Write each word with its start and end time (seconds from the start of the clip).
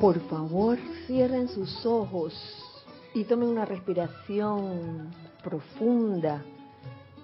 Por 0.00 0.18
favor, 0.30 0.78
cierren 1.06 1.46
sus 1.46 1.84
ojos 1.84 2.32
y 3.12 3.24
tomen 3.24 3.50
una 3.50 3.66
respiración 3.66 5.10
profunda, 5.44 6.42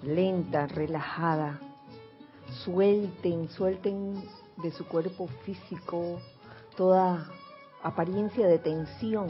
lenta, 0.03 0.67
relajada. 0.67 1.59
Suelten, 2.63 3.49
suelten 3.49 4.23
de 4.61 4.69
su 4.69 4.85
cuerpo 4.85 5.27
físico 5.43 6.19
toda 6.75 7.27
apariencia 7.81 8.45
de 8.45 8.59
tensión, 8.59 9.29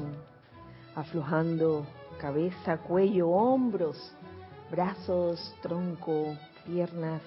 aflojando 0.93 1.87
cabeza, 2.19 2.79
cuello, 2.79 3.29
hombros, 3.29 4.11
brazos, 4.69 5.55
tronco, 5.61 6.35
piernas. 6.65 7.21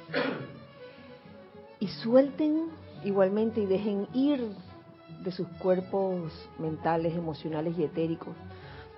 Y 1.78 1.88
suelten 1.88 2.66
igualmente 3.04 3.62
y 3.62 3.66
dejen 3.66 4.06
ir 4.12 4.54
de 5.22 5.32
sus 5.32 5.46
cuerpos 5.58 6.32
mentales, 6.58 7.14
emocionales 7.14 7.78
y 7.78 7.84
etéricos 7.84 8.34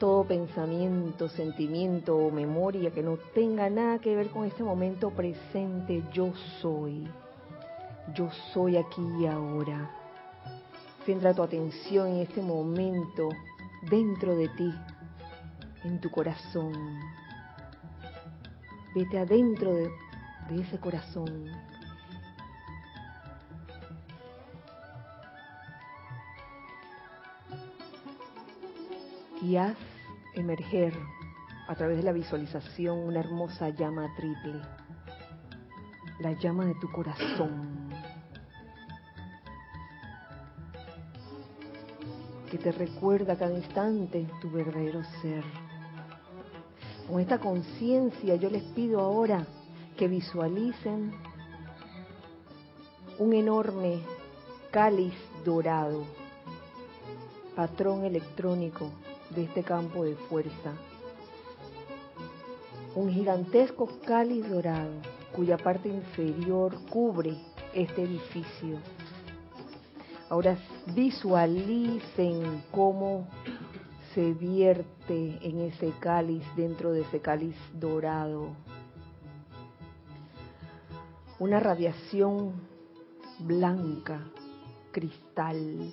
todo 0.02 0.24
pensamiento, 0.24 1.28
sentimiento 1.28 2.16
o 2.16 2.32
memoria 2.32 2.90
que 2.90 3.04
no 3.04 3.18
tenga 3.36 3.70
nada 3.70 4.00
que 4.00 4.16
ver 4.16 4.30
con 4.30 4.44
este 4.44 4.64
momento 4.64 5.10
presente, 5.10 6.02
yo 6.12 6.32
soy. 6.60 7.06
Yo 8.12 8.28
soy 8.52 8.78
aquí 8.78 9.00
y 9.20 9.27
ahora. 9.27 9.92
Centra 11.06 11.32
tu 11.32 11.44
atención 11.44 12.08
en 12.08 12.16
este 12.22 12.42
momento 12.42 13.28
dentro 13.88 14.34
de 14.34 14.48
ti, 14.48 14.74
en 15.84 16.00
tu 16.00 16.10
corazón. 16.10 16.72
Vete 18.96 19.20
adentro 19.20 19.72
de, 19.72 19.88
de 20.48 20.62
ese 20.62 20.80
corazón. 20.80 21.46
Y 29.42 29.56
haz 29.56 29.76
emerger 30.34 30.94
a 31.66 31.74
través 31.74 31.96
de 31.96 32.04
la 32.04 32.12
visualización 32.12 32.96
una 32.96 33.18
hermosa 33.18 33.70
llama 33.70 34.08
triple, 34.16 34.60
la 36.20 36.32
llama 36.38 36.64
de 36.64 36.76
tu 36.76 36.88
corazón, 36.92 37.90
que 42.48 42.56
te 42.56 42.70
recuerda 42.70 43.36
cada 43.36 43.52
instante 43.52 44.28
tu 44.40 44.48
verdadero 44.48 45.02
ser. 45.20 45.42
Con 47.08 47.18
esta 47.20 47.40
conciencia 47.40 48.36
yo 48.36 48.48
les 48.48 48.62
pido 48.74 49.00
ahora 49.00 49.44
que 49.96 50.06
visualicen 50.06 51.10
un 53.18 53.32
enorme 53.32 54.02
cáliz 54.70 55.14
dorado, 55.44 56.04
patrón 57.56 58.04
electrónico 58.04 58.92
de 59.34 59.44
este 59.44 59.62
campo 59.62 60.05
de 60.05 60.14
fuerza. 60.14 60.72
Un 62.94 63.11
gigantesco 63.11 63.88
cáliz 64.05 64.48
dorado 64.48 64.92
cuya 65.34 65.56
parte 65.56 65.88
inferior 65.88 66.77
cubre 66.91 67.36
este 67.72 68.03
edificio. 68.03 68.78
Ahora 70.28 70.56
visualicen 70.94 72.62
cómo 72.70 73.28
se 74.14 74.33
vierte 74.34 75.38
en 75.42 75.60
ese 75.60 75.92
cáliz, 76.00 76.44
dentro 76.55 76.92
de 76.92 77.00
ese 77.03 77.20
cáliz 77.20 77.56
dorado, 77.72 78.48
una 81.38 81.60
radiación 81.60 82.53
blanca, 83.41 84.20
cristal, 84.92 85.92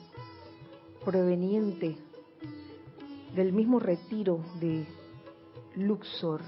proveniente 1.04 1.98
del 3.36 3.54
mismo 3.54 3.80
retiro 3.80 4.40
de 4.60 4.86
Luxor, 5.76 6.42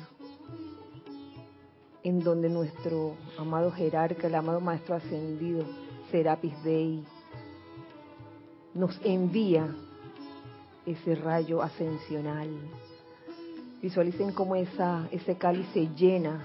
en 2.03 2.19
donde 2.19 2.49
nuestro 2.49 3.15
amado 3.37 3.71
jerarca, 3.71 4.27
el 4.27 4.35
amado 4.35 4.59
maestro 4.59 4.95
ascendido, 4.95 5.65
Serapis 6.09 6.63
Dei, 6.63 7.03
nos 8.73 8.99
envía 9.03 9.67
ese 10.85 11.15
rayo 11.15 11.61
ascensional. 11.61 12.49
Visualicen 13.81 14.31
cómo 14.31 14.55
esa, 14.55 15.07
ese 15.11 15.37
cáliz 15.37 15.67
se 15.73 15.87
llena 15.95 16.43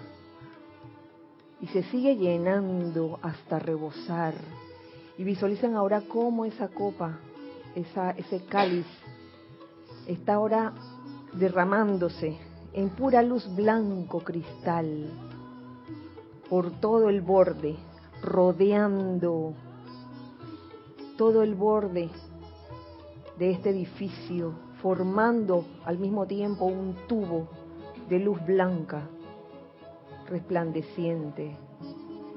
y 1.61 1.67
se 1.69 1.83
sigue 1.85 2.17
llenando 2.17 3.19
hasta 3.23 3.59
rebosar. 3.59 4.35
Y 5.19 5.25
visualicen 5.25 5.75
ahora 5.75 6.03
cómo 6.03 6.45
esa 6.45 6.69
copa, 6.69 7.19
esa, 7.75 8.11
ese 8.11 8.45
cáliz 8.45 8.87
está 10.07 10.35
ahora 10.35 10.73
derramándose 11.33 12.39
en 12.73 12.91
pura 12.91 13.23
luz 13.23 13.49
blanco 13.55 14.21
cristal 14.21 15.11
por 16.49 16.71
todo 16.81 17.09
el 17.09 17.21
borde, 17.23 17.77
rodeando 18.23 19.55
todo 21.17 21.43
el 21.43 21.55
borde 21.55 22.11
de 23.39 23.51
este 23.51 23.71
edificio, 23.71 24.53
formando 24.81 25.65
al 25.85 25.99
mismo 25.99 26.27
tiempo 26.27 26.67
un 26.67 26.95
tubo 27.09 27.49
de 28.09 28.19
luz 28.21 28.45
blanca, 28.47 29.09
resplandeciente, 30.29 31.57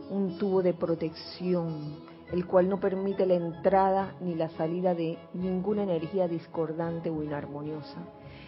un 0.09 0.38
tubo 0.38 0.63
de 0.63 0.74
protección 0.74 2.09
el 2.31 2.45
cual 2.45 2.69
no 2.69 2.79
permite 2.79 3.25
la 3.25 3.34
entrada 3.34 4.16
ni 4.22 4.35
la 4.35 4.50
salida 4.50 4.94
de 4.94 5.17
ninguna 5.34 5.84
energía 5.84 6.28
discordante 6.28 7.09
o 7.09 7.23
inarmoniosa, 7.23 7.97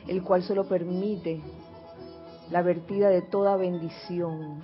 el 0.07 0.23
cual 0.23 0.43
solo 0.43 0.67
permite 0.67 1.41
la 2.51 2.61
vertida 2.61 3.09
de 3.09 3.23
toda 3.23 3.55
bendición, 3.55 4.61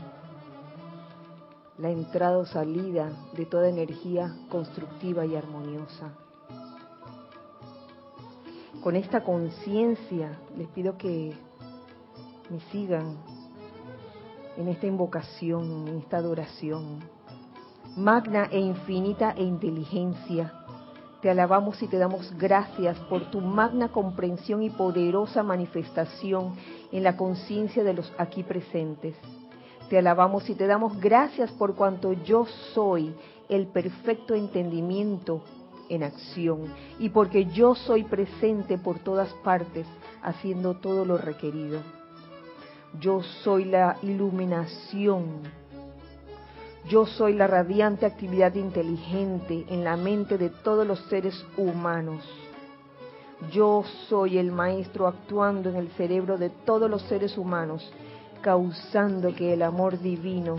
la 1.77 1.89
entrada 1.89 2.37
o 2.37 2.45
salida 2.45 3.11
de 3.33 3.45
toda 3.45 3.69
energía 3.69 4.35
constructiva 4.49 5.25
y 5.25 5.35
armoniosa. 5.35 6.13
Con 8.83 8.95
esta 8.95 9.23
conciencia 9.23 10.39
les 10.55 10.67
pido 10.67 10.97
que 10.97 11.33
me 12.49 12.59
sigan 12.71 13.17
en 14.57 14.67
esta 14.67 14.85
invocación, 14.85 15.87
en 15.87 15.97
esta 15.97 16.17
adoración 16.17 16.99
magna 17.97 18.47
e 18.51 18.59
infinita 18.59 19.33
e 19.35 19.43
inteligencia. 19.43 20.53
Te 21.21 21.31
alabamos 21.31 21.81
y 21.81 21.87
te 21.87 21.97
damos 21.97 22.31
gracias 22.37 22.95
por 23.09 23.31
tu 23.31 23.41
magna 23.41 23.89
comprensión 23.89 24.61
y 24.61 24.69
poderosa 24.69 25.41
manifestación 25.41 26.55
en 26.91 27.03
la 27.03 27.17
conciencia 27.17 27.83
de 27.83 27.93
los 27.93 28.13
aquí 28.19 28.43
presentes. 28.43 29.15
Te 29.89 29.97
alabamos 29.97 30.47
y 30.47 30.53
te 30.53 30.67
damos 30.67 30.99
gracias 30.99 31.51
por 31.53 31.73
cuanto 31.75 32.13
yo 32.13 32.45
soy 32.75 33.15
el 33.49 33.65
perfecto 33.67 34.35
entendimiento 34.35 35.41
en 35.89 36.03
acción 36.03 36.65
y 36.99 37.09
porque 37.09 37.45
yo 37.45 37.73
soy 37.73 38.03
presente 38.03 38.77
por 38.77 38.99
todas 38.99 39.33
partes 39.43 39.87
haciendo 40.21 40.75
todo 40.75 41.03
lo 41.03 41.17
requerido. 41.17 41.81
Yo 42.99 43.23
soy 43.43 43.65
la 43.65 43.97
iluminación 44.03 45.56
yo 46.87 47.05
soy 47.05 47.33
la 47.33 47.47
radiante 47.47 48.05
actividad 48.05 48.55
inteligente 48.55 49.65
en 49.69 49.83
la 49.83 49.97
mente 49.97 50.37
de 50.37 50.49
todos 50.49 50.87
los 50.87 50.99
seres 51.09 51.45
humanos. 51.57 52.23
Yo 53.51 53.83
soy 54.07 54.37
el 54.37 54.51
maestro 54.51 55.07
actuando 55.07 55.69
en 55.69 55.75
el 55.75 55.89
cerebro 55.89 56.37
de 56.37 56.49
todos 56.49 56.89
los 56.89 57.01
seres 57.03 57.37
humanos, 57.37 57.91
causando 58.41 59.35
que 59.35 59.53
el 59.53 59.63
amor 59.63 59.99
divino, 59.99 60.55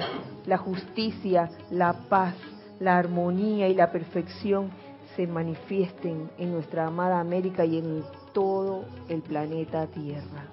la 0.46 0.58
justicia, 0.58 1.50
la 1.70 1.94
paz, 2.08 2.34
la 2.78 2.98
armonía 2.98 3.68
y 3.68 3.74
la 3.74 3.90
perfección 3.90 4.70
se 5.16 5.26
manifiesten 5.26 6.30
en 6.38 6.52
nuestra 6.52 6.86
amada 6.86 7.20
América 7.20 7.64
y 7.64 7.78
en 7.78 8.04
todo 8.32 8.84
el 9.08 9.22
planeta 9.22 9.86
Tierra. 9.86 10.46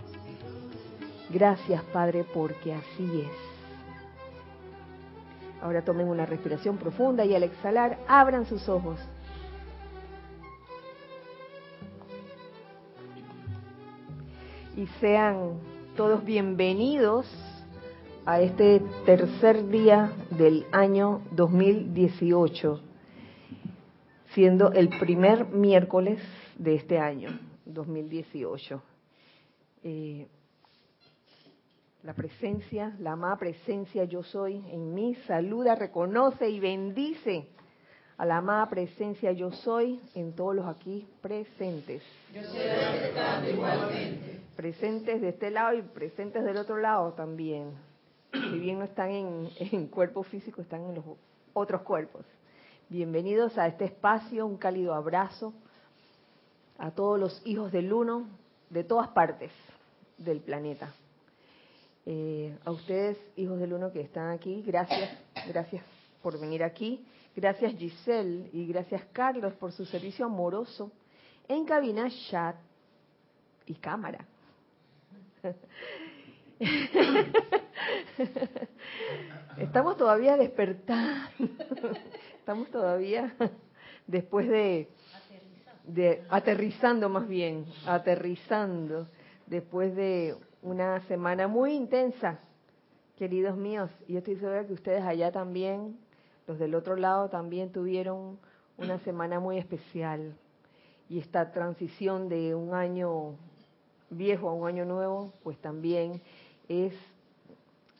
Gracias 1.29 1.83
Padre 1.91 2.25
porque 2.33 2.73
así 2.73 3.21
es. 3.21 3.44
Ahora 5.65 5.83
tomen 5.83 6.07
una 6.07 6.27
respiración 6.27 6.77
profunda 6.77 7.25
y 7.25 7.33
al 7.33 7.41
exhalar 7.41 7.97
abran 8.07 8.45
sus 8.45 8.69
ojos. 8.69 8.99
Y 14.77 14.85
sean 14.99 15.59
todos 15.97 16.23
bienvenidos 16.23 17.25
a 18.27 18.41
este 18.41 18.79
tercer 19.07 19.67
día 19.69 20.13
del 20.29 20.67
año 20.71 21.21
2018, 21.31 22.79
siendo 24.35 24.71
el 24.71 24.89
primer 24.99 25.47
miércoles 25.47 26.21
de 26.59 26.75
este 26.75 26.99
año 26.99 27.39
2018. 27.65 28.83
Eh, 29.81 30.27
la 32.05 32.13
presencia, 32.13 32.95
la 32.99 33.13
amada 33.13 33.35
presencia 33.37 34.03
yo 34.03 34.21
soy 34.21 34.63
en 34.69 34.93
mí, 34.93 35.15
saluda, 35.25 35.73
reconoce 35.73 36.47
y 36.47 36.59
bendice 36.59 37.47
a 38.17 38.25
la 38.27 38.37
amada 38.37 38.69
presencia 38.69 39.31
yo 39.31 39.51
soy 39.51 39.99
en 40.13 40.33
todos 40.33 40.55
los 40.55 40.67
aquí 40.67 41.07
presentes. 41.19 42.03
Yo 42.31 42.43
soy 42.43 42.61
igualmente. 43.51 44.39
Presentes 44.55 45.19
de 45.19 45.29
este 45.29 45.49
lado 45.49 45.73
y 45.73 45.81
presentes 45.81 46.43
del 46.45 46.57
otro 46.57 46.77
lado 46.77 47.13
también. 47.13 47.71
Si 48.31 48.59
bien 48.59 48.77
no 48.77 48.85
están 48.85 49.09
en, 49.09 49.49
en 49.57 49.87
cuerpo 49.87 50.21
físico, 50.21 50.61
están 50.61 50.83
en 50.83 50.95
los 50.95 51.05
otros 51.53 51.81
cuerpos. 51.81 52.23
Bienvenidos 52.87 53.57
a 53.57 53.65
este 53.65 53.85
espacio, 53.85 54.45
un 54.45 54.57
cálido 54.57 54.93
abrazo 54.93 55.53
a 56.77 56.91
todos 56.91 57.19
los 57.19 57.41
hijos 57.45 57.71
del 57.71 57.91
uno 57.91 58.27
de 58.69 58.83
todas 58.83 59.07
partes 59.07 59.51
del 60.19 60.39
planeta. 60.41 60.93
Eh, 62.07 62.55
a 62.63 62.69
ustedes, 62.71 63.17
hijos 63.35 63.59
del 63.59 63.73
uno 63.73 63.91
que 63.91 64.01
están 64.01 64.29
aquí, 64.29 64.61
gracias, 64.61 65.09
gracias 65.47 65.83
por 66.21 66.39
venir 66.39 66.63
aquí. 66.63 67.03
Gracias 67.35 67.75
Giselle 67.75 68.49
y 68.53 68.67
gracias 68.67 69.03
Carlos 69.11 69.53
por 69.55 69.71
su 69.71 69.85
servicio 69.85 70.25
amoroso 70.25 70.91
en 71.47 71.65
cabina, 71.65 72.07
chat 72.29 72.55
y 73.65 73.73
cámara. 73.73 74.25
Estamos 79.57 79.97
todavía 79.97 80.37
despertando. 80.37 81.27
Estamos 82.39 82.69
todavía 82.69 83.35
después 84.07 84.47
de, 84.47 84.89
de 85.83 86.23
aterrizando 86.29 87.09
más 87.09 87.27
bien, 87.27 87.65
aterrizando 87.85 89.07
después 89.47 89.95
de 89.95 90.35
una 90.65 90.99
semana 91.01 91.47
muy 91.47 91.73
intensa, 91.73 92.39
queridos 93.17 93.55
míos. 93.55 93.91
Y 94.07 94.13
yo 94.13 94.17
estoy 94.17 94.35
segura 94.37 94.65
que 94.65 94.73
ustedes 94.73 95.03
allá 95.03 95.31
también, 95.31 95.95
los 96.47 96.57
del 96.57 96.73
otro 96.73 96.95
lado 96.95 97.29
también 97.29 97.71
tuvieron 97.71 98.39
una 98.75 98.97
semana 98.99 99.39
muy 99.39 99.59
especial. 99.59 100.35
Y 101.07 101.19
esta 101.19 101.51
transición 101.51 102.29
de 102.29 102.55
un 102.55 102.73
año 102.73 103.35
viejo 104.09 104.49
a 104.49 104.53
un 104.53 104.67
año 104.67 104.85
nuevo, 104.85 105.31
pues 105.43 105.55
también 105.59 106.19
es 106.67 106.93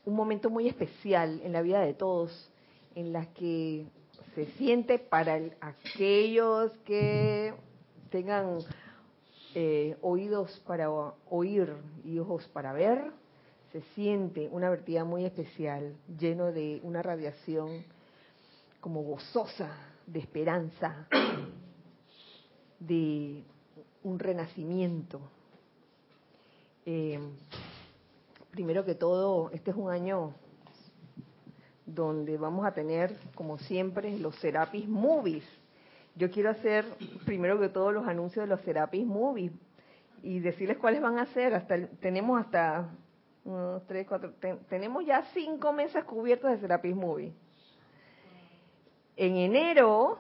un 0.04 0.16
momento 0.16 0.50
muy 0.50 0.68
especial 0.68 1.42
en 1.44 1.54
la 1.54 1.62
vida 1.62 1.82
de 1.82 1.94
todos, 1.94 2.52
en 2.96 3.14
la 3.14 3.28
que 3.34 3.86
se 4.34 4.46
siente 4.54 4.98
para 4.98 5.40
aquellos 5.62 6.72
que 6.84 7.54
tengan 8.10 8.58
eh, 9.57 9.96
oídos 10.02 10.62
para 10.68 10.90
oír 11.30 11.74
y 12.04 12.19
ojos 12.19 12.46
para 12.50 12.74
ver, 12.74 13.12
se 13.72 13.81
siente 13.96 14.50
una 14.52 14.69
vertida 14.69 15.06
muy 15.06 15.24
especial, 15.24 15.96
lleno 16.19 16.52
de 16.52 16.81
una 16.84 17.02
radiación 17.02 17.86
como 18.81 19.02
gozosa, 19.02 19.72
de 20.06 20.19
esperanza, 20.19 21.07
de 22.80 23.44
un 24.04 24.19
renacimiento. 24.19 25.22
Eh, 26.86 27.18
primero 28.51 28.84
que 28.84 28.96
todo, 28.96 29.50
este 29.51 29.72
es 29.72 29.78
un 29.78 29.90
año 29.90 30.34
donde 31.86 32.38
vamos 32.38 32.66
a 32.66 32.74
tener, 32.74 33.18
como 33.36 33.58
siempre, 33.58 34.19
los 34.19 34.36
Serapis 34.36 34.88
Movies. 34.88 35.46
Yo 36.16 36.32
quiero 36.32 36.50
hacer, 36.50 36.86
primero 37.26 37.60
que 37.60 37.70
todo, 37.70 37.92
los 37.92 38.08
anuncios 38.08 38.46
de 38.46 38.48
los 38.48 38.62
Serapis 38.62 39.06
Movies 39.06 39.52
y 40.24 40.40
decirles 40.40 40.78
cuáles 40.78 41.02
van 41.02 41.20
a 41.20 41.26
ser. 41.28 41.54
Hasta 41.54 41.88
tenemos 42.00 42.40
hasta 42.40 42.90
tres, 43.88 44.08
cuatro, 44.08 44.34
tenemos 44.70 45.06
ya 45.06 45.24
cinco 45.34 45.74
meses 45.74 46.04
cubiertos 46.06 46.52
de 46.52 46.60
Serapis 46.60 46.96
Movies. 46.96 47.34
En 49.18 49.36
enero, 49.36 50.20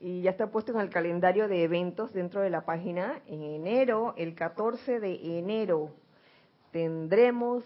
y 0.00 0.22
ya 0.22 0.30
está 0.30 0.50
puesto 0.50 0.72
en 0.72 0.80
el 0.80 0.90
calendario 0.90 1.48
de 1.48 1.64
eventos 1.64 2.12
dentro 2.12 2.40
de 2.40 2.50
la 2.50 2.64
página, 2.64 3.20
en 3.26 3.42
enero, 3.42 4.14
el 4.16 4.34
14 4.34 5.00
de 5.00 5.38
enero, 5.38 5.90
tendremos 6.72 7.64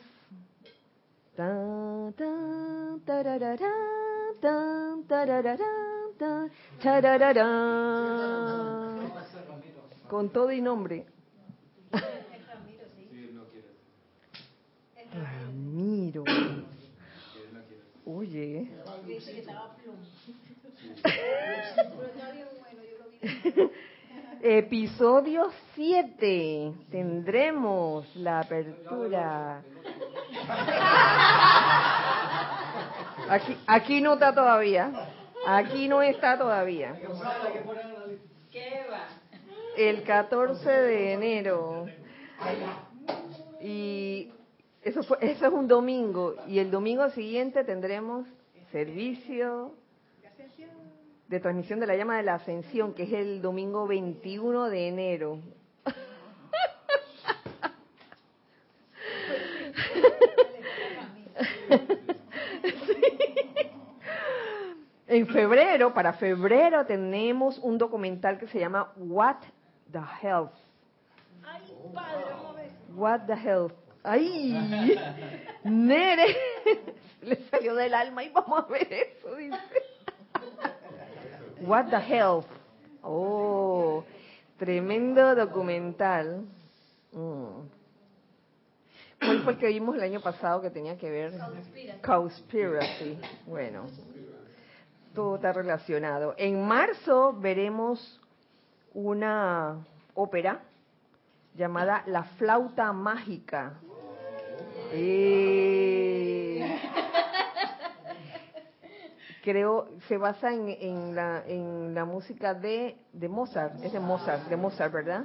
con 10.08 10.30
todo 10.30 10.52
y 10.52 10.60
nombre. 10.60 11.06
Ramiro. 15.12 16.24
Oye. 18.04 18.68
Episodio 24.42 25.50
7. 25.74 26.72
Tendremos 26.90 28.14
la 28.16 28.40
apertura. 28.40 29.62
Aquí, 33.28 33.56
aquí 33.66 34.00
no 34.00 34.14
está 34.14 34.34
todavía. 34.34 35.21
Aquí 35.46 35.88
no 35.88 36.02
está 36.02 36.38
todavía. 36.38 36.98
El 39.76 40.02
14 40.04 40.70
de 40.70 41.12
enero. 41.12 41.86
Y 43.60 44.30
eso, 44.82 45.02
fue, 45.02 45.18
eso 45.20 45.46
es 45.46 45.52
un 45.52 45.68
domingo. 45.68 46.36
Y 46.46 46.58
el 46.58 46.70
domingo 46.70 47.08
siguiente 47.10 47.64
tendremos 47.64 48.26
servicio 48.70 49.74
de 51.28 51.40
transmisión 51.40 51.80
de 51.80 51.86
la 51.86 51.96
llama 51.96 52.18
de 52.18 52.24
la 52.24 52.34
ascensión, 52.34 52.92
que 52.92 53.04
es 53.04 53.12
el 53.12 53.40
domingo 53.40 53.86
21 53.86 54.68
de 54.68 54.88
enero. 54.88 55.38
En 65.12 65.26
febrero, 65.26 65.92
para 65.92 66.14
febrero, 66.14 66.86
tenemos 66.86 67.58
un 67.58 67.76
documental 67.76 68.38
que 68.38 68.46
se 68.46 68.58
llama 68.58 68.94
What 68.96 69.40
the 69.92 70.00
Health. 70.22 70.54
What 72.94 73.26
the 73.26 73.34
Health. 73.34 73.74
¡Ay! 74.02 74.54
Nere, 75.64 76.34
le 77.20 77.36
salió 77.50 77.74
del 77.74 77.92
alma 77.92 78.24
y 78.24 78.30
vamos 78.30 78.64
a 78.64 78.72
ver 78.72 78.90
eso, 78.90 79.36
dice. 79.36 79.58
What 81.60 81.90
the 81.90 81.98
Health. 81.98 82.46
Oh, 83.02 84.04
tremendo 84.56 85.34
documental. 85.34 86.46
Mm. 87.12 87.68
¿Cuál 89.18 89.42
fue 89.42 89.52
el 89.52 89.58
que 89.58 89.66
vimos 89.66 89.94
el 89.94 90.04
año 90.04 90.20
pasado 90.20 90.62
que 90.62 90.70
tenía 90.70 90.96
que 90.96 91.10
ver? 91.10 91.34
Conspiracy. 92.02 93.18
Bueno, 93.46 93.86
todo 95.14 95.36
está 95.36 95.52
relacionado. 95.52 96.34
En 96.36 96.66
marzo 96.66 97.34
veremos 97.34 98.20
una 98.94 99.84
ópera 100.14 100.60
llamada 101.54 102.02
La 102.06 102.24
Flauta 102.24 102.92
Mágica. 102.92 103.74
Eh, 104.92 106.78
creo 109.42 109.88
se 110.08 110.18
basa 110.18 110.52
en, 110.52 110.68
en, 110.68 111.14
la, 111.14 111.42
en 111.46 111.94
la 111.94 112.04
música 112.04 112.54
de, 112.54 112.96
de 113.12 113.28
Mozart, 113.28 113.82
es 113.82 113.92
de 113.92 114.00
Mozart, 114.00 114.48
de 114.48 114.56
Mozart, 114.56 114.92
¿verdad? 114.92 115.24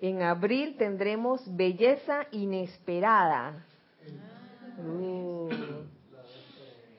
En 0.00 0.22
abril 0.22 0.76
tendremos 0.76 1.42
Belleza 1.56 2.26
Inesperada. 2.30 3.64
Uh. 4.78 5.48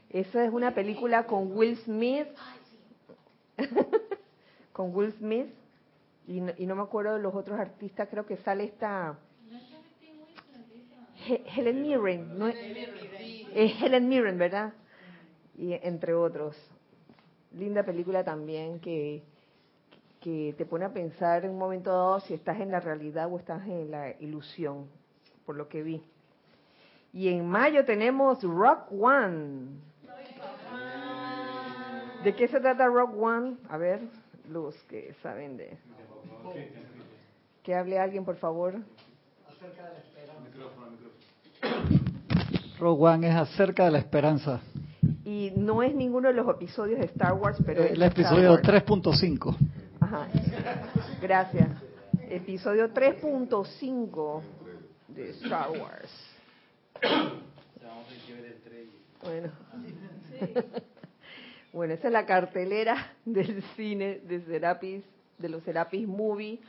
Esa 0.10 0.44
es 0.44 0.52
una 0.52 0.74
película 0.74 1.26
con 1.26 1.56
Will 1.56 1.78
Smith. 1.78 2.28
con 4.74 4.96
Will 4.96 5.14
Smith. 5.14 5.48
Y 6.28 6.42
no, 6.42 6.54
y 6.58 6.66
no, 6.66 6.76
me 6.76 6.82
acuerdo 6.82 7.16
de 7.16 7.22
los 7.22 7.34
otros 7.34 7.60
artistas, 7.60 8.08
creo 8.10 8.26
que 8.26 8.38
sale 8.38 8.66
esta... 8.66 9.18
Helen 11.56 11.82
Mirren. 11.82 12.40
¿no? 12.40 12.48
Es 12.48 13.82
Helen 13.84 14.08
Mirren, 14.08 14.38
¿verdad? 14.38 14.74
y 15.60 15.74
entre 15.74 16.14
otros. 16.14 16.56
Linda 17.52 17.84
película 17.84 18.24
también 18.24 18.80
que, 18.80 19.24
que 20.22 20.56
te 20.58 20.66
pone 20.66 20.86
a 20.86 20.94
pensar 20.94 21.44
en 21.44 21.52
un 21.52 21.58
momento 21.58 21.92
dado 21.92 22.20
si 22.22 22.34
estás 22.34 22.60
en 22.62 22.72
la 22.72 22.80
realidad 22.80 23.32
o 23.32 23.38
estás 23.38 23.68
en 23.68 23.92
la 23.92 24.12
ilusión, 24.20 24.88
por 25.46 25.56
lo 25.58 25.68
que 25.68 25.84
vi. 25.84 26.02
Y 27.12 27.28
en 27.28 27.48
mayo 27.48 27.84
tenemos 27.86 28.42
Rock 28.44 28.92
One. 28.92 29.89
¿De 32.24 32.36
qué 32.36 32.48
se 32.48 32.60
trata 32.60 32.86
Rock 32.88 33.16
One? 33.18 33.58
A 33.70 33.78
ver, 33.78 34.02
los 34.50 34.76
que 34.84 35.16
saben 35.22 35.56
de... 35.58 35.78
Que 37.64 37.76
hable 37.76 37.98
alguien, 37.98 38.26
por 38.26 38.36
favor. 38.36 38.76
Acerca 39.48 39.84
de 39.86 39.94
la 39.94 40.00
esperanza. 40.00 40.40
Rock 42.80 43.02
One 43.02 43.30
es 43.30 43.36
acerca 43.36 43.86
de 43.86 43.92
la 43.92 44.00
esperanza 44.00 44.62
Y 45.26 45.52
no 45.58 45.84
es 45.84 45.94
ninguno 45.94 46.30
de 46.30 46.34
los 46.34 46.48
episodios 46.50 47.00
de 47.00 47.06
Star 47.08 47.34
Wars, 47.34 47.58
pero 47.66 47.84
el 47.84 48.02
episodio 48.02 48.58
3.5. 48.58 49.58
Ajá. 50.00 50.28
Gracias. 51.22 51.70
Episodio 52.30 52.94
3.5 52.94 54.42
de 55.08 55.30
Star 55.32 55.72
Wars. 55.72 56.12
Bueno. 59.22 59.52
Bueno, 61.72 61.94
esa 61.94 62.08
es 62.08 62.14
la 62.14 62.26
cartelera 62.26 63.14
del 63.26 63.64
cine 63.76 64.20
de 64.20 64.42
Serapis, 64.42 65.04
de 65.38 65.50
los 65.50 65.64
Serapis 65.64 66.08
Movie 66.08 66.60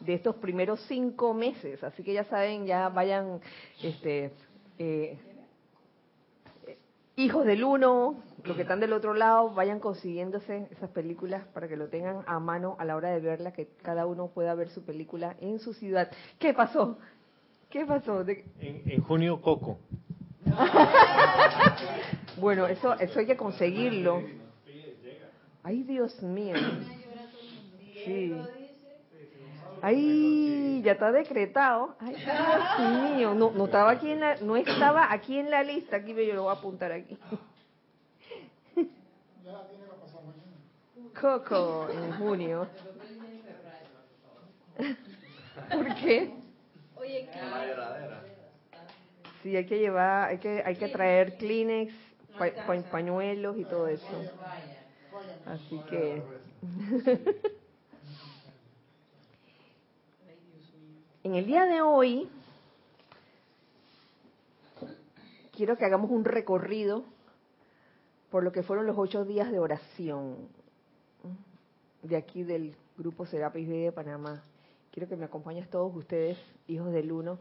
de 0.00 0.14
estos 0.14 0.36
primeros 0.36 0.80
cinco 0.88 1.34
meses. 1.34 1.82
Así 1.82 2.02
que 2.02 2.12
ya 2.12 2.24
saben, 2.24 2.66
ya 2.66 2.88
vayan, 2.88 3.40
este, 3.82 4.32
eh, 4.78 5.18
hijos 7.16 7.46
del 7.46 7.64
uno, 7.64 8.16
los 8.44 8.56
que 8.56 8.62
están 8.62 8.80
del 8.80 8.92
otro 8.92 9.14
lado, 9.14 9.50
vayan 9.50 9.80
consiguiéndose 9.80 10.68
esas 10.70 10.90
películas 10.90 11.44
para 11.52 11.68
que 11.68 11.76
lo 11.76 11.88
tengan 11.88 12.22
a 12.26 12.38
mano 12.38 12.76
a 12.78 12.84
la 12.84 12.96
hora 12.96 13.10
de 13.10 13.20
verla, 13.20 13.52
que 13.52 13.68
cada 13.82 14.06
uno 14.06 14.28
pueda 14.28 14.54
ver 14.54 14.68
su 14.68 14.84
película 14.84 15.36
en 15.40 15.58
su 15.58 15.72
ciudad. 15.72 16.10
¿Qué 16.38 16.52
pasó? 16.54 16.98
¿Qué 17.70 17.84
pasó? 17.84 18.24
En, 18.60 19.02
junio, 19.02 19.40
Coco. 19.40 19.78
bueno, 22.40 22.66
eso, 22.66 22.94
eso 22.94 23.18
hay 23.18 23.26
que 23.26 23.36
conseguirlo. 23.36 24.22
Ay, 25.66 25.82
Dios 25.82 26.22
mío. 26.22 26.54
Sí. 28.04 28.40
Ay, 29.82 30.80
ya 30.84 30.92
está 30.92 31.10
decretado. 31.10 31.96
Ay, 31.98 32.14
Dios 32.14 33.16
mío, 33.16 33.34
no, 33.34 33.50
no 33.50 33.64
estaba 33.64 33.90
aquí 33.90 34.12
en 34.12 34.20
la, 34.20 34.36
no 34.36 34.56
estaba 34.56 35.12
aquí 35.12 35.36
en 35.40 35.50
la 35.50 35.64
lista. 35.64 35.96
Aquí 35.96 36.14
yo 36.14 36.34
lo 36.34 36.44
voy 36.44 36.54
a 36.54 36.58
apuntar 36.58 36.92
aquí. 36.92 37.18
Coco 41.20 41.88
en 41.90 42.12
junio. 42.12 42.68
¿Por 45.72 45.94
qué? 45.96 46.32
Oye, 46.94 47.28
Sí, 49.42 49.56
hay 49.56 49.66
que 49.66 49.80
llevar, 49.80 50.28
hay 50.28 50.38
que, 50.38 50.62
hay 50.64 50.76
que 50.76 50.86
traer 50.86 51.36
Kleenex, 51.38 51.92
pañuelos 52.92 53.58
y 53.58 53.64
todo 53.64 53.88
eso. 53.88 54.06
Así 55.46 55.80
que. 55.88 56.22
en 61.24 61.34
el 61.34 61.46
día 61.46 61.64
de 61.66 61.82
hoy, 61.82 62.28
quiero 65.52 65.76
que 65.76 65.84
hagamos 65.84 66.10
un 66.10 66.24
recorrido 66.24 67.04
por 68.30 68.42
lo 68.44 68.52
que 68.52 68.62
fueron 68.62 68.86
los 68.86 68.98
ocho 68.98 69.24
días 69.24 69.50
de 69.50 69.58
oración 69.58 70.48
de 72.02 72.16
aquí 72.16 72.42
del 72.42 72.76
Grupo 72.96 73.26
Serapis 73.26 73.68
B 73.68 73.76
de 73.76 73.92
Panamá. 73.92 74.42
Quiero 74.92 75.08
que 75.08 75.16
me 75.16 75.24
acompañes 75.24 75.68
todos 75.68 75.94
ustedes, 75.94 76.38
hijos 76.68 76.92
del 76.92 77.12
uno, 77.12 77.38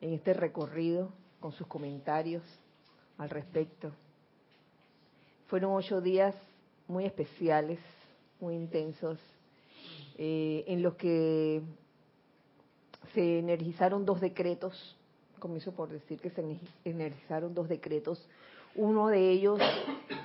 en 0.00 0.12
este 0.12 0.34
recorrido 0.34 1.10
con 1.40 1.52
sus 1.52 1.66
comentarios 1.66 2.42
al 3.18 3.30
respecto. 3.30 3.92
Fueron 5.46 5.72
ocho 5.74 6.00
días 6.00 6.34
muy 6.92 7.06
especiales, 7.06 7.78
muy 8.40 8.54
intensos, 8.54 9.18
eh, 10.18 10.64
en 10.68 10.82
los 10.82 10.94
que 10.94 11.62
se 13.14 13.38
energizaron 13.38 14.04
dos 14.04 14.20
decretos, 14.20 14.96
comienzo 15.38 15.72
por 15.72 15.88
decir 15.88 16.20
que 16.20 16.30
se 16.30 16.44
energizaron 16.84 17.54
dos 17.54 17.68
decretos. 17.68 18.28
Uno 18.74 19.08
de 19.08 19.30
ellos 19.30 19.60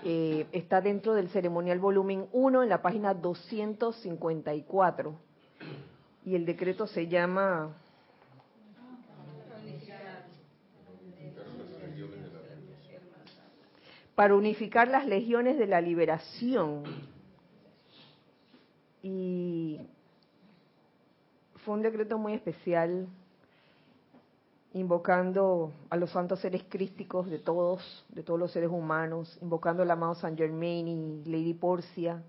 eh, 0.03 0.45
está 0.51 0.79
dentro 0.79 1.13
del 1.13 1.29
ceremonial 1.29 1.79
volumen 1.79 2.27
1 2.31 2.63
en 2.63 2.69
la 2.69 2.81
página 2.81 3.13
254 3.13 5.15
y 6.25 6.35
el 6.35 6.45
decreto 6.45 6.87
se 6.87 7.07
llama 7.07 7.75
para 14.17 14.33
unificar 14.33 14.87
las 14.87 15.05
legiones 15.05 15.59
de 15.59 15.67
la 15.67 15.79
liberación. 15.79 16.81
Y 19.03 19.79
fue 21.57 21.75
un 21.75 21.83
decreto 21.83 22.17
muy 22.17 22.33
especial, 22.33 23.07
invocando 24.73 25.71
a 25.91 25.97
los 25.97 26.09
santos 26.09 26.39
seres 26.39 26.63
crísticos 26.67 27.29
de 27.29 27.37
todos, 27.37 28.07
de 28.09 28.23
todos 28.23 28.39
los 28.39 28.51
seres 28.51 28.71
humanos, 28.71 29.37
invocando 29.39 29.83
al 29.83 29.91
amado 29.91 30.15
San 30.15 30.35
Germain 30.35 30.87
y 30.87 31.23
Lady 31.25 31.53
Porcia, 31.53 32.23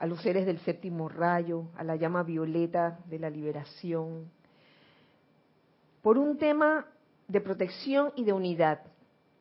a 0.00 0.06
los 0.08 0.20
seres 0.22 0.44
del 0.44 0.58
séptimo 0.58 1.08
rayo, 1.08 1.66
a 1.76 1.84
la 1.84 1.94
llama 1.94 2.24
violeta 2.24 2.98
de 3.04 3.20
la 3.20 3.30
liberación, 3.30 4.28
por 6.02 6.18
un 6.18 6.36
tema 6.36 6.84
de 7.28 7.40
protección 7.40 8.10
y 8.16 8.24
de 8.24 8.32
unidad 8.32 8.80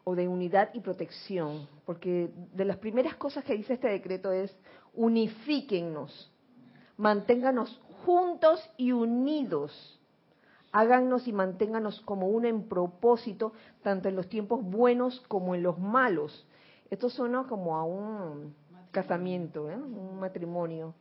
o 0.09 0.15
de 0.15 0.25
unidad 0.25 0.69
y 0.73 0.79
protección, 0.79 1.67
porque 1.85 2.31
de 2.53 2.63
las 2.63 2.77
primeras 2.77 3.15
cosas 3.15 3.43
que 3.43 3.57
dice 3.57 3.73
este 3.73 3.89
decreto 3.89 4.31
es 4.31 4.55
unifíquennos, 4.93 6.31
manténganos 6.95 7.81
juntos 8.05 8.63
y 8.77 8.93
unidos, 8.93 9.99
háganos 10.71 11.27
y 11.27 11.33
manténganos 11.33 11.99
como 12.05 12.29
uno 12.29 12.47
en 12.47 12.69
propósito, 12.69 13.51
tanto 13.83 14.07
en 14.07 14.15
los 14.15 14.29
tiempos 14.29 14.63
buenos 14.63 15.19
como 15.27 15.55
en 15.55 15.61
los 15.61 15.77
malos. 15.77 16.47
Esto 16.89 17.09
suena 17.09 17.43
como 17.43 17.75
a 17.75 17.83
un 17.83 18.55
casamiento, 18.91 19.69
¿eh? 19.69 19.75
un 19.75 20.21
matrimonio, 20.21 20.93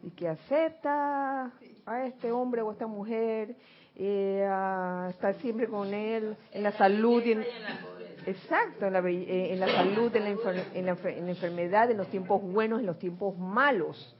y 0.00 0.10
que 0.10 0.28
acepta 0.28 1.50
a 1.84 2.04
este 2.06 2.30
hombre 2.30 2.62
o 2.62 2.70
a 2.70 2.72
esta 2.72 2.86
mujer, 2.86 3.56
eh, 3.96 4.46
a 4.48 5.08
estar 5.10 5.34
siempre 5.40 5.66
con 5.66 5.92
él 5.92 6.36
en 6.52 6.62
la 6.62 6.70
salud 6.70 7.20
y 7.24 7.32
en, 7.32 7.44
Exacto, 8.28 8.86
en 8.86 8.92
la, 8.92 9.00
eh, 9.08 9.54
en 9.54 9.60
la 9.60 9.68
salud, 9.68 10.14
en 10.14 10.24
la, 10.24 10.30
en, 10.74 10.86
la, 10.86 10.92
en 11.02 11.24
la 11.24 11.30
enfermedad, 11.30 11.90
en 11.90 11.96
los 11.96 12.08
tiempos 12.08 12.42
buenos, 12.42 12.80
en 12.80 12.86
los 12.86 12.98
tiempos 12.98 13.38
malos. 13.38 14.14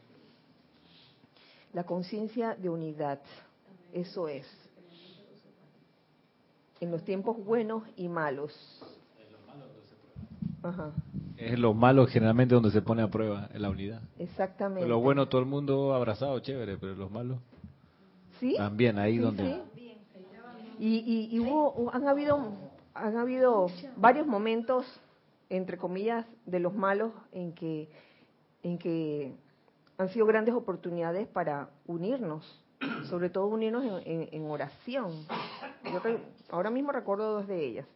La 1.74 1.84
conciencia 1.84 2.54
de 2.54 2.70
unidad, 2.70 3.20
eso 3.92 4.26
es. 4.28 4.46
En 6.80 6.90
los 6.90 7.04
tiempos 7.04 7.36
buenos 7.44 7.82
y 7.96 8.08
malos. 8.08 8.54
Ajá. 10.62 10.92
Es 11.36 11.58
lo 11.58 11.74
malo 11.74 12.06
generalmente 12.06 12.54
donde 12.54 12.70
se 12.70 12.80
pone 12.80 13.02
a 13.02 13.08
prueba 13.08 13.50
la 13.54 13.68
unidad. 13.68 14.00
Exactamente. 14.18 14.88
lo 14.88 15.00
bueno 15.00 15.28
todo 15.28 15.42
el 15.42 15.46
mundo 15.46 15.92
abrazado, 15.92 16.38
chévere, 16.40 16.78
pero 16.78 16.94
los 16.94 17.10
malos. 17.10 17.38
Sí. 18.40 18.54
También 18.56 18.98
ahí 18.98 19.18
donde. 19.18 19.60
Y, 20.80 21.28
y, 21.30 21.40
hubo, 21.40 21.90
han 21.92 22.06
habido 22.06 22.67
han 22.98 23.16
habido 23.16 23.68
varios 23.96 24.26
momentos, 24.26 24.84
entre 25.48 25.78
comillas, 25.78 26.26
de 26.46 26.60
los 26.60 26.74
malos 26.74 27.12
en 27.32 27.52
que, 27.52 27.88
en 28.62 28.78
que 28.78 29.34
han 29.96 30.08
sido 30.10 30.26
grandes 30.26 30.54
oportunidades 30.54 31.26
para 31.28 31.70
unirnos, 31.86 32.64
sobre 33.08 33.30
todo 33.30 33.46
unirnos 33.46 34.02
en, 34.04 34.50
oración. 34.50 35.26
Yo 35.84 36.00
ahora 36.50 36.70
mismo 36.70 36.92
recuerdo 36.92 37.32
dos 37.32 37.46
de 37.46 37.64
ellas, 37.64 37.86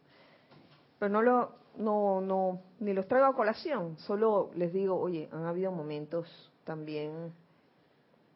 pero 0.99 1.13
no 1.13 1.23
lo, 1.23 1.53
no, 1.77 2.21
no, 2.21 2.61
ni 2.81 2.93
los 2.93 3.07
traigo 3.07 3.27
a 3.27 3.35
colación, 3.35 3.97
solo 3.99 4.51
les 4.55 4.73
digo, 4.73 4.99
oye, 4.99 5.29
han 5.33 5.47
habido 5.47 5.71
momentos 5.73 6.53
también 6.65 7.33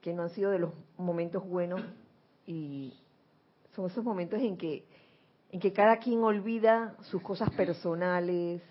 que 0.01 0.13
no 0.13 0.23
han 0.23 0.31
sido 0.31 0.51
de 0.51 0.61
los 0.61 0.71
momentos 0.97 1.45
buenos 1.45 1.81
y 2.47 2.95
son 3.75 3.87
esos 3.87 4.05
momentos 4.05 4.41
en 4.41 4.57
que 4.57 4.85
en 5.51 5.61
que 5.61 5.73
cada 5.73 5.99
quien 5.99 6.23
olvida 6.23 6.97
sus 7.03 7.23
cosas 7.23 7.51
personales, 7.51 8.63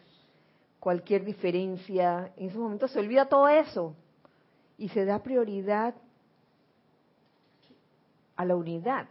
cualquier 0.79 1.23
diferencia, 1.25 2.31
en 2.37 2.49
ese 2.49 2.57
momento 2.57 2.87
se 2.87 2.99
olvida 2.99 3.27
todo 3.27 3.47
eso 3.47 3.95
y 4.77 4.89
se 4.89 5.05
da 5.05 5.23
prioridad 5.23 5.95
a 8.35 8.45
la 8.45 8.55
unidad 8.55 9.07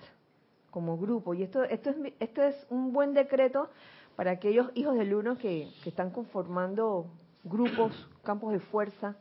como 0.70 0.98
grupo. 0.98 1.34
Y 1.34 1.42
esto, 1.42 1.64
esto, 1.64 1.90
es, 1.90 1.96
esto 2.20 2.42
es 2.42 2.66
un 2.70 2.92
buen 2.92 3.14
decreto 3.14 3.70
para 4.16 4.32
aquellos 4.32 4.70
hijos 4.74 4.96
del 4.96 5.14
uno 5.14 5.36
que, 5.38 5.72
que 5.82 5.90
están 5.90 6.10
conformando 6.10 7.06
grupos, 7.42 8.08
campos 8.22 8.52
de 8.52 8.60
fuerza, 8.60 9.16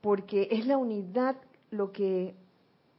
porque 0.00 0.48
es 0.50 0.66
la 0.66 0.78
unidad 0.78 1.36
lo 1.70 1.92
que 1.92 2.34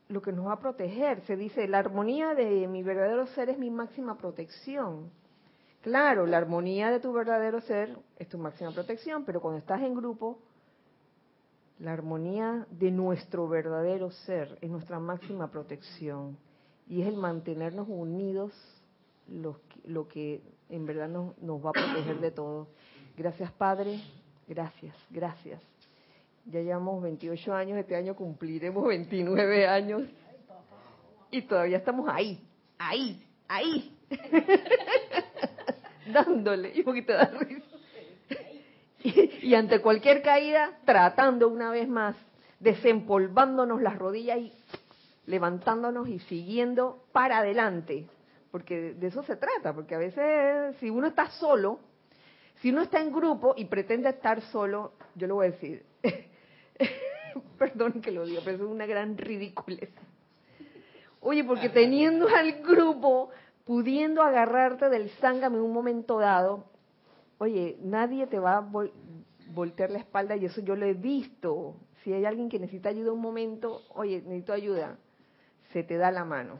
lo 0.09 0.21
que 0.21 0.31
nos 0.31 0.47
va 0.47 0.53
a 0.53 0.59
proteger. 0.59 1.21
Se 1.21 1.35
dice, 1.35 1.67
la 1.67 1.79
armonía 1.79 2.33
de 2.35 2.67
mi 2.67 2.83
verdadero 2.83 3.25
ser 3.27 3.49
es 3.49 3.57
mi 3.57 3.69
máxima 3.69 4.17
protección. 4.17 5.11
Claro, 5.81 6.25
la 6.25 6.37
armonía 6.37 6.91
de 6.91 6.99
tu 6.99 7.11
verdadero 7.11 7.59
ser 7.61 7.97
es 8.17 8.29
tu 8.29 8.37
máxima 8.37 8.71
protección, 8.71 9.25
pero 9.25 9.41
cuando 9.41 9.59
estás 9.59 9.81
en 9.81 9.95
grupo, 9.95 10.39
la 11.79 11.91
armonía 11.91 12.65
de 12.71 12.91
nuestro 12.91 13.47
verdadero 13.47 14.09
ser 14.11 14.57
es 14.61 14.69
nuestra 14.69 14.99
máxima 14.99 15.51
protección. 15.51 16.37
Y 16.87 17.01
es 17.01 17.07
el 17.07 17.17
mantenernos 17.17 17.87
unidos 17.89 18.53
lo, 19.27 19.59
lo 19.85 20.07
que 20.07 20.41
en 20.69 20.85
verdad 20.85 21.09
nos, 21.09 21.37
nos 21.39 21.63
va 21.63 21.69
a 21.69 21.73
proteger 21.73 22.19
de 22.19 22.31
todo. 22.31 22.67
Gracias, 23.17 23.51
Padre. 23.51 23.99
Gracias, 24.47 24.95
gracias. 25.09 25.72
Ya 26.45 26.59
llevamos 26.59 27.01
28 27.01 27.53
años, 27.53 27.77
este 27.77 27.95
año 27.95 28.15
cumpliremos 28.15 28.85
29 28.87 29.67
años. 29.67 30.03
Y 31.31 31.41
todavía 31.43 31.77
estamos 31.77 32.09
ahí, 32.09 32.39
ahí, 32.77 33.25
ahí. 33.47 33.97
Dándole 36.13 36.73
y 36.75 36.79
un 36.79 36.85
poquito 36.85 37.13
de 37.13 37.25
risa. 37.25 37.67
Y, 39.03 39.53
ante 39.53 39.81
cualquier 39.81 40.21
caída, 40.21 40.79
tratando 40.85 41.49
una 41.49 41.71
vez 41.71 41.89
más, 41.89 42.15
desempolvándonos 42.59 43.81
las 43.81 43.97
rodillas 43.97 44.39
y 44.39 44.53
levantándonos 45.25 46.07
y 46.07 46.19
siguiendo 46.19 47.03
para 47.11 47.39
adelante. 47.39 48.07
Porque 48.51 48.93
de 48.93 49.07
eso 49.07 49.23
se 49.23 49.35
trata, 49.35 49.73
porque 49.73 49.95
a 49.95 49.97
veces 49.97 50.77
si 50.79 50.89
uno 50.89 51.07
está 51.07 51.29
solo, 51.31 51.79
si 52.61 52.69
uno 52.69 52.83
está 52.83 53.01
en 53.01 53.11
grupo 53.11 53.55
y 53.57 53.65
pretende 53.65 54.09
estar 54.09 54.41
solo, 54.41 54.93
yo 55.15 55.27
le 55.27 55.33
voy 55.33 55.47
a 55.47 55.51
decir, 55.51 55.83
perdón 57.57 58.01
que 58.01 58.11
lo 58.11 58.25
diga, 58.25 58.41
pero 58.43 58.57
es 58.57 58.71
una 58.71 58.85
gran 58.85 59.17
ridiculez. 59.17 59.89
Oye, 61.19 61.43
porque 61.43 61.69
teniendo 61.69 62.27
al 62.27 62.61
grupo, 62.61 63.29
pudiendo 63.63 64.21
agarrarte 64.21 64.89
del 64.89 65.09
zángame 65.21 65.57
en 65.57 65.63
un 65.63 65.71
momento 65.71 66.19
dado, 66.19 66.65
oye, 67.37 67.77
nadie 67.81 68.27
te 68.27 68.39
va 68.39 68.57
a 68.57 68.69
voltear 69.53 69.89
la 69.89 69.99
espalda 69.99 70.35
y 70.35 70.45
eso 70.45 70.61
yo 70.61 70.75
lo 70.75 70.85
he 70.85 70.93
visto. 70.93 71.77
Si 72.03 72.11
hay 72.11 72.25
alguien 72.25 72.49
que 72.49 72.59
necesita 72.59 72.89
ayuda 72.89 73.13
un 73.13 73.21
momento, 73.21 73.83
oye, 73.95 74.21
necesito 74.21 74.51
ayuda, 74.51 74.97
se 75.71 75.83
te 75.83 75.95
da 75.97 76.11
la 76.11 76.25
mano. 76.25 76.59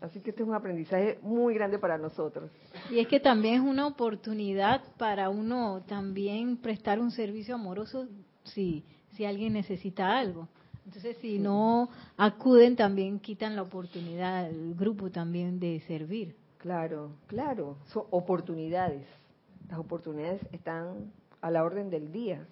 Así 0.00 0.20
que 0.20 0.30
este 0.30 0.42
es 0.42 0.48
un 0.48 0.54
aprendizaje 0.54 1.18
muy 1.22 1.54
grande 1.54 1.78
para 1.78 1.96
nosotros. 1.96 2.50
Y 2.90 2.98
es 2.98 3.06
que 3.06 3.20
también 3.20 3.54
es 3.54 3.60
una 3.60 3.86
oportunidad 3.86 4.82
para 4.98 5.28
uno 5.28 5.84
también 5.86 6.56
prestar 6.56 6.98
un 6.98 7.12
servicio 7.12 7.54
amoroso 7.54 8.08
si, 8.42 8.84
si 9.12 9.24
alguien 9.24 9.52
necesita 9.52 10.18
algo. 10.18 10.48
Entonces, 10.84 11.16
si 11.18 11.38
no 11.38 11.88
acuden, 12.16 12.76
también 12.76 13.20
quitan 13.20 13.54
la 13.54 13.62
oportunidad, 13.62 14.48
el 14.48 14.74
grupo 14.74 15.10
también 15.10 15.60
de 15.60 15.80
servir. 15.86 16.36
Claro, 16.58 17.12
claro, 17.26 17.76
son 17.86 18.04
oportunidades. 18.10 19.06
Las 19.68 19.78
oportunidades 19.78 20.40
están 20.52 21.12
a 21.40 21.50
la 21.50 21.64
orden 21.64 21.90
del 21.90 22.10
día. 22.10 22.46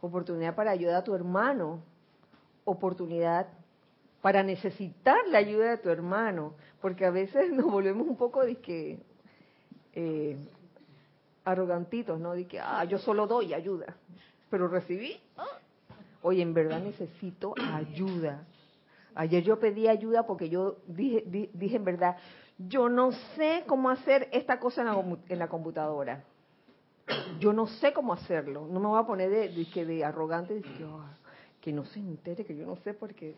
Oportunidad 0.00 0.54
para 0.54 0.70
ayudar 0.70 0.96
a 0.96 1.04
tu 1.04 1.14
hermano, 1.14 1.80
oportunidad 2.64 3.46
para 4.20 4.42
necesitar 4.42 5.18
la 5.28 5.38
ayuda 5.38 5.70
de 5.70 5.78
tu 5.78 5.88
hermano, 5.88 6.54
porque 6.80 7.04
a 7.04 7.10
veces 7.10 7.50
nos 7.52 7.66
volvemos 7.66 8.06
un 8.08 8.16
poco 8.16 8.44
de 8.44 8.56
que 8.56 8.98
eh, 9.92 10.36
arrogantitos, 11.44 12.18
¿no? 12.18 12.32
De 12.32 12.46
que, 12.46 12.58
ah, 12.58 12.84
yo 12.84 12.98
solo 12.98 13.26
doy 13.26 13.54
ayuda, 13.54 13.96
pero 14.50 14.68
recibí. 14.68 15.20
Oye, 16.26 16.42
en 16.42 16.54
verdad 16.54 16.82
necesito 16.82 17.54
ayuda. 17.56 18.44
Ayer 19.14 19.44
yo 19.44 19.60
pedí 19.60 19.86
ayuda 19.86 20.26
porque 20.26 20.48
yo 20.48 20.78
dije, 20.88 21.22
dije 21.54 21.76
en 21.76 21.84
verdad, 21.84 22.16
yo 22.58 22.88
no 22.88 23.12
sé 23.36 23.62
cómo 23.68 23.90
hacer 23.90 24.28
esta 24.32 24.58
cosa 24.58 24.80
en 24.80 24.88
la, 24.88 25.18
en 25.28 25.38
la 25.38 25.46
computadora. 25.46 26.24
Yo 27.38 27.52
no 27.52 27.68
sé 27.68 27.92
cómo 27.92 28.12
hacerlo. 28.12 28.66
No 28.68 28.80
me 28.80 28.88
voy 28.88 28.98
a 29.00 29.06
poner 29.06 29.30
de, 29.30 29.50
de, 29.50 29.84
de 29.84 30.04
arrogante, 30.04 30.60
que, 30.62 30.84
que 31.60 31.72
no 31.72 31.84
se 31.84 32.00
entere, 32.00 32.44
que 32.44 32.56
yo 32.56 32.66
no 32.66 32.74
sé 32.78 32.92
porque... 32.92 33.36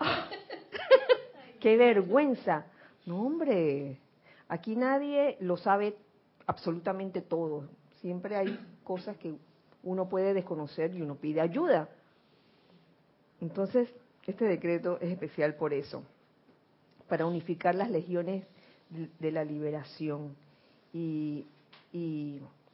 ¡Qué 1.60 1.76
vergüenza! 1.76 2.66
No, 3.06 3.22
hombre, 3.22 4.00
aquí 4.48 4.74
nadie 4.74 5.36
lo 5.38 5.56
sabe 5.56 5.96
absolutamente 6.48 7.22
todo. 7.22 7.68
Siempre 8.00 8.34
hay 8.34 8.58
cosas 8.82 9.16
que 9.18 9.36
uno 9.84 10.08
puede 10.08 10.34
desconocer 10.34 10.92
y 10.96 11.00
uno 11.00 11.14
pide 11.14 11.40
ayuda. 11.40 11.88
Entonces, 13.40 13.88
este 14.26 14.44
decreto 14.44 14.98
es 15.00 15.10
especial 15.10 15.54
por 15.54 15.72
eso, 15.72 16.02
para 17.08 17.26
unificar 17.26 17.74
las 17.74 17.90
legiones 17.90 18.44
de 18.90 19.32
la 19.32 19.44
liberación. 19.44 20.36
Y, 20.92 21.46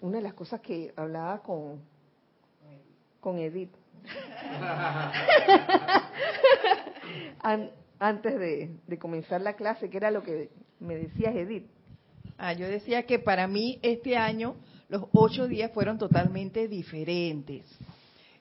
una 0.00 0.18
de 0.18 0.22
las 0.22 0.34
cosas 0.34 0.60
que 0.60 0.92
hablaba 0.96 1.42
con, 1.42 1.80
con 3.20 3.38
Edith, 3.38 3.70
antes 7.98 8.38
de, 8.38 8.98
comenzar 8.98 9.40
la 9.40 9.54
clase, 9.54 9.88
que 9.88 9.96
era 9.96 10.10
lo 10.10 10.22
que 10.22 10.50
me 10.80 10.96
decías, 10.96 11.34
Edith. 11.34 11.66
Ah, 12.36 12.52
yo 12.52 12.66
decía 12.66 13.06
que 13.06 13.18
para 13.18 13.46
mí 13.46 13.78
este 13.82 14.16
año 14.16 14.56
los 14.88 15.04
ocho 15.12 15.48
días 15.48 15.70
fueron 15.72 15.98
totalmente 15.98 16.68
diferentes. 16.68 17.64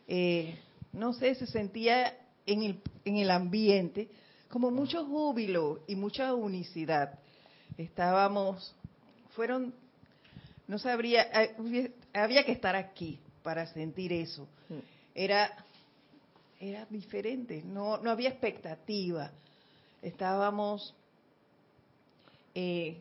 Eh, 0.08 0.58
no 0.94 1.14
sé, 1.14 1.36
se 1.36 1.48
sentía 1.48 2.18
en 2.46 2.64
el, 2.64 2.82
en 3.04 3.18
el 3.18 3.32
ambiente 3.32 4.10
como 4.48 4.70
mucho 4.70 5.04
júbilo 5.06 5.82
y 5.88 5.96
mucha 5.96 6.34
unicidad. 6.36 7.20
Estábamos, 7.76 8.76
fueron, 9.32 9.74
no 10.68 10.78
sabría, 10.78 11.24
eh, 11.34 11.92
había 12.14 12.46
que 12.46 12.52
estar 12.52 12.76
aquí 12.76 13.20
para 13.42 13.66
sentir 13.66 14.14
eso. 14.14 14.48
Era, 15.16 15.52
era 16.60 16.86
diferente, 16.86 17.64
no, 17.66 17.98
no 17.98 18.12
había 18.12 18.30
expectativa. 18.30 19.32
Estábamos 20.04 20.94
eh, 22.54 22.98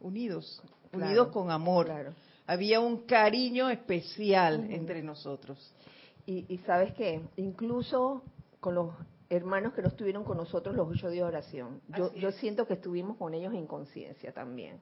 unidos, 0.00 0.62
unidos 0.92 1.28
con 1.28 1.50
amor. 1.50 2.14
Había 2.46 2.80
un 2.80 3.06
cariño 3.06 3.70
especial 3.70 4.70
entre 4.70 5.02
nosotros. 5.02 5.72
Y, 6.26 6.44
y 6.48 6.58
sabes 6.58 6.92
qué, 6.94 7.22
incluso 7.36 8.22
con 8.60 8.74
los 8.74 8.90
hermanos 9.28 9.72
que 9.74 9.82
no 9.82 9.88
estuvieron 9.88 10.24
con 10.24 10.36
nosotros 10.36 10.74
los 10.74 10.88
ocho 10.88 11.08
días 11.08 11.24
de 11.24 11.28
oración. 11.28 11.80
Yo, 11.96 12.12
yo 12.14 12.32
siento 12.32 12.66
que 12.66 12.74
estuvimos 12.74 13.16
con 13.16 13.34
ellos 13.34 13.54
en 13.54 13.66
conciencia 13.66 14.32
también. 14.32 14.80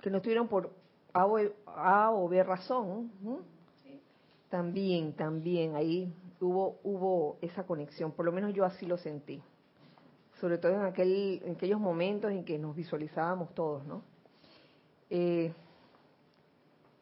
Que 0.00 0.10
no 0.10 0.18
estuvieron 0.18 0.48
por 0.48 0.70
A 1.12 2.10
o, 2.10 2.28
B 2.28 2.42
razón. 2.42 3.10
También, 4.48 5.14
también, 5.14 5.76
ahí 5.76 6.12
hubo, 6.40 6.78
hubo 6.82 7.38
esa 7.40 7.64
conexión. 7.64 8.12
Por 8.12 8.26
lo 8.26 8.32
menos 8.32 8.52
yo 8.54 8.64
así 8.64 8.86
lo 8.86 8.98
sentí. 8.98 9.42
Sobre 10.40 10.58
todo 10.58 10.72
en, 10.72 10.82
aquel, 10.82 11.40
en 11.44 11.54
aquellos 11.54 11.80
momentos 11.80 12.30
en 12.30 12.44
que 12.44 12.58
nos 12.58 12.74
visualizábamos 12.74 13.54
todos, 13.54 13.84
¿no? 13.86 14.02
Eh, 15.10 15.52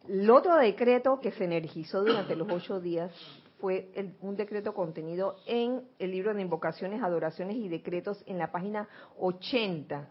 el 0.09 0.31
otro 0.31 0.57
decreto 0.57 1.21
que 1.21 1.31
se 1.33 1.45
energizó 1.45 2.03
durante 2.03 2.35
los 2.35 2.51
ocho 2.51 2.81
días 2.81 3.13
fue 3.61 3.93
un 4.21 4.37
decreto 4.37 4.75
contenido 4.75 5.37
en 5.47 5.83
el 5.99 6.11
libro 6.11 6.35
de 6.35 6.43
invocaciones, 6.43 7.03
adoraciones 7.03 7.57
y 7.57 7.69
decretos 7.69 8.23
en 8.27 8.39
la 8.39 8.51
página 8.51 8.89
80. 9.19 10.09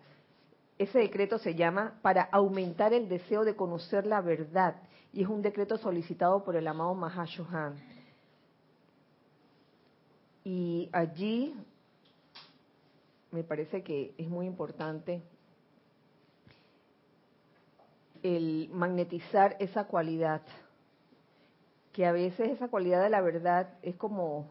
Ese 0.78 1.00
decreto 1.00 1.38
se 1.40 1.56
llama 1.56 2.00
para 2.02 2.24
aumentar 2.24 2.94
el 2.94 3.10
deseo 3.10 3.44
de 3.44 3.56
conocer 3.56 4.06
la 4.06 4.22
verdad 4.22 4.76
y 5.12 5.24
es 5.24 5.28
un 5.28 5.42
decreto 5.42 5.78
solicitado 5.78 6.44
por 6.44 6.56
el 6.56 6.68
amado 6.68 6.94
Mahashohan. 6.94 7.76
Y 10.44 10.90
allí 10.94 11.56
me 13.32 13.44
parece 13.44 13.84
que 13.84 14.14
es 14.18 14.28
muy 14.28 14.46
importante 14.46 15.22
el 18.24 18.70
magnetizar 18.72 19.56
esa 19.60 19.86
cualidad 19.86 20.42
que 22.00 22.06
a 22.06 22.14
veces 22.14 22.52
esa 22.52 22.70
cualidad 22.70 23.04
de 23.04 23.10
la 23.10 23.20
verdad 23.20 23.74
es 23.82 23.94
como, 23.98 24.50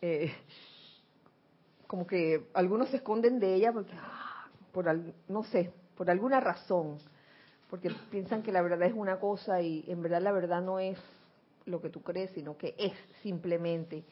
eh, 0.00 0.32
como 1.86 2.06
que 2.06 2.46
algunos 2.54 2.88
se 2.88 2.96
esconden 2.96 3.38
de 3.38 3.52
ella 3.52 3.70
porque, 3.70 3.92
ah, 3.94 4.48
por 4.72 4.86
no 5.28 5.44
sé, 5.44 5.70
por 5.94 6.08
alguna 6.08 6.40
razón, 6.40 6.96
porque 7.68 7.90
piensan 8.10 8.42
que 8.42 8.50
la 8.50 8.62
verdad 8.62 8.84
es 8.84 8.94
una 8.94 9.20
cosa 9.20 9.60
y 9.60 9.84
en 9.88 10.00
verdad 10.00 10.22
la 10.22 10.32
verdad 10.32 10.62
no 10.62 10.78
es 10.78 10.96
lo 11.66 11.82
que 11.82 11.90
tú 11.90 12.00
crees, 12.02 12.30
sino 12.30 12.56
que 12.56 12.74
es 12.78 12.94
simplemente. 13.22 14.04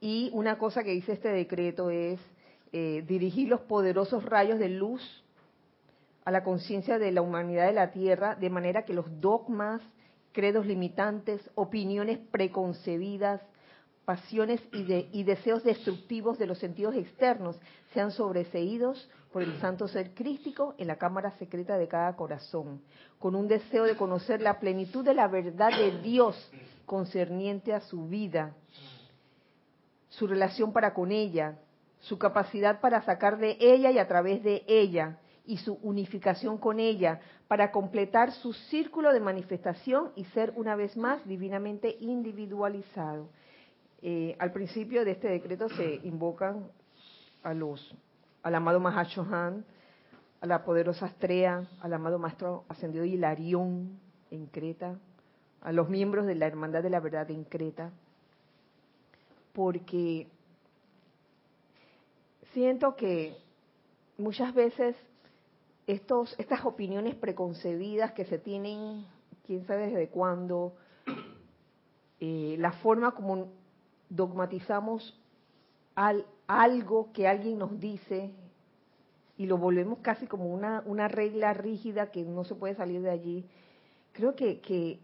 Y 0.00 0.30
una 0.32 0.58
cosa 0.58 0.82
que 0.82 0.90
dice 0.90 1.12
este 1.12 1.28
decreto 1.28 1.90
es 1.90 2.18
eh, 2.72 3.04
dirigir 3.06 3.48
los 3.48 3.60
poderosos 3.60 4.24
rayos 4.24 4.58
de 4.58 4.68
luz 4.68 5.00
a 6.24 6.32
la 6.32 6.42
conciencia 6.42 6.98
de 6.98 7.12
la 7.12 7.22
humanidad 7.22 7.68
de 7.68 7.74
la 7.74 7.92
Tierra, 7.92 8.34
de 8.34 8.50
manera 8.50 8.84
que 8.84 8.94
los 8.94 9.06
dogmas, 9.20 9.80
credos 10.34 10.66
limitantes, 10.66 11.40
opiniones 11.54 12.18
preconcebidas, 12.30 13.40
pasiones 14.04 14.60
y, 14.72 15.22
deseos 15.22 15.64
destructivos 15.64 16.38
de 16.38 16.46
los 16.46 16.58
sentidos 16.58 16.94
externos 16.94 17.58
sean 17.94 18.10
sobreseídos 18.10 19.08
por 19.32 19.42
el 19.42 19.58
santo 19.60 19.88
ser 19.88 20.12
crístico 20.12 20.74
en 20.76 20.88
la 20.88 20.96
cámara 20.96 21.30
secreta 21.38 21.78
de 21.78 21.88
cada 21.88 22.14
corazón, 22.16 22.82
con 23.18 23.34
un 23.34 23.48
deseo 23.48 23.84
de 23.84 23.96
conocer 23.96 24.42
la 24.42 24.60
plenitud 24.60 25.04
de 25.04 25.14
la 25.14 25.28
verdad 25.28 25.70
de 25.70 26.02
Dios 26.02 26.36
concerniente 26.84 27.72
a 27.72 27.80
su 27.80 28.06
vida, 28.08 28.54
su 30.10 30.26
relación 30.26 30.72
para 30.72 30.92
con 30.92 31.10
ella, 31.10 31.58
su 32.00 32.18
capacidad 32.18 32.80
para 32.80 33.02
sacar 33.02 33.38
de 33.38 33.56
ella 33.58 33.90
y 33.90 33.98
a 33.98 34.06
través 34.06 34.42
de 34.42 34.64
ella, 34.66 35.18
y 35.46 35.58
su 35.58 35.74
unificación 35.82 36.58
con 36.58 36.80
ella 36.80 37.20
para 37.48 37.70
completar 37.70 38.32
su 38.32 38.52
círculo 38.52 39.12
de 39.12 39.20
manifestación 39.20 40.10
y 40.16 40.24
ser 40.26 40.52
una 40.56 40.74
vez 40.74 40.96
más 40.96 41.26
divinamente 41.26 41.96
individualizado. 42.00 43.28
Eh, 44.00 44.36
al 44.38 44.52
principio 44.52 45.04
de 45.04 45.12
este 45.12 45.28
decreto 45.28 45.68
se 45.68 46.00
invocan 46.04 46.66
a 47.42 47.52
los, 47.54 47.94
al 48.42 48.54
amado 48.54 48.80
Mahashohan, 48.80 49.64
a 50.40 50.46
la 50.46 50.64
poderosa 50.64 51.06
Astrea, 51.06 51.66
al 51.80 51.92
amado 51.92 52.18
Maestro 52.18 52.64
Ascendido 52.68 53.04
Hilarión 53.04 53.98
en 54.30 54.46
Creta, 54.46 54.98
a 55.62 55.72
los 55.72 55.88
miembros 55.88 56.26
de 56.26 56.34
la 56.34 56.46
Hermandad 56.46 56.82
de 56.82 56.90
la 56.90 57.00
Verdad 57.00 57.30
en 57.30 57.44
Creta, 57.44 57.92
porque 59.52 60.26
siento 62.52 62.96
que 62.96 63.36
muchas 64.18 64.52
veces 64.54 64.96
estos, 65.86 66.34
estas 66.38 66.64
opiniones 66.64 67.14
preconcebidas 67.14 68.12
que 68.12 68.24
se 68.24 68.38
tienen, 68.38 69.06
quién 69.46 69.66
sabe 69.66 69.88
desde 69.88 70.08
cuándo, 70.08 70.74
eh, 72.20 72.56
la 72.58 72.72
forma 72.72 73.12
como 73.12 73.48
dogmatizamos 74.08 75.20
al, 75.94 76.24
algo 76.46 77.12
que 77.12 77.26
alguien 77.28 77.58
nos 77.58 77.78
dice 77.78 78.30
y 79.36 79.46
lo 79.46 79.58
volvemos 79.58 79.98
casi 79.98 80.26
como 80.26 80.46
una, 80.46 80.82
una 80.86 81.08
regla 81.08 81.52
rígida 81.52 82.10
que 82.10 82.22
no 82.22 82.44
se 82.44 82.54
puede 82.54 82.76
salir 82.76 83.02
de 83.02 83.10
allí, 83.10 83.44
creo 84.12 84.34
que, 84.36 84.60
que 84.60 85.00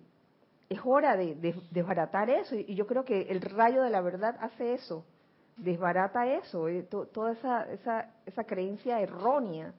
es 0.68 0.80
hora 0.84 1.16
de, 1.16 1.34
desbaratar 1.70 2.30
eso. 2.30 2.54
Y 2.54 2.74
yo 2.74 2.86
creo 2.86 3.04
que 3.04 3.22
el 3.22 3.40
rayo 3.40 3.82
de 3.82 3.90
la 3.90 4.00
verdad 4.00 4.36
hace 4.40 4.74
eso, 4.74 5.04
desbarata 5.56 6.26
eso, 6.32 6.68
eh, 6.68 6.82
toda 6.84 7.32
esa, 7.32 7.70
esa, 7.72 8.14
esa 8.24 8.44
creencia 8.44 9.00
errónea 9.00 9.74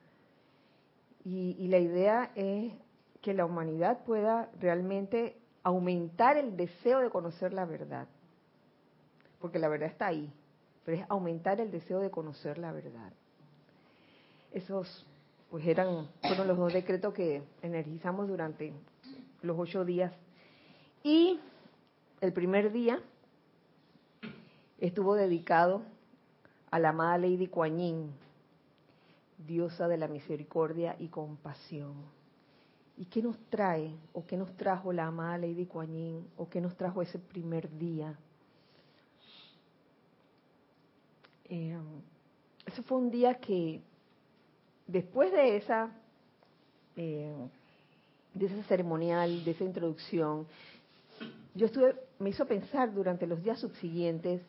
y, 1.23 1.67
la 1.67 1.77
idea 1.77 2.31
es 2.35 2.73
que 3.21 3.33
la 3.33 3.45
humanidad 3.45 4.03
pueda 4.03 4.49
realmente 4.59 5.37
aumentar 5.63 6.37
el 6.37 6.57
deseo 6.57 6.99
de 6.99 7.09
conocer 7.09 7.53
la 7.53 7.65
verdad. 7.65 8.07
Porque 9.39 9.59
la 9.59 9.67
verdad 9.67 9.89
está 9.89 10.07
ahí, 10.07 10.31
pero 10.83 10.97
es 10.97 11.05
aumentar 11.09 11.61
el 11.61 11.71
deseo 11.71 11.99
de 11.99 12.09
conocer 12.09 12.57
la 12.57 12.71
verdad. 12.71 13.13
Esos 14.51 15.05
pues 15.49 15.67
eran 15.67 16.07
fueron 16.21 16.47
los 16.47 16.57
dos 16.57 16.73
decretos 16.73 17.13
que 17.13 17.43
energizamos 17.61 18.27
durante 18.27 18.73
los 19.41 19.59
ocho 19.59 19.85
días. 19.85 20.13
Y 21.03 21.39
el 22.21 22.33
primer 22.33 22.71
día 22.71 22.99
estuvo 24.79 25.15
dedicado 25.15 25.83
a 26.71 26.79
la 26.79 26.89
amada 26.89 27.17
Lady 27.17 27.47
Kuan 27.47 28.11
diosa 29.45 29.87
de 29.87 29.97
la 29.97 30.07
misericordia 30.07 30.95
y 30.99 31.07
compasión. 31.07 31.93
¿Y 32.97 33.05
qué 33.05 33.21
nos 33.21 33.37
trae 33.49 33.95
o 34.13 34.25
qué 34.25 34.37
nos 34.37 34.55
trajo 34.55 34.93
la 34.93 35.07
amada 35.07 35.37
Lady 35.37 35.65
Kuan 35.65 36.25
o 36.37 36.49
qué 36.49 36.61
nos 36.61 36.75
trajo 36.75 37.01
ese 37.01 37.19
primer 37.19 37.69
día? 37.77 38.17
Eh, 41.45 41.77
ese 42.65 42.81
fue 42.83 42.97
un 42.97 43.09
día 43.09 43.35
que 43.35 43.81
después 44.87 45.31
de 45.31 45.57
esa 45.57 45.91
eh, 46.95 47.33
de 48.33 48.63
ceremonial, 48.63 49.43
de 49.43 49.51
esa 49.51 49.63
introducción, 49.63 50.47
yo 51.53 51.65
estuve, 51.65 51.95
me 52.19 52.29
hizo 52.29 52.45
pensar 52.45 52.93
durante 52.93 53.27
los 53.27 53.43
días 53.43 53.59
subsiguientes 53.59 54.41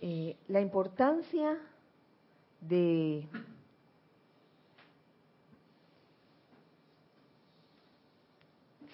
eh, 0.00 0.36
la 0.48 0.60
importancia 0.60 1.58
de 2.60 3.28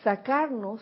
sacarnos 0.03 0.81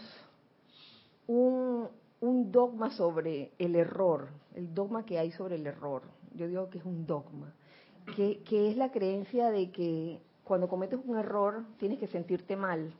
un, 1.27 1.89
dogma 2.21 2.91
sobre 2.91 3.53
el 3.59 3.77
error, 3.77 4.29
el 4.55 4.75
dogma 4.75 5.05
que 5.05 5.19
hay 5.19 5.31
sobre 5.33 5.57
el 5.57 5.67
error. 5.67 6.03
Yo 6.35 6.49
digo 6.49 6.69
que 6.71 6.79
es 6.79 6.85
un 6.85 7.07
dogma, 7.07 7.53
que, 8.15 8.43
es 8.51 8.77
la 8.77 8.91
creencia 8.91 9.51
de 9.51 9.71
que 9.71 10.21
cuando 10.45 10.69
cometes 10.69 10.99
un 11.05 11.19
error 11.19 11.65
tienes 11.79 11.99
que 11.99 12.07
sentirte 12.09 12.57
mal 12.57 12.93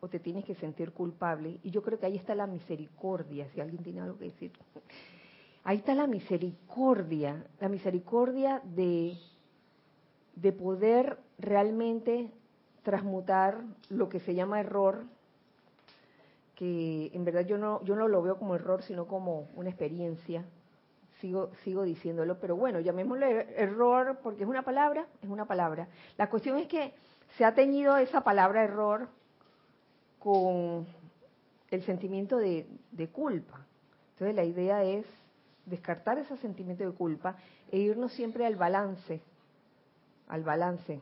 o 0.00 0.08
te 0.08 0.18
tienes 0.18 0.44
que 0.44 0.54
sentir 0.54 0.92
culpable. 0.92 1.58
Y 1.62 1.70
yo 1.70 1.82
creo 1.82 1.98
que 1.98 2.06
ahí 2.06 2.16
está 2.16 2.34
la 2.34 2.46
misericordia, 2.46 3.48
si 3.54 3.60
alguien 3.60 3.82
tiene 3.82 4.00
algo 4.00 4.18
que 4.18 4.26
decir. 4.26 4.52
Ahí 5.64 5.78
está 5.78 5.94
la 5.94 6.06
misericordia, 6.06 7.44
la 7.60 7.68
misericordia 7.68 8.62
de, 8.64 9.14
de 10.36 10.52
poder 10.52 11.18
realmente 11.38 12.30
transmutar 12.82 13.62
lo 13.90 14.08
que 14.08 14.20
se 14.20 14.34
llama 14.34 14.60
error 14.60 15.04
que 16.60 17.10
en 17.14 17.24
verdad 17.24 17.46
yo 17.46 17.56
no, 17.56 17.82
yo 17.84 17.96
no 17.96 18.06
lo 18.06 18.20
veo 18.20 18.36
como 18.36 18.54
error, 18.54 18.82
sino 18.82 19.06
como 19.06 19.48
una 19.54 19.70
experiencia. 19.70 20.44
Sigo, 21.18 21.50
sigo 21.64 21.84
diciéndolo, 21.84 22.38
pero 22.38 22.54
bueno, 22.54 22.80
llamémosle 22.80 23.54
error 23.56 24.18
porque 24.22 24.42
es 24.42 24.48
una 24.48 24.60
palabra, 24.60 25.06
es 25.22 25.30
una 25.30 25.46
palabra. 25.46 25.88
La 26.18 26.28
cuestión 26.28 26.58
es 26.58 26.68
que 26.68 26.92
se 27.38 27.46
ha 27.46 27.54
teñido 27.54 27.96
esa 27.96 28.20
palabra 28.20 28.62
error 28.62 29.08
con 30.18 30.86
el 31.70 31.82
sentimiento 31.84 32.36
de, 32.36 32.66
de 32.90 33.08
culpa. 33.08 33.64
Entonces 34.12 34.36
la 34.36 34.44
idea 34.44 34.84
es 34.84 35.06
descartar 35.64 36.18
ese 36.18 36.36
sentimiento 36.36 36.84
de 36.84 36.92
culpa 36.94 37.36
e 37.72 37.78
irnos 37.78 38.12
siempre 38.12 38.44
al 38.44 38.56
balance, 38.56 39.22
al 40.28 40.42
balance 40.42 41.00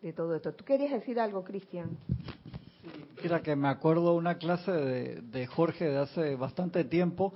de 0.00 0.12
todo 0.12 0.36
esto. 0.36 0.54
¿Tú 0.54 0.64
querías 0.64 0.92
decir 0.92 1.18
algo, 1.18 1.42
Cristian? 1.42 1.90
Mira, 3.22 3.42
que 3.42 3.54
me 3.54 3.68
acuerdo 3.68 4.14
una 4.14 4.36
clase 4.36 4.72
de, 4.72 5.46
Jorge 5.46 5.84
de 5.84 5.98
hace 5.98 6.34
bastante 6.34 6.84
tiempo, 6.84 7.34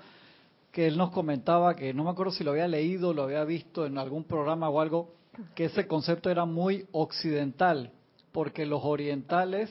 que 0.72 0.87
él 0.87 0.96
nos 0.96 1.11
comentaba 1.11 1.77
que 1.77 1.94
no 1.94 2.05
me 2.05 2.11
acuerdo 2.11 2.33
si 2.33 2.44
lo 2.44 2.51
había 2.51 2.66
leído, 2.66 3.14
lo 3.14 3.22
había 3.22 3.44
visto 3.44 3.87
en 3.87 3.96
algún 3.99 4.25
programa 4.25 4.68
o 4.68 4.81
algo, 4.81 5.14
que 5.55 5.66
ese 5.66 5.87
concepto 5.87 6.31
era 6.31 6.44
muy 6.44 6.87
occidental, 6.92 7.92
porque 8.33 8.66
los 8.66 8.85
orientales 8.85 9.70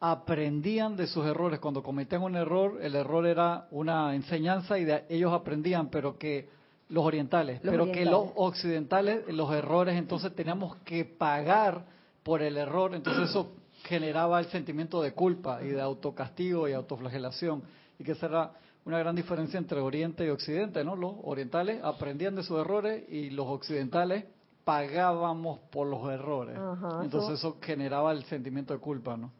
aprendían 0.00 0.96
de 0.96 1.06
sus 1.06 1.24
errores. 1.24 1.60
Cuando 1.60 1.82
cometían 1.82 2.22
un 2.22 2.36
error, 2.36 2.78
el 2.82 2.94
error 2.94 3.26
era 3.26 3.68
una 3.70 4.14
enseñanza 4.14 4.78
y 4.78 4.84
de, 4.84 5.04
ellos 5.08 5.32
aprendían, 5.32 5.88
pero 5.88 6.18
que 6.18 6.48
los 6.88 7.04
orientales, 7.04 7.60
pero 7.62 7.90
que 7.90 8.04
los 8.04 8.28
occidentales, 8.34 9.26
los 9.28 9.52
errores, 9.52 9.96
entonces 9.96 10.34
teníamos 10.34 10.76
que 10.84 11.04
pagar 11.04 11.86
por 12.22 12.42
el 12.42 12.56
error, 12.56 12.94
entonces 12.94 13.30
eso 13.30 13.52
generaba 13.84 14.40
el 14.40 14.46
sentimiento 14.46 15.02
de 15.02 15.12
culpa 15.12 15.62
y 15.62 15.68
de 15.68 15.80
autocastigo 15.80 16.68
y 16.68 16.72
autoflagelación. 16.72 17.62
Y 17.98 18.04
que 18.04 18.12
esa 18.12 18.26
era 18.26 18.52
una 18.84 18.98
gran 18.98 19.14
diferencia 19.14 19.58
entre 19.58 19.80
Oriente 19.80 20.26
y 20.26 20.30
Occidente, 20.30 20.82
¿no? 20.84 20.96
Los 20.96 21.14
orientales 21.22 21.82
aprendían 21.82 22.34
de 22.34 22.42
sus 22.42 22.60
errores 22.60 23.04
y 23.08 23.30
los 23.30 23.46
occidentales 23.46 24.24
pagábamos 24.64 25.60
por 25.70 25.86
los 25.86 26.10
errores. 26.10 26.58
Entonces 27.02 27.38
eso... 27.38 27.58
generaba 27.60 28.12
el 28.12 28.24
sentimiento 28.24 28.72
de 28.74 28.80
culpa, 28.80 29.16
¿no? 29.16 29.30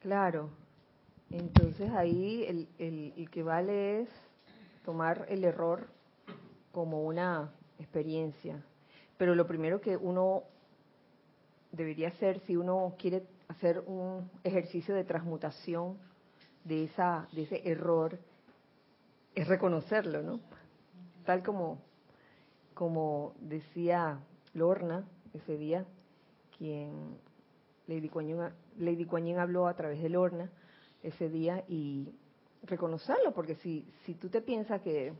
Claro. 0.00 0.50
Entonces 1.30 1.90
ahí 1.90 2.44
el, 2.48 2.68
el, 2.78 3.12
el 3.16 3.30
que 3.30 3.42
vale 3.42 4.00
es 4.00 4.08
tomar 4.84 5.26
el 5.28 5.44
error 5.44 5.86
como 6.72 7.04
una 7.04 7.50
experiencia. 7.78 8.62
Pero 9.16 9.34
lo 9.34 9.46
primero 9.46 9.80
que 9.80 9.96
uno 9.96 10.44
debería 11.72 12.08
hacer 12.08 12.40
si 12.46 12.56
uno 12.56 12.94
quiere 12.98 13.22
hacer 13.50 13.82
un 13.84 14.30
ejercicio 14.44 14.94
de 14.94 15.02
transmutación 15.02 15.98
de, 16.62 16.84
esa, 16.84 17.26
de 17.32 17.42
ese 17.42 17.68
error 17.68 18.16
es 19.34 19.48
reconocerlo, 19.48 20.22
¿no? 20.22 20.40
Tal 21.24 21.42
como, 21.42 21.82
como 22.74 23.34
decía 23.40 24.20
Lorna 24.54 25.04
ese 25.34 25.56
día, 25.56 25.84
quien 26.56 27.18
Lady 27.88 28.08
Kuan, 28.08 28.52
Lady 28.78 29.34
habló 29.34 29.66
a 29.66 29.74
través 29.74 30.00
de 30.00 30.10
Lorna 30.10 30.48
ese 31.02 31.28
día 31.28 31.64
y 31.66 32.08
reconocerlo, 32.62 33.32
porque 33.34 33.56
si, 33.56 33.84
si 34.04 34.14
tú 34.14 34.28
te 34.28 34.42
piensas 34.42 34.80
que 34.82 35.12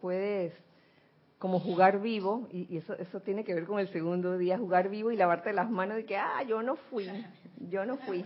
puedes 0.00 0.52
como 1.38 1.60
jugar 1.60 2.00
vivo, 2.00 2.48
y, 2.50 2.76
eso, 2.76 2.94
eso 2.94 3.20
tiene 3.20 3.44
que 3.44 3.54
ver 3.54 3.64
con 3.64 3.78
el 3.78 3.88
segundo 3.92 4.36
día, 4.36 4.58
jugar 4.58 4.88
vivo 4.88 5.12
y 5.12 5.16
lavarte 5.16 5.52
las 5.52 5.70
manos 5.70 5.96
de 5.96 6.04
que, 6.04 6.16
ah, 6.16 6.42
yo 6.42 6.62
no 6.62 6.76
fui, 6.90 7.08
yo 7.70 7.86
no 7.86 7.96
fui, 7.98 8.24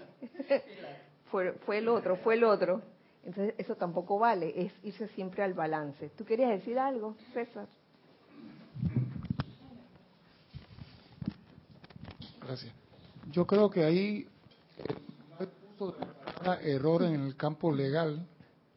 fue, 1.30 1.52
fue 1.66 1.78
el 1.78 1.88
otro, 1.88 2.16
fue 2.16 2.34
el 2.34 2.44
otro. 2.44 2.82
Entonces 3.24 3.54
eso 3.58 3.76
tampoco 3.76 4.18
vale, 4.18 4.52
es 4.56 4.72
irse 4.82 5.06
siempre 5.08 5.42
al 5.42 5.54
balance. 5.54 6.08
¿Tú 6.16 6.24
querías 6.24 6.50
decir 6.50 6.78
algo, 6.78 7.14
César? 7.32 7.68
Gracias. 12.44 12.72
Yo 13.30 13.46
creo 13.46 13.70
que 13.70 13.84
ahí 13.84 14.26
el 15.38 15.48
punto 15.48 15.92
de 15.92 16.72
error 16.72 17.04
en 17.04 17.20
el 17.20 17.36
campo 17.36 17.70
legal 17.70 18.26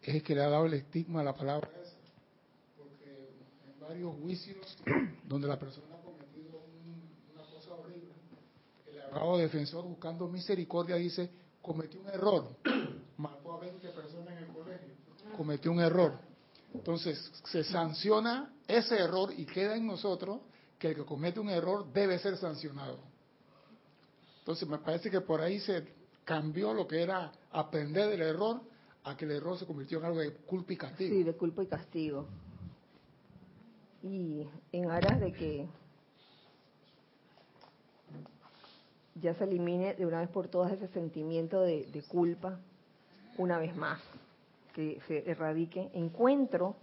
es 0.04 0.21
que 0.21 0.36
le 0.36 0.43
ha 0.43 0.50
dado 0.50 0.67
el 0.67 0.76
estigma 0.76 1.21
a 1.21 1.24
la 1.24 1.34
palabra 1.34 1.67
varios 3.88 4.15
juicios 4.15 4.78
donde 5.28 5.48
la 5.48 5.58
persona 5.58 5.95
ha 5.95 6.02
cometido 6.02 6.62
una 7.34 7.43
cosa 7.43 7.74
horrible 7.74 8.15
abogado 9.12 9.38
defensor 9.38 9.86
buscando 9.86 10.28
misericordia 10.28 10.95
dice, 10.95 11.30
cometió 11.62 12.02
un 12.02 12.08
error, 12.08 12.50
mató 13.17 13.54
a 13.54 13.60
20 13.60 13.88
personas 13.89 14.30
en 14.30 14.38
el 14.43 14.48
colegio, 14.48 14.93
cometió 15.36 15.71
un 15.71 15.80
error. 15.80 16.19
Entonces 16.74 17.32
se 17.45 17.63
sanciona 17.63 18.54
ese 18.67 18.98
error 18.98 19.34
y 19.36 19.45
queda 19.45 19.78
en 19.78 19.88
nosotros 19.88 20.41
que 20.78 20.89
el 20.89 20.95
que 20.95 21.06
comete 21.06 21.39
un 21.39 21.50
error 21.50 21.91
debe 21.93 22.19
ser 22.19 22.38
sancionado. 22.38 23.00
Entonces 24.39 24.67
me 24.67 24.78
parece 24.80 25.10
que 25.10 25.21
por 25.21 25.41
ahí 25.41 25.60
se 25.60 25.88
cambió 26.26 26.74
lo 26.74 26.88
que 26.88 27.02
era 27.02 27.32
aprender 27.52 28.10
del 28.10 28.21
error 28.21 28.62
a 29.04 29.15
que 29.15 29.26
el 29.26 29.32
error 29.32 29.58
se 29.58 29.65
convirtió 29.65 30.00
en 30.00 30.06
algo 30.06 30.19
de 30.19 30.34
culpa 30.34 30.74
y 30.74 30.78
castigo. 30.78 31.15
Sí, 31.15 31.24
de 31.24 31.34
culpa 31.34 31.63
y 31.63 31.67
castigo. 31.67 32.28
Y 34.06 34.48
en 34.72 34.91
aras 34.91 35.20
de 35.20 35.34
que 35.34 35.68
ya 39.15 39.34
se 39.34 39.46
elimine 39.46 39.96
de 39.96 40.06
una 40.06 40.20
vez 40.20 40.30
por 40.30 40.48
todas 40.48 40.72
ese 40.72 40.88
sentimiento 40.89 41.62
de, 41.62 42.04
culpa, 42.08 42.60
una 43.39 43.58
vez 43.58 43.76
más, 43.76 44.00
que 44.76 45.02
se 45.08 45.28
erradique, 45.28 45.89
encuentro 45.96 46.76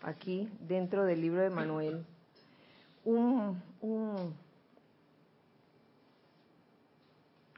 aquí 0.00 0.48
dentro 0.60 1.04
del 1.04 1.20
libro 1.20 1.42
de 1.42 1.50
Manuel 1.50 2.06
un, 3.04 3.62
un, 3.82 4.34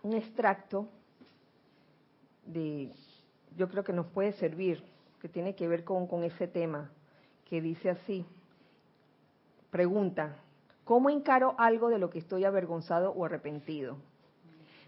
un 0.03 0.12
extracto 0.12 0.88
de, 2.46 2.90
yo 3.57 3.68
creo 3.68 3.85
que 3.85 3.92
nos 3.92 4.07
puede 4.07 4.33
servir, 4.33 4.83
que 5.20 5.29
tiene 5.29 5.55
que 5.55 5.68
ver 5.68 5.85
con, 5.85 6.09
con 6.09 6.24
ese 6.24 6.48
tema, 6.48 6.90
que 7.44 7.61
dice 7.61 7.90
así, 7.90 8.27
pregunta, 9.74 10.37
¿cómo 10.84 11.10
encaro 11.10 11.56
algo 11.58 11.88
de 11.88 11.98
lo 11.98 12.08
que 12.08 12.20
estoy 12.20 12.44
avergonzado 12.44 13.10
o 13.10 13.24
arrepentido? 13.24 13.96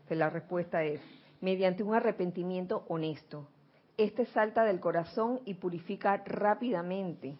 La 0.08 0.30
respuesta 0.30 0.84
es, 0.84 1.00
mediante 1.40 1.82
un 1.82 1.92
arrepentimiento 1.92 2.84
honesto. 2.86 3.48
Este 3.96 4.26
salta 4.26 4.62
del 4.62 4.78
corazón 4.78 5.40
y 5.44 5.54
purifica 5.54 6.22
rápidamente. 6.24 7.36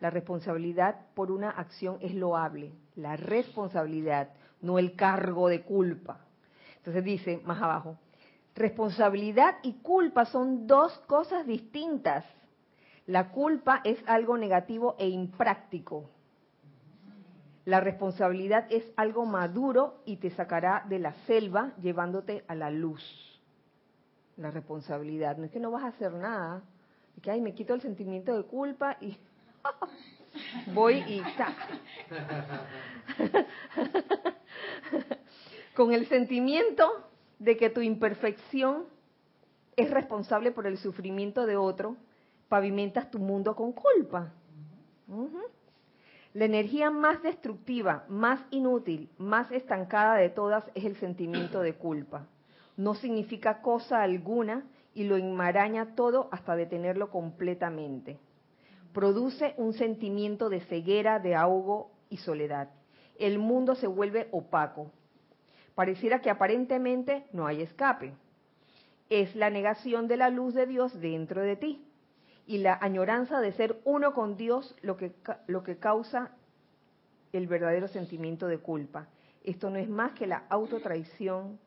La 0.00 0.10
responsabilidad 0.10 1.06
por 1.14 1.30
una 1.30 1.48
acción 1.48 1.96
es 2.02 2.14
loable. 2.14 2.74
La 2.94 3.16
responsabilidad, 3.16 4.28
no 4.60 4.78
el 4.78 4.94
cargo 4.94 5.48
de 5.48 5.62
culpa. 5.62 6.20
Entonces 6.76 7.02
dice 7.02 7.40
más 7.46 7.62
abajo, 7.62 7.96
responsabilidad 8.54 9.56
y 9.62 9.78
culpa 9.80 10.26
son 10.26 10.66
dos 10.66 10.92
cosas 11.06 11.46
distintas. 11.46 12.26
La 13.06 13.30
culpa 13.30 13.80
es 13.82 13.98
algo 14.06 14.36
negativo 14.36 14.94
e 14.98 15.08
impráctico. 15.08 16.10
La 17.64 17.80
responsabilidad 17.80 18.66
es 18.70 18.84
algo 18.96 19.24
maduro 19.24 20.02
y 20.04 20.16
te 20.16 20.30
sacará 20.30 20.84
de 20.88 20.98
la 20.98 21.12
selva 21.26 21.72
llevándote 21.80 22.44
a 22.48 22.54
la 22.54 22.70
luz. 22.70 23.02
La 24.36 24.50
responsabilidad. 24.50 25.36
No 25.36 25.44
es 25.44 25.52
que 25.52 25.60
no 25.60 25.70
vas 25.70 25.84
a 25.84 25.88
hacer 25.88 26.12
nada. 26.12 26.62
Es 27.16 27.22
que, 27.22 27.30
ay, 27.30 27.40
me 27.40 27.54
quito 27.54 27.74
el 27.74 27.80
sentimiento 27.80 28.36
de 28.36 28.44
culpa 28.44 28.96
y 29.00 29.16
voy 30.74 31.04
y 31.06 31.22
ta. 31.36 31.54
Con 35.76 35.92
el 35.92 36.06
sentimiento 36.08 37.08
de 37.38 37.56
que 37.56 37.70
tu 37.70 37.80
imperfección 37.80 38.86
es 39.76 39.90
responsable 39.90 40.50
por 40.50 40.66
el 40.66 40.78
sufrimiento 40.78 41.46
de 41.46 41.56
otro, 41.56 41.96
pavimentas 42.48 43.10
tu 43.10 43.18
mundo 43.18 43.56
con 43.56 43.72
culpa. 43.72 44.32
La 46.34 46.46
energía 46.46 46.90
más 46.90 47.22
destructiva, 47.22 48.06
más 48.08 48.40
inútil, 48.50 49.10
más 49.18 49.52
estancada 49.52 50.14
de 50.14 50.30
todas 50.30 50.64
es 50.74 50.84
el 50.84 50.96
sentimiento 50.96 51.60
de 51.60 51.74
culpa. 51.74 52.26
No 52.78 52.94
significa 52.94 53.60
cosa 53.60 54.02
alguna 54.02 54.64
y 54.94 55.04
lo 55.04 55.16
enmaraña 55.16 55.94
todo 55.94 56.30
hasta 56.32 56.56
detenerlo 56.56 57.10
completamente. 57.10 58.18
Produce 58.94 59.54
un 59.58 59.74
sentimiento 59.74 60.48
de 60.48 60.60
ceguera, 60.60 61.18
de 61.18 61.34
ahogo 61.34 61.90
y 62.08 62.16
soledad. 62.16 62.70
El 63.18 63.38
mundo 63.38 63.74
se 63.74 63.86
vuelve 63.86 64.28
opaco. 64.32 64.90
Pareciera 65.74 66.22
que 66.22 66.30
aparentemente 66.30 67.26
no 67.32 67.46
hay 67.46 67.60
escape. 67.60 68.14
Es 69.10 69.36
la 69.36 69.50
negación 69.50 70.08
de 70.08 70.16
la 70.16 70.30
luz 70.30 70.54
de 70.54 70.66
Dios 70.66 70.98
dentro 70.98 71.42
de 71.42 71.56
ti 71.56 71.91
y 72.46 72.58
la 72.58 72.78
añoranza 72.80 73.40
de 73.40 73.52
ser 73.52 73.80
uno 73.84 74.14
con 74.14 74.36
Dios 74.36 74.74
lo 74.82 74.96
que, 74.96 75.12
lo 75.46 75.62
que 75.62 75.76
causa 75.76 76.32
el 77.32 77.46
verdadero 77.46 77.88
sentimiento 77.88 78.46
de 78.46 78.58
culpa. 78.58 79.08
Esto 79.44 79.70
no 79.70 79.76
es 79.76 79.88
más 79.88 80.12
que 80.12 80.26
la 80.26 80.44
autotraición 80.48 81.58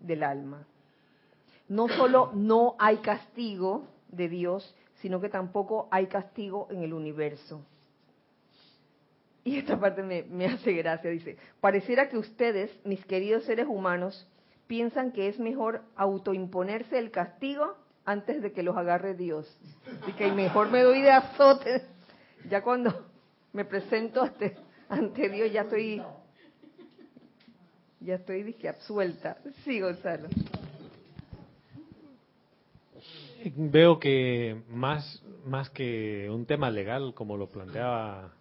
del 0.00 0.22
alma. 0.22 0.66
No 1.68 1.88
solo 1.88 2.30
no 2.34 2.76
hay 2.78 2.98
castigo 2.98 3.86
de 4.08 4.28
Dios, 4.28 4.74
sino 5.00 5.20
que 5.20 5.28
tampoco 5.28 5.88
hay 5.90 6.06
castigo 6.06 6.68
en 6.70 6.82
el 6.82 6.92
universo. 6.92 7.64
Y 9.42 9.58
esta 9.58 9.78
parte 9.78 10.02
me, 10.02 10.22
me 10.22 10.46
hace 10.46 10.72
gracia, 10.72 11.10
dice, 11.10 11.36
pareciera 11.60 12.08
que 12.08 12.16
ustedes, 12.16 12.70
mis 12.84 13.04
queridos 13.04 13.44
seres 13.44 13.66
humanos, 13.68 14.26
piensan 14.66 15.12
que 15.12 15.28
es 15.28 15.38
mejor 15.38 15.82
autoimponerse 15.96 16.98
el 16.98 17.10
castigo 17.10 17.76
antes 18.04 18.42
de 18.42 18.52
que 18.52 18.62
los 18.62 18.76
agarre 18.76 19.14
Dios. 19.14 19.46
Y 20.06 20.12
que 20.12 20.30
mejor 20.32 20.70
me 20.70 20.82
doy 20.82 21.00
de 21.02 21.10
azote. 21.10 21.82
Ya 22.50 22.62
cuando 22.62 23.06
me 23.52 23.64
presento 23.64 24.22
ante, 24.22 24.56
ante 24.88 25.28
Dios 25.28 25.52
ya 25.52 25.62
estoy 25.62 26.02
ya 28.00 28.16
estoy 28.16 28.42
dije 28.42 28.68
absuelta. 28.68 29.38
Sí, 29.64 29.80
Gonzalo. 29.80 30.28
Veo 33.56 33.98
que 33.98 34.62
más, 34.68 35.22
más 35.46 35.70
que 35.70 36.28
un 36.30 36.46
tema 36.46 36.70
legal, 36.70 37.14
como 37.14 37.36
lo 37.36 37.48
planteaba 37.48 38.32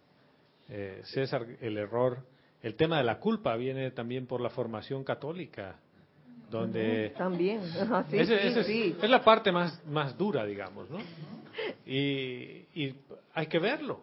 eh, 0.70 1.02
César, 1.06 1.46
el 1.62 1.78
error, 1.78 2.20
el 2.62 2.76
tema 2.76 2.98
de 2.98 3.04
la 3.04 3.20
culpa 3.20 3.56
viene 3.56 3.92
también 3.92 4.28
por 4.28 4.42
la 4.42 4.50
formación 4.50 5.04
católica, 5.04 5.78
donde 6.60 7.14
También. 7.18 7.62
Ajá, 7.82 8.06
sí, 8.10 8.18
ese- 8.20 8.40
sí, 8.42 8.48
ese 8.48 8.60
es, 8.62 8.66
sí. 8.68 8.96
es 9.02 9.10
la 9.10 9.24
parte 9.24 9.52
más, 9.52 9.86
más 9.88 10.18
dura, 10.18 10.46
digamos, 10.46 10.90
¿no? 10.90 11.00
Y, 11.86 12.66
y 12.76 12.96
hay 13.34 13.48
que 13.48 13.60
verlo, 13.60 14.02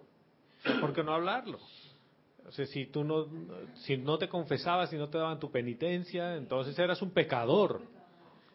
¿por 0.81 0.93
qué 0.93 1.03
no 1.03 1.15
hablarlo? 1.15 1.59
O 2.47 2.53
sea, 2.53 2.67
si 2.67 2.87
tú 2.87 3.05
no, 3.05 3.27
si 3.85 3.97
no 3.97 4.19
te 4.19 4.29
confesabas 4.29 4.93
y 4.93 4.97
no 4.97 5.09
te 5.09 5.19
daban 5.19 5.39
tu 5.39 5.51
penitencia, 5.51 6.37
entonces 6.37 6.77
eras 6.79 7.01
un 7.01 7.11
pecador. 7.13 7.81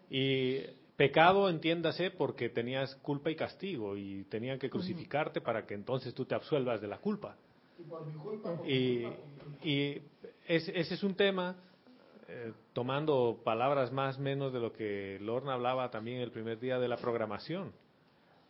Y 0.10 0.60
pecado, 0.98 1.50
entiéndase, 1.50 2.12
porque 2.12 2.50
tenías 2.50 2.96
culpa 2.98 3.30
y 3.32 3.36
castigo 3.36 3.96
y 3.98 4.24
tenían 4.26 4.60
que 4.60 4.70
crucificarte 4.70 5.42
para 5.42 5.66
que 5.66 5.74
entonces 5.74 6.14
tú 6.14 6.26
te 6.26 6.36
absuelvas 6.36 6.82
de 6.82 6.88
la 6.88 6.98
culpa. 6.98 7.36
Y, 8.68 9.06
y 9.64 10.02
ese, 10.48 10.78
ese 10.80 10.94
es 10.96 11.04
un 11.04 11.16
tema, 11.16 11.56
eh, 12.28 12.54
tomando 12.74 13.40
palabras 13.44 13.92
más 13.92 14.18
menos 14.18 14.52
de 14.52 14.60
lo 14.60 14.74
que 14.74 15.20
Lorna 15.22 15.54
hablaba 15.54 15.92
también 15.92 16.22
el 16.22 16.32
primer 16.32 16.60
día 16.60 16.80
de 16.80 16.88
la 16.88 16.98
programación. 16.98 17.72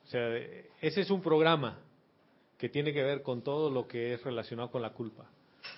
O 0.06 0.08
sea, 0.08 0.36
ese 0.82 1.02
es 1.02 1.10
un 1.10 1.22
programa 1.22 1.80
que 2.58 2.70
tiene 2.70 2.94
que 2.94 3.04
ver 3.04 3.22
con 3.22 3.42
todo 3.42 3.70
lo 3.70 3.88
que 3.88 4.14
es 4.14 4.24
relacionado 4.24 4.72
con 4.72 4.82
la 4.82 4.92
culpa. 4.92 5.26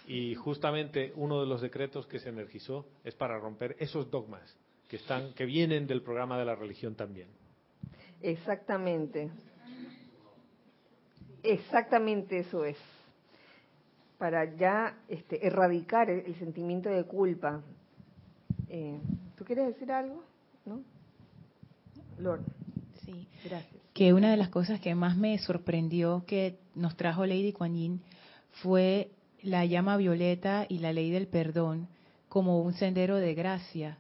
Y 0.08 0.36
justamente 0.36 1.12
uno 1.16 1.40
de 1.42 1.48
los 1.48 1.62
decretos 1.62 2.06
que 2.08 2.20
se 2.20 2.30
energizó 2.30 2.86
es 3.04 3.16
para 3.16 3.40
romper 3.40 3.76
esos 3.80 4.12
dogmas 4.12 4.56
que 4.90 4.98
están 4.98 5.34
que 5.34 5.46
vienen 5.46 5.88
del 5.88 6.02
programa 6.02 6.38
de 6.38 6.46
la 6.46 6.56
religión 6.56 6.96
también. 6.96 7.28
Exactamente. 8.22 9.30
Exactamente 11.44 12.40
eso 12.40 12.64
es. 12.66 12.78
Para 14.18 14.56
ya 14.56 14.98
este, 15.08 15.46
erradicar 15.46 16.10
el, 16.10 16.26
el 16.26 16.36
sentimiento 16.36 16.90
de 16.90 17.04
culpa. 17.06 17.62
Eh, 18.70 19.00
¿Tú 19.38 19.46
quieres 19.46 19.68
decir 19.68 19.92
algo? 19.92 20.24
¿No? 20.66 20.82
Lord, 22.20 22.42
Sí, 23.06 23.28
gracias. 23.44 23.82
que 23.94 24.14
una 24.14 24.32
de 24.32 24.38
las 24.38 24.50
cosas 24.50 24.80
que 24.80 24.94
más 24.96 25.16
me 25.16 25.38
sorprendió 25.40 26.24
que 26.28 26.60
nos 26.76 26.96
trajo 26.98 27.26
Lady 27.26 27.54
Kuan 27.54 27.76
Yin 27.76 28.02
fue 28.64 29.12
la 29.44 29.66
llama 29.66 29.98
violeta 29.98 30.66
y 30.68 30.80
la 30.80 30.92
ley 30.94 31.12
del 31.12 31.28
perdón 31.28 31.88
como 32.28 32.62
un 32.62 32.74
sendero 32.74 33.18
de 33.18 33.34
gracia, 33.36 33.98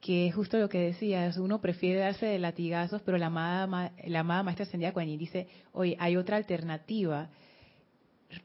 que 0.00 0.28
es 0.28 0.34
justo 0.34 0.58
lo 0.58 0.68
que 0.68 0.78
decías, 0.78 1.38
uno 1.38 1.60
prefiere 1.60 1.98
darse 2.00 2.26
de 2.26 2.38
latigazos, 2.38 3.02
pero 3.02 3.18
la 3.18 3.26
amada, 3.26 3.66
ma- 3.66 3.90
la 4.06 4.20
amada 4.20 4.42
maestra 4.42 4.64
ascendida 4.64 4.92
Kuan 4.92 5.08
Yin 5.08 5.18
dice, 5.18 5.48
oye, 5.72 5.96
hay 5.98 6.16
otra 6.16 6.36
alternativa, 6.36 7.30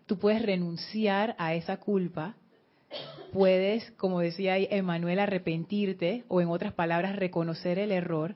tú 0.08 0.18
puedes 0.18 0.42
renunciar 0.42 1.36
a 1.38 1.54
esa 1.54 1.78
culpa, 1.78 2.36
puedes, 3.32 3.92
como 3.92 4.20
decía 4.20 4.58
Emanuel, 4.58 5.20
arrepentirte 5.20 6.24
o 6.28 6.42
en 6.42 6.50
otras 6.50 6.74
palabras, 6.74 7.16
reconocer 7.16 7.80
el 7.80 7.92
error, 7.92 8.36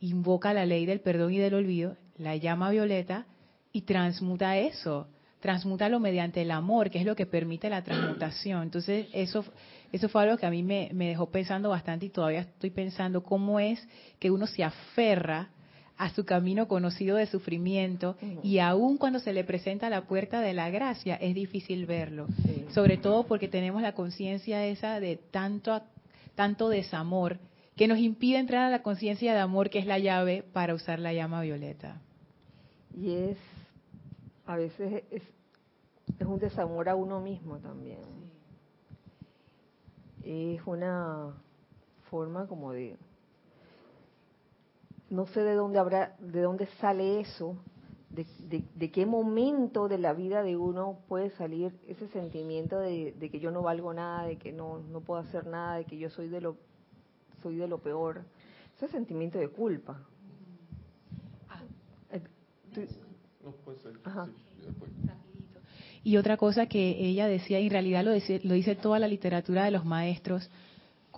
invoca 0.00 0.54
la 0.54 0.66
ley 0.66 0.86
del 0.86 1.00
perdón 1.00 1.32
y 1.32 1.38
del 1.38 1.54
olvido, 1.54 1.96
la 2.16 2.36
llama 2.36 2.70
violeta 2.70 3.26
y 3.72 3.82
transmuta 3.82 4.58
eso, 4.58 5.08
transmútalo 5.40 6.00
mediante 6.00 6.42
el 6.42 6.50
amor, 6.50 6.90
que 6.90 6.98
es 6.98 7.04
lo 7.04 7.16
que 7.16 7.26
permite 7.26 7.68
la 7.70 7.82
transmutación. 7.82 8.62
Entonces, 8.62 9.08
eso 9.12 9.44
Eso 9.90 10.08
fue 10.08 10.22
algo 10.22 10.36
que 10.36 10.44
a 10.44 10.50
mí 10.50 10.62
me, 10.62 10.90
me 10.92 11.08
dejó 11.08 11.30
pensando 11.30 11.70
bastante 11.70 12.06
y 12.06 12.10
todavía 12.10 12.40
estoy 12.40 12.70
pensando 12.70 13.22
cómo 13.22 13.58
es 13.58 13.80
que 14.18 14.30
uno 14.30 14.46
se 14.46 14.62
aferra 14.62 15.48
a 15.98 16.10
su 16.10 16.24
camino 16.24 16.68
conocido 16.68 17.16
de 17.16 17.26
sufrimiento 17.26 18.16
y 18.42 18.60
aun 18.60 18.98
cuando 18.98 19.18
se 19.18 19.32
le 19.32 19.42
presenta 19.42 19.90
la 19.90 20.06
puerta 20.06 20.40
de 20.40 20.54
la 20.54 20.70
gracia 20.70 21.16
es 21.16 21.34
difícil 21.34 21.86
verlo, 21.86 22.28
sobre 22.70 22.96
todo 22.96 23.26
porque 23.26 23.48
tenemos 23.48 23.82
la 23.82 23.94
conciencia 23.94 24.64
esa 24.64 25.00
de 25.00 25.16
tanto 25.16 25.82
tanto 26.36 26.68
desamor 26.68 27.40
que 27.76 27.88
nos 27.88 27.98
impide 27.98 28.38
entrar 28.38 28.64
a 28.64 28.70
la 28.70 28.82
conciencia 28.82 29.34
de 29.34 29.40
amor 29.40 29.70
que 29.70 29.80
es 29.80 29.86
la 29.86 29.98
llave 29.98 30.44
para 30.52 30.72
usar 30.72 31.00
la 31.00 31.12
llama 31.12 31.42
violeta. 31.42 32.00
Y 32.96 33.10
es 33.10 33.36
a 34.46 34.56
veces 34.56 35.02
es, 35.10 35.22
es 36.18 36.26
un 36.26 36.38
desamor 36.38 36.88
a 36.88 36.94
uno 36.94 37.20
mismo 37.20 37.58
también. 37.58 37.98
Es 40.24 40.60
una 40.64 41.34
forma 42.08 42.46
como 42.46 42.72
de 42.72 42.96
no 45.10 45.26
sé 45.26 45.42
de 45.42 45.54
dónde 45.54 45.78
habrá, 45.78 46.16
de 46.18 46.42
dónde 46.42 46.66
sale 46.80 47.20
eso, 47.20 47.56
de, 48.10 48.64
de, 48.74 48.90
qué 48.90 49.06
momento 49.06 49.86
de 49.86 49.98
la 49.98 50.12
vida 50.12 50.42
de 50.42 50.56
uno 50.56 50.98
puede 51.08 51.30
salir 51.30 51.72
ese 51.86 52.08
sentimiento 52.08 52.78
de, 52.78 53.14
que 53.30 53.38
yo 53.38 53.50
no 53.50 53.62
valgo 53.62 53.92
nada, 53.92 54.24
de 54.24 54.36
que 54.36 54.52
no, 54.52 54.78
no 54.78 55.00
puedo 55.00 55.20
hacer 55.20 55.46
nada, 55.46 55.76
de 55.76 55.84
que 55.84 55.98
yo 55.98 56.10
soy 56.10 56.28
de 56.28 56.40
lo 56.40 56.56
soy 57.42 57.56
de 57.56 57.68
lo 57.68 57.78
peor, 57.78 58.22
ese 58.76 58.88
sentimiento 58.88 59.38
de 59.38 59.48
culpa. 59.48 60.00
Y 66.02 66.16
otra 66.16 66.36
cosa 66.36 66.66
que 66.66 66.96
ella 66.98 67.26
decía, 67.28 67.60
y 67.60 67.66
en 67.66 67.70
realidad 67.70 68.04
lo 68.04 68.12
dice, 68.12 68.40
lo 68.42 68.54
dice 68.54 68.74
toda 68.74 68.98
la 68.98 69.08
literatura 69.08 69.64
de 69.64 69.70
los 69.70 69.84
maestros, 69.84 70.50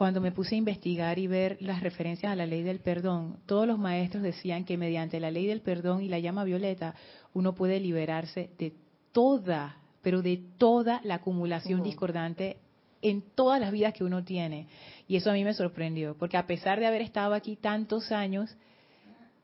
cuando 0.01 0.23
me 0.23 0.33
puse 0.33 0.55
a 0.55 0.59
investigar 0.59 1.19
y 1.19 1.27
ver 1.27 1.59
las 1.61 1.83
referencias 1.83 2.33
a 2.33 2.35
la 2.35 2.47
ley 2.47 2.63
del 2.63 2.81
perdón, 2.81 3.37
todos 3.45 3.67
los 3.67 3.79
maestros 3.79 4.23
decían 4.23 4.65
que 4.65 4.79
mediante 4.79 5.21
la 5.21 5.31
ley 5.31 5.47
del 5.47 5.61
perdón 5.61 6.03
y 6.03 6.09
la 6.09 6.19
llama 6.19 6.43
violeta, 6.43 6.95
uno 7.35 7.55
puede 7.55 7.81
liberarse 7.81 8.49
de 8.59 8.73
toda, 9.13 9.77
pero 10.01 10.23
de 10.23 10.43
toda 10.57 11.03
la 11.05 11.17
acumulación 11.17 11.83
discordante 11.83 12.57
en 13.03 13.21
todas 13.21 13.61
las 13.61 13.73
vidas 13.73 13.93
que 13.93 14.03
uno 14.03 14.25
tiene. 14.25 14.69
Y 15.07 15.17
eso 15.17 15.31
a 15.31 15.35
mí 15.35 15.45
me 15.45 15.53
sorprendió, 15.53 16.17
porque 16.17 16.39
a 16.39 16.47
pesar 16.47 16.81
de 16.81 16.87
haber 16.87 17.03
estado 17.03 17.35
aquí 17.35 17.57
tantos 17.57 18.11
años, 18.11 18.57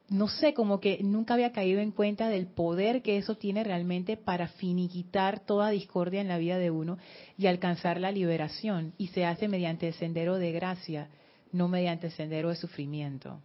no 0.08 0.28
sé, 0.28 0.54
como 0.54 0.78
que 0.78 1.02
nunca 1.02 1.34
había 1.34 1.52
caído 1.52 1.80
en 1.80 1.90
cuenta 1.90 2.28
del 2.28 2.46
poder 2.46 3.02
que 3.02 3.16
eso 3.16 3.36
tiene 3.36 3.64
realmente 3.64 4.16
para 4.16 4.48
finiquitar 4.48 5.40
toda 5.40 5.70
discordia 5.70 6.20
en 6.20 6.28
la 6.28 6.38
vida 6.38 6.58
de 6.58 6.70
uno 6.70 6.98
y 7.36 7.46
alcanzar 7.46 8.00
la 8.00 8.12
liberación. 8.12 8.92
Y 8.98 9.08
se 9.08 9.24
hace 9.24 9.48
mediante 9.48 9.88
el 9.88 9.94
sendero 9.94 10.36
de 10.36 10.52
gracia, 10.52 11.08
no 11.52 11.68
mediante 11.68 12.06
el 12.06 12.12
sendero 12.12 12.50
de 12.50 12.56
sufrimiento. 12.56 13.40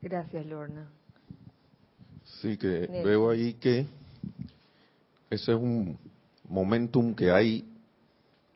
Gracias, 0.00 0.46
Lorna. 0.46 0.88
Sí, 2.40 2.56
que 2.56 2.86
veo 3.04 3.30
ahí 3.30 3.54
que 3.54 3.86
ese 5.30 5.52
es 5.52 5.58
un 5.58 5.98
momentum 6.48 7.14
que 7.14 7.32
hay 7.32 7.64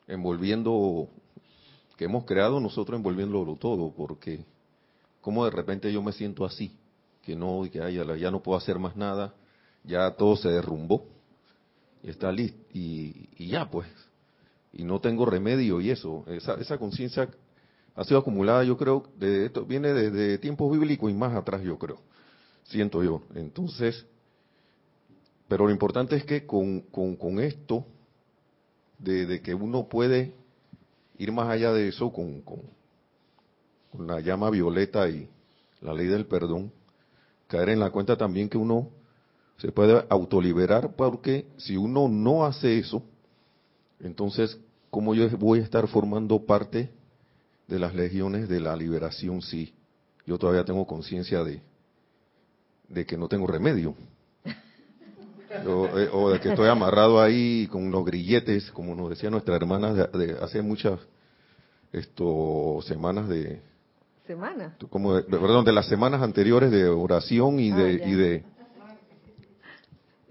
envolviendo, 0.07 1.09
que 1.97 2.05
hemos 2.05 2.25
creado 2.25 2.61
nosotros 2.61 2.97
envolviéndolo 2.97 3.57
todo, 3.57 3.91
porque 3.91 4.45
cómo 5.21 5.45
de 5.45 5.51
repente 5.51 5.93
yo 5.93 6.03
me 6.03 6.13
siento 6.13 6.45
así, 6.45 6.77
que 7.23 7.37
no, 7.37 7.63
que 7.71 7.81
ay, 7.81 8.01
ya 8.19 8.31
no 8.31 8.43
puedo 8.43 8.59
hacer 8.59 8.79
más 8.79 8.97
nada, 8.97 9.35
ya 9.85 10.11
todo 10.13 10.37
se 10.37 10.49
derrumbó 10.49 11.07
y 12.03 12.11
está 12.11 12.33
listo 12.33 12.59
y, 12.73 13.49
ya 13.49 13.69
pues, 13.71 13.89
y 14.73 14.85
no 14.85 15.01
tengo 15.01 15.27
remedio 15.27 15.81
y 15.81 15.91
eso, 15.91 16.25
esa, 16.29 16.55
esa 16.55 16.79
conciencia 16.79 17.29
ha 17.95 18.05
sido 18.05 18.21
acumulada, 18.21 18.65
yo 18.65 18.77
creo, 18.77 19.09
de 19.19 19.47
esto 19.47 19.65
viene 19.67 19.93
desde 19.93 20.39
tiempos 20.39 20.73
bíblicos 20.73 21.11
y 21.11 21.15
más 21.15 21.35
atrás, 21.35 21.63
yo 21.63 21.79
creo, 21.79 21.99
siento 22.65 23.03
yo. 23.03 23.23
Entonces, 23.35 24.07
pero 25.49 25.67
lo 25.67 25.73
importante 25.73 26.17
es 26.17 26.25
que 26.25 26.47
con, 26.47 26.81
con, 26.83 27.41
esto, 27.41 27.85
de, 28.99 29.43
que 29.43 29.53
uno 29.53 29.89
puede 29.89 30.33
ir 31.19 31.33
más 31.33 31.49
allá 31.49 31.73
de 31.73 31.89
eso 31.89 32.13
con, 32.13 32.41
con, 32.43 32.61
con 33.91 34.07
la 34.07 34.21
llama 34.21 34.51
violeta 34.51 35.09
y 35.09 35.29
la 35.81 35.95
ley 35.95 36.07
del 36.07 36.27
perdón, 36.27 36.73
caer 37.49 37.71
en 37.71 37.81
la 37.81 37.91
cuenta 37.91 38.17
también 38.17 38.49
que 38.49 38.59
uno 38.59 38.89
se 39.59 39.73
puede 39.73 40.05
autoliberar 40.09 40.95
porque 40.97 41.47
si 41.57 41.77
uno 41.77 42.09
no 42.09 42.47
hace 42.47 42.79
eso, 42.79 43.03
entonces, 44.01 44.59
¿cómo 44.91 45.15
yo 45.15 45.29
voy 45.37 45.61
a 45.61 45.63
estar 45.63 45.87
formando 45.89 46.47
parte 46.47 46.91
de 47.67 47.79
las 47.79 47.95
legiones 47.95 48.49
de 48.49 48.61
la 48.61 48.75
liberación 48.75 49.43
si 49.43 49.75
yo 50.27 50.39
todavía 50.39 50.65
tengo 50.65 50.87
conciencia 50.87 51.45
de, 51.45 51.61
de 52.89 53.07
que 53.07 53.17
no 53.17 53.29
tengo 53.29 53.47
remedio? 53.47 53.95
Eh, 55.53 56.09
o, 56.13 56.31
de 56.31 56.39
que 56.39 56.51
estoy 56.51 56.69
amarrado 56.69 57.21
ahí 57.21 57.67
con 57.73 57.91
los 57.91 58.05
grilletes, 58.05 58.71
como 58.71 58.95
nos 58.95 59.11
decía 59.11 59.31
nuestra 59.31 59.57
hermana 59.57 59.93
de, 59.93 60.39
hace 60.41 60.63
muchas 60.63 61.01
esto, 61.93 62.79
semanas 62.85 63.29
de, 63.29 63.61
semana. 64.27 64.77
Como 64.91 65.15
de, 65.15 65.23
perdón, 65.23 65.65
de 65.65 65.73
las 65.73 65.87
semanas 65.87 66.23
anteriores 66.23 66.71
de 66.71 66.89
oración 66.89 67.59
y 67.59 67.71
de, 67.71 68.03
ah, 68.03 68.09
y 68.09 68.15
de 68.15 68.45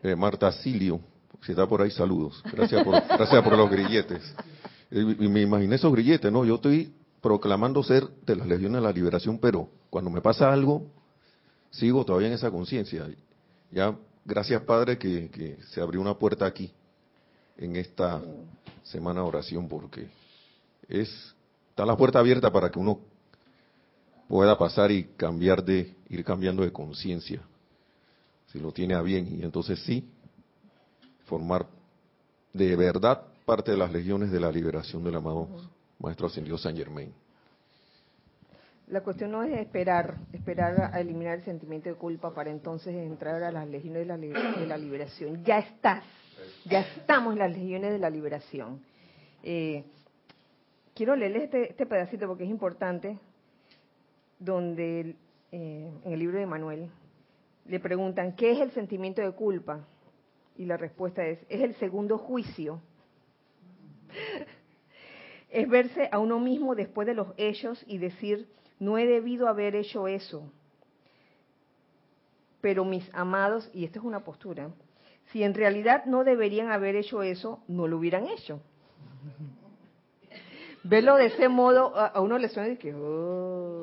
eh, 0.03 0.15
Marta 0.15 0.51
Silio. 0.51 0.99
Si 1.41 1.51
está 1.51 1.67
por 1.67 1.81
ahí, 1.81 1.91
saludos. 1.91 2.41
Gracias 2.51 2.83
por, 2.83 2.93
gracias 3.07 3.43
por 3.43 3.57
los 3.57 3.69
grilletes. 3.69 4.35
Y, 4.91 5.27
me 5.27 5.41
imaginé 5.41 5.75
esos 5.75 5.91
grilletes, 5.91 6.31
¿no? 6.31 6.45
Yo 6.45 6.55
estoy 6.55 6.93
proclamando 7.21 7.83
ser 7.83 8.07
de 8.25 8.35
las 8.35 8.47
legiones 8.47 8.81
de 8.81 8.87
la 8.87 8.93
liberación, 8.93 9.39
pero 9.39 9.69
cuando 9.89 10.09
me 10.09 10.21
pasa 10.21 10.51
algo, 10.51 10.87
sigo 11.69 12.05
todavía 12.05 12.27
en 12.27 12.33
esa 12.33 12.49
conciencia. 12.49 13.07
Ya, 13.71 13.95
gracias 14.25 14.61
Padre 14.63 14.97
que, 14.97 15.29
que 15.29 15.57
se 15.69 15.81
abrió 15.81 16.01
una 16.01 16.15
puerta 16.15 16.45
aquí, 16.45 16.71
en 17.57 17.75
esta 17.75 18.21
semana 18.83 19.21
de 19.21 19.27
oración, 19.27 19.67
porque 19.67 20.07
es, 20.87 21.09
está 21.69 21.85
la 21.85 21.97
puerta 21.97 22.19
abierta 22.19 22.51
para 22.51 22.71
que 22.71 22.79
uno 22.79 22.99
pueda 24.29 24.55
pasar 24.59 24.91
y 24.91 25.05
cambiar 25.17 25.63
de, 25.65 25.95
ir 26.07 26.23
cambiando 26.23 26.61
de 26.61 26.71
conciencia, 26.71 27.41
si 28.45 28.59
lo 28.59 28.71
tiene 28.71 28.93
a 28.93 29.01
bien, 29.01 29.27
y 29.27 29.43
entonces 29.43 29.79
sí, 29.79 30.07
formar 31.25 31.65
de 32.53 32.75
verdad 32.75 33.23
parte 33.43 33.71
de 33.71 33.77
las 33.77 33.91
legiones 33.91 34.31
de 34.31 34.39
la 34.39 34.51
liberación 34.51 35.03
del 35.03 35.15
amado 35.15 35.47
Maestro 35.97 36.27
Ascendido 36.27 36.59
San 36.59 36.77
Germain. 36.77 37.11
La 38.87 39.01
cuestión 39.01 39.31
no 39.31 39.43
es 39.43 39.59
esperar, 39.59 40.17
esperar 40.31 40.91
a 40.93 40.99
eliminar 40.99 41.39
el 41.39 41.45
sentimiento 41.45 41.89
de 41.89 41.95
culpa 41.95 42.33
para 42.33 42.51
entonces 42.51 42.93
entrar 42.95 43.41
a 43.41 43.51
las 43.51 43.67
legiones 43.67 44.01
de 44.01 44.05
la, 44.05 44.17
de 44.17 44.67
la 44.67 44.77
liberación. 44.77 45.43
Ya 45.43 45.57
estás, 45.57 46.03
ya 46.65 46.81
estamos 46.81 47.33
en 47.33 47.39
las 47.39 47.51
legiones 47.51 47.91
de 47.91 47.99
la 47.99 48.11
liberación. 48.11 48.79
Eh, 49.41 49.85
quiero 50.93 51.15
leerles 51.15 51.43
este, 51.43 51.71
este 51.71 51.85
pedacito 51.87 52.27
porque 52.27 52.43
es 52.43 52.49
importante 52.49 53.17
donde 54.39 55.15
eh, 55.51 55.91
en 56.03 56.13
el 56.13 56.19
libro 56.19 56.39
de 56.39 56.45
Manuel 56.45 56.89
le 57.65 57.79
preguntan, 57.79 58.35
¿qué 58.35 58.51
es 58.51 58.59
el 58.61 58.71
sentimiento 58.71 59.21
de 59.21 59.31
culpa? 59.31 59.85
Y 60.57 60.65
la 60.65 60.77
respuesta 60.77 61.25
es, 61.25 61.39
es 61.49 61.61
el 61.61 61.75
segundo 61.75 62.17
juicio. 62.17 62.81
es 65.49 65.69
verse 65.69 66.09
a 66.11 66.19
uno 66.19 66.39
mismo 66.39 66.75
después 66.75 67.07
de 67.07 67.13
los 67.13 67.27
hechos 67.37 67.83
y 67.87 67.97
decir, 67.97 68.47
no 68.79 68.97
he 68.97 69.05
debido 69.05 69.47
haber 69.47 69.75
hecho 69.75 70.07
eso. 70.07 70.51
Pero 72.61 72.85
mis 72.85 73.07
amados, 73.13 73.69
y 73.73 73.85
esta 73.85 73.99
es 73.99 74.05
una 74.05 74.21
postura, 74.21 74.69
si 75.31 75.43
en 75.43 75.53
realidad 75.53 76.05
no 76.05 76.23
deberían 76.23 76.71
haber 76.71 76.95
hecho 76.95 77.21
eso, 77.21 77.61
no 77.67 77.87
lo 77.87 77.97
hubieran 77.97 78.27
hecho. 78.27 78.61
Verlo 80.83 81.15
de 81.17 81.27
ese 81.27 81.49
modo, 81.49 81.95
a, 81.95 82.19
uno 82.21 82.37
le 82.37 82.49
suena 82.49 82.69
de 82.69 82.77
que, 82.77 82.93
oh, 82.95 83.78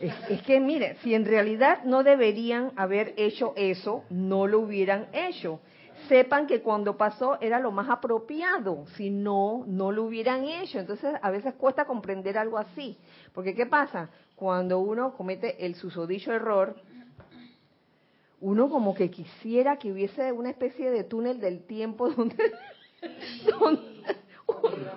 es, 0.00 0.42
que, 0.42 0.60
mire, 0.60 0.96
si 1.02 1.14
en 1.14 1.24
realidad 1.24 1.84
no 1.84 2.02
deberían 2.02 2.72
haber 2.76 3.14
hecho 3.16 3.52
eso, 3.56 4.04
no 4.10 4.46
lo 4.46 4.60
hubieran 4.60 5.06
hecho. 5.12 5.60
Sepan 6.08 6.46
que 6.46 6.60
cuando 6.60 6.96
pasó 6.96 7.38
era 7.40 7.58
lo 7.58 7.72
más 7.72 7.88
apropiado, 7.88 8.86
si 8.96 9.10
no, 9.10 9.64
no 9.66 9.92
lo 9.92 10.04
hubieran 10.04 10.44
hecho. 10.44 10.78
Entonces, 10.78 11.14
a 11.20 11.30
veces 11.30 11.54
cuesta 11.54 11.84
comprender 11.84 12.36
algo 12.36 12.58
así. 12.58 12.98
Porque, 13.32 13.54
¿qué 13.54 13.66
pasa? 13.66 14.10
Cuando 14.34 14.78
uno 14.78 15.14
comete 15.16 15.64
el 15.64 15.74
susodicho 15.74 16.32
error, 16.32 16.76
uno 18.40 18.68
como 18.68 18.94
que 18.94 19.10
quisiera 19.10 19.78
que 19.78 19.90
hubiese 19.90 20.30
una 20.32 20.50
especie 20.50 20.90
de 20.90 21.04
túnel 21.04 21.40
del 21.40 21.66
tiempo 21.66 22.10
donde, 22.10 22.52
donde 23.48 23.96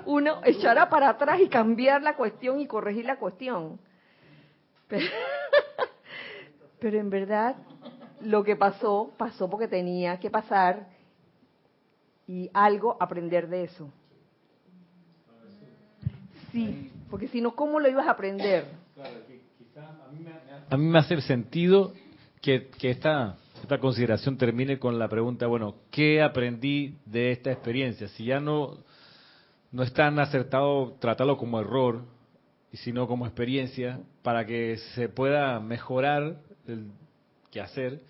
uno 0.06 0.41
echara 0.43 0.89
para 0.89 1.10
atrás 1.10 1.39
y 1.39 1.47
cambiar 1.47 2.02
la 2.02 2.16
cuestión 2.16 2.60
y 2.60 2.68
corregir 2.68 3.06
la 3.06 3.18
cuestión. 3.18 3.80
Pero, 6.80 7.00
en 7.00 7.10
verdad 7.10 7.56
lo 8.22 8.44
que 8.44 8.56
pasó, 8.56 9.14
pasó 9.18 9.50
porque 9.50 9.68
tenía 9.68 10.20
que 10.20 10.30
pasar 10.30 10.88
y 12.28 12.50
algo 12.54 12.98
aprender 13.00 13.48
de 13.48 13.64
eso. 13.64 13.92
sí, 16.52 16.92
porque 17.10 17.28
si 17.28 17.42
no, 17.42 17.56
¿cómo 17.56 17.80
lo 17.80 17.90
ibas 17.90 18.08
a 18.08 18.12
aprender? 18.12 18.66
a 20.70 20.78
mí 20.78 20.86
me 20.86 21.00
hace 21.00 21.20
sentido 21.22 21.94
que, 22.42 22.68
que 22.68 22.92
esta, 22.92 23.38
esta 23.62 23.80
consideración 23.80 24.38
termine 24.38 24.80
con 24.80 25.00
la 25.00 25.08
pregunta, 25.08 25.48
bueno, 25.48 25.76
¿qué 25.92 26.22
aprendí 26.22 26.96
de 27.06 27.32
esta 27.32 27.52
experiencia? 27.52 28.08
Si 28.10 28.26
ya 28.26 28.40
no, 28.40 28.78
no 29.72 29.84
es 29.84 29.94
tan 29.94 30.20
acertado 30.20 30.96
tratarlo 31.00 31.38
como 31.38 31.60
error, 31.60 32.04
sino 32.74 33.07
como 33.07 33.26
experiencia, 33.26 33.99
para 34.22 34.45
que 34.45 34.78
se 34.95 35.09
pueda 35.09 35.59
mejorar 35.59 36.38
el 36.67 36.88
que 37.51 37.61
hacer, 37.61 38.01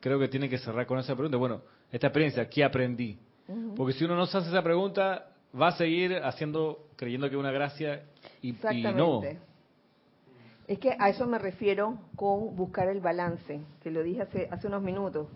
creo 0.00 0.18
que 0.18 0.28
tiene 0.28 0.48
que 0.48 0.58
cerrar 0.58 0.86
con 0.86 0.98
esa 0.98 1.14
pregunta. 1.14 1.36
Bueno, 1.36 1.62
esta 1.90 2.08
experiencia, 2.08 2.48
¿qué 2.48 2.64
aprendí? 2.64 3.18
Porque 3.76 3.92
si 3.92 4.04
uno 4.04 4.16
no 4.16 4.26
se 4.26 4.38
hace 4.38 4.48
esa 4.48 4.62
pregunta, 4.62 5.30
va 5.60 5.68
a 5.68 5.72
seguir 5.72 6.16
haciendo, 6.22 6.88
creyendo 6.96 7.28
que 7.28 7.34
es 7.34 7.40
una 7.40 7.52
gracia 7.52 8.04
y, 8.40 8.50
y 8.50 8.82
no. 8.82 9.22
Es 10.66 10.78
que 10.78 10.96
a 10.98 11.10
eso 11.10 11.26
me 11.26 11.38
refiero 11.38 11.98
con 12.16 12.56
buscar 12.56 12.88
el 12.88 13.00
balance, 13.00 13.60
que 13.82 13.90
lo 13.90 14.02
dije 14.02 14.22
hace, 14.22 14.48
hace 14.50 14.66
unos 14.66 14.82
minutos. 14.82 15.28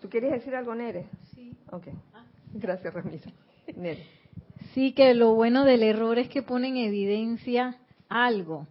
¿Tú 0.00 0.08
quieres 0.08 0.32
decir 0.32 0.54
algo, 0.54 0.74
Nere? 0.74 1.06
Sí. 1.34 1.56
Ok. 1.70 1.86
Gracias, 2.54 2.92
Ramiro. 2.92 3.30
Nere. 3.76 4.04
Sí, 4.74 4.92
que 4.92 5.14
lo 5.14 5.34
bueno 5.34 5.64
del 5.64 5.82
error 5.82 6.18
es 6.18 6.28
que 6.28 6.42
pone 6.42 6.68
en 6.68 6.76
evidencia 6.76 7.76
algo. 8.08 8.66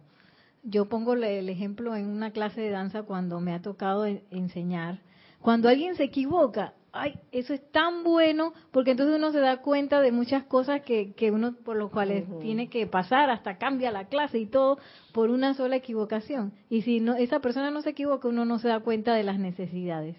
Yo 0.62 0.86
pongo 0.86 1.14
el 1.14 1.48
ejemplo 1.48 1.94
en 1.94 2.06
una 2.06 2.32
clase 2.32 2.60
de 2.60 2.70
danza 2.70 3.02
cuando 3.04 3.40
me 3.40 3.52
ha 3.52 3.62
tocado 3.62 4.04
enseñar. 4.04 4.98
Cuando 5.40 5.68
alguien 5.68 5.94
se 5.94 6.04
equivoca, 6.04 6.72
ay, 6.92 7.14
eso 7.30 7.54
es 7.54 7.70
tan 7.70 8.02
bueno, 8.02 8.52
porque 8.72 8.92
entonces 8.92 9.16
uno 9.16 9.30
se 9.30 9.38
da 9.38 9.58
cuenta 9.58 10.00
de 10.00 10.10
muchas 10.10 10.44
cosas 10.44 10.82
que, 10.82 11.12
que 11.12 11.30
uno 11.30 11.54
por 11.64 11.76
los 11.76 11.90
cuales 11.90 12.24
tiene 12.40 12.68
que 12.68 12.86
pasar, 12.86 13.30
hasta 13.30 13.58
cambia 13.58 13.92
la 13.92 14.06
clase 14.06 14.38
y 14.38 14.46
todo 14.46 14.78
por 15.12 15.30
una 15.30 15.54
sola 15.54 15.76
equivocación. 15.76 16.52
Y 16.68 16.82
si 16.82 17.00
no, 17.00 17.14
esa 17.14 17.40
persona 17.40 17.70
no 17.70 17.82
se 17.82 17.90
equivoca, 17.90 18.28
uno 18.28 18.44
no 18.44 18.58
se 18.58 18.68
da 18.68 18.80
cuenta 18.80 19.14
de 19.14 19.22
las 19.22 19.38
necesidades. 19.38 20.16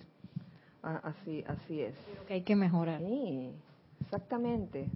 Ah, 0.84 1.02
así, 1.04 1.44
así 1.48 1.82
es. 1.82 1.96
que 2.28 2.36
hay 2.36 2.42
que 2.44 2.56
mejorar. 2.56 3.02
Sí, 3.02 3.50
exactamente. 4.02 4.88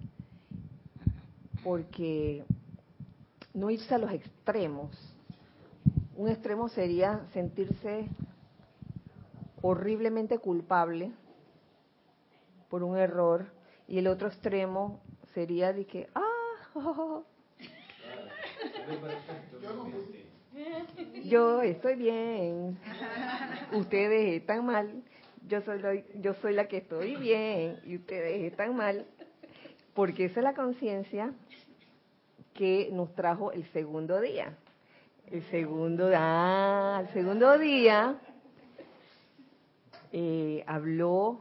Porque 1.62 2.44
no 3.54 3.70
irse 3.70 3.94
a 3.94 3.98
los 3.98 4.12
extremos. 4.12 4.90
Un 6.16 6.28
extremo 6.28 6.68
sería 6.68 7.26
sentirse 7.32 8.08
horriblemente 9.62 10.38
culpable 10.38 11.12
por 12.68 12.82
un 12.82 12.96
error 12.96 13.46
y 13.86 13.98
el 13.98 14.06
otro 14.08 14.28
extremo 14.28 15.00
sería 15.34 15.72
de 15.72 15.86
que, 15.86 16.08
ah, 16.14 16.28
yo 21.24 21.62
estoy 21.62 21.96
bien, 21.96 22.78
ustedes 23.72 24.40
están 24.40 24.66
mal, 24.66 25.02
yo 25.46 25.60
soy, 25.62 25.80
la, 25.80 25.94
yo 26.20 26.34
soy 26.34 26.54
la 26.54 26.68
que 26.68 26.78
estoy 26.78 27.16
bien 27.16 27.80
y 27.84 27.96
ustedes 27.96 28.50
están 28.50 28.76
mal, 28.76 29.06
porque 29.94 30.26
esa 30.26 30.40
es 30.40 30.44
la 30.44 30.54
conciencia 30.54 31.32
que 32.54 32.90
nos 32.92 33.14
trajo 33.14 33.52
el 33.52 33.64
segundo 33.72 34.20
día. 34.20 34.56
El 35.30 35.42
segundo, 35.44 36.10
ah, 36.14 37.04
segundo 37.12 37.58
día 37.58 38.18
eh, 40.12 40.62
habló 40.66 41.38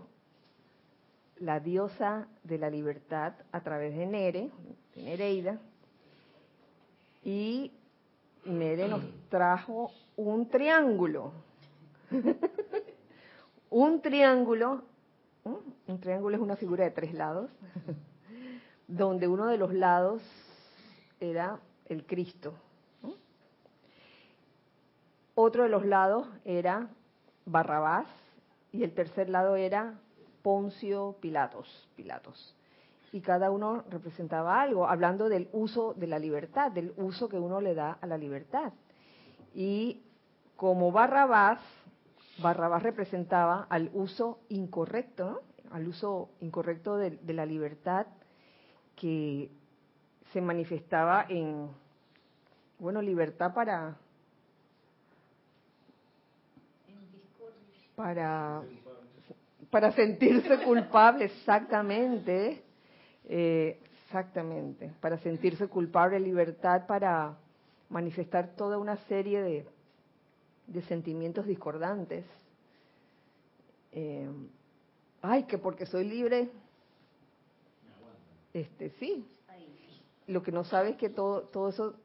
la 1.40 1.60
diosa 1.60 2.28
de 2.44 2.58
la 2.58 2.70
libertad 2.70 3.34
a 3.52 3.62
través 3.62 3.98
de 3.98 4.06
Nere, 4.06 4.50
Nereida, 4.96 5.60
y 7.24 7.72
Nere 8.46 8.88
nos 8.88 9.04
trajo 9.30 9.92
un 10.16 10.48
triángulo. 10.48 11.34
un 13.70 14.02
triángulo, 14.02 14.84
un 15.44 16.00
triángulo 16.00 16.38
es 16.38 16.42
una 16.42 16.56
figura 16.56 16.84
de 16.86 16.92
tres 16.92 17.14
lados, 17.14 17.50
donde 18.92 19.28
uno 19.28 19.48
de 19.48 19.58
los 19.58 19.74
lados 19.74 20.22
era 21.20 21.60
el 21.86 22.06
Cristo. 22.06 22.54
Otro 25.34 25.64
de 25.64 25.70
los 25.70 25.86
lados 25.86 26.28
era 26.44 26.90
Barrabás 27.46 28.06
y 28.74 28.84
el 28.84 28.94
tercer 28.94 29.30
lado 29.30 29.56
era 29.56 29.98
Poncio 30.42 31.16
Pilatos, 31.22 31.90
Pilatos. 31.96 32.56
Y 33.14 33.22
cada 33.22 33.50
uno 33.50 33.84
representaba 33.90 34.62
algo, 34.62 34.88
hablando 34.88 35.30
del 35.30 35.50
uso 35.54 35.94
de 35.94 36.08
la 36.08 36.20
libertad, 36.20 36.72
del 36.72 36.94
uso 36.98 37.30
que 37.30 37.40
uno 37.40 37.62
le 37.62 37.74
da 37.74 37.98
a 38.02 38.08
la 38.08 38.18
libertad. 38.18 38.74
Y 39.54 40.04
como 40.58 40.92
Barrabás, 40.92 41.60
Barrabás 42.42 42.84
representaba 42.84 43.68
al 43.70 43.90
uso 43.94 44.40
incorrecto, 44.50 45.42
al 45.72 45.88
uso 45.88 46.30
incorrecto 46.42 46.98
de, 46.98 47.12
de 47.12 47.34
la 47.34 47.46
libertad 47.46 48.06
que 49.02 49.50
se 50.32 50.40
manifestaba 50.42 51.26
en, 51.28 51.70
bueno, 52.78 53.02
libertad 53.02 53.52
para 53.52 53.98
para 57.96 58.62
para 59.72 59.92
sentirse 59.94 60.64
culpable, 60.64 61.26
exactamente, 61.26 62.62
eh, 63.28 63.80
exactamente, 64.06 64.92
para 65.00 65.18
sentirse 65.18 65.68
culpable, 65.68 66.20
libertad 66.20 66.86
para 66.86 67.38
manifestar 67.90 68.50
toda 68.56 68.78
una 68.78 68.98
serie 69.08 69.42
de, 69.42 69.66
de 70.68 70.82
sentimientos 70.84 71.48
discordantes. 71.48 72.26
Eh, 73.94 74.30
ay, 75.22 75.44
que 75.44 75.58
porque 75.58 75.86
soy 75.88 76.04
libre, 76.08 76.50
este 78.54 78.90
sí. 79.00 79.26
Lo 80.28 80.44
que 80.44 80.52
no 80.52 80.64
sabe 80.64 80.92
es 80.92 80.98
que 80.98 81.10
todo, 81.10 81.42
todo 81.44 81.70
eso 81.70 81.96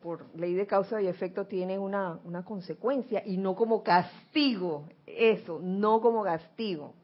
por 0.00 0.24
ley 0.36 0.54
de 0.54 0.66
causa 0.66 1.00
y 1.02 1.06
efecto 1.06 1.46
tiene 1.46 1.78
una, 1.78 2.20
una 2.24 2.44
consecuencia 2.44 3.22
y 3.24 3.36
no 3.38 3.54
como 3.56 3.82
castigo, 3.82 4.88
eso, 5.06 5.58
no 5.62 6.00
como 6.00 6.22
castigo. 6.22 6.94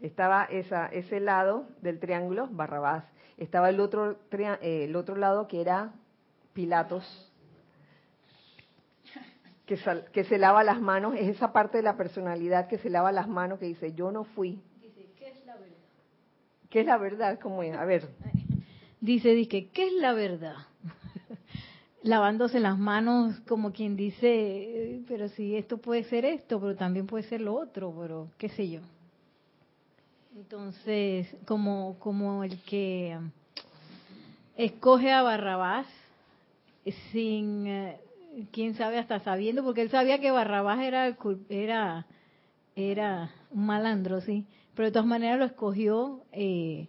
Estaba 0.00 0.44
esa, 0.44 0.86
ese 0.86 1.20
lado 1.20 1.66
del 1.82 1.98
triángulo, 1.98 2.48
Barrabás, 2.50 3.04
estaba 3.36 3.68
el 3.68 3.80
otro, 3.80 4.16
eh, 4.30 4.84
el 4.84 4.96
otro 4.96 5.16
lado 5.16 5.48
que 5.48 5.60
era 5.60 5.92
Pilatos, 6.52 7.04
que, 9.66 9.78
que 10.12 10.24
se 10.24 10.38
lava 10.38 10.62
las 10.62 10.80
manos, 10.80 11.14
es 11.16 11.28
esa 11.28 11.52
parte 11.52 11.78
de 11.78 11.82
la 11.82 11.96
personalidad 11.96 12.68
que 12.68 12.78
se 12.78 12.90
lava 12.90 13.12
las 13.12 13.28
manos 13.28 13.58
que 13.58 13.66
dice, 13.66 13.92
yo 13.92 14.10
no 14.12 14.24
fui. 14.24 14.60
Dice, 14.80 15.06
¿qué 15.18 15.30
es 15.30 15.46
la 15.46 15.54
verdad? 15.54 15.76
¿Qué 16.70 16.80
es 16.80 16.86
la 16.86 16.96
verdad? 16.96 17.38
¿Cómo 17.40 17.62
es? 17.62 17.76
A 17.76 17.84
ver. 17.84 18.08
Dice, 19.00 19.30
dice, 19.30 19.68
¿qué 19.72 19.86
es 19.86 19.92
la 19.94 20.12
verdad? 20.12 20.56
lavándose 22.02 22.60
las 22.60 22.78
manos 22.78 23.38
como 23.48 23.72
quien 23.72 23.96
dice, 23.96 25.00
pero 25.08 25.28
si 25.28 25.56
esto 25.56 25.78
puede 25.78 26.04
ser 26.04 26.24
esto, 26.24 26.60
pero 26.60 26.76
también 26.76 27.06
puede 27.06 27.24
ser 27.24 27.40
lo 27.40 27.54
otro, 27.54 27.94
pero 27.98 28.28
qué 28.36 28.50
sé 28.50 28.68
yo. 28.68 28.80
Entonces, 30.36 31.34
como, 31.46 31.96
como 31.98 32.44
el 32.44 32.60
que 32.62 33.18
escoge 34.56 35.10
a 35.10 35.22
Barrabás 35.22 35.86
sin, 37.10 37.66
eh, 37.66 38.00
quién 38.52 38.74
sabe, 38.74 38.98
hasta 38.98 39.20
sabiendo, 39.20 39.64
porque 39.64 39.82
él 39.82 39.90
sabía 39.90 40.20
que 40.20 40.30
Barrabás 40.30 40.80
era, 40.80 41.16
era, 41.48 42.06
era 42.76 43.30
un 43.50 43.66
malandro, 43.66 44.20
sí, 44.20 44.46
pero 44.74 44.86
de 44.86 44.92
todas 44.92 45.06
maneras 45.06 45.38
lo 45.38 45.44
escogió 45.44 46.24
eh, 46.32 46.88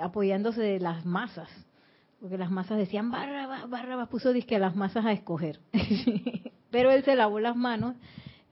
apoyándose 0.00 0.60
de 0.60 0.80
las 0.80 1.04
masas 1.04 1.48
porque 2.20 2.36
las 2.36 2.50
masas 2.50 2.78
decían, 2.78 3.10
Barrabás, 3.10 3.68
Barrabás, 3.70 4.08
puso 4.08 4.32
disque 4.32 4.56
a 4.56 4.58
las 4.58 4.74
masas 4.74 5.06
a 5.06 5.12
escoger. 5.12 5.60
Pero 6.70 6.90
él 6.90 7.04
se 7.04 7.14
lavó 7.14 7.38
las 7.38 7.56
manos 7.56 7.94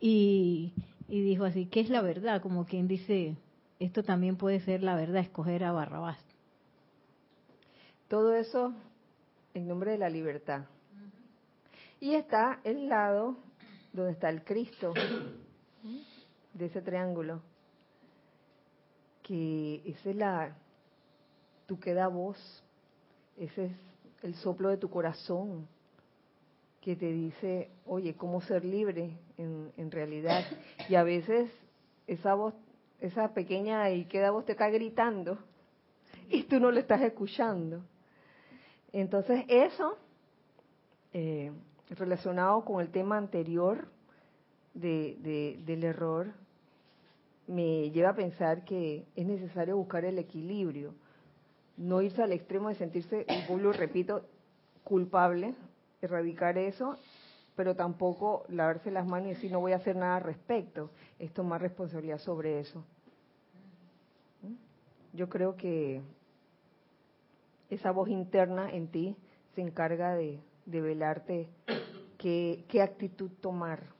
y, 0.01 0.73
y 1.09 1.21
dijo 1.23 1.45
así, 1.45 1.67
¿qué 1.67 1.81
es 1.81 1.91
la 1.91 2.01
verdad? 2.01 2.41
Como 2.41 2.65
quien 2.65 2.87
dice, 2.87 3.37
esto 3.81 4.03
también 4.05 4.37
puede 4.37 4.61
ser 4.61 4.83
la 4.83 4.95
verdad, 4.95 5.21
escoger 5.21 5.65
a 5.65 5.73
Barrabás. 5.73 6.19
Todo 8.09 8.35
eso 8.35 8.73
en 9.53 9.67
nombre 9.67 9.91
de 9.93 9.99
la 9.99 10.09
libertad. 10.09 10.67
Y 11.99 12.15
está 12.15 12.61
el 12.63 12.89
lado 12.89 13.37
donde 13.93 14.13
está 14.13 14.29
el 14.29 14.45
Cristo, 14.45 14.93
de 16.53 16.67
ese 16.67 16.83
triángulo, 16.83 17.43
que 19.27 19.83
esa 19.85 20.11
es 20.11 20.17
la, 20.17 20.57
tú 21.67 21.81
queda 21.81 22.07
voz 22.07 22.63
ese 23.37 23.67
es 23.67 23.73
el 24.23 24.35
soplo 24.37 24.69
de 24.69 24.77
tu 24.77 24.89
corazón 24.89 25.69
que 26.81 26.95
te 26.95 27.11
dice, 27.11 27.71
oye, 27.85 28.15
¿cómo 28.15 28.41
ser 28.41 28.65
libre 28.65 29.19
en, 29.37 29.91
realidad? 29.91 30.45
Y 30.89 30.95
a 30.95 31.03
veces 31.03 31.51
esa 32.07 32.35
voz, 32.35 32.55
esa 33.01 33.35
pequeña 33.35 33.91
y 33.91 34.05
queda 34.05 34.31
voz 34.31 34.45
te 34.45 34.53
está 34.53 34.71
gritando 34.71 35.39
y 36.31 36.45
tú 36.45 36.61
no 36.61 36.71
le 36.71 36.81
estás 36.81 37.03
escuchando. 37.03 37.83
Entonces 38.93 39.45
eso, 39.49 39.99
eh, 41.13 41.51
relacionado 41.91 42.65
con 42.65 42.81
el 42.81 42.91
tema 42.91 43.19
anterior 43.19 43.89
de, 44.73 45.59
del 45.65 45.85
error, 45.85 46.33
me 47.47 47.91
lleva 47.91 48.11
a 48.11 48.17
pensar 48.17 48.65
que 48.65 49.07
es 49.15 49.27
necesario 49.27 49.77
buscar 49.77 50.05
el 50.05 50.19
equilibrio, 50.19 50.95
no 51.77 52.03
irse 52.03 52.23
al 52.23 52.33
extremo 52.33 52.69
de 52.69 52.75
sentirse, 52.77 53.27
lo 53.49 53.73
repito, 53.73 54.23
culpable, 54.83 55.55
erradicar 56.01 56.59
eso, 56.59 56.97
pero 57.55 57.75
tampoco 57.75 58.45
lavarse 58.49 58.91
las 58.91 59.07
manos 59.07 59.29
y 59.29 59.35
decir 59.35 59.53
no 59.53 59.61
voy 59.61 59.73
a 59.73 59.77
hacer 59.77 59.97
nada 59.97 60.17
al 60.17 60.23
respecto, 60.23 60.91
es 61.19 61.33
tomar 61.33 61.61
responsabilidad 61.61 62.19
sobre 62.19 62.61
eso. 62.61 62.85
Yo 65.13 65.29
creo 65.29 65.57
que 65.57 66.03
esa 67.71 67.91
voz 67.91 68.09
interna 68.09 68.71
en 68.71 68.89
ti 68.89 69.17
se 69.55 69.63
encarga 69.63 70.15
de, 70.15 70.41
velarte 70.67 71.49
qué 72.19 72.83
actitud 72.83 73.31
tomar 73.41 73.96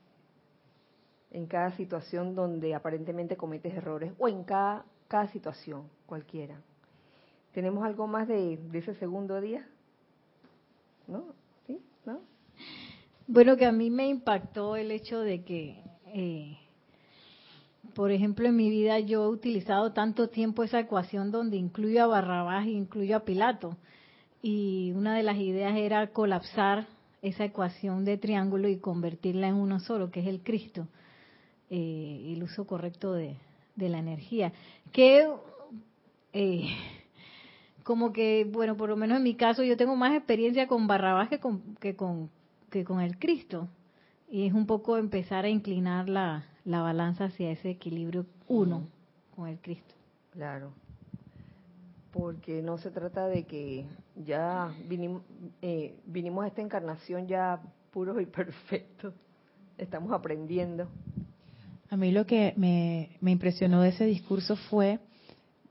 en 1.31 1.45
cada 1.45 1.71
situación 1.71 2.35
donde 2.35 2.73
aparentemente 2.73 3.37
cometes 3.37 3.73
errores 3.73 4.13
o 4.17 4.27
en 4.27 4.43
cada, 4.43 4.85
cada 5.07 5.27
situación 5.27 5.83
cualquiera. 6.05 6.61
¿Tenemos 7.53 7.83
algo 7.83 8.07
más 8.07 8.27
de, 8.27 8.59
ese 8.73 8.93
segundo 8.95 9.41
día? 9.41 9.67
¿No? 11.07 11.25
¿Sí? 11.65 11.79
¿No? 12.05 12.19
Bueno, 13.27 13.57
que 13.57 13.65
a 13.65 13.71
mí 13.71 13.89
me 13.89 14.07
impactó 14.07 14.75
el 14.75 14.91
hecho 14.91 15.19
de 15.19 15.43
que, 15.43 15.83
eh, 16.05 16.57
por 17.93 18.11
ejemplo, 18.11 18.47
en 18.47 18.55
mi 18.55 18.69
vida 18.69 18.99
yo 18.99 19.25
he 19.25 19.27
utilizado 19.27 19.91
tanto 19.91 20.29
tiempo 20.29 20.63
esa 20.63 20.79
ecuación 20.79 21.31
donde 21.31 21.57
incluyo 21.57 22.03
a 22.03 22.07
Barrabás 22.07 22.67
e 22.67 22.71
incluyo 22.71 23.17
a 23.17 23.25
Pilato. 23.25 23.75
Y 24.41 24.93
una 24.95 25.15
de 25.15 25.23
las 25.23 25.37
ideas 25.37 25.75
era 25.75 26.07
colapsar 26.11 26.87
esa 27.21 27.43
ecuación 27.43 28.05
de 28.05 28.17
triángulo 28.17 28.69
y 28.69 28.77
convertirla 28.77 29.47
en 29.47 29.55
uno 29.55 29.79
solo, 29.79 30.11
que 30.11 30.19
es 30.21 30.27
el 30.27 30.43
Cristo. 30.43 30.87
Eh, 31.69 32.33
el 32.33 32.43
uso 32.43 32.65
correcto 32.65 33.13
de, 33.13 33.35
la 33.75 33.99
energía. 33.99 34.53
Que 34.91 35.29
eh, 36.33 36.69
como 37.83 38.11
que, 38.13 38.47
bueno, 38.49 38.75
por 38.77 38.89
lo 38.89 38.95
menos 38.95 39.17
en 39.17 39.23
mi 39.23 39.35
caso 39.35 39.63
yo 39.63 39.77
tengo 39.77 39.95
más 39.95 40.13
experiencia 40.13 40.67
con 40.67 40.87
Barrabás 40.87 41.29
que 41.29 41.39
con, 41.39 41.75
que 41.75 41.95
con, 41.95 42.29
que 42.69 42.83
con 42.83 43.01
el 43.01 43.17
Cristo. 43.19 43.67
Y 44.29 44.45
es 44.45 44.53
un 44.53 44.65
poco 44.65 44.97
empezar 44.97 45.45
a 45.45 45.49
inclinar 45.49 46.09
la, 46.09 46.45
la 46.65 46.81
balanza 46.81 47.25
hacia 47.25 47.51
ese 47.51 47.69
equilibrio 47.69 48.25
uno 48.47 48.87
con 49.35 49.47
el 49.47 49.57
Cristo. 49.59 49.95
Claro. 50.31 50.71
Porque 52.11 52.61
no 52.61 52.77
se 52.77 52.91
trata 52.91 53.27
de 53.27 53.45
que 53.45 53.85
ya 54.15 54.73
vinimos, 54.87 55.21
eh, 55.61 55.95
vinimos 56.05 56.43
a 56.43 56.47
esta 56.47 56.61
encarnación 56.61 57.27
ya 57.27 57.61
puros 57.91 58.21
y 58.21 58.25
perfectos. 58.25 59.13
Estamos 59.77 60.11
aprendiendo. 60.11 60.89
A 61.89 61.95
mí 61.95 62.11
lo 62.11 62.25
que 62.25 62.53
me, 62.57 63.09
impresionó 63.21 63.81
de 63.81 63.89
ese 63.89 64.05
discurso 64.05 64.55
fue, 64.55 64.99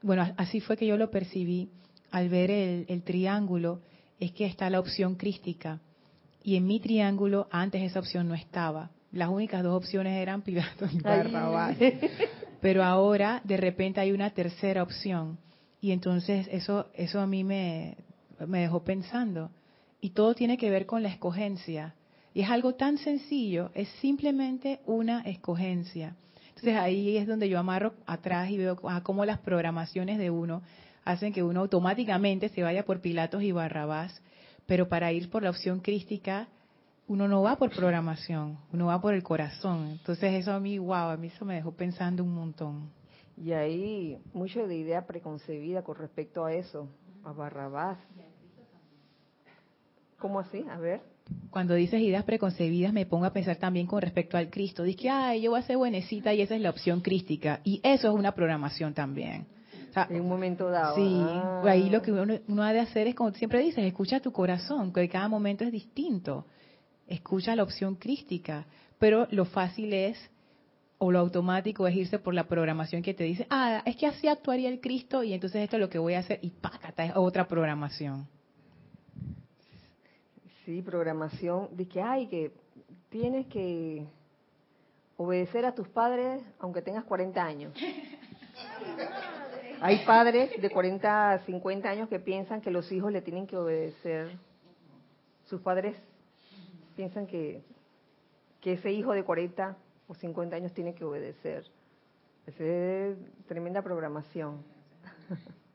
bueno, 0.02 0.26
así 0.36 0.60
fue 0.60 0.76
que 0.76 0.86
yo 0.86 0.96
lo 0.96 1.10
percibí 1.10 1.70
al 2.10 2.28
ver 2.28 2.50
el, 2.50 3.02
triángulo, 3.02 3.80
es 4.18 4.32
que 4.32 4.46
está 4.46 4.70
la 4.70 4.80
opción 4.80 5.16
crística. 5.16 5.80
Y 6.42 6.56
en 6.56 6.66
mi 6.66 6.80
triángulo 6.80 7.48
antes 7.50 7.82
esa 7.82 8.00
opción 8.00 8.28
no 8.28 8.34
estaba. 8.34 8.90
Las 9.12 9.28
únicas 9.28 9.62
dos 9.62 9.76
opciones 9.76 10.14
eran 10.20 10.42
Pilato 10.42 10.86
y 10.90 10.98
Barrabás. 11.02 11.76
Pero 12.60 12.82
ahora 12.82 13.42
de 13.44 13.56
repente 13.56 14.00
hay 14.00 14.12
una 14.12 14.30
tercera 14.30 14.82
opción. 14.82 15.38
Y 15.80 15.92
entonces 15.92 16.48
eso, 16.50 16.88
eso 16.94 17.20
a 17.20 17.26
mí 17.26 17.44
me, 17.44 17.96
me 18.46 18.60
dejó 18.60 18.84
pensando. 18.84 19.50
Y 20.00 20.10
todo 20.10 20.34
tiene 20.34 20.56
que 20.56 20.70
ver 20.70 20.86
con 20.86 21.02
la 21.02 21.08
escogencia. 21.08 21.94
Y 22.36 22.42
es 22.42 22.50
algo 22.50 22.74
tan 22.74 22.98
sencillo, 22.98 23.70
es 23.72 23.88
simplemente 24.02 24.80
una 24.84 25.22
escogencia. 25.22 26.14
Entonces 26.48 26.76
ahí 26.76 27.16
es 27.16 27.26
donde 27.26 27.48
yo 27.48 27.58
amarro 27.58 27.94
atrás 28.04 28.50
y 28.50 28.58
veo 28.58 28.76
ah, 28.84 29.00
cómo 29.02 29.24
las 29.24 29.38
programaciones 29.38 30.18
de 30.18 30.28
uno 30.28 30.60
hacen 31.02 31.32
que 31.32 31.42
uno 31.42 31.60
automáticamente 31.60 32.50
se 32.50 32.62
vaya 32.62 32.84
por 32.84 33.00
Pilatos 33.00 33.42
y 33.42 33.52
Barrabás, 33.52 34.20
pero 34.66 34.86
para 34.86 35.10
ir 35.12 35.30
por 35.30 35.44
la 35.44 35.48
opción 35.48 35.80
crística 35.80 36.46
uno 37.08 37.26
no 37.26 37.40
va 37.40 37.56
por 37.56 37.74
programación, 37.74 38.58
uno 38.70 38.88
va 38.88 39.00
por 39.00 39.14
el 39.14 39.22
corazón. 39.22 39.92
Entonces 39.92 40.34
eso 40.34 40.52
a 40.52 40.60
mí, 40.60 40.76
wow, 40.76 41.08
a 41.08 41.16
mí 41.16 41.28
eso 41.28 41.46
me 41.46 41.54
dejó 41.54 41.72
pensando 41.72 42.22
un 42.22 42.34
montón. 42.34 42.90
Y 43.38 43.52
ahí 43.52 44.18
mucho 44.34 44.66
de 44.66 44.76
idea 44.76 45.06
preconcebida 45.06 45.82
con 45.82 45.96
respecto 45.96 46.44
a 46.44 46.52
eso, 46.52 46.86
a 47.24 47.32
Barrabás. 47.32 47.96
¿Cómo 50.18 50.40
así? 50.40 50.62
A 50.68 50.76
ver 50.76 51.15
cuando 51.50 51.74
dices 51.74 52.00
ideas 52.00 52.24
preconcebidas, 52.24 52.92
me 52.92 53.06
pongo 53.06 53.24
a 53.24 53.32
pensar 53.32 53.56
también 53.56 53.86
con 53.86 54.00
respecto 54.00 54.36
al 54.36 54.50
Cristo. 54.50 54.82
Dice 54.82 54.98
que, 54.98 55.10
ay, 55.10 55.42
yo 55.42 55.50
voy 55.50 55.60
a 55.60 55.62
ser 55.62 55.76
buenecita 55.76 56.32
y 56.34 56.40
esa 56.40 56.54
es 56.54 56.60
la 56.60 56.70
opción 56.70 57.00
crística. 57.00 57.60
Y 57.64 57.80
eso 57.82 58.08
es 58.08 58.14
una 58.14 58.32
programación 58.32 58.94
también. 58.94 59.46
en 60.08 60.20
un 60.20 60.28
momento 60.28 60.70
dado. 60.70 60.94
Sí, 60.96 61.20
ah. 61.22 61.62
ahí 61.64 61.90
lo 61.90 62.02
que 62.02 62.12
uno, 62.12 62.62
ha 62.62 62.72
de 62.72 62.80
hacer 62.80 63.08
es, 63.08 63.14
como 63.14 63.32
siempre 63.32 63.60
dices, 63.60 63.84
escucha 63.84 64.20
tu 64.20 64.32
corazón, 64.32 64.92
que 64.92 65.08
cada 65.08 65.28
momento 65.28 65.64
es 65.64 65.72
distinto. 65.72 66.46
Escucha 67.06 67.56
la 67.56 67.62
opción 67.62 67.96
crística. 67.96 68.66
Pero 68.98 69.26
lo 69.30 69.44
fácil 69.46 69.92
es, 69.92 70.18
o 70.98 71.10
lo 71.10 71.18
automático 71.18 71.86
es 71.86 71.96
irse 71.96 72.18
por 72.18 72.34
la 72.34 72.44
programación 72.44 73.02
que 73.02 73.14
te 73.14 73.24
dice, 73.24 73.46
ah, 73.50 73.82
es 73.84 73.96
que 73.96 74.06
así 74.06 74.28
actuaría 74.28 74.68
el 74.68 74.80
Cristo 74.80 75.22
y 75.22 75.32
entonces 75.32 75.62
esto 75.62 75.76
es 75.76 75.80
lo 75.80 75.88
que 75.88 75.98
voy 75.98 76.14
a 76.14 76.20
hacer 76.20 76.38
y 76.42 76.50
pácata, 76.50 77.04
es 77.04 77.12
otra 77.16 77.48
programación. 77.48 78.28
Sí, 80.66 80.82
programación 80.82 81.68
de 81.76 81.86
que 81.86 82.02
hay 82.02 82.26
que 82.26 82.50
tienes 83.08 83.46
que 83.46 84.04
obedecer 85.16 85.64
a 85.64 85.72
tus 85.76 85.86
padres 85.88 86.42
aunque 86.58 86.82
tengas 86.82 87.04
40 87.04 87.42
años. 87.42 87.72
Hay 89.80 90.04
padres 90.06 90.60
de 90.60 90.70
40 90.70 91.32
a 91.32 91.38
50 91.40 91.88
años 91.88 92.08
que 92.08 92.18
piensan 92.18 92.62
que 92.62 92.70
los 92.70 92.90
hijos 92.90 93.12
le 93.12 93.20
tienen 93.20 93.46
que 93.46 93.56
obedecer. 93.56 94.38
Sus 95.44 95.60
padres 95.60 95.94
piensan 96.96 97.26
que, 97.26 97.62
que 98.60 98.72
ese 98.72 98.90
hijo 98.90 99.12
de 99.12 99.22
40 99.22 99.76
o 100.08 100.14
50 100.14 100.56
años 100.56 100.72
tiene 100.72 100.94
que 100.94 101.04
obedecer. 101.04 101.64
Esa 102.46 102.64
es 102.64 103.16
tremenda 103.46 103.82
programación. 103.82 104.64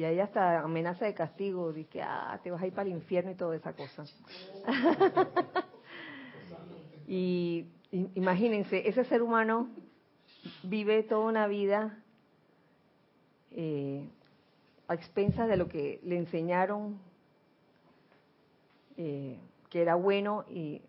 Y 0.00 0.04
hay 0.06 0.18
hasta 0.18 0.60
amenaza 0.60 1.04
de 1.04 1.12
castigo, 1.12 1.74
de 1.74 1.84
que 1.84 2.00
ah, 2.00 2.40
te 2.42 2.50
vas 2.50 2.62
a 2.62 2.66
ir 2.66 2.72
para 2.72 2.88
el 2.88 2.94
infierno 2.94 3.32
y 3.32 3.34
toda 3.34 3.54
esa 3.54 3.74
cosa. 3.74 4.02
y 7.06 7.66
imagínense, 8.14 8.88
ese 8.88 9.04
ser 9.04 9.20
humano 9.20 9.68
vive 10.62 11.02
toda 11.02 11.26
una 11.26 11.46
vida 11.48 12.02
eh, 13.50 14.08
a 14.88 14.94
expensas 14.94 15.46
de 15.46 15.58
lo 15.58 15.68
que 15.68 16.00
le 16.02 16.16
enseñaron 16.16 16.98
eh, 18.96 19.38
que 19.68 19.82
era 19.82 19.96
bueno 19.96 20.46
y 20.48 20.80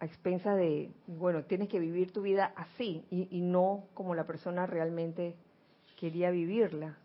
a 0.00 0.06
expensas 0.06 0.56
de, 0.56 0.88
bueno, 1.06 1.44
tienes 1.44 1.68
que 1.68 1.78
vivir 1.78 2.10
tu 2.10 2.22
vida 2.22 2.54
así 2.56 3.04
y, 3.10 3.28
y 3.30 3.42
no 3.42 3.84
como 3.92 4.14
la 4.14 4.24
persona 4.24 4.64
realmente 4.64 5.34
quería 6.00 6.30
vivirla. 6.30 6.96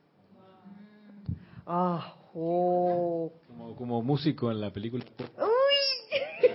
Ah, 1.73 2.15
oh. 2.35 3.31
Como, 3.77 4.01
músico 4.01 4.51
en 4.51 4.59
la 4.59 4.71
película. 4.71 5.05
¡Uy! 5.37 6.51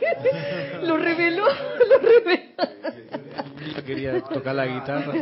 lo 0.82 0.98
reveló, 0.98 1.46
lo 1.88 1.98
reveló. 1.98 2.52
Yo 3.74 3.82
quería 3.82 4.20
tocar 4.20 4.54
la 4.54 4.66
guitarra. 4.66 5.12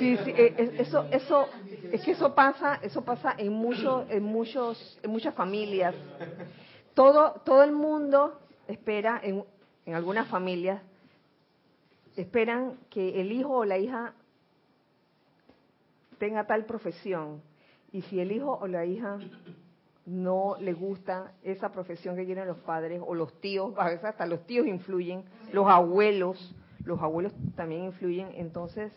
Sí, 0.00 0.16
sí, 0.24 0.32
eh, 0.36 0.74
eso, 0.78 1.06
eso, 1.12 1.48
es 1.92 2.02
que 2.02 2.10
eso 2.10 2.34
pasa, 2.34 2.80
eso 2.82 3.04
pasa 3.04 3.36
en 3.38 3.52
muchos, 3.52 4.10
en 4.10 4.24
muchos, 4.24 4.98
en 5.04 5.12
muchas 5.12 5.32
familias. 5.36 5.94
Todo, 6.94 7.40
todo 7.44 7.62
el 7.62 7.70
mundo 7.70 8.40
espera, 8.66 9.20
en, 9.22 9.44
en 9.86 9.94
algunas 9.94 10.26
familias, 10.26 10.82
esperan 12.16 12.78
que 12.90 13.20
el 13.20 13.30
hijo 13.30 13.58
o 13.58 13.64
la 13.64 13.78
hija 13.78 14.12
tenga 16.18 16.46
tal 16.46 16.64
profesión 16.64 17.42
y 17.92 18.02
si 18.02 18.20
el 18.20 18.32
hijo 18.32 18.58
o 18.60 18.66
la 18.66 18.84
hija 18.84 19.18
no 20.06 20.56
le 20.60 20.72
gusta 20.72 21.32
esa 21.42 21.72
profesión 21.72 22.16
que 22.16 22.24
tienen 22.24 22.46
los 22.46 22.58
padres 22.58 23.00
o 23.04 23.14
los 23.14 23.40
tíos, 23.40 23.72
a 23.78 23.86
veces 23.86 24.04
hasta 24.04 24.26
los 24.26 24.46
tíos 24.46 24.66
influyen, 24.66 25.24
los 25.52 25.68
abuelos, 25.68 26.54
los 26.84 27.00
abuelos 27.00 27.32
también 27.56 27.84
influyen, 27.84 28.28
entonces 28.34 28.92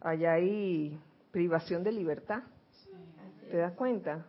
allá 0.00 0.34
hay 0.34 0.98
privación 1.30 1.84
de 1.84 1.92
libertad. 1.92 2.42
¿Te 3.50 3.56
das 3.56 3.72
cuenta? 3.74 4.26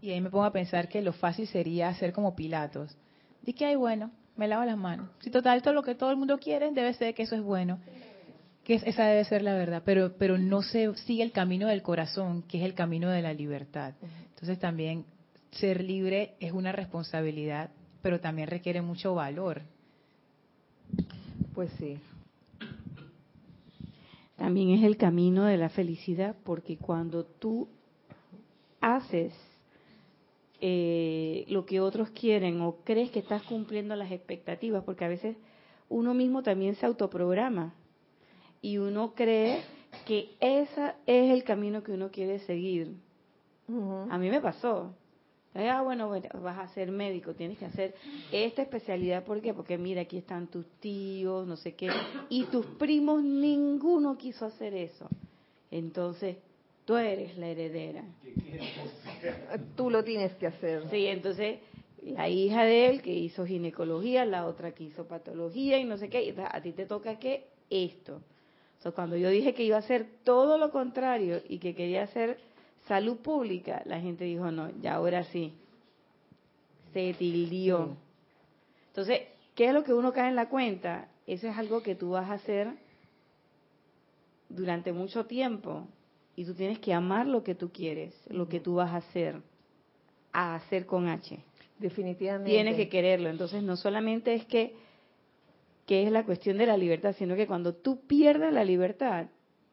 Y 0.00 0.10
ahí 0.10 0.20
me 0.20 0.30
pongo 0.30 0.44
a 0.44 0.52
pensar 0.52 0.88
que 0.88 1.02
lo 1.02 1.12
fácil 1.12 1.46
sería 1.46 1.88
hacer 1.88 2.12
como 2.12 2.36
Pilatos. 2.36 2.96
Dice 3.42 3.58
que 3.58 3.66
hay 3.66 3.76
bueno, 3.76 4.10
me 4.36 4.48
lavo 4.48 4.64
las 4.64 4.76
manos. 4.76 5.08
Si 5.20 5.30
total, 5.30 5.56
esto 5.56 5.70
es 5.70 5.74
lo 5.74 5.82
que 5.82 5.94
todo 5.94 6.10
el 6.10 6.16
mundo 6.16 6.38
quiere, 6.38 6.70
debe 6.70 6.92
ser 6.94 7.14
que 7.14 7.22
eso 7.22 7.34
es 7.34 7.42
bueno. 7.42 7.78
Que 8.66 8.74
esa 8.74 9.04
debe 9.04 9.24
ser 9.24 9.42
la 9.42 9.54
verdad, 9.54 9.82
pero, 9.84 10.14
pero 10.18 10.38
no 10.38 10.60
se 10.60 10.92
sigue 10.96 11.22
el 11.22 11.30
camino 11.30 11.68
del 11.68 11.82
corazón, 11.82 12.42
que 12.42 12.58
es 12.58 12.64
el 12.64 12.74
camino 12.74 13.08
de 13.10 13.22
la 13.22 13.32
libertad. 13.32 13.94
Entonces 14.30 14.58
también 14.58 15.04
ser 15.52 15.84
libre 15.84 16.34
es 16.40 16.50
una 16.50 16.72
responsabilidad, 16.72 17.70
pero 18.02 18.18
también 18.18 18.48
requiere 18.48 18.82
mucho 18.82 19.14
valor. 19.14 19.62
Pues 21.54 21.70
sí. 21.78 22.00
También 24.34 24.70
es 24.70 24.82
el 24.82 24.96
camino 24.96 25.44
de 25.44 25.58
la 25.58 25.68
felicidad, 25.68 26.34
porque 26.42 26.76
cuando 26.76 27.24
tú 27.24 27.68
haces 28.80 29.32
eh, 30.60 31.44
lo 31.46 31.66
que 31.66 31.80
otros 31.80 32.10
quieren 32.10 32.60
o 32.62 32.78
crees 32.82 33.12
que 33.12 33.20
estás 33.20 33.44
cumpliendo 33.44 33.94
las 33.94 34.10
expectativas, 34.10 34.82
porque 34.82 35.04
a 35.04 35.08
veces 35.08 35.36
uno 35.88 36.14
mismo 36.14 36.42
también 36.42 36.74
se 36.74 36.84
autoprograma 36.84 37.72
y 38.62 38.78
uno 38.78 39.14
cree 39.14 39.62
que 40.04 40.34
ese 40.40 40.94
es 41.06 41.30
el 41.30 41.44
camino 41.44 41.82
que 41.82 41.92
uno 41.92 42.10
quiere 42.10 42.38
seguir. 42.40 42.94
A 44.10 44.18
mí 44.18 44.30
me 44.30 44.40
pasó. 44.40 44.94
Ah, 45.54 45.80
bueno, 45.82 46.10
vas 46.10 46.58
a 46.58 46.68
ser 46.74 46.90
médico, 46.90 47.34
tienes 47.34 47.58
que 47.58 47.64
hacer 47.64 47.94
esta 48.30 48.62
especialidad. 48.62 49.24
¿Por 49.24 49.40
qué? 49.40 49.54
Porque 49.54 49.78
mira, 49.78 50.02
aquí 50.02 50.18
están 50.18 50.48
tus 50.48 50.66
tíos, 50.80 51.46
no 51.46 51.56
sé 51.56 51.74
qué. 51.74 51.88
Y 52.28 52.44
tus 52.44 52.66
primos, 52.66 53.22
ninguno 53.22 54.18
quiso 54.18 54.44
hacer 54.44 54.74
eso. 54.74 55.08
Entonces, 55.70 56.36
tú 56.84 56.96
eres 56.96 57.38
la 57.38 57.48
heredera. 57.48 58.04
Tú 59.76 59.90
lo 59.90 60.04
tienes 60.04 60.34
que 60.34 60.46
hacer. 60.46 60.90
Sí, 60.90 61.06
entonces, 61.06 61.58
la 62.02 62.28
hija 62.28 62.64
de 62.64 62.88
él 62.88 63.02
que 63.02 63.14
hizo 63.14 63.46
ginecología, 63.46 64.26
la 64.26 64.46
otra 64.46 64.72
que 64.72 64.84
hizo 64.84 65.08
patología 65.08 65.78
y 65.78 65.84
no 65.84 65.96
sé 65.96 66.10
qué. 66.10 66.34
a 66.38 66.60
ti 66.60 66.72
te 66.72 66.84
toca 66.84 67.18
que 67.18 67.46
esto 67.70 68.20
cuando 68.94 69.16
yo 69.16 69.30
dije 69.30 69.54
que 69.54 69.64
iba 69.64 69.76
a 69.76 69.80
hacer 69.80 70.06
todo 70.24 70.58
lo 70.58 70.70
contrario 70.70 71.40
y 71.48 71.58
que 71.58 71.74
quería 71.74 72.02
hacer 72.02 72.38
salud 72.86 73.16
pública, 73.18 73.82
la 73.84 74.00
gente 74.00 74.24
dijo, 74.24 74.50
no, 74.50 74.70
ya 74.80 74.94
ahora 74.94 75.24
sí. 75.24 75.54
Se 76.92 77.14
tildió. 77.14 77.96
Entonces, 78.88 79.22
¿qué 79.54 79.66
es 79.66 79.74
lo 79.74 79.84
que 79.84 79.92
uno 79.92 80.12
cae 80.12 80.28
en 80.28 80.36
la 80.36 80.48
cuenta? 80.48 81.08
Eso 81.26 81.48
es 81.48 81.56
algo 81.56 81.82
que 81.82 81.94
tú 81.94 82.10
vas 82.10 82.30
a 82.30 82.34
hacer 82.34 82.68
durante 84.48 84.92
mucho 84.92 85.26
tiempo 85.26 85.86
y 86.36 86.44
tú 86.44 86.54
tienes 86.54 86.78
que 86.78 86.94
amar 86.94 87.26
lo 87.26 87.42
que 87.42 87.54
tú 87.54 87.70
quieres, 87.70 88.14
lo 88.28 88.48
que 88.48 88.60
tú 88.60 88.76
vas 88.76 88.92
a 88.92 88.98
hacer, 88.98 89.42
a 90.32 90.54
hacer 90.54 90.86
con 90.86 91.08
H. 91.08 91.38
Definitivamente. 91.78 92.50
Tienes 92.50 92.76
que 92.76 92.88
quererlo. 92.88 93.28
Entonces, 93.28 93.62
no 93.62 93.76
solamente 93.76 94.34
es 94.34 94.46
que 94.46 94.74
que 95.86 96.04
es 96.04 96.12
la 96.12 96.24
cuestión 96.24 96.58
de 96.58 96.66
la 96.66 96.76
libertad, 96.76 97.14
sino 97.16 97.36
que 97.36 97.46
cuando 97.46 97.74
tú 97.74 98.00
pierdes 98.06 98.52
la 98.52 98.64
libertad, 98.64 99.28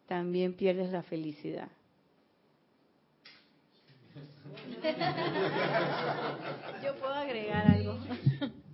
también 0.08 0.54
pierdes 0.54 0.92
la 0.92 1.02
felicidad. 1.02 1.70
Yo 6.84 6.96
puedo 7.00 7.14
agregar 7.14 7.68
algo. 7.68 7.98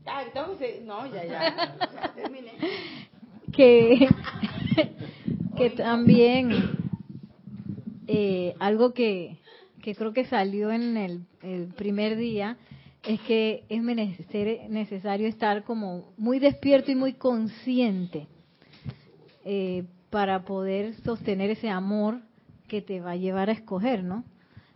Ah, 0.05 0.23
entonces, 0.23 0.81
no, 0.83 1.05
ya, 1.13 1.23
ya, 1.23 2.11
terminé. 2.15 2.51
Que, 3.53 4.09
que 5.55 5.69
también 5.69 6.77
eh, 8.07 8.55
algo 8.59 8.93
que, 8.93 9.37
que 9.83 9.95
creo 9.95 10.11
que 10.11 10.25
salió 10.25 10.71
en 10.71 10.97
el, 10.97 11.21
el 11.43 11.67
primer 11.67 12.17
día 12.17 12.57
es 13.03 13.19
que 13.21 13.65
es 13.69 13.81
necesario 13.81 15.27
estar 15.27 15.63
como 15.63 16.11
muy 16.17 16.39
despierto 16.39 16.91
y 16.91 16.95
muy 16.95 17.13
consciente 17.13 18.27
eh, 19.45 19.85
para 20.09 20.43
poder 20.43 20.95
sostener 21.01 21.49
ese 21.51 21.69
amor 21.69 22.21
que 22.67 22.81
te 22.81 22.99
va 22.99 23.11
a 23.11 23.15
llevar 23.15 23.49
a 23.49 23.53
escoger, 23.53 24.03
¿no? 24.03 24.23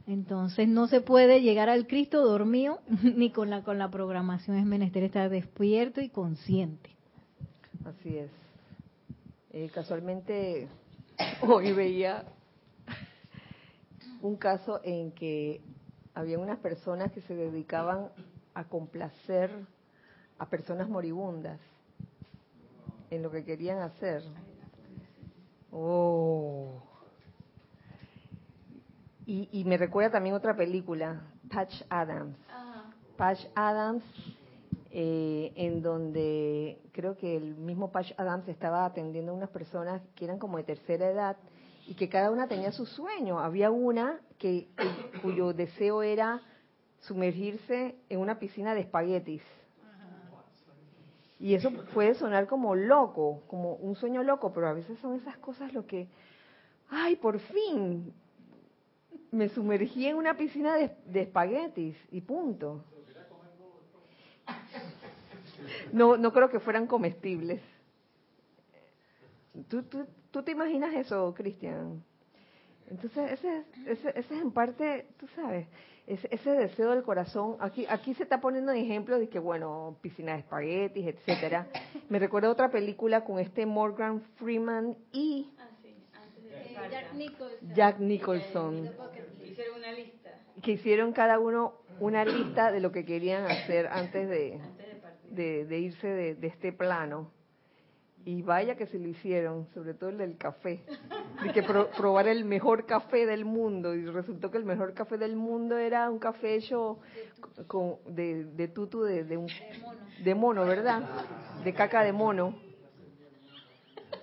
Entonces 0.08 0.68
no 0.68 0.88
se 0.88 1.02
puede 1.02 1.42
llegar 1.42 1.70
al 1.70 1.88
Cristo 1.88 2.22
dormido 2.26 2.80
ni 3.04 3.32
con 3.32 3.50
la 3.50 3.64
con 3.64 3.78
la 3.78 3.90
programación 3.90 4.58
es 4.58 4.66
menester 4.66 5.04
estar 5.04 5.30
despierto 5.30 6.02
y 6.02 6.10
consciente. 6.10 6.90
Así 7.86 8.18
es. 8.18 8.30
Eh, 9.52 9.70
casualmente 9.74 10.68
hoy 11.42 11.72
veía 11.74 12.26
un 14.22 14.38
caso 14.38 14.80
en 14.84 15.12
que 15.12 15.62
había 16.14 16.40
unas 16.40 16.60
personas 16.60 17.12
que 17.12 17.22
se 17.22 17.36
dedicaban 17.36 18.10
a 18.54 18.64
complacer 18.66 19.50
a 20.38 20.46
personas 20.48 20.90
moribundas 20.90 21.60
en 23.10 23.24
lo 23.24 23.32
que 23.32 23.44
querían 23.44 23.80
hacer. 23.80 24.24
Oh. 25.72 26.82
Y, 29.26 29.64
me 29.66 29.78
recuerda 29.78 30.12
también 30.12 30.36
otra 30.36 30.56
película, 30.56 31.22
Patch 31.50 31.74
Adams. 31.90 32.38
Patch 33.16 33.40
Adams, 33.56 34.04
eh, 34.92 35.54
en 35.56 35.82
donde 35.82 36.82
creo 36.92 37.16
que 37.16 37.38
el 37.38 37.56
mismo 37.56 37.90
Patch 37.92 38.12
Adams 38.18 38.48
estaba 38.50 38.86
atendiendo 38.86 39.32
a 39.32 39.36
unas 39.36 39.50
personas 39.50 40.02
que 40.16 40.26
eran 40.26 40.40
como 40.40 40.58
de 40.58 40.66
tercera 40.66 41.10
edad 41.10 41.38
y 41.88 41.96
que 41.96 42.10
cada 42.10 42.32
una 42.32 42.48
tenía 42.48 42.72
su 42.72 42.86
sueño. 42.86 43.40
Había 43.40 43.72
una 43.72 44.20
que, 44.44 44.68
cuyo 45.22 45.54
deseo 45.54 46.04
era 46.04 46.42
sumergirse 47.00 47.96
en 48.10 48.20
una 48.20 48.40
piscina 48.40 48.76
de 48.76 48.82
espaguetis. 48.82 49.42
Y 51.40 51.56
eso 51.56 51.72
puede 51.94 52.14
sonar 52.16 52.46
como 52.48 52.76
loco, 52.76 53.44
como 53.48 53.76
un 53.76 53.96
sueño 53.96 54.22
loco, 54.22 54.52
pero 54.54 54.68
a 54.68 54.74
veces 54.74 55.00
son 55.00 55.16
esas 55.16 55.38
cosas 55.38 55.74
lo 55.74 55.86
que, 55.86 56.10
ay, 56.90 57.16
por 57.16 57.40
fin, 57.40 58.14
me 59.32 59.48
sumergí 59.48 60.08
en 60.08 60.18
una 60.18 60.36
piscina 60.36 60.76
de, 60.76 61.22
espaguetis 61.22 61.96
y 62.12 62.20
punto. 62.20 62.84
No, 65.94 66.18
no 66.18 66.34
creo 66.34 66.50
que 66.50 66.60
fueran 66.60 66.86
comestibles. 66.86 67.62
¿Tú, 69.70 69.84
tú, 69.84 70.06
¿Tú 70.32 70.44
te 70.44 70.52
imaginas 70.52 70.94
eso, 70.96 71.34
Cristian? 71.34 72.04
Entonces, 72.90 73.32
ese, 73.32 73.64
ese, 73.88 74.10
ese, 74.10 74.20
es 74.20 74.32
en 74.32 74.52
parte, 74.52 75.08
tú 75.18 75.28
sabes, 75.36 75.68
ese, 76.06 76.28
ese, 76.32 76.52
deseo 76.52 76.92
del 76.92 77.04
corazón. 77.04 77.56
Aquí, 77.60 77.86
aquí 77.90 78.14
se 78.14 78.24
está 78.24 78.42
poniendo 78.42 78.72
en 78.72 78.80
ejemplo 78.80 79.18
de 79.18 79.30
que, 79.30 79.40
bueno, 79.40 79.98
piscina 80.02 80.34
de 80.34 80.40
espaguetis, 80.40 81.08
etcétera. 81.08 81.68
Me 82.10 82.20
recuerdo 82.20 82.52
otra 82.52 82.70
película 82.70 83.24
con 83.24 83.40
este 83.40 83.66
Morgan 83.66 84.22
Freeman 84.36 84.98
y 85.12 85.50
Jack 86.90 87.14
Nicholson. 87.14 87.74
Jack 87.74 88.00
Nicholson. 88.00 88.90
Hicieron 89.44 89.78
una 89.78 89.92
lista. 89.92 90.32
Que 90.62 90.72
hicieron 90.74 91.14
cada 91.14 91.40
uno 91.40 91.74
una 92.00 92.26
lista 92.26 92.72
de 92.72 92.80
lo 92.80 92.92
que 92.92 93.06
querían 93.06 93.46
hacer 93.46 93.88
antes 93.88 94.28
de, 94.28 94.60
de, 95.30 95.66
de 95.66 95.80
irse 95.80 96.08
de, 96.08 96.36
de 96.36 96.48
este 96.48 96.74
plano. 96.74 97.32
Y 98.26 98.42
vaya 98.42 98.76
que 98.76 98.88
se 98.88 98.98
lo 98.98 99.08
hicieron, 99.10 99.68
sobre 99.74 99.94
todo 99.94 100.10
el 100.10 100.18
del 100.18 100.38
café. 100.38 100.82
De 101.44 101.52
que 101.52 101.62
probar 101.62 102.28
el 102.28 102.46
mejor 102.46 102.86
café 102.86 103.26
del 103.26 103.44
mundo. 103.44 103.94
Y 103.94 104.06
resultó 104.06 104.50
que 104.50 104.58
el 104.58 104.66
mejor 104.66 104.94
café 104.94 105.18
del 105.18 105.36
mundo 105.36 105.78
era 105.78 106.10
un 106.10 106.20
café 106.20 106.56
hecho 106.56 107.00
con, 107.68 107.98
de, 108.08 108.46
de 108.46 108.68
tutu 108.70 109.04
de, 109.04 109.26
de, 109.26 109.36
un, 109.36 109.48
de 110.24 110.36
mono, 110.36 110.66
¿verdad? 110.66 111.04
De 111.66 111.74
caca 111.74 112.04
de 112.04 112.14
mono. 112.14 112.56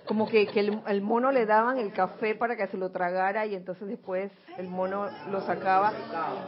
Como 0.07 0.27
que, 0.27 0.47
que 0.47 0.61
el, 0.61 0.81
el, 0.87 1.01
mono 1.01 1.31
le 1.31 1.45
daban 1.45 1.77
el 1.77 1.93
café 1.93 2.33
para 2.33 2.55
que 2.55 2.67
se 2.67 2.77
lo 2.77 2.89
tragara 2.89 3.45
y 3.45 3.53
entonces 3.53 3.87
después 3.87 4.31
el 4.57 4.67
mono 4.67 5.07
lo 5.29 5.41
sacaba 5.41 5.93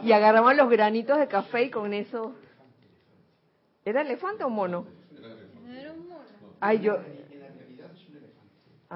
y 0.02 0.10
agarraban 0.12 0.56
los 0.56 0.68
granitos 0.68 1.18
de 1.18 1.28
café 1.28 1.64
y 1.64 1.70
con 1.70 1.94
eso... 1.94 2.34
¿Era 3.84 4.00
elefante 4.00 4.42
o 4.44 4.50
mono? 4.50 4.86
Era 5.68 5.92
un 5.92 6.08
mono. 6.08 6.24
Ay, 6.58 6.80
yo, 6.80 6.96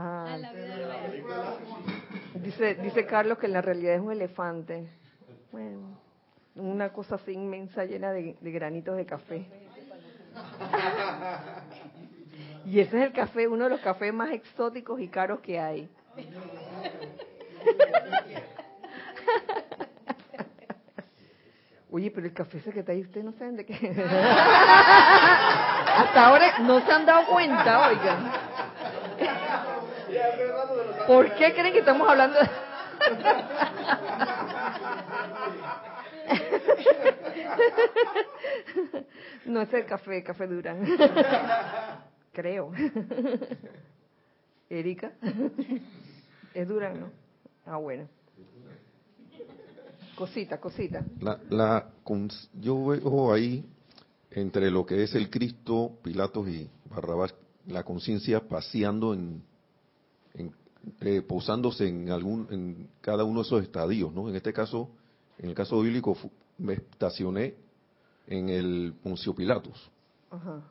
Ah, 0.00 0.38
dice, 2.34 2.76
dice 2.76 3.04
Carlos 3.04 3.36
que 3.38 3.46
en 3.46 3.52
la 3.52 3.60
realidad 3.60 3.96
es 3.96 4.00
un 4.00 4.12
elefante. 4.12 4.86
Bueno, 5.50 5.98
una 6.54 6.92
cosa 6.92 7.16
así 7.16 7.32
inmensa 7.32 7.84
llena 7.84 8.12
de, 8.12 8.36
granitos 8.40 8.96
de 8.96 9.04
café. 9.04 9.44
Y 12.64 12.78
ese 12.78 12.96
es 12.96 13.06
el 13.06 13.12
café, 13.12 13.48
uno 13.48 13.64
de 13.64 13.70
los 13.70 13.80
cafés 13.80 14.14
más 14.14 14.30
exóticos 14.30 15.00
y 15.00 15.08
caros 15.08 15.40
que 15.40 15.58
hay. 15.58 15.88
Oye, 21.90 22.12
pero 22.12 22.24
el 22.24 22.34
café 22.34 22.58
ese 22.58 22.70
que 22.70 22.80
está 22.80 22.92
ahí, 22.92 23.00
ustedes 23.00 23.24
no 23.24 23.32
saben 23.32 23.56
de 23.56 23.66
qué. 23.66 23.74
Hasta 25.96 26.24
ahora 26.24 26.60
no 26.60 26.78
se 26.86 26.92
han 26.92 27.04
dado 27.04 27.26
cuenta, 27.26 27.88
oigan. 27.88 28.47
¿Por 31.08 31.34
qué 31.36 31.54
creen 31.54 31.72
que 31.72 31.78
estamos 31.78 32.06
hablando 32.06 32.38
de... 32.38 32.48
No 39.46 39.62
es 39.62 39.72
el 39.72 39.86
café, 39.86 40.22
café 40.22 40.46
Durán. 40.46 40.84
Creo. 42.32 42.70
Erika. 44.68 45.12
es 46.52 46.68
dura, 46.68 46.92
¿no? 46.92 47.10
Ah, 47.64 47.78
bueno. 47.78 48.06
Cosita, 50.14 50.60
cosita. 50.60 51.02
La, 51.20 51.40
la, 51.48 51.90
yo 52.60 52.84
veo 52.84 53.32
ahí, 53.32 53.64
entre 54.30 54.70
lo 54.70 54.84
que 54.84 55.04
es 55.04 55.14
el 55.14 55.30
Cristo, 55.30 55.98
Pilatos 56.02 56.46
y 56.48 56.68
Barrabás, 56.90 57.34
la 57.66 57.82
conciencia 57.82 58.46
paseando 58.46 59.14
en, 59.14 59.42
eh, 61.00 61.22
posándose 61.22 61.88
en 61.88 62.10
algún, 62.10 62.46
en 62.50 62.88
cada 63.00 63.24
uno 63.24 63.40
de 63.40 63.46
esos 63.46 63.62
estadios, 63.62 64.12
¿no? 64.12 64.28
En 64.28 64.36
este 64.36 64.52
caso, 64.52 64.90
en 65.38 65.50
el 65.50 65.54
caso 65.54 65.80
bíblico, 65.80 66.16
me 66.58 66.74
estacioné 66.74 67.54
en 68.26 68.48
el 68.48 68.94
Poncio 69.02 69.34
Pilatos. 69.34 69.90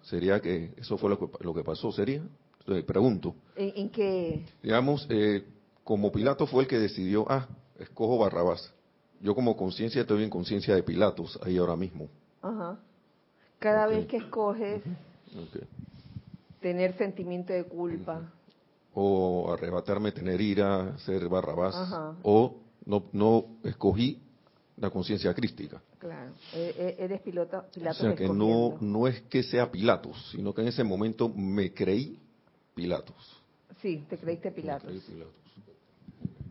Sería 0.04 0.40
que 0.40 0.72
eso 0.78 0.98
fue 0.98 1.10
lo 1.10 1.18
que, 1.18 1.44
lo 1.44 1.54
que 1.54 1.64
pasó, 1.64 1.92
sería. 1.92 2.22
Entonces, 2.60 2.86
pregunto. 2.86 3.36
¿En, 3.56 3.90
qué? 3.90 4.46
Digamos, 4.62 5.08
eh, 5.10 5.44
como 5.84 6.12
Pilato 6.12 6.46
fue 6.46 6.64
el 6.64 6.70
que 6.70 6.78
decidió, 6.78 7.26
ah, 7.30 7.48
escojo 7.80 8.20
Barrabás. 8.20 8.74
Yo 9.20 9.34
como 9.34 9.58
conciencia 9.58 10.02
estoy 10.02 10.24
en 10.24 10.30
conciencia 10.30 10.76
de 10.76 10.84
Pilatos 10.84 11.40
ahí 11.44 11.58
ahora 11.58 11.76
mismo. 11.76 12.08
Ajá. 12.42 12.78
Cada 13.58 13.88
vez 13.88 14.06
que 14.06 14.18
escoges 14.18 14.84
tener 16.62 16.96
sentimiento 16.98 17.54
de 17.54 17.64
culpa. 17.64 18.32
O 19.00 19.54
arrebatarme, 19.54 20.12
tener 20.12 20.42
ira, 20.42 20.98
ser 21.06 21.30
Barrabás. 21.30 21.76
O 22.24 22.56
no, 22.86 23.04
no 23.12 23.46
escogí 23.64 24.20
la 24.78 24.90
conciencia 24.90 25.36
crística. 25.36 25.80
Claro, 26.00 26.32
e, 26.54 26.96
e, 27.00 27.04
eres 27.04 27.22
piloto, 27.22 27.66
Pilatos. 27.74 28.00
O 28.00 28.04
sea 28.04 28.16
que 28.16 28.28
no, 28.28 28.78
no 28.82 29.08
es 29.08 29.22
que 29.30 29.44
sea 29.44 29.70
Pilatos, 29.70 30.30
sino 30.32 30.52
que 30.52 30.62
en 30.62 30.70
ese 30.70 30.84
momento 30.84 31.30
me 31.30 31.74
creí 31.74 32.20
Pilatos. 32.74 33.40
Sí, 33.84 34.04
te 34.10 34.18
creíste 34.18 34.52
Pilatos. 34.52 34.92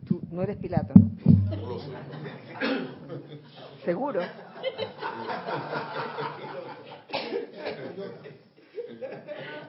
Tú 0.07 0.21
no 0.31 0.43
eres 0.43 0.57
Pilato, 0.59 0.95
¿no? 0.95 1.11
lo 1.57 1.81
sé. 1.81 1.91
¿Seguro? 3.85 4.21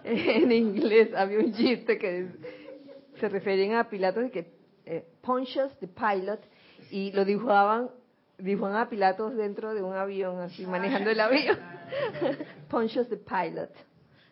en 0.03 0.51
inglés 0.51 1.09
había 1.15 1.39
un 1.39 1.53
chiste 1.53 1.97
que 1.97 2.27
se 3.19 3.29
referían 3.29 3.77
a 3.77 3.89
Pilatos 3.89 4.23
de 4.23 4.31
que 4.31 4.51
eh, 4.85 5.05
Pontius 5.21 5.77
the 5.79 5.87
Pilot 5.87 6.41
y 6.91 7.11
lo 7.11 7.25
dibujaban 7.25 7.89
dijo 8.37 8.67
a 8.67 8.87
Pilatos 8.89 9.35
dentro 9.35 9.73
de 9.73 9.81
un 9.81 9.95
avión, 9.95 10.39
así 10.39 10.65
manejando 10.65 11.09
el 11.09 11.19
avión. 11.19 11.57
Pontius 12.69 13.09
the 13.09 13.17
pilot. 13.17 13.71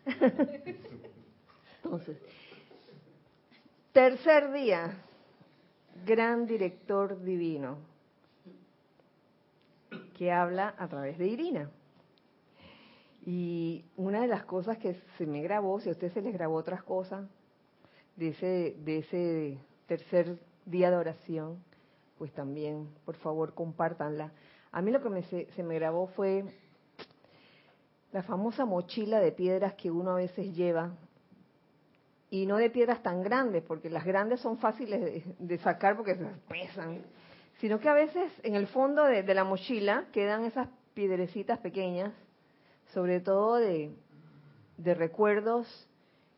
Entonces, 1.83 2.17
tercer 3.91 4.51
día, 4.51 4.97
gran 6.05 6.45
director 6.45 7.21
divino, 7.23 7.77
que 10.17 10.31
habla 10.31 10.75
a 10.77 10.88
través 10.88 11.17
de 11.17 11.27
Irina. 11.27 11.71
Y 13.25 13.86
una 13.97 14.21
de 14.21 14.27
las 14.27 14.45
cosas 14.45 14.77
que 14.77 15.01
se 15.17 15.25
me 15.25 15.41
grabó, 15.41 15.79
si 15.79 15.89
a 15.89 15.93
usted 15.93 16.13
se 16.13 16.21
les 16.21 16.33
grabó 16.33 16.55
otras 16.55 16.83
cosas, 16.83 17.27
de 18.16 18.30
ese, 18.30 18.76
de 18.80 18.97
ese 18.99 19.57
tercer 19.88 20.38
día 20.66 20.89
de 20.89 20.97
oración, 20.97 21.63
pues 22.18 22.32
también, 22.34 22.89
por 23.05 23.16
favor, 23.16 23.53
compártanla. 23.53 24.32
A 24.72 24.82
mí 24.82 24.91
lo 24.91 25.01
que 25.01 25.09
me, 25.09 25.24
se, 25.24 25.63
me 25.63 25.76
grabó 25.76 26.07
fue 26.07 26.45
la 28.11 28.24
famosa 28.24 28.66
mochila 28.66 29.20
de 29.20 29.32
piedras 29.32 29.74
que 29.76 29.91
uno 29.91 30.11
a 30.11 30.16
veces 30.16 30.55
lleva, 30.55 30.95
y 32.30 32.45
no 32.45 32.57
de 32.57 32.70
piedras 32.70 33.03
tan 33.03 33.22
grandes, 33.22 33.63
porque 33.63 33.89
las 33.89 34.03
grandes 34.03 34.41
son 34.41 34.57
fáciles 34.57 35.24
de, 35.38 35.57
sacar 35.59 35.95
porque 35.95 36.16
se 36.16 36.26
pesan, 36.49 37.03
sino 37.59 37.80
que 37.80 37.88
a 37.88 37.93
veces 37.93 38.32
en 38.43 38.55
el 38.55 38.68
fondo 38.68 39.03
de, 39.03 39.24
de 39.24 39.34
la 39.34 39.43
mochila 39.43 40.05
quedan 40.11 40.43
esas 40.43 40.68
piedrecitas 40.93 41.59
pequeñas, 41.59 42.13
sobre 42.93 43.20
todo 43.20 43.55
de, 43.55 43.93
de 44.78 44.93
recuerdos 44.95 45.88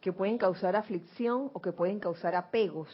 que 0.07 0.13
pueden 0.13 0.37
causar 0.37 0.73
aflicción 0.77 1.51
o 1.51 1.61
que 1.61 1.73
pueden 1.73 1.99
causar 1.99 2.33
apegos 2.33 2.87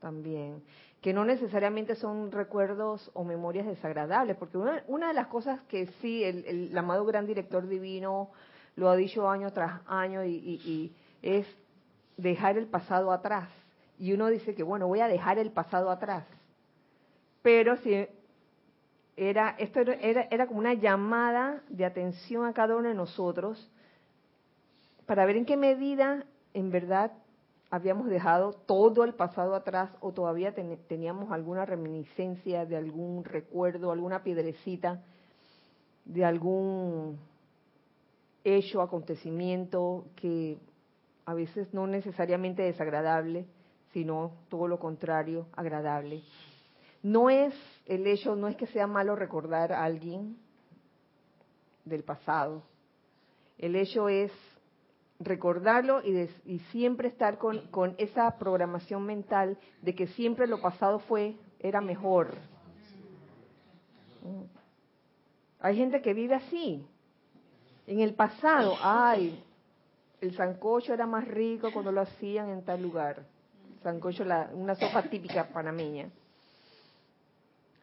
también 0.00 0.60
que 1.00 1.12
no 1.12 1.24
necesariamente 1.24 1.94
son 1.94 2.32
recuerdos 2.32 3.10
o 3.14 3.22
memorias 3.22 3.66
desagradables, 3.66 4.36
porque 4.36 4.58
una, 4.58 5.08
de 5.08 5.14
las 5.14 5.28
cosas 5.28 5.60
que 5.68 5.86
sí 6.02 6.24
el, 6.24 6.76
amado 6.76 7.04
gran 7.04 7.24
director 7.24 7.68
divino 7.68 8.30
lo 8.74 8.90
ha 8.90 8.96
dicho 8.96 9.30
año 9.30 9.52
tras 9.52 9.80
año 9.86 10.24
y, 10.24 10.92
es 11.22 11.46
dejar 12.16 12.58
el 12.58 12.66
pasado 12.66 13.12
atrás. 13.12 13.48
Y 13.96 14.12
uno 14.12 14.26
dice 14.26 14.56
que, 14.56 14.64
bueno, 14.64 14.88
voy 14.88 14.98
a 14.98 15.06
dejar 15.06 15.38
el 15.38 15.52
pasado 15.52 15.90
atrás. 15.90 16.24
Pero 17.42 17.76
si 17.76 18.06
era, 19.16 19.54
esto 19.58 19.80
era, 19.80 20.22
era 20.30 20.46
como 20.48 20.58
una 20.58 20.74
llamada 20.74 21.62
de 21.68 21.84
atención 21.84 22.44
a 22.44 22.52
cada 22.52 22.76
uno 22.76 22.88
de 22.88 22.94
nosotros 22.94 23.70
para 25.06 25.24
ver 25.24 25.36
en 25.36 25.46
qué 25.46 25.56
medida 25.56 26.24
en 26.58 26.70
verdad 26.70 27.12
habíamos 27.70 28.08
dejado 28.08 28.52
todo 28.52 29.04
el 29.04 29.14
pasado 29.14 29.54
atrás 29.54 29.90
o 30.00 30.12
todavía 30.12 30.54
teníamos 30.54 31.30
alguna 31.30 31.64
reminiscencia 31.64 32.66
de 32.66 32.76
algún 32.76 33.24
recuerdo, 33.24 33.92
alguna 33.92 34.22
piedrecita 34.22 35.02
de 36.04 36.24
algún 36.24 37.18
hecho, 38.42 38.80
acontecimiento 38.80 40.06
que 40.16 40.58
a 41.26 41.34
veces 41.34 41.72
no 41.74 41.86
necesariamente 41.86 42.62
desagradable, 42.62 43.46
sino 43.92 44.32
todo 44.48 44.66
lo 44.66 44.78
contrario, 44.78 45.46
agradable. 45.52 46.22
No 47.02 47.28
es 47.28 47.54
el 47.86 48.06
hecho, 48.06 48.34
no 48.34 48.48
es 48.48 48.56
que 48.56 48.66
sea 48.66 48.86
malo 48.86 49.14
recordar 49.14 49.72
a 49.72 49.84
alguien 49.84 50.38
del 51.84 52.02
pasado. 52.02 52.62
El 53.58 53.76
hecho 53.76 54.08
es 54.08 54.32
recordarlo 55.20 56.00
y, 56.04 56.28
y 56.44 56.58
siempre 56.70 57.08
estar 57.08 57.38
con, 57.38 57.94
esa 57.98 58.38
programación 58.38 59.04
mental 59.04 59.58
de 59.82 59.94
que 59.94 60.06
siempre 60.08 60.46
lo 60.46 60.60
pasado 60.60 61.00
fue, 61.00 61.36
era 61.58 61.80
mejor. 61.80 62.28
Mm. 64.22 64.44
Hay 65.60 65.76
gente 65.76 66.00
que 66.00 66.14
vive 66.14 66.36
así. 66.36 66.86
En 67.86 68.00
el 68.00 68.14
pasado, 68.14 68.74
ay, 68.80 69.42
el 70.20 70.36
sancocho 70.36 70.94
era 70.94 71.06
más 71.06 71.26
rico 71.26 71.72
cuando 71.72 71.90
lo 71.90 72.02
hacían 72.02 72.50
en 72.50 72.64
tal 72.64 72.82
lugar. 72.82 73.24
Sancocho, 73.82 74.24
la, 74.24 74.50
una 74.52 74.74
sopa 74.74 75.02
típica 75.02 75.48
panameña. 75.48 76.10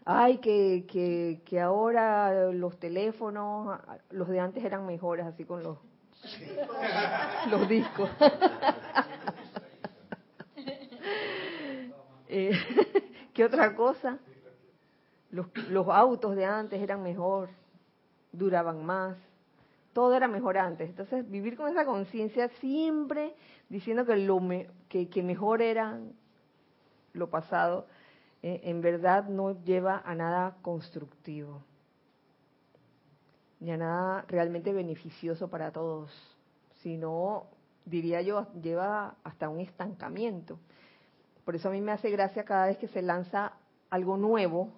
Ay, 0.05 0.37
que, 0.37 0.85
que, 0.87 1.41
que 1.45 1.59
ahora 1.59 2.51
los 2.51 2.77
teléfonos, 2.79 3.79
los 4.11 4.27
de 4.29 4.39
antes 4.39 4.63
eran 4.63 4.85
mejores, 4.85 5.25
así 5.25 5.43
con 5.43 5.63
los 5.63 5.79
los 7.49 7.67
discos. 7.67 8.09
Eh, 12.27 12.51
¿Qué 13.33 13.45
otra 13.45 13.75
cosa? 13.75 14.17
Los, 15.29 15.45
los 15.69 15.87
autos 15.87 16.35
de 16.35 16.43
antes 16.43 16.81
eran 16.81 17.03
mejor, 17.03 17.49
duraban 18.31 18.83
más, 18.83 19.15
todo 19.93 20.15
era 20.15 20.27
mejor 20.27 20.57
antes. 20.57 20.89
Entonces, 20.89 21.29
vivir 21.29 21.55
con 21.55 21.69
esa 21.69 21.85
conciencia 21.85 22.49
siempre 22.59 23.35
diciendo 23.69 24.05
que 24.05 24.17
lo 24.17 24.41
que, 24.89 25.07
que, 25.07 25.23
mejor 25.23 25.61
era 25.61 25.99
lo 27.13 27.29
pasado, 27.29 27.85
eh, 28.41 28.61
en 28.63 28.81
verdad 28.81 29.25
no 29.29 29.63
lleva 29.63 30.01
a 30.03 30.15
nada 30.15 30.57
constructivo 30.63 31.61
ni 33.59 33.71
a 33.71 33.77
nada 33.77 34.25
realmente 34.27 34.73
beneficioso 34.73 35.49
para 35.49 35.71
todos, 35.71 36.11
sino, 36.81 37.47
diría 37.85 38.21
yo, 38.21 38.47
lleva 38.61 39.15
hasta 39.23 39.49
un 39.49 39.59
estancamiento. 39.59 40.59
Por 41.43 41.55
eso 41.55 41.69
a 41.69 41.71
mí 41.71 41.81
me 41.81 41.91
hace 41.91 42.09
gracia 42.09 42.43
cada 42.43 42.67
vez 42.67 42.77
que 42.77 42.87
se 42.87 43.01
lanza 43.01 43.53
algo 43.89 44.17
nuevo, 44.17 44.69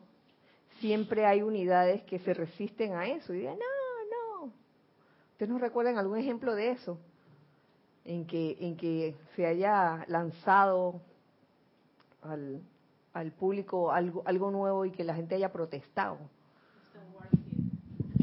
siempre 0.79 1.25
hay 1.25 1.41
unidades 1.41 2.03
que 2.03 2.19
se 2.19 2.33
resisten 2.33 2.93
a 2.93 3.07
eso 3.07 3.33
y 3.33 3.37
dicen, 3.37 3.57
no, 3.57 4.45
no. 4.45 4.53
¿Ustedes 5.31 5.49
nos 5.49 5.61
recuerdan 5.61 5.97
algún 5.97 6.17
ejemplo 6.17 6.55
de 6.55 6.71
eso? 6.71 6.99
En 8.05 8.25
que, 8.25 8.57
en 8.59 8.77
que 8.77 9.15
se 9.35 9.45
haya 9.45 10.05
lanzado 10.07 11.01
al, 12.21 12.61
al 13.13 13.31
público 13.31 13.91
algo, 13.91 14.21
algo 14.25 14.51
nuevo 14.51 14.85
y 14.85 14.91
que 14.91 15.03
la 15.03 15.15
gente 15.15 15.35
haya 15.35 15.51
protestado. 15.51 16.17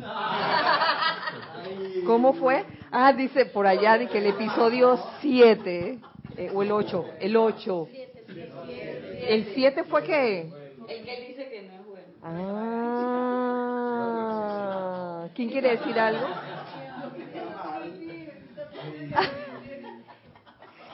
¿Cómo 2.07 2.34
fue? 2.34 2.64
Ah, 2.90 3.12
dice 3.12 3.46
por 3.46 3.66
allá 3.66 3.96
de 3.98 4.09
que 4.09 4.18
el 4.18 4.26
episodio 4.26 4.98
7, 5.20 5.98
eh, 6.36 6.50
o 6.55 6.62
el 6.62 6.70
8, 6.72 7.05
el 7.20 7.36
8. 7.36 7.88
El 9.28 9.44
7 9.55 9.84
fue 9.84 10.02
que... 10.05 10.50
El 10.88 11.05
que 11.05 11.26
dice 11.28 11.48
que 11.48 11.62
no 11.62 11.74
es 11.74 11.86
bueno. 11.86 12.09
Ah, 12.22 12.34
¿quién 15.34 15.48
quiere 15.48 15.76
decir 15.76 15.98
algo? 15.98 16.26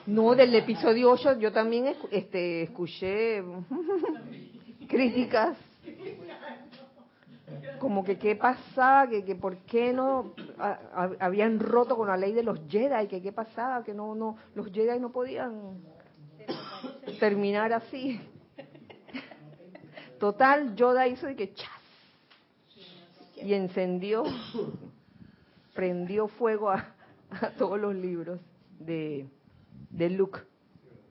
No, 0.06 0.34
del 0.34 0.54
episodio 0.54 1.10
8 1.12 1.38
yo 1.38 1.52
también 1.52 1.94
este, 2.10 2.62
escuché 2.62 3.44
críticas 4.88 5.58
como 7.78 8.04
que 8.04 8.18
qué 8.18 8.36
pasaba, 8.36 9.08
que, 9.08 9.24
que 9.24 9.34
por 9.34 9.56
qué 9.58 9.92
no 9.92 10.34
habían 11.18 11.58
roto 11.58 11.96
con 11.96 12.08
la 12.08 12.16
ley 12.16 12.32
de 12.32 12.42
los 12.42 12.60
Jedi, 12.68 13.08
que 13.08 13.22
qué 13.22 13.32
pasaba, 13.32 13.84
que 13.84 13.94
no 13.94 14.14
no 14.14 14.36
los 14.54 14.70
Jedi 14.70 14.98
no 14.98 15.10
podían 15.10 15.80
terminar 17.18 17.72
así. 17.72 18.20
Total, 20.18 20.74
Yoda 20.76 21.08
hizo 21.08 21.26
de 21.26 21.36
que 21.36 21.54
chas 21.54 21.80
y 23.36 23.54
encendió, 23.54 24.24
prendió 25.74 26.28
fuego 26.28 26.70
a, 26.70 26.94
todos 27.58 27.80
los 27.80 27.94
libros 27.94 28.40
de, 28.78 29.26
de 29.88 30.10
Luke, 30.10 30.40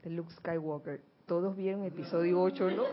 de 0.03 0.09
Luke 0.11 0.31
Skywalker. 0.33 1.08
Todos 1.29 1.55
vieron 1.55 1.85
episodio 1.85 2.41
8, 2.41 2.71
¿no? 2.71 2.85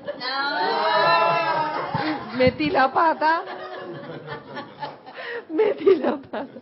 Metí 2.36 2.68
la 2.68 2.92
pata. 2.92 3.42
Metí 5.48 5.96
la 5.96 6.18
pata. 6.18 6.60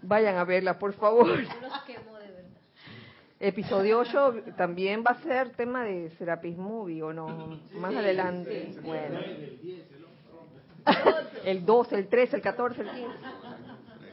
Vayan 0.00 0.38
a 0.38 0.44
verla, 0.44 0.78
por 0.78 0.94
favor. 0.94 1.38
Episodio 3.38 3.98
8 3.98 4.54
también 4.56 5.04
va 5.06 5.16
a 5.16 5.22
ser 5.22 5.50
tema 5.50 5.84
de 5.84 6.08
Serapis 6.16 6.56
Movie, 6.56 7.02
¿o 7.02 7.12
no? 7.12 7.58
Más 7.74 7.94
adelante. 7.94 8.74
Bueno. 8.82 9.20
El 11.44 11.66
12, 11.66 11.94
el 11.94 12.08
13, 12.08 12.36
el 12.36 12.42
14, 12.42 12.80
el 12.80 12.90
15. 12.90 13.06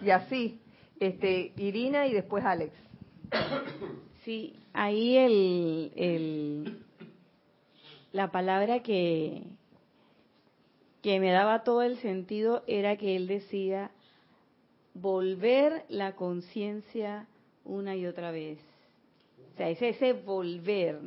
Y 0.02 0.10
así. 0.10 0.60
Este, 1.00 1.54
Irina 1.56 2.08
y 2.08 2.14
después 2.14 2.44
Alex. 2.44 2.74
Sí, 4.26 4.63
ahí 4.74 5.18
el, 5.96 6.84
la 8.12 8.32
palabra 8.32 8.82
que, 8.82 9.44
que 11.02 11.20
me 11.20 11.32
daba 11.32 11.64
todo 11.64 11.84
el 11.84 11.98
sentido 11.98 12.64
era 12.68 12.98
que 12.98 13.16
él 13.16 13.28
decía 13.28 13.92
volver 14.94 15.86
la 15.90 16.16
conciencia 16.16 17.28
una 17.64 17.96
y 17.96 18.06
otra 18.06 18.32
vez. 18.32 18.60
O 19.54 19.58
sea, 19.58 19.70
ese, 19.70 19.90
ese 19.90 20.14
volver 20.14 21.00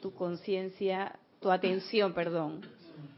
tu 0.00 0.12
conciencia, 0.14 1.18
tu 1.40 1.50
atención, 1.50 2.12
perdón, 2.12 2.62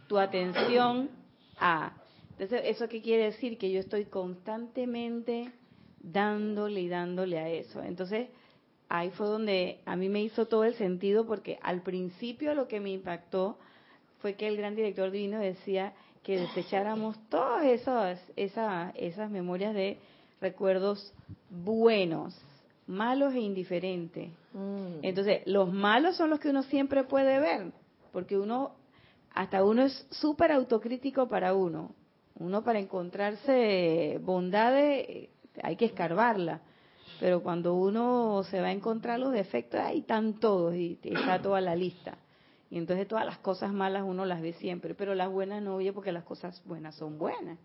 tu 0.09 0.18
atención 0.18 1.11
a. 1.59 1.94
Entonces, 2.32 2.62
¿eso 2.64 2.88
qué 2.88 3.00
quiere 3.00 3.24
decir? 3.24 3.59
Que 3.59 3.70
yo 3.70 3.78
estoy 3.78 4.07
constantemente 4.07 5.52
dándole 6.00 6.80
y 6.80 6.88
dándole 6.88 7.38
a 7.38 7.48
eso. 7.48 7.82
Entonces, 7.82 8.28
ahí 8.89 9.11
fue 9.11 9.26
donde 9.26 9.80
a 9.87 9.97
mí 9.97 10.09
me 10.09 10.22
hizo 10.22 10.47
todo 10.47 10.64
el 10.64 10.74
sentido 10.74 11.26
porque 11.26 11.59
al 11.62 11.82
principio 11.82 12.55
lo 12.55 12.68
que 12.68 12.80
me 12.80 12.91
impactó 12.91 13.59
fue 14.20 14.35
que 14.35 14.49
el 14.49 14.57
gran 14.57 14.74
director 14.74 15.11
divino 15.11 15.39
decía 15.39 15.93
que 16.22 16.39
desecháramos 16.39 17.18
todas 17.28 17.66
esas, 17.66 18.20
esas, 18.37 18.95
esas 18.97 19.30
memorias 19.30 19.74
de 19.74 19.99
recuerdos 20.41 21.12
buenos, 21.51 22.35
malos 22.87 23.35
e 23.35 23.41
indiferentes. 23.41 24.30
Mm. 24.53 25.01
Entonces, 25.03 25.43
los 25.45 25.70
malos 25.72 26.16
son 26.16 26.30
los 26.30 26.41
que 26.41 26.49
uno 26.49 26.62
siempre 26.62 27.05
puede 27.05 27.39
ver, 27.41 27.72
porque 28.12 28.39
uno, 28.39 28.72
hasta 29.35 29.62
uno 29.62 29.82
es 29.82 30.07
súper 30.11 30.53
autocrítico 30.53 31.28
para 31.28 31.55
uno. 31.55 31.95
Uno 32.37 32.64
para 32.64 32.80
encontrarse 32.80 34.18
bondades 34.22 35.28
hay 35.62 35.76
que 35.76 35.85
escarbarla 35.85 36.62
pero 37.20 37.42
cuando 37.42 37.74
uno 37.74 38.42
se 38.50 38.60
va 38.60 38.68
a 38.68 38.72
encontrar 38.72 39.18
los 39.18 39.32
defectos, 39.32 39.80
ahí 39.80 40.00
están 40.00 40.40
todos 40.40 40.74
y 40.74 40.98
está 41.02 41.40
toda 41.40 41.60
la 41.60 41.74
lista. 41.74 42.18
Y 42.70 42.78
entonces 42.78 43.06
todas 43.06 43.24
las 43.24 43.38
cosas 43.38 43.72
malas 43.72 44.02
uno 44.04 44.24
las 44.24 44.42
ve 44.42 44.52
siempre, 44.54 44.94
pero 44.94 45.14
las 45.14 45.30
buenas 45.30 45.62
no 45.62 45.76
oye 45.76 45.92
porque 45.92 46.12
las 46.12 46.24
cosas 46.24 46.60
buenas 46.64 46.96
son 46.96 47.18
buenas. 47.18 47.58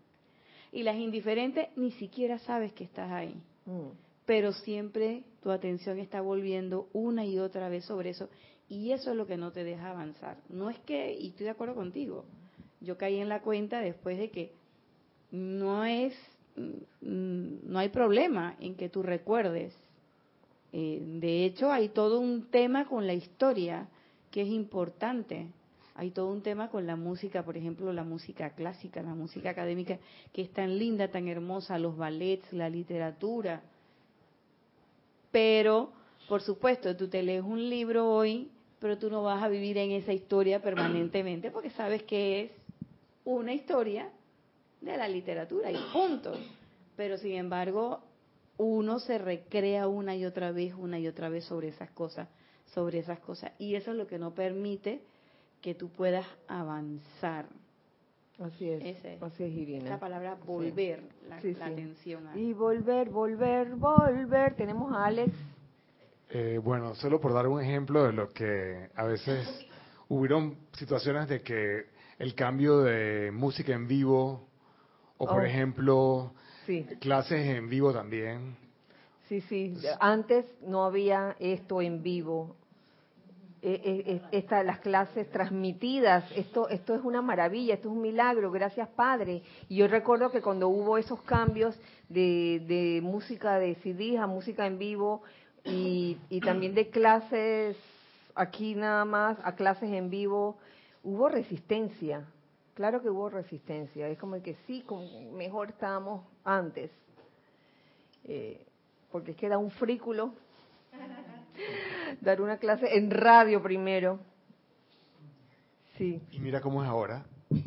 Y 0.72 0.84
las 0.84 0.96
indiferentes 0.96 1.68
ni 1.76 1.90
siquiera 1.92 2.38
sabes 2.38 2.72
que 2.72 2.84
estás 2.84 3.10
ahí. 3.10 3.34
Mm. 3.66 3.88
Pero 4.24 4.52
siempre 4.52 5.24
tu 5.42 5.50
atención 5.50 5.98
está 5.98 6.20
volviendo 6.20 6.88
una 6.92 7.24
y 7.24 7.38
otra 7.38 7.68
vez 7.68 7.84
sobre 7.86 8.10
eso. 8.10 8.28
Y 8.68 8.92
eso 8.92 9.10
es 9.10 9.16
lo 9.16 9.26
que 9.26 9.36
no 9.36 9.50
te 9.50 9.64
deja 9.64 9.90
avanzar. 9.90 10.36
No 10.48 10.70
es 10.70 10.78
que, 10.80 11.12
y 11.12 11.30
estoy 11.30 11.44
de 11.46 11.50
acuerdo 11.50 11.74
contigo, 11.74 12.24
yo 12.80 12.96
caí 12.96 13.18
en 13.18 13.28
la 13.28 13.42
cuenta 13.42 13.80
después 13.80 14.16
de 14.16 14.30
que 14.30 14.52
no 15.32 15.84
es 15.84 16.14
no 17.00 17.78
hay 17.78 17.88
problema 17.88 18.56
en 18.60 18.74
que 18.74 18.88
tú 18.88 19.02
recuerdes. 19.02 19.74
Eh, 20.72 21.00
de 21.20 21.44
hecho, 21.44 21.72
hay 21.72 21.88
todo 21.88 22.20
un 22.20 22.50
tema 22.50 22.86
con 22.86 23.06
la 23.06 23.14
historia 23.14 23.88
que 24.30 24.42
es 24.42 24.48
importante. 24.48 25.48
Hay 25.94 26.10
todo 26.10 26.30
un 26.30 26.42
tema 26.42 26.70
con 26.70 26.86
la 26.86 26.96
música, 26.96 27.44
por 27.44 27.56
ejemplo, 27.56 27.92
la 27.92 28.04
música 28.04 28.50
clásica, 28.50 29.02
la 29.02 29.14
música 29.14 29.50
académica, 29.50 29.98
que 30.32 30.42
es 30.42 30.50
tan 30.52 30.78
linda, 30.78 31.08
tan 31.08 31.28
hermosa, 31.28 31.78
los 31.78 31.96
ballets, 31.96 32.52
la 32.52 32.70
literatura. 32.70 33.62
Pero, 35.30 35.92
por 36.28 36.42
supuesto, 36.42 36.96
tú 36.96 37.08
te 37.08 37.22
lees 37.22 37.42
un 37.42 37.68
libro 37.68 38.08
hoy, 38.08 38.50
pero 38.78 38.98
tú 38.98 39.10
no 39.10 39.22
vas 39.22 39.42
a 39.42 39.48
vivir 39.48 39.76
en 39.78 39.90
esa 39.90 40.12
historia 40.12 40.62
permanentemente 40.62 41.50
porque 41.50 41.70
sabes 41.70 42.02
que 42.04 42.42
es 42.42 42.50
una 43.24 43.52
historia 43.52 44.08
de 44.80 44.96
la 44.96 45.08
literatura 45.08 45.70
y 45.70 45.78
punto. 45.92 46.32
Pero 46.96 47.18
sin 47.18 47.32
embargo, 47.32 48.00
uno 48.56 48.98
se 48.98 49.18
recrea 49.18 49.88
una 49.88 50.14
y 50.16 50.24
otra 50.24 50.52
vez, 50.52 50.74
una 50.76 50.98
y 50.98 51.08
otra 51.08 51.28
vez 51.28 51.44
sobre 51.44 51.68
esas 51.68 51.90
cosas, 51.90 52.28
sobre 52.66 52.98
esas 52.98 53.18
cosas. 53.20 53.52
Y 53.58 53.74
eso 53.74 53.92
es 53.92 53.96
lo 53.96 54.06
que 54.06 54.18
no 54.18 54.34
permite 54.34 55.00
que 55.60 55.74
tú 55.74 55.88
puedas 55.88 56.26
avanzar. 56.48 57.46
Así 58.38 58.70
es, 58.70 59.04
así 59.22 59.44
es, 59.44 59.52
Irina. 59.52 59.90
La 59.90 60.00
palabra 60.00 60.34
volver, 60.46 61.02
la, 61.28 61.36
atención. 61.36 62.26
Y 62.34 62.54
volver, 62.54 63.10
volver, 63.10 63.74
volver. 63.74 64.54
Tenemos 64.54 64.92
a 64.94 65.04
Alex. 65.04 65.32
Eh, 66.30 66.58
bueno, 66.62 66.94
solo 66.94 67.20
por 67.20 67.34
dar 67.34 67.46
un 67.48 67.60
ejemplo 67.60 68.04
de 68.04 68.12
lo 68.12 68.28
que 68.30 68.88
a 68.94 69.04
veces 69.04 69.46
hubieron 70.08 70.56
situaciones 70.72 71.28
de 71.28 71.42
que 71.42 71.86
el 72.18 72.34
cambio 72.34 72.80
de 72.80 73.30
música 73.30 73.74
en 73.74 73.86
vivo 73.86 74.49
o 75.20 75.26
por 75.26 75.42
oh. 75.42 75.44
ejemplo, 75.44 76.32
clases 76.98 77.46
en 77.46 77.68
vivo 77.68 77.92
también. 77.92 78.56
Sí, 79.28 79.42
sí. 79.42 79.74
Antes 80.00 80.46
no 80.66 80.82
había 80.84 81.36
esto 81.38 81.82
en 81.82 82.02
vivo. 82.02 82.56
E, 83.60 84.22
e, 84.32 84.38
e, 84.38 84.64
las 84.64 84.78
clases 84.78 85.30
transmitidas, 85.30 86.24
esto, 86.34 86.70
esto 86.70 86.94
es 86.94 87.02
una 87.04 87.20
maravilla, 87.20 87.74
esto 87.74 87.90
es 87.90 87.94
un 87.94 88.00
milagro, 88.00 88.50
gracias 88.50 88.88
Padre. 88.88 89.42
Y 89.68 89.76
yo 89.76 89.88
recuerdo 89.88 90.30
que 90.30 90.40
cuando 90.40 90.68
hubo 90.68 90.96
esos 90.96 91.20
cambios 91.22 91.78
de, 92.08 92.64
de 92.66 93.00
música 93.02 93.58
de 93.58 93.74
CD 93.74 94.16
a 94.16 94.26
música 94.26 94.66
en 94.66 94.78
vivo 94.78 95.20
y, 95.66 96.16
y 96.30 96.40
también 96.40 96.74
de 96.74 96.88
clases 96.88 97.76
aquí 98.34 98.74
nada 98.74 99.04
más 99.04 99.36
a 99.44 99.54
clases 99.54 99.90
en 99.92 100.08
vivo, 100.08 100.56
hubo 101.04 101.28
resistencia, 101.28 102.24
Claro 102.74 103.02
que 103.02 103.10
hubo 103.10 103.28
resistencia, 103.28 104.08
es 104.08 104.18
como 104.18 104.40
que 104.42 104.56
sí, 104.66 104.84
mejor 105.32 105.70
estábamos 105.70 106.24
antes, 106.44 106.90
eh, 108.24 108.64
porque 109.10 109.32
es 109.32 109.36
que 109.36 109.48
da 109.48 109.58
un 109.58 109.70
frículo 109.70 110.32
dar 112.20 112.40
una 112.40 112.58
clase 112.58 112.96
en 112.96 113.10
radio 113.10 113.62
primero. 113.62 114.20
Sí. 115.96 116.20
Y 116.30 116.38
mira 116.40 116.60
cómo 116.60 116.82
es 116.82 116.88
ahora. 116.88 117.24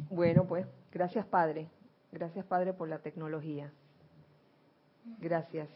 Bueno, 0.09 0.45
pues, 0.45 0.65
gracias 0.91 1.25
Padre, 1.25 1.67
gracias 2.11 2.45
Padre 2.45 2.73
por 2.73 2.87
la 2.87 2.99
tecnología. 2.99 3.71
Gracias. 5.19 5.69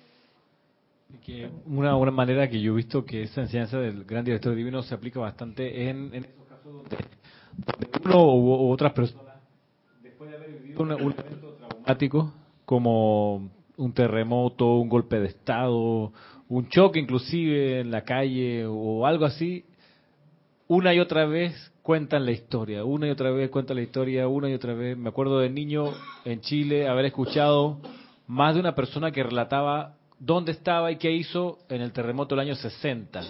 Que 1.25 1.49
una 1.65 1.95
buena 1.95 2.11
manera 2.11 2.49
que 2.49 2.61
yo 2.61 2.73
he 2.73 2.75
visto 2.75 3.05
que 3.05 3.23
esa 3.23 3.41
enseñanza 3.41 3.77
del 3.79 4.03
gran 4.03 4.25
director 4.25 4.53
divino 4.55 4.81
se 4.83 4.93
aplica 4.93 5.19
bastante 5.19 5.89
en, 5.89 6.13
en 6.13 6.25
esos 6.25 6.45
casos 6.47 6.73
donde, 6.73 6.97
uno 8.05 8.35
u 8.35 8.71
otras 8.71 8.93
personas 8.93 9.35
después 10.01 10.29
de 10.29 10.35
haber 10.37 10.51
vivido 10.51 10.81
un, 10.81 10.91
evento 10.91 11.57
traumático 11.59 12.33
como 12.65 13.49
un 13.77 13.93
terremoto, 13.93 14.75
un 14.75 14.89
golpe 14.89 15.19
de 15.19 15.27
estado, 15.27 16.11
un 16.49 16.69
choque 16.69 16.99
inclusive 16.99 17.81
en 17.81 17.91
la 17.91 18.03
calle 18.03 18.65
o 18.65 19.05
algo 19.05 19.25
así, 19.25 19.65
una 20.67 20.93
y 20.93 20.99
otra 20.99 21.25
vez 21.25 21.71
cuentan 21.81 22.25
la 22.25 22.31
historia, 22.31 22.83
una 22.83 23.07
y 23.07 23.09
otra 23.09 23.31
vez 23.31 23.49
cuentan 23.49 23.77
la 23.77 23.83
historia, 23.83 24.27
una 24.27 24.49
y 24.49 24.53
otra 24.53 24.73
vez. 24.73 24.97
Me 24.97 25.09
acuerdo 25.09 25.39
de 25.39 25.49
niño 25.49 25.93
en 26.25 26.41
Chile 26.41 26.87
haber 26.87 27.05
escuchado 27.05 27.77
más 28.27 28.55
de 28.55 28.59
una 28.59 28.75
persona 28.75 29.11
que 29.11 29.23
relataba 29.23 29.95
dónde 30.19 30.51
estaba 30.51 30.91
y 30.91 30.97
qué 30.97 31.11
hizo 31.11 31.59
en 31.69 31.81
el 31.81 31.93
terremoto 31.93 32.35
del 32.35 32.45
año 32.45 32.55
60. 32.55 33.21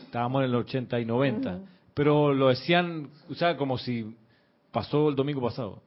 Estábamos 0.00 0.42
en 0.42 0.50
el 0.50 0.54
80 0.54 1.00
y 1.00 1.04
90. 1.04 1.58
Pero 1.98 2.32
lo 2.32 2.46
decían, 2.46 3.10
o 3.28 3.34
sea, 3.34 3.56
como 3.56 3.76
si 3.76 4.14
pasó 4.70 5.08
el 5.08 5.16
domingo 5.16 5.40
pasado 5.42 5.82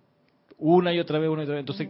una 0.58 0.94
y 0.94 1.00
otra 1.00 1.20
vez, 1.20 1.30
una 1.30 1.44
y 1.44 1.46
otra 1.46 1.56
vez. 1.56 1.62
Entonces, 1.62 1.88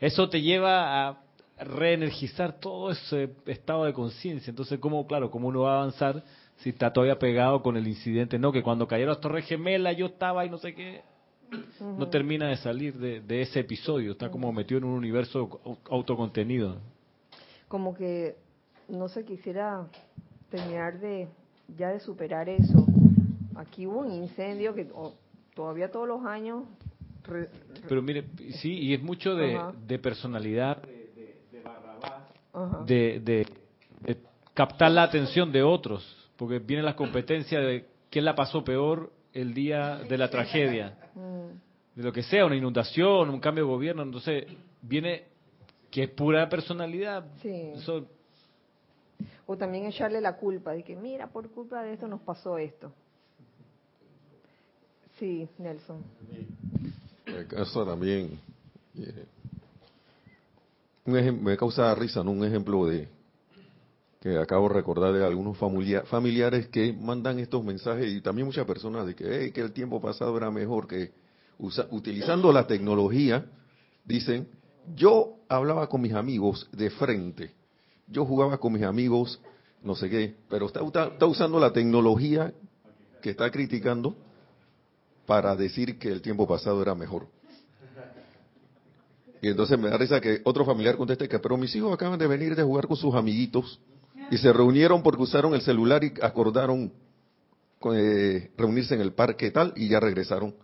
eso 0.00 0.28
te 0.28 0.42
lleva 0.42 1.08
a, 1.08 1.20
reenergizar 1.56 2.58
todo 2.58 2.90
ese 2.90 3.30
estado 3.46 3.84
de 3.84 3.92
conciencia. 3.92 4.50
Entonces, 4.50 4.80
¿cómo, 4.80 5.06
claro, 5.06 5.30
cómo 5.30 5.46
uno 5.46 5.60
va 5.60 5.74
a 5.74 5.76
avanzar 5.82 6.24
si 6.56 6.70
está 6.70 6.92
todavía 6.92 7.16
pegado 7.16 7.62
con 7.62 7.76
el 7.76 7.86
incidente? 7.86 8.40
No, 8.40 8.50
que 8.50 8.60
cuando 8.60 8.88
cayeron 8.88 9.10
las 9.14 9.20
Torres 9.20 9.46
Gemelas 9.46 9.96
yo 9.96 10.06
estaba 10.06 10.44
y 10.44 10.50
no 10.50 10.58
sé 10.58 10.74
qué. 10.74 11.02
No 11.80 12.08
termina 12.08 12.48
de 12.48 12.56
salir 12.56 12.94
de, 12.94 13.40
ese 13.40 13.60
episodio, 13.60 14.12
está 14.12 14.32
como 14.32 14.52
metido 14.52 14.78
en 14.78 14.84
un 14.84 14.94
universo 14.94 15.60
autocontenido. 15.88 16.78
Como 17.68 17.94
que 17.94 18.34
no 18.88 19.08
se 19.08 19.24
quisiera 19.24 19.86
terminar 20.50 20.98
de 20.98 21.28
ya 21.78 21.90
de 21.90 22.00
superar 22.00 22.48
eso. 22.48 22.84
Aquí 23.56 23.86
hubo 23.86 24.00
un 24.00 24.12
incendio 24.12 24.74
que 24.74 24.88
todavía 25.54 25.90
todos 25.90 26.08
los 26.08 26.24
años 26.24 26.64
pero 27.88 28.02
mire, 28.02 28.24
sí, 28.60 28.72
y 28.72 28.94
es 28.94 29.02
mucho 29.02 29.34
de, 29.34 29.58
de 29.86 29.98
personalidad, 29.98 30.82
de, 30.82 31.42
de, 31.50 31.62
Barrabás, 31.62 32.86
de, 32.86 33.46
captar 34.52 34.90
la 34.90 35.04
atención 35.04 35.50
de 35.50 35.62
otros, 35.62 36.04
porque 36.36 36.58
vienen 36.58 36.84
las 36.84 36.94
competencias 36.94 37.64
de 37.64 37.86
quién 38.10 38.24
la 38.24 38.34
pasó 38.34 38.62
peor 38.62 39.10
el 39.32 39.54
día 39.54 39.96
de 40.08 40.18
la 40.18 40.28
tragedia, 40.28 40.96
mm. 41.14 41.96
de 41.98 42.02
lo 42.02 42.12
que 42.12 42.22
sea, 42.22 42.44
una 42.44 42.56
inundación, 42.56 43.30
un 43.30 43.40
cambio 43.40 43.64
de 43.64 43.70
gobierno, 43.70 44.02
entonces 44.02 44.44
viene 44.82 45.24
que 45.90 46.04
es 46.04 46.10
pura 46.10 46.48
personalidad. 46.48 47.24
o 49.46 49.56
también 49.56 49.86
echarle 49.86 50.20
la 50.20 50.36
culpa 50.36 50.72
de 50.72 50.82
que 50.82 50.94
mira, 50.94 51.28
por 51.28 51.50
culpa 51.50 51.82
de 51.82 51.94
esto 51.94 52.06
nos 52.06 52.20
pasó 52.20 52.58
esto. 52.58 52.92
Sí, 55.18 55.48
Nelson. 55.58 56.02
Me 57.26 57.46
causa 57.46 57.84
también, 57.84 58.38
eh, 58.96 59.24
un 61.04 61.44
me 61.44 61.56
causa 61.56 61.94
risa, 61.94 62.24
¿no? 62.24 62.32
Un 62.32 62.44
ejemplo 62.44 62.86
de 62.86 63.08
que 64.20 64.38
acabo 64.38 64.68
de 64.68 64.74
recordar 64.74 65.12
de 65.12 65.24
algunos 65.24 65.56
familiares 65.58 66.68
que 66.68 66.92
mandan 66.94 67.38
estos 67.38 67.62
mensajes 67.62 68.10
y 68.10 68.22
también 68.22 68.46
muchas 68.46 68.66
personas 68.66 69.06
de 69.06 69.14
que, 69.14 69.52
que 69.52 69.60
el 69.60 69.72
tiempo 69.72 70.00
pasado 70.00 70.36
era 70.36 70.50
mejor, 70.50 70.88
que 70.88 71.12
utilizando 71.58 72.50
la 72.50 72.66
tecnología, 72.66 73.46
dicen, 74.04 74.48
yo 74.96 75.36
hablaba 75.48 75.88
con 75.88 76.00
mis 76.00 76.14
amigos 76.14 76.68
de 76.72 76.90
frente, 76.90 77.52
yo 78.08 78.24
jugaba 78.24 78.58
con 78.58 78.72
mis 78.72 78.82
amigos, 78.82 79.40
no 79.82 79.94
sé 79.94 80.08
qué, 80.08 80.36
pero 80.48 80.66
está, 80.66 80.80
está 80.80 81.26
usando 81.26 81.60
la 81.60 81.72
tecnología 81.72 82.52
que 83.22 83.30
está 83.30 83.50
criticando 83.50 84.16
para 85.26 85.56
decir 85.56 85.98
que 85.98 86.08
el 86.08 86.22
tiempo 86.22 86.46
pasado 86.46 86.82
era 86.82 86.94
mejor. 86.94 87.26
Y 89.40 89.48
entonces 89.48 89.78
me 89.78 89.90
da 89.90 89.98
risa 89.98 90.20
que 90.20 90.40
otro 90.44 90.64
familiar 90.64 90.96
conteste 90.96 91.28
que, 91.28 91.38
pero 91.38 91.56
mis 91.58 91.74
hijos 91.76 91.92
acaban 91.92 92.18
de 92.18 92.26
venir 92.26 92.56
de 92.56 92.62
jugar 92.62 92.86
con 92.86 92.96
sus 92.96 93.14
amiguitos 93.14 93.78
y 94.30 94.38
se 94.38 94.52
reunieron 94.52 95.02
porque 95.02 95.22
usaron 95.22 95.54
el 95.54 95.60
celular 95.60 96.02
y 96.02 96.14
acordaron 96.22 96.90
eh, 97.92 98.50
reunirse 98.56 98.94
en 98.94 99.02
el 99.02 99.12
parque 99.12 99.50
tal 99.50 99.74
y 99.76 99.88
ya 99.88 100.00
regresaron. 100.00 100.54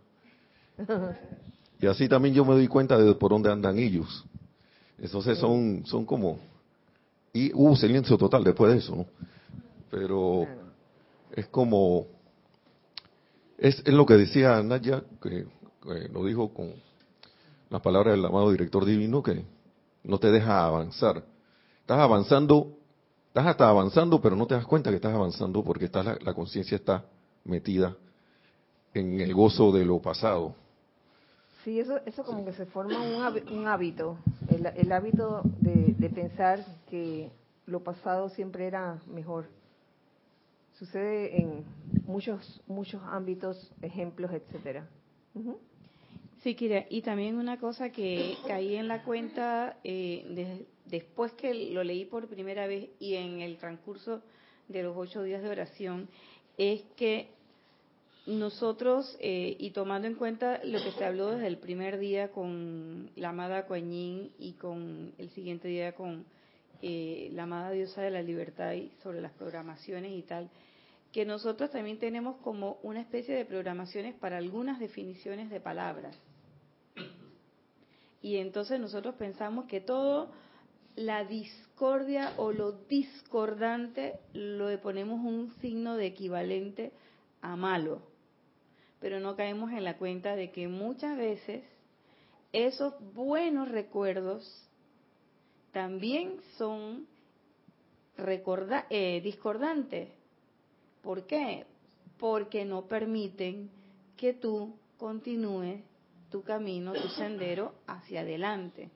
Y 1.79 1.87
así 1.87 2.09
también 2.09 2.35
yo 2.35 2.45
me 2.45 2.55
doy 2.55 2.69
cuenta 2.69 2.97
de 2.97 3.15
por 3.15 3.33
dónde 3.33 3.51
andan 3.51 3.79
ellos. 3.79 4.25
Entonces 4.99 5.39
son, 5.39 5.83
son 5.87 6.05
como... 6.05 6.39
Y 7.33 7.53
hubo 7.55 7.77
silencio 7.77 8.17
total 8.17 8.43
después 8.45 8.73
de 8.73 8.79
eso, 8.79 8.97
¿no? 8.97 9.07
Pero 9.91 10.47
es 11.33 11.47
como 11.49 12.07
es, 13.61 13.87
lo 13.87 14.07
que 14.07 14.15
decía 14.15 14.63
Naya, 14.63 15.03
que, 15.23 15.47
lo 16.11 16.25
dijo 16.25 16.53
con 16.53 16.73
las 17.69 17.81
palabras 17.83 18.15
del 18.15 18.25
amado 18.25 18.51
director 18.51 18.85
divino, 18.85 19.23
que 19.23 19.45
no 20.03 20.19
te 20.19 20.31
deja 20.31 20.65
avanzar. 20.65 21.23
Estás 21.81 21.99
avanzando, 21.99 22.79
estás 23.29 23.47
hasta 23.47 23.69
avanzando, 23.69 24.21
pero 24.21 24.35
no 24.35 24.47
te 24.47 24.55
das 24.55 24.67
cuenta 24.67 24.91
que 24.91 24.97
estás 24.97 25.15
avanzando 25.15 25.63
porque 25.63 25.85
estás, 25.85 26.23
la, 26.23 26.35
conciencia 26.35 26.77
está 26.77 27.05
metida 27.45 27.97
en 28.95 29.21
el 29.21 29.35
gozo 29.35 29.73
de 29.73 29.85
lo 29.85 30.01
pasado. 30.01 30.55
Sí, 31.63 31.79
eso, 31.79 31.99
eso 32.07 32.25
como 32.25 32.45
que 32.47 32.55
se 32.55 32.65
forma 32.65 32.99
un, 32.99 33.67
hábito, 33.67 34.17
el, 34.49 34.93
hábito 34.93 35.43
de 35.61 36.11
pensar 36.11 36.65
que 36.89 37.31
lo 37.67 37.81
pasado 37.81 38.31
siempre 38.31 38.67
era 38.67 38.99
mejor 39.07 39.45
sucede 40.81 41.39
en 41.39 41.65
muchos 42.07 42.63
muchos 42.67 43.03
ámbitos, 43.05 43.71
ejemplos, 43.83 44.33
etcétera. 44.33 44.89
Sí, 46.43 46.55
Kira, 46.55 46.87
y 46.89 47.03
también 47.03 47.37
una 47.37 47.61
cosa 47.61 47.91
que 47.91 48.35
caí 48.49 48.75
en 48.77 48.89
la 48.89 49.05
cuenta 49.05 49.77
eh, 49.85 50.65
después 50.87 51.33
que 51.35 51.53
lo 51.73 51.85
leí 51.85 52.07
por 52.07 52.29
primera 52.29 52.67
vez 52.67 52.89
y 52.99 53.15
en 53.15 53.41
el 53.41 53.59
transcurso 53.59 54.23
de 54.69 54.83
los 54.83 54.97
ocho 54.97 55.23
días 55.23 55.43
de 55.43 55.51
oración, 55.51 56.09
es 56.57 56.83
que 56.97 57.29
nosotros, 58.27 59.19
eh, 59.21 59.57
y 59.59 59.71
tomando 59.73 60.09
en 60.09 60.15
cuenta 60.15 60.61
lo 60.65 60.83
que 60.83 60.93
se 60.93 61.05
habló 61.05 61.31
desde 61.31 61.47
el 61.47 61.59
primer 61.59 61.99
día 61.99 62.31
con 62.31 63.11
la 63.17 63.31
amada 63.31 63.67
Coañín 63.67 64.31
y 64.39 64.53
con 64.55 65.13
el 65.19 65.29
siguiente 65.31 65.69
día 65.69 65.93
con 65.93 66.25
eh, 66.81 67.29
la 67.35 67.43
amada 67.43 67.71
diosa 67.73 68.01
de 68.01 68.11
la 68.11 68.23
libertad 68.23 68.73
y 68.73 68.91
sobre 69.03 69.21
las 69.21 69.33
programaciones 69.33 70.13
y 70.13 70.23
tal, 70.23 70.49
que 71.13 71.25
nosotros 71.25 71.71
también 71.71 71.99
tenemos 71.99 72.37
como 72.37 72.79
una 72.83 73.01
especie 73.01 73.35
de 73.35 73.45
programaciones 73.45 74.15
para 74.15 74.39
algunas 74.39 74.79
definiciones 74.79 75.51
de 75.51 75.61
palabras. 75.61 76.17
Y 78.23 78.37
entonces 78.37 78.79
nosotros 78.79 79.15
pensamos 79.17 79.65
que 79.65 79.81
todo 79.81 80.31
la 80.95 81.25
discordia 81.25 82.33
o 82.37 82.53
lo 82.53 82.73
discordante 82.73 84.21
lo 84.35 84.81
ponemos 84.81 85.25
un 85.25 85.51
signo 85.61 85.97
de 85.97 86.07
equivalente 86.07 86.93
a 87.41 87.57
malo. 87.57 88.03
Pero 89.01 89.19
no 89.19 89.35
caemos 89.35 89.73
en 89.73 89.85
la 89.85 89.97
cuenta 89.97 90.37
de 90.37 90.53
que 90.53 90.69
muchas 90.69 91.17
veces 91.17 91.65
esos 92.53 92.95
buenos 93.15 93.69
recuerdos 93.69 94.69
también 95.73 96.37
son 96.59 97.07
eh, 98.91 99.21
discordantes 99.25 100.20
¿Por 101.03 101.27
qué? 101.27 101.67
Porque 102.19 102.65
no 102.65 102.87
permiten 102.87 103.71
que 104.17 104.35
tú 104.35 104.75
continúes 104.97 105.83
tu 106.31 106.43
camino, 106.43 106.93
tu 106.93 107.09
sendero 107.09 107.75
hacia 107.87 108.21
adelante. 108.21 108.91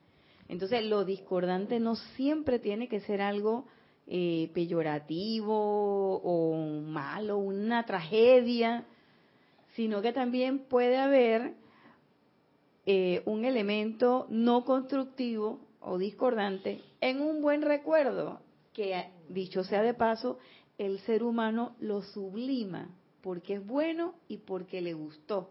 Entonces, 0.49 0.85
lo 0.85 1.05
discordante 1.05 1.81
no 1.81 1.97
siempre 1.97 2.59
tiene 2.59 2.89
que 2.89 3.01
ser 3.01 3.23
algo 3.23 3.67
eh, 4.07 4.51
peyorativo 4.53 6.21
o 6.23 6.83
malo, 6.83 7.39
una 7.39 7.87
tragedia, 7.87 8.85
sino 9.75 10.03
que 10.03 10.13
también 10.13 10.61
puede 10.61 10.99
haber 10.99 11.55
eh, 12.87 13.23
un 13.25 13.47
elemento 13.47 14.27
no 14.29 14.65
constructivo 14.65 15.61
o 15.81 15.97
discordante 15.97 16.83
en 17.01 17.23
un 17.23 17.41
buen 17.41 17.63
recuerdo, 17.63 18.41
que 18.75 19.07
dicho 19.29 19.65
sea 19.65 19.83
de 19.83 19.95
paso, 19.95 20.39
el 20.79 20.99
ser 21.01 21.23
humano 21.23 21.77
lo 21.81 22.03
sublima 22.03 22.89
porque 23.23 23.55
es 23.55 23.67
bueno 23.67 24.15
y 24.29 24.39
porque 24.39 24.81
le 24.81 24.95
gustó. 24.95 25.51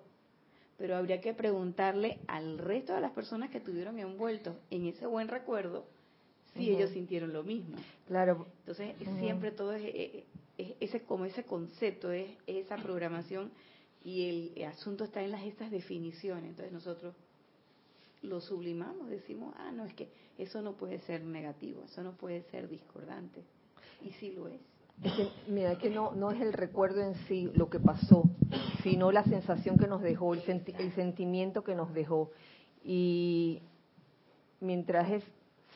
Pero 0.78 0.96
habría 0.96 1.22
que 1.22 1.34
preguntarle 1.34 2.20
al 2.28 2.58
resto 2.58 2.94
de 2.94 3.02
las 3.02 3.12
personas 3.12 3.50
que 3.50 3.60
estuvieron 3.60 4.00
envueltos 4.00 4.56
en 4.70 4.86
ese 4.86 5.06
buen 5.06 5.28
recuerdo 5.28 5.86
si 6.54 6.70
ellos 6.70 6.92
sintieron 6.92 7.34
lo 7.34 7.44
mismo. 7.44 7.78
Claro. 8.08 8.48
Entonces, 8.60 8.96
siempre 9.20 9.52
todo 9.52 9.74
es, 9.74 10.24
ese 10.58 11.02
como 11.02 11.26
ese 11.26 11.44
concepto, 11.44 12.12
es, 12.12 12.30
esa 12.46 12.76
programación 12.78 13.52
y 14.04 14.52
el, 14.56 14.64
asunto 14.66 15.04
está 15.04 15.24
en 15.24 15.32
las 15.32 15.44
estas 15.44 15.72
definiciones. 15.72 16.46
Entonces, 16.46 16.72
nosotros 16.72 17.16
lo 18.22 18.40
sublimamos, 18.40 19.10
decimos, 19.10 19.54
ah, 19.58 19.72
no, 19.72 19.86
es 19.86 19.94
que 19.94 20.10
eso 20.38 20.62
no 20.62 20.74
puede 20.74 21.00
ser 21.00 21.24
negativo, 21.24 21.84
eso 21.86 22.04
no 22.04 22.14
puede 22.14 22.44
ser 22.52 22.70
discordante. 22.70 23.42
Y 24.06 24.12
sí 24.12 24.32
lo 24.32 24.48
es. 24.48 24.60
Mira, 25.48 25.74
es 25.74 25.80
que 25.80 25.90
no, 25.90 26.14
no 26.14 26.32
es 26.32 26.42
el 26.42 26.54
recuerdo 26.54 27.02
en 27.02 27.16
sí 27.28 27.52
lo 27.56 27.70
que 27.70 27.80
pasó, 27.80 28.30
sino 28.84 29.12
la 29.12 29.24
sensación 29.24 29.78
que 29.78 29.88
nos 29.88 30.02
dejó, 30.02 30.34
el, 30.34 30.42
sentimiento 30.94 31.64
que 31.64 31.76
nos 31.76 31.94
dejó. 31.94 32.32
Y 32.84 33.62
mientras 34.60 35.24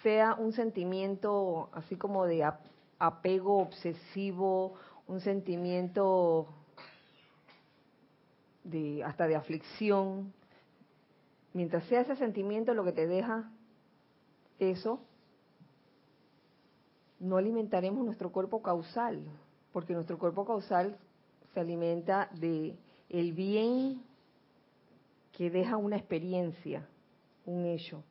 sea 0.01 0.35
un 0.35 0.53
sentimiento 0.53 1.69
así 1.73 1.95
como 1.95 2.25
de 2.25 2.49
apego 2.99 3.59
obsesivo, 3.59 4.75
un 5.07 5.19
sentimiento 5.19 6.47
de 8.63 9.03
hasta 9.03 9.27
de 9.27 9.35
aflicción, 9.35 10.33
mientras 11.53 11.83
sea 11.85 12.01
ese 12.01 12.15
sentimiento 12.15 12.73
lo 12.73 12.83
que 12.83 12.91
te 12.91 13.07
deja 13.07 13.49
eso, 14.59 15.01
no 17.19 17.37
alimentaremos 17.37 18.05
nuestro 18.05 18.31
cuerpo 18.31 18.61
causal, 18.61 19.23
porque 19.71 19.93
nuestro 19.93 20.17
cuerpo 20.17 20.45
causal 20.45 20.97
se 21.53 21.59
alimenta 21.59 22.29
de 22.39 22.75
el 23.09 23.33
bien 23.33 24.01
que 25.31 25.49
deja 25.49 25.77
una 25.77 25.97
experiencia, 25.97 26.87
un 27.45 27.65
hecho, 27.65 28.03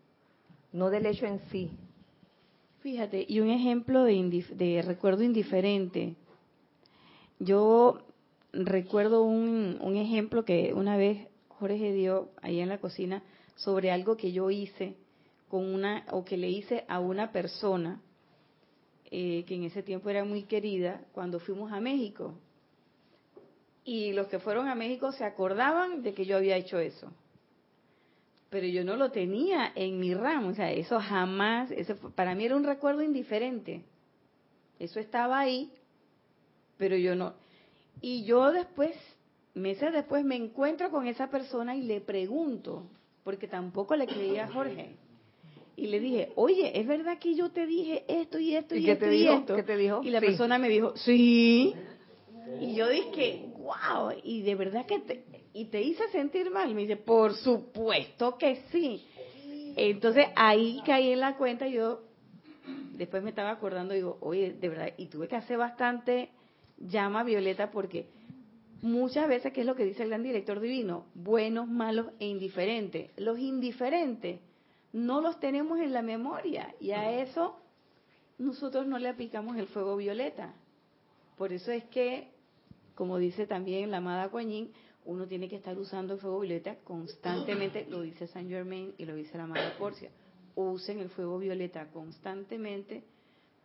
no 0.72 0.90
del 0.90 1.06
hecho 1.06 1.26
en 1.26 1.40
sí. 1.50 1.70
Fíjate, 2.80 3.26
y 3.28 3.40
un 3.40 3.50
ejemplo 3.50 4.04
de, 4.04 4.44
de 4.54 4.82
recuerdo 4.82 5.22
indiferente. 5.22 6.14
Yo 7.38 7.98
recuerdo 8.52 9.22
un, 9.22 9.78
un 9.80 9.96
ejemplo 9.96 10.44
que 10.44 10.72
una 10.72 10.96
vez 10.96 11.26
Jorge 11.48 11.92
dio 11.92 12.30
ahí 12.42 12.60
en 12.60 12.68
la 12.68 12.78
cocina 12.78 13.22
sobre 13.56 13.90
algo 13.90 14.16
que 14.16 14.32
yo 14.32 14.50
hice 14.50 14.96
con 15.48 15.64
una 15.64 16.04
o 16.10 16.24
que 16.24 16.36
le 16.36 16.48
hice 16.48 16.84
a 16.88 17.00
una 17.00 17.32
persona 17.32 18.00
eh, 19.10 19.44
que 19.46 19.54
en 19.54 19.64
ese 19.64 19.82
tiempo 19.82 20.10
era 20.10 20.24
muy 20.24 20.42
querida 20.42 21.00
cuando 21.12 21.38
fuimos 21.38 21.72
a 21.72 21.80
México. 21.80 22.34
Y 23.84 24.12
los 24.12 24.26
que 24.28 24.38
fueron 24.38 24.68
a 24.68 24.74
México 24.74 25.12
se 25.12 25.24
acordaban 25.24 26.02
de 26.02 26.12
que 26.12 26.26
yo 26.26 26.36
había 26.36 26.56
hecho 26.56 26.78
eso. 26.78 27.12
Pero 28.50 28.66
yo 28.66 28.84
no 28.84 28.96
lo 28.96 29.10
tenía 29.10 29.72
en 29.74 29.98
mi 29.98 30.14
ramo 30.14 30.48
o 30.48 30.54
sea 30.54 30.70
eso 30.70 31.00
jamás 31.00 31.70
eso 31.72 31.96
para 32.14 32.34
mí 32.34 32.44
era 32.44 32.56
un 32.56 32.64
recuerdo 32.64 33.02
indiferente. 33.02 33.82
Eso 34.78 35.00
estaba 35.00 35.38
ahí 35.38 35.70
pero 36.78 36.96
yo 36.96 37.14
no. 37.14 37.34
Y 38.00 38.24
yo 38.24 38.52
después 38.52 38.94
meses 39.54 39.92
después 39.92 40.24
me 40.24 40.36
encuentro 40.36 40.90
con 40.90 41.06
esa 41.06 41.28
persona 41.28 41.74
y 41.74 41.82
le 41.82 42.00
pregunto 42.00 42.86
porque 43.24 43.48
tampoco 43.48 43.96
le 43.96 44.06
creía 44.06 44.44
a 44.44 44.52
Jorge. 44.52 44.94
Y 45.76 45.88
le 45.88 46.00
dije, 46.00 46.32
oye, 46.36 46.80
¿es 46.80 46.86
verdad 46.86 47.18
que 47.18 47.34
yo 47.34 47.50
te 47.50 47.66
dije 47.66 48.04
esto 48.08 48.38
y 48.38 48.56
esto 48.56 48.74
y, 48.74 48.88
esto 48.88 49.12
y 49.12 49.26
esto? 49.26 49.56
¿Qué 49.56 49.62
te 49.62 49.76
dijo? 49.76 50.00
Y 50.02 50.10
la 50.10 50.20
persona 50.20 50.58
me 50.58 50.70
dijo, 50.70 50.96
sí. 50.96 51.74
Y 52.60 52.74
yo 52.74 52.88
dije, 52.88 53.50
wow, 53.58 54.12
y 54.22 54.40
de 54.40 54.54
verdad 54.54 54.86
que 54.86 55.00
te, 55.00 55.24
y 55.52 55.66
te 55.66 55.82
hice 55.82 56.08
sentir 56.08 56.50
mal. 56.50 56.74
Me 56.74 56.82
dice, 56.82 56.96
por 56.96 57.34
supuesto 57.34 58.38
que 58.38 58.62
sí. 58.72 59.04
Entonces 59.76 60.26
ahí 60.34 60.80
caí 60.86 61.12
en 61.12 61.20
la 61.20 61.36
cuenta, 61.36 61.68
yo 61.68 62.00
después 62.94 63.22
me 63.22 63.28
estaba 63.28 63.50
acordando, 63.50 63.92
digo, 63.92 64.16
oye, 64.22 64.54
de 64.54 64.68
verdad, 64.70 64.94
y 64.96 65.06
tuve 65.06 65.28
que 65.28 65.36
hacer 65.36 65.58
bastante 65.58 66.30
llama 66.78 67.22
Violeta 67.24 67.70
porque 67.70 68.06
muchas 68.80 69.28
veces, 69.28 69.52
¿qué 69.52 69.60
es 69.60 69.66
lo 69.66 69.76
que 69.76 69.84
dice 69.84 70.02
el 70.02 70.08
gran 70.08 70.22
director 70.22 70.60
divino? 70.60 71.06
Buenos, 71.14 71.68
malos 71.68 72.06
e 72.18 72.26
indiferentes. 72.26 73.10
Los 73.18 73.38
indiferentes 73.38 74.40
no 74.96 75.20
los 75.20 75.38
tenemos 75.38 75.78
en 75.78 75.92
la 75.92 76.00
memoria 76.00 76.74
y 76.80 76.92
a 76.92 77.20
eso 77.20 77.54
nosotros 78.38 78.86
no 78.86 78.98
le 78.98 79.10
aplicamos 79.10 79.58
el 79.58 79.66
fuego 79.66 79.94
violeta. 79.94 80.54
Por 81.36 81.52
eso 81.52 81.70
es 81.70 81.84
que, 81.84 82.30
como 82.94 83.18
dice 83.18 83.46
también 83.46 83.90
la 83.90 83.98
amada 83.98 84.30
Coañín, 84.30 84.72
uno 85.04 85.26
tiene 85.26 85.50
que 85.50 85.56
estar 85.56 85.76
usando 85.78 86.14
el 86.14 86.20
fuego 86.20 86.40
violeta 86.40 86.76
constantemente, 86.76 87.84
lo 87.90 88.00
dice 88.00 88.26
Saint 88.26 88.48
Germain 88.48 88.94
y 88.96 89.04
lo 89.04 89.14
dice 89.14 89.36
la 89.36 89.44
amada 89.44 89.76
Porcia. 89.78 90.10
Usen 90.54 91.00
el 91.00 91.10
fuego 91.10 91.38
violeta 91.38 91.90
constantemente 91.90 93.04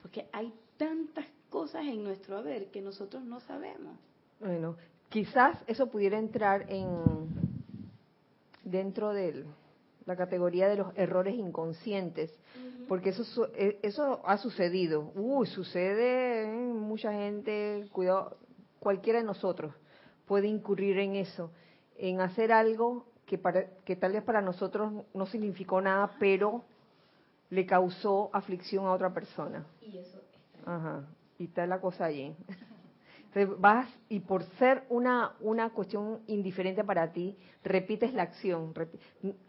porque 0.02 0.28
hay 0.34 0.54
tantas 0.76 1.28
cosas 1.50 1.86
en 1.86 2.04
nuestro 2.04 2.38
haber 2.38 2.72
que 2.72 2.82
nosotros 2.82 3.24
no 3.24 3.40
sabemos. 3.40 3.98
Bueno, 4.42 4.76
quizás 5.08 5.64
eso 5.66 5.88
pudiera 5.90 6.20
entrar 6.20 6.70
en 6.70 7.48
dentro 8.66 9.14
de 9.14 9.46
la 10.06 10.16
categoría 10.16 10.68
de 10.68 10.78
los 10.78 10.98
errores 10.98 11.36
inconscientes, 11.36 12.32
porque 12.88 13.10
eso 13.10 13.48
e, 13.56 13.80
eso 13.82 14.22
ha 14.26 14.38
sucedido. 14.38 15.12
Uy, 15.16 15.48
sucede 15.48 16.48
mucha 16.48 17.14
gente, 17.14 17.88
cuidado, 17.92 18.38
cualquiera 18.80 19.20
de 19.20 19.26
nosotros 19.26 19.74
puede 20.26 20.48
incurrir 20.48 20.98
en 21.00 21.16
eso, 21.16 21.52
en 21.98 22.22
hacer 22.22 22.52
algo 22.52 23.06
que 23.26 23.38
para, 23.38 23.66
que 23.86 23.96
tal 23.96 24.14
vez 24.14 24.24
para 24.24 24.42
nosotros 24.42 24.94
no 25.14 25.26
significó 25.26 25.82
nada, 25.82 26.16
pero 26.20 26.64
le 27.50 27.66
causó 27.66 28.30
aflicción 28.34 28.86
a 28.86 28.94
otra 28.94 29.14
persona. 29.14 29.66
Y 29.82 29.98
eso 29.98 30.20
está. 30.20 30.76
Ajá. 30.76 31.06
Y 31.38 31.46
está 31.46 31.66
la 31.66 31.82
cosa 31.82 32.06
allí 32.06 32.36
vas 33.58 33.88
y 34.10 34.20
por 34.20 34.44
ser 34.58 34.84
una, 34.90 35.36
una 35.40 35.70
cuestión 35.70 36.20
indiferente 36.28 36.84
para 36.84 37.12
ti, 37.12 37.38
repites 37.64 38.14
la 38.14 38.24
acción. 38.24 38.74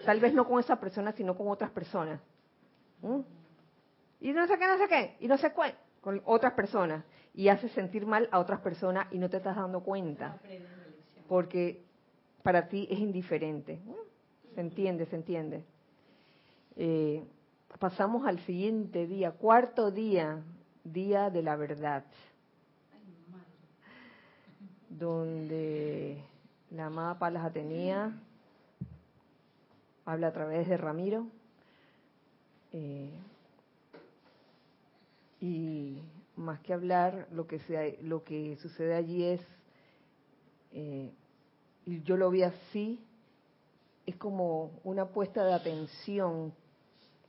tal 0.04 0.20
vez 0.20 0.34
no 0.34 0.46
con 0.46 0.60
esa 0.60 0.78
persona, 0.78 1.12
sino 1.12 1.36
con 1.36 1.48
otras 1.48 1.70
personas. 1.70 2.20
¿Mm? 3.00 3.20
Y 4.20 4.32
no 4.32 4.46
sé 4.46 4.56
qué, 4.56 4.66
no 4.66 4.78
sé 4.78 4.88
qué, 4.88 5.16
y 5.18 5.26
no 5.26 5.36
sé 5.36 5.52
cuál, 5.52 5.74
con 6.00 6.22
otras 6.24 6.52
personas. 6.52 7.04
Y 7.34 7.48
haces 7.48 7.72
sentir 7.72 8.06
mal 8.06 8.28
a 8.30 8.38
otras 8.38 8.60
personas 8.60 9.08
y 9.10 9.18
no 9.18 9.28
te 9.28 9.38
estás 9.38 9.56
dando 9.56 9.80
cuenta. 9.80 10.38
Porque 11.28 11.82
para 12.42 12.68
ti 12.68 12.86
es 12.90 12.98
indiferente. 12.98 13.80
¿Mm? 13.84 14.54
Se 14.54 14.60
entiende, 14.60 15.06
se 15.06 15.16
entiende. 15.16 15.64
Eh, 16.76 17.24
pasamos 17.78 18.26
al 18.26 18.38
siguiente 18.40 19.06
día, 19.06 19.32
cuarto 19.32 19.90
día, 19.90 20.42
día 20.84 21.30
de 21.30 21.42
la 21.42 21.56
verdad 21.56 22.04
donde 24.98 26.22
la 26.70 26.86
amada 26.86 27.18
Palas 27.18 27.44
Atenea 27.44 28.12
habla 30.04 30.28
a 30.28 30.32
través 30.32 30.68
de 30.68 30.76
Ramiro. 30.76 31.26
Eh, 32.72 33.10
y 35.40 35.98
más 36.36 36.60
que 36.60 36.72
hablar, 36.72 37.26
lo 37.32 37.46
que, 37.46 37.58
sea, 37.60 37.82
lo 38.02 38.22
que 38.24 38.56
sucede 38.56 38.94
allí 38.94 39.24
es, 39.24 39.40
eh, 40.72 41.12
y 41.84 42.02
yo 42.02 42.16
lo 42.16 42.30
vi 42.30 42.42
así, 42.42 43.00
es 44.06 44.16
como 44.16 44.70
una 44.84 45.06
puesta 45.06 45.44
de 45.44 45.52
atención 45.52 46.52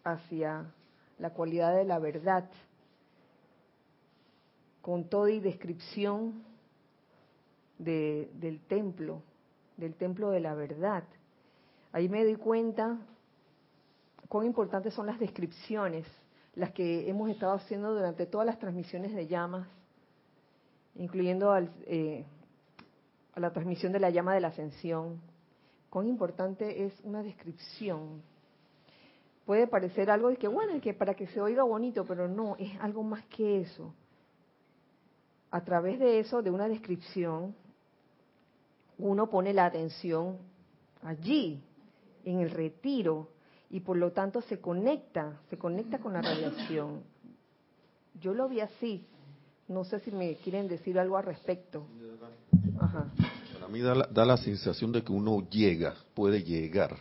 hacia 0.03 0.65
la 1.19 1.31
cualidad 1.31 1.75
de 1.75 1.85
la 1.85 1.99
verdad, 1.99 2.49
con 4.81 5.05
toda 5.05 5.31
y 5.31 5.39
descripción 5.39 6.52
del 7.83 8.61
templo, 8.67 9.21
del 9.77 9.95
templo 9.95 10.31
de 10.31 10.39
la 10.39 10.53
verdad. 10.53 11.03
Ahí 11.91 12.09
me 12.09 12.23
doy 12.23 12.35
cuenta 12.35 12.97
cuán 14.27 14.45
importantes 14.45 14.93
son 14.93 15.05
las 15.05 15.19
descripciones, 15.19 16.07
las 16.55 16.71
que 16.71 17.09
hemos 17.09 17.29
estado 17.29 17.53
haciendo 17.53 17.93
durante 17.93 18.25
todas 18.25 18.47
las 18.47 18.59
transmisiones 18.59 19.13
de 19.13 19.27
llamas, 19.27 19.67
incluyendo 20.95 21.51
al, 21.51 21.71
eh, 21.85 22.25
a 23.35 23.39
la 23.39 23.51
transmisión 23.51 23.91
de 23.91 23.99
la 23.99 24.09
llama 24.09 24.33
de 24.33 24.41
la 24.41 24.49
ascensión. 24.49 25.21
Cuán 25.89 26.07
importante 26.07 26.85
es 26.85 26.99
una 27.03 27.21
descripción. 27.21 28.21
Puede 29.45 29.67
parecer 29.67 30.09
algo 30.09 30.29
de 30.29 30.37
que, 30.37 30.47
bueno, 30.47 30.79
que 30.81 30.93
para 30.93 31.13
que 31.13 31.27
se 31.27 31.41
oiga 31.41 31.63
bonito, 31.63 32.05
pero 32.05 32.27
no, 32.27 32.55
es 32.57 32.71
algo 32.79 33.03
más 33.03 33.25
que 33.25 33.61
eso. 33.61 33.93
A 35.51 35.63
través 35.63 35.99
de 35.99 36.19
eso, 36.19 36.41
de 36.41 36.49
una 36.49 36.67
descripción, 36.67 37.55
uno 38.97 39.29
pone 39.29 39.53
la 39.53 39.65
atención 39.65 40.37
allí, 41.01 41.61
en 42.25 42.39
el 42.39 42.49
retiro, 42.49 43.29
y 43.69 43.79
por 43.79 43.97
lo 43.97 44.11
tanto 44.11 44.41
se 44.41 44.59
conecta, 44.59 45.41
se 45.49 45.57
conecta 45.57 45.99
con 45.99 46.13
la 46.13 46.21
radiación. 46.21 47.01
Yo 48.21 48.33
lo 48.33 48.47
vi 48.47 48.59
así. 48.59 49.05
No 49.67 49.83
sé 49.83 49.99
si 49.99 50.11
me 50.11 50.35
quieren 50.35 50.67
decir 50.67 50.99
algo 50.99 51.17
al 51.17 51.25
respecto. 51.25 51.85
Para 52.77 53.67
mí 53.69 53.79
da 53.79 53.95
la, 53.95 54.07
da 54.07 54.25
la 54.25 54.37
sensación 54.37 54.91
de 54.91 55.03
que 55.03 55.11
uno 55.11 55.47
llega, 55.49 55.95
puede 56.13 56.43
llegar 56.43 56.95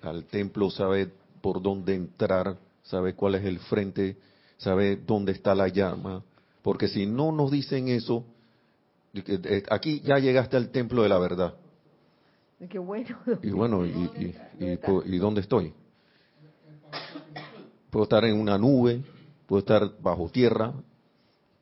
al 0.00 0.24
templo, 0.24 0.70
sabe 0.70 1.10
por 1.40 1.60
dónde 1.60 1.94
entrar, 1.94 2.56
sabe 2.82 3.14
cuál 3.14 3.34
es 3.34 3.44
el 3.44 3.58
frente, 3.58 4.16
sabe 4.56 4.96
dónde 4.96 5.32
está 5.32 5.54
la 5.54 5.68
llama. 5.68 6.22
Porque 6.62 6.88
si 6.88 7.06
no 7.06 7.32
nos 7.32 7.50
dicen 7.50 7.88
eso, 7.88 8.24
aquí 9.70 10.00
ya 10.00 10.18
llegaste 10.18 10.56
al 10.56 10.70
templo 10.70 11.02
de 11.02 11.08
la 11.08 11.18
verdad. 11.18 11.54
Qué 12.70 12.78
bueno. 12.78 13.18
Y 13.42 13.50
bueno, 13.50 13.84
y, 13.84 14.34
y, 14.60 15.18
dónde 15.18 15.40
estoy? 15.40 15.74
Puedo 17.90 18.04
estar 18.04 18.24
en 18.24 18.38
una 18.38 18.56
nube, 18.56 19.02
puedo 19.46 19.60
estar 19.60 20.00
bajo 20.00 20.28
tierra. 20.30 20.72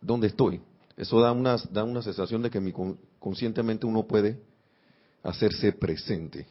¿Dónde 0.01 0.29
estoy? 0.29 0.61
Eso 0.97 1.21
da 1.21 1.33
una, 1.33 1.57
da 1.71 1.85
una 1.85 2.03
sensación 2.03 2.43
de 2.43 2.51
que 2.51 2.61
mi, 2.61 2.73
conscientemente 3.19 3.87
uno 3.87 4.07
puede 4.07 4.41
hacerse 5.23 5.73
presente. 5.73 6.47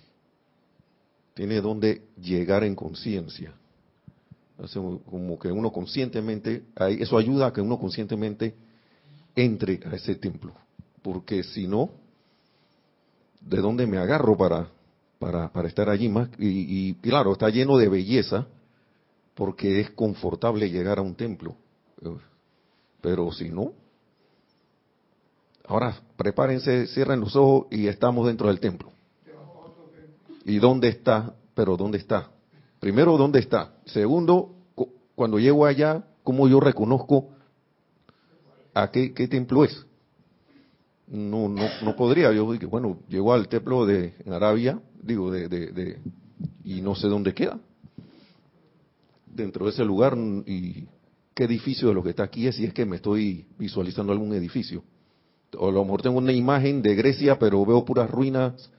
Tiene 1.35 1.61
donde 1.61 2.07
llegar 2.19 2.63
en 2.63 2.75
conciencia. 2.75 3.53
Como 5.05 5.39
que 5.39 5.51
uno 5.51 5.71
conscientemente, 5.71 6.65
eso 6.75 7.17
ayuda 7.17 7.47
a 7.47 7.53
que 7.53 7.61
uno 7.61 7.79
conscientemente 7.79 8.55
entre 9.35 9.79
a 9.85 9.95
ese 9.95 10.15
templo 10.15 10.53
porque 11.01 11.43
si 11.43 11.67
no, 11.67 11.89
¿de 13.41 13.57
dónde 13.57 13.87
me 13.87 13.97
agarro 13.97 14.37
para, 14.37 14.67
para, 15.19 15.51
para 15.51 15.67
estar 15.67 15.89
allí 15.89 16.09
más? 16.09 16.29
Y, 16.37 16.93
claro, 16.95 17.33
está 17.33 17.49
lleno 17.49 17.77
de 17.77 17.89
belleza, 17.89 18.47
porque 19.35 19.79
es 19.79 19.91
confortable 19.91 20.69
llegar 20.69 20.99
a 20.99 21.01
un 21.01 21.15
templo. 21.15 21.55
Pero 23.01 23.31
si 23.31 23.49
no, 23.49 23.71
ahora 25.65 25.95
prepárense, 26.17 26.87
cierren 26.87 27.21
los 27.21 27.35
ojos 27.35 27.67
y 27.71 27.87
estamos 27.87 28.27
dentro 28.27 28.47
del 28.47 28.59
templo. 28.59 28.91
¿Y 30.45 30.59
dónde 30.59 30.89
está? 30.89 31.33
Pero 31.53 31.77
¿dónde 31.77 31.97
está? 31.97 32.29
Primero, 32.79 33.17
¿dónde 33.17 33.39
está? 33.39 33.73
Segundo, 33.85 34.55
cuando 35.15 35.37
llego 35.37 35.65
allá, 35.65 36.03
¿cómo 36.23 36.47
yo 36.47 36.59
reconozco 36.59 37.29
a 38.73 38.89
qué, 38.89 39.09
templo 39.27 39.65
es? 39.65 39.85
No, 41.09 41.49
no, 41.49 41.67
no 41.83 41.95
podría. 41.95 42.31
Yo 42.31 42.51
dije, 42.51 42.67
bueno, 42.67 42.99
llegó 43.07 43.33
al 43.33 43.47
templo 43.47 43.85
de 43.85 44.13
en 44.23 44.33
Arabia, 44.33 44.79
digo, 45.01 45.31
de, 45.31 45.47
de, 45.47 45.99
y 46.63 46.81
no 46.81 46.95
sé 46.95 47.07
dónde 47.07 47.33
queda. 47.33 47.59
Dentro 49.25 49.65
de 49.65 49.71
ese 49.71 49.83
lugar 49.83 50.15
y 50.45 50.87
qué 51.33 51.45
edificio 51.45 51.87
de 51.87 51.93
lo 51.93 52.03
que 52.03 52.11
está 52.11 52.23
aquí 52.23 52.47
es, 52.47 52.55
si 52.55 52.65
es 52.65 52.73
que 52.73 52.85
me 52.85 52.97
estoy 52.97 53.47
visualizando 53.57 54.13
algún 54.13 54.33
edificio. 54.33 54.83
O 55.57 55.69
a 55.69 55.71
lo 55.71 55.83
mejor 55.83 56.03
tengo 56.03 56.17
una 56.19 56.31
imagen 56.31 56.81
de 56.83 56.93
Grecia, 56.93 57.39
pero 57.39 57.65
veo 57.65 57.83
puras 57.83 58.09
ruinas 58.09 58.69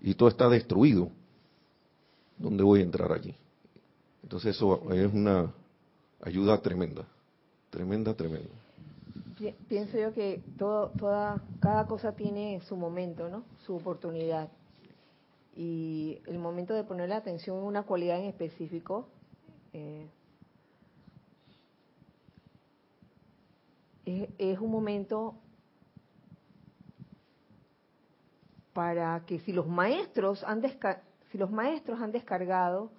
y 0.00 0.14
todo 0.14 0.28
está 0.28 0.48
destruido. 0.48 1.10
¿Dónde 2.38 2.62
voy 2.62 2.80
a 2.80 2.84
entrar 2.84 3.12
allí? 3.12 3.34
Entonces 4.22 4.54
eso 4.54 4.92
es 4.92 5.12
una 5.12 5.52
ayuda 6.22 6.58
tremenda, 6.58 7.04
tremenda, 7.70 8.14
tremenda. 8.14 8.59
Pienso 9.68 9.98
yo 9.98 10.12
que 10.12 10.42
todo, 10.58 10.90
toda, 10.90 11.42
cada 11.60 11.86
cosa 11.86 12.14
tiene 12.14 12.60
su 12.60 12.76
momento, 12.76 13.28
¿no? 13.30 13.44
Su 13.64 13.76
oportunidad. 13.76 14.50
Y 15.56 16.20
el 16.26 16.38
momento 16.38 16.74
de 16.74 16.84
poner 16.84 17.08
la 17.08 17.16
atención 17.16 17.58
en 17.58 17.64
una 17.64 17.84
cualidad 17.84 18.18
en 18.18 18.26
específico 18.26 19.08
eh, 19.72 20.06
es, 24.38 24.58
un 24.58 24.70
momento 24.70 25.36
para 28.72 29.24
que 29.26 29.38
si 29.40 29.52
los 29.52 29.66
maestros 29.66 30.42
han 30.44 30.62
si 31.30 31.38
los 31.38 31.50
maestros 31.50 32.00
han 32.00 32.12
descargado 32.12 32.90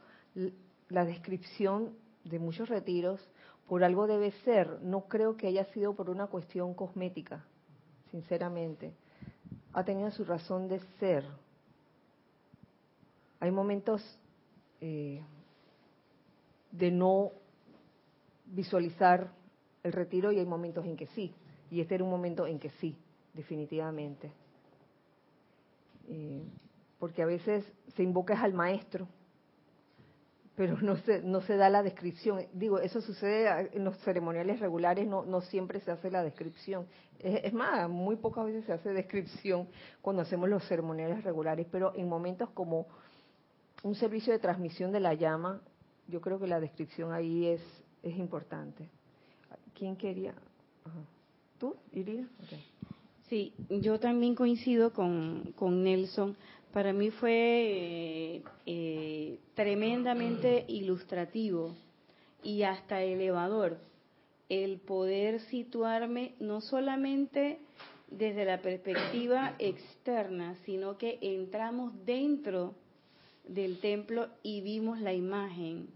la 0.89 1.05
descripción 1.05 1.95
de 2.23 2.39
muchos 2.39 2.69
retiros, 2.69 3.29
por 3.71 3.85
algo 3.85 4.05
debe 4.05 4.31
ser. 4.43 4.81
No 4.81 5.07
creo 5.07 5.37
que 5.37 5.47
haya 5.47 5.63
sido 5.63 5.93
por 5.93 6.09
una 6.09 6.27
cuestión 6.27 6.73
cosmética, 6.73 7.45
sinceramente. 8.09 8.91
Ha 9.71 9.85
tenido 9.85 10.11
su 10.11 10.25
razón 10.25 10.67
de 10.67 10.81
ser. 10.99 11.23
Hay 13.39 13.49
momentos 13.49 14.03
eh, 14.81 15.23
de 16.73 16.91
no 16.91 17.31
visualizar 18.47 19.31
el 19.83 19.93
retiro 19.93 20.33
y 20.33 20.39
hay 20.39 20.45
momentos 20.45 20.85
en 20.85 20.97
que 20.97 21.07
sí. 21.07 21.33
Y 21.69 21.79
este 21.79 21.95
era 21.95 22.03
un 22.03 22.09
momento 22.09 22.45
en 22.47 22.59
que 22.59 22.71
sí, 22.71 22.97
definitivamente. 23.33 24.33
Eh, 26.09 26.43
porque 26.99 27.21
a 27.21 27.25
veces 27.25 27.63
se 27.95 28.03
invoca 28.03 28.37
al 28.43 28.53
maestro, 28.53 29.07
pero 30.61 30.79
no 30.79 30.95
se, 30.97 31.23
no 31.23 31.41
se 31.41 31.57
da 31.57 31.69
la 31.71 31.81
descripción. 31.81 32.45
Digo, 32.53 32.77
eso 32.77 33.01
sucede 33.01 33.71
en 33.73 33.83
los 33.83 33.97
ceremoniales 34.01 34.59
regulares, 34.59 35.07
no, 35.07 35.25
no 35.25 35.41
siempre 35.41 35.79
se 35.79 35.89
hace 35.89 36.11
la 36.11 36.23
descripción. 36.23 36.85
Es, 37.17 37.51
más, 37.51 37.89
muy 37.89 38.15
pocas 38.15 38.45
veces 38.45 38.65
se 38.65 38.73
hace 38.73 38.93
descripción 38.93 39.67
cuando 40.03 40.21
hacemos 40.21 40.47
los 40.47 40.63
ceremoniales 40.67 41.23
regulares, 41.23 41.65
pero 41.71 41.95
en 41.95 42.07
momentos 42.07 42.51
como 42.51 42.85
un 43.81 43.95
servicio 43.95 44.33
de 44.33 44.37
transmisión 44.37 44.91
de 44.91 44.99
la 44.99 45.15
llama, 45.15 45.61
yo 46.07 46.21
creo 46.21 46.39
que 46.39 46.45
la 46.45 46.59
descripción 46.59 47.11
ahí 47.11 47.47
es, 47.47 47.61
es 48.03 48.15
importante. 48.15 48.87
¿Quién 49.73 49.95
quería? 49.95 50.35
¿Tú, 51.57 51.75
Irina? 51.91 52.29
Sí, 53.29 53.51
yo 53.67 53.99
también 53.99 54.35
coincido 54.35 54.93
con, 54.93 55.53
con 55.55 55.81
Nelson. 55.81 56.37
Para 56.73 56.93
mí 56.93 57.11
fue 57.11 57.31
eh, 57.31 58.43
eh, 58.65 59.39
tremendamente 59.55 60.65
ilustrativo 60.67 61.75
y 62.43 62.63
hasta 62.63 63.01
elevador 63.01 63.77
el 64.47 64.79
poder 64.79 65.41
situarme 65.41 66.33
no 66.39 66.61
solamente 66.61 67.59
desde 68.09 68.45
la 68.45 68.61
perspectiva 68.61 69.55
externa, 69.59 70.55
sino 70.65 70.97
que 70.97 71.17
entramos 71.21 71.93
dentro 72.05 72.75
del 73.47 73.79
templo 73.79 74.27
y 74.43 74.61
vimos 74.61 74.99
la 74.99 75.13
imagen 75.13 75.87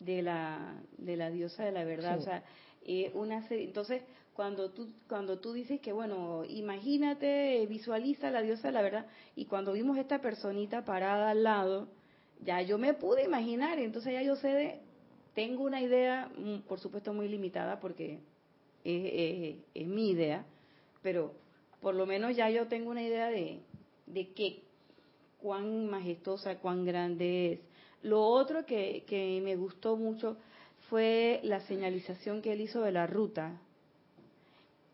de 0.00 0.22
la, 0.22 0.74
de 0.98 1.16
la 1.16 1.30
diosa 1.30 1.64
de 1.64 1.72
la 1.72 1.84
verdad. 1.84 2.18
O 2.18 2.22
sea, 2.22 2.44
eh, 2.84 3.10
una 3.14 3.44
entonces, 3.48 4.02
cuando 4.34 4.70
tú, 4.70 4.90
cuando 5.08 5.38
tú 5.38 5.52
dices 5.52 5.80
que, 5.80 5.92
bueno, 5.92 6.44
imagínate, 6.48 7.66
visualiza 7.66 8.30
la 8.30 8.42
diosa 8.42 8.70
la 8.70 8.82
verdad, 8.82 9.06
y 9.36 9.46
cuando 9.46 9.72
vimos 9.72 9.96
esta 9.96 10.20
personita 10.20 10.84
parada 10.84 11.30
al 11.30 11.44
lado, 11.44 11.88
ya 12.40 12.60
yo 12.62 12.78
me 12.78 12.94
pude 12.94 13.24
imaginar, 13.24 13.78
entonces 13.78 14.12
ya 14.12 14.22
yo 14.22 14.36
sé 14.36 14.48
de, 14.48 14.80
tengo 15.34 15.64
una 15.64 15.80
idea, 15.80 16.30
mm, 16.36 16.60
por 16.68 16.80
supuesto 16.80 17.12
muy 17.14 17.28
limitada 17.28 17.80
porque 17.80 18.20
es, 18.84 19.56
es, 19.74 19.86
mi 19.86 20.10
idea, 20.10 20.44
pero 21.02 21.32
por 21.80 21.94
lo 21.94 22.06
menos 22.06 22.36
ya 22.36 22.50
yo 22.50 22.66
tengo 22.66 22.90
una 22.90 23.02
idea 23.02 23.28
de, 23.28 23.60
de 24.06 24.32
qué, 24.32 24.62
cuán 25.40 25.88
majestuosa, 25.88 26.58
cuán 26.58 26.84
grande 26.84 27.52
es, 27.52 27.60
lo 28.04 28.22
otro 28.22 28.66
que, 28.66 29.40
me 29.42 29.56
gustó 29.56 29.96
mucho 29.96 30.36
fue 30.90 31.40
la 31.42 31.60
señalización 31.60 32.42
que 32.42 32.52
él 32.52 32.60
hizo 32.60 32.82
de 32.82 32.92
la 32.92 33.06
ruta, 33.06 33.58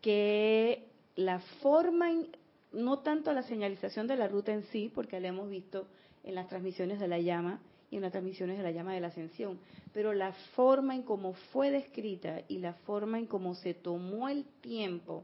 que 0.01 0.87
la 1.15 1.39
forma, 1.61 2.09
no 2.71 2.99
tanto 2.99 3.31
la 3.33 3.43
señalización 3.43 4.07
de 4.07 4.15
la 4.15 4.27
ruta 4.27 4.51
en 4.51 4.63
sí, 4.65 4.91
porque 4.93 5.19
la 5.19 5.29
hemos 5.29 5.49
visto 5.49 5.87
en 6.23 6.35
las 6.35 6.47
transmisiones 6.47 6.99
de 6.99 7.07
la 7.07 7.19
llama 7.19 7.59
y 7.89 7.97
en 7.97 8.01
las 8.03 8.11
transmisiones 8.11 8.57
de 8.57 8.63
la 8.63 8.71
llama 8.71 8.93
de 8.93 9.01
la 9.01 9.07
ascensión, 9.07 9.59
pero 9.93 10.13
la 10.13 10.31
forma 10.55 10.95
en 10.95 11.03
cómo 11.03 11.33
fue 11.51 11.71
descrita 11.71 12.41
y 12.47 12.59
la 12.59 12.73
forma 12.73 13.19
en 13.19 13.25
cómo 13.25 13.55
se 13.55 13.73
tomó 13.73 14.29
el 14.29 14.45
tiempo 14.61 15.23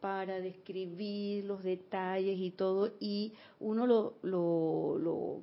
para 0.00 0.40
describir 0.40 1.44
los 1.44 1.62
detalles 1.62 2.38
y 2.38 2.50
todo, 2.50 2.92
y 3.00 3.32
uno 3.60 3.86
lo, 3.86 4.14
lo 4.22 5.40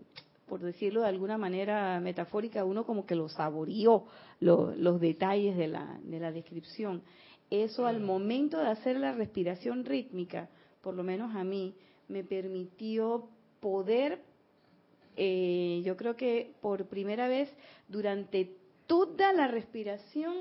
por 0.49 0.59
decirlo 0.61 1.01
de 1.01 1.07
alguna 1.07 1.37
manera 1.37 1.99
metafórica, 2.01 2.65
uno 2.65 2.83
como 2.85 3.05
que 3.05 3.15
lo 3.15 3.29
saboreó, 3.29 4.05
los 4.41 4.99
detalles 4.99 5.55
de 5.55 5.67
la, 5.67 5.99
de 6.03 6.19
la 6.19 6.31
descripción. 6.31 7.03
Eso 7.49 7.85
al 7.87 7.99
momento 7.99 8.59
de 8.59 8.67
hacer 8.67 8.97
la 8.97 9.11
respiración 9.11 9.85
rítmica, 9.85 10.49
por 10.81 10.93
lo 10.93 11.03
menos 11.03 11.35
a 11.35 11.43
mí, 11.43 11.75
me 12.07 12.23
permitió 12.23 13.29
poder, 13.59 14.21
eh, 15.15 15.81
yo 15.83 15.97
creo 15.97 16.15
que 16.15 16.53
por 16.61 16.85
primera 16.85 17.27
vez 17.27 17.49
durante 17.87 18.55
toda 18.87 19.33
la 19.33 19.47
respiración, 19.47 20.35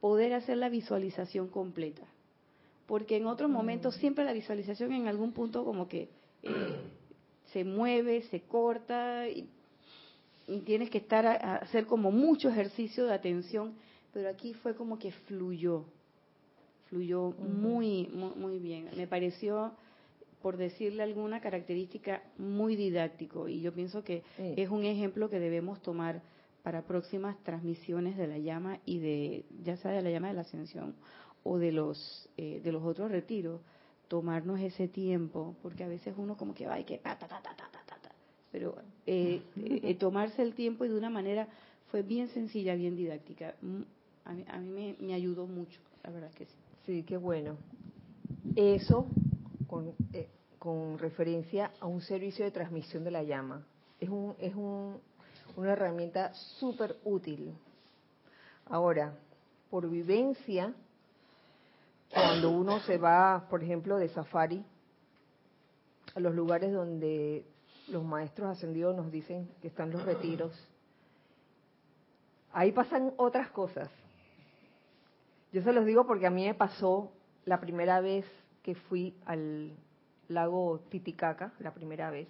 poder 0.00 0.32
hacer 0.32 0.56
la 0.56 0.68
visualización 0.68 1.48
completa. 1.48 2.02
Porque 2.86 3.16
en 3.16 3.26
otros 3.26 3.48
momentos 3.48 3.96
mm. 3.96 4.00
siempre 4.00 4.24
la 4.24 4.32
visualización 4.32 4.92
en 4.92 5.08
algún 5.08 5.32
punto 5.32 5.64
como 5.64 5.88
que... 5.88 6.08
Eh, 6.42 6.50
se 7.52 7.64
mueve, 7.64 8.22
se 8.22 8.40
corta 8.40 9.28
y, 9.28 9.48
tienes 10.64 10.90
que 10.90 10.98
estar 10.98 11.24
a, 11.26 11.56
hacer 11.56 11.86
como 11.86 12.10
mucho 12.10 12.48
ejercicio 12.48 13.06
de 13.06 13.14
atención, 13.14 13.74
pero 14.12 14.28
aquí 14.28 14.54
fue 14.54 14.74
como 14.74 14.98
que 14.98 15.12
fluyó, 15.12 15.84
fluyó 16.92 17.30
muy, 17.30 18.06
muy, 18.36 18.58
bien. 18.58 18.90
Me 18.98 19.06
pareció, 19.06 19.72
por 20.42 20.58
decirle 20.58 21.02
alguna 21.02 21.40
característica, 21.40 22.22
muy 22.36 22.76
didáctico 22.76 23.48
y 23.48 23.62
yo 23.62 23.72
pienso 23.72 24.04
que 24.04 24.22
es 24.36 24.68
un 24.68 24.84
ejemplo 24.84 25.30
que 25.30 25.40
debemos 25.40 25.80
tomar 25.80 26.20
para 26.62 26.82
próximas 26.82 27.42
transmisiones 27.44 28.18
de 28.18 28.26
la 28.26 28.36
llama 28.36 28.78
y 28.84 28.98
de, 28.98 29.46
ya 29.64 29.78
sea 29.78 29.92
de 29.92 30.02
la 30.02 30.10
llama 30.10 30.28
de 30.28 30.34
la 30.34 30.42
ascensión 30.42 30.94
o 31.44 31.56
de 31.56 31.72
los, 31.72 32.28
eh, 32.36 32.60
de 32.62 32.72
los 32.72 32.82
otros 32.82 33.10
retiros, 33.10 33.62
tomarnos 34.08 34.60
ese 34.60 34.86
tiempo, 34.86 35.56
porque 35.62 35.84
a 35.84 35.88
veces 35.88 36.12
uno 36.18 36.36
como 36.36 36.52
que 36.52 36.66
va 36.66 36.78
y 36.78 36.84
que 36.84 36.98
ta, 36.98 37.16
ta, 37.18 37.26
ta, 37.26 37.40
ta, 37.40 37.56
ta, 37.56 37.70
ta, 37.72 37.96
ta. 38.02 38.12
pero 38.50 38.76
eh, 39.06 39.40
eh, 39.56 39.94
tomarse 39.94 40.42
el 40.42 40.52
tiempo 40.52 40.84
y 40.84 40.88
de 40.88 40.98
una 40.98 41.08
manera 41.08 41.48
fue 41.90 42.02
bien 42.02 42.28
sencilla, 42.28 42.74
bien 42.74 42.96
didáctica. 42.96 43.54
Mm, 43.62 43.80
a 44.24 44.32
mí, 44.34 44.44
a 44.46 44.58
mí 44.58 44.96
me, 45.00 45.14
ayudó 45.14 45.46
mucho, 45.46 45.80
la 46.04 46.10
verdad 46.10 46.30
que 46.34 46.44
sí. 46.44 46.61
Sí, 46.86 47.04
qué 47.04 47.16
bueno. 47.16 47.56
Eso 48.56 49.06
con, 49.68 49.94
eh, 50.12 50.28
con 50.58 50.98
referencia 50.98 51.70
a 51.80 51.86
un 51.86 52.00
servicio 52.00 52.44
de 52.44 52.50
transmisión 52.50 53.04
de 53.04 53.10
la 53.12 53.22
llama. 53.22 53.64
Es, 54.00 54.08
un, 54.08 54.34
es 54.38 54.54
un, 54.54 55.00
una 55.56 55.72
herramienta 55.72 56.34
súper 56.34 56.96
útil. 57.04 57.54
Ahora, 58.66 59.16
por 59.70 59.88
vivencia, 59.88 60.74
cuando 62.12 62.50
uno 62.50 62.80
se 62.80 62.98
va, 62.98 63.46
por 63.48 63.62
ejemplo, 63.62 63.96
de 63.96 64.08
safari, 64.08 64.64
a 66.14 66.20
los 66.20 66.34
lugares 66.34 66.72
donde 66.72 67.46
los 67.88 68.04
maestros 68.04 68.50
ascendidos 68.50 68.94
nos 68.96 69.10
dicen 69.10 69.48
que 69.60 69.68
están 69.68 69.90
los 69.90 70.04
retiros, 70.04 70.52
ahí 72.52 72.72
pasan 72.72 73.12
otras 73.16 73.50
cosas. 73.50 73.88
Yo 75.52 75.62
se 75.62 75.72
los 75.72 75.84
digo 75.84 76.06
porque 76.06 76.26
a 76.26 76.30
mí 76.30 76.46
me 76.46 76.54
pasó 76.54 77.12
la 77.44 77.60
primera 77.60 78.00
vez 78.00 78.24
que 78.62 78.74
fui 78.74 79.14
al 79.26 79.72
lago 80.28 80.80
Titicaca, 80.88 81.52
la 81.58 81.74
primera 81.74 82.10
vez, 82.10 82.28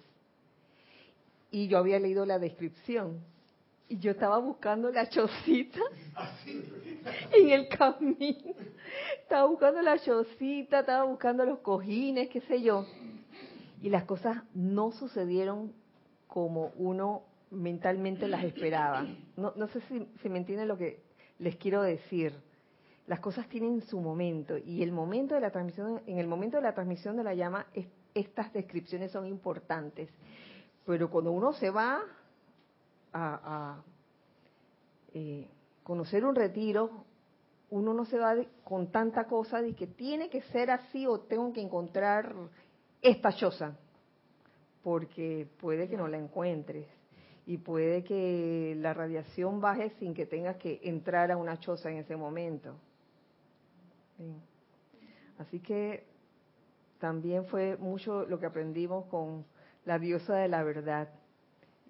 y 1.49 1.67
yo 1.67 1.77
había 1.77 1.99
leído 1.99 2.25
la 2.25 2.39
descripción, 2.39 3.21
y 3.87 3.99
yo 3.99 4.11
estaba 4.11 4.39
buscando 4.39 4.91
la 4.91 5.07
chocita 5.07 5.79
en 7.31 7.49
el 7.49 7.67
camino. 7.69 8.55
Estaba 9.21 9.45
buscando 9.45 9.81
la 9.81 9.99
chocita, 9.99 10.79
estaba 10.79 11.03
buscando 11.03 11.45
los 11.45 11.59
cojines, 11.59 12.29
qué 12.29 12.41
sé 12.41 12.61
yo. 12.61 12.85
Y 13.81 13.89
las 13.89 14.05
cosas 14.05 14.37
no 14.53 14.91
sucedieron 14.91 15.73
como 16.27 16.71
uno 16.77 17.23
mentalmente 17.51 18.27
las 18.27 18.43
esperaba. 18.43 19.05
No, 19.37 19.53
no 19.55 19.67
sé 19.67 19.81
si, 19.81 20.07
si 20.21 20.29
me 20.29 20.39
entienden 20.39 20.67
lo 20.67 20.77
que 20.77 21.03
les 21.37 21.55
quiero 21.57 21.83
decir. 21.83 22.33
Las 23.07 23.19
cosas 23.19 23.49
tienen 23.49 23.81
su 23.81 23.99
momento 23.99 24.57
y 24.57 24.81
el 24.81 24.91
momento 24.91 25.35
de 25.35 25.41
la 25.41 25.51
transmisión, 25.51 26.01
en 26.07 26.19
el 26.19 26.27
momento 26.27 26.57
de 26.57 26.63
la 26.63 26.73
transmisión 26.73 27.17
de 27.17 27.23
la 27.23 27.33
llama, 27.33 27.67
estas 28.13 28.53
descripciones 28.53 29.11
son 29.11 29.27
importantes. 29.27 30.09
Pero 30.85 31.09
cuando 31.09 31.31
uno 31.31 31.53
se 31.53 31.69
va 31.69 32.01
a, 33.11 33.81
eh, 35.13 35.47
conocer 35.83 36.23
un 36.23 36.33
retiro, 36.33 37.05
uno 37.69 37.93
no 37.93 38.05
se 38.05 38.17
va 38.17 38.35
con 38.63 38.91
tanta 38.91 39.25
cosa 39.25 39.61
de 39.61 39.73
que 39.73 39.87
tiene 39.87 40.29
que 40.29 40.41
ser 40.43 40.71
así 40.71 41.05
o 41.05 41.19
tengo 41.19 41.51
que 41.51 41.61
encontrar 41.61 42.33
esta 43.01 43.33
choza, 43.33 43.77
porque 44.81 45.47
puede 45.59 45.89
que 45.89 45.97
no 45.97 46.07
la 46.07 46.17
encuentres 46.17 46.87
y 47.45 47.57
puede 47.57 48.03
que 48.03 48.75
la 48.79 48.93
radiación 48.93 49.59
baje 49.59 49.89
sin 49.99 50.13
que 50.13 50.25
tengas 50.25 50.55
que 50.57 50.79
entrar 50.83 51.31
a 51.31 51.37
una 51.37 51.59
choza 51.59 51.89
en 51.89 51.97
ese 51.97 52.15
momento. 52.15 52.75
Así 55.37 55.59
que 55.59 56.05
también 56.99 57.45
fue 57.45 57.77
mucho 57.77 58.25
lo 58.25 58.39
que 58.39 58.45
aprendimos 58.45 59.05
con 59.05 59.45
la 59.85 59.99
diosa 59.99 60.35
de 60.35 60.47
la 60.47 60.63
verdad. 60.63 61.09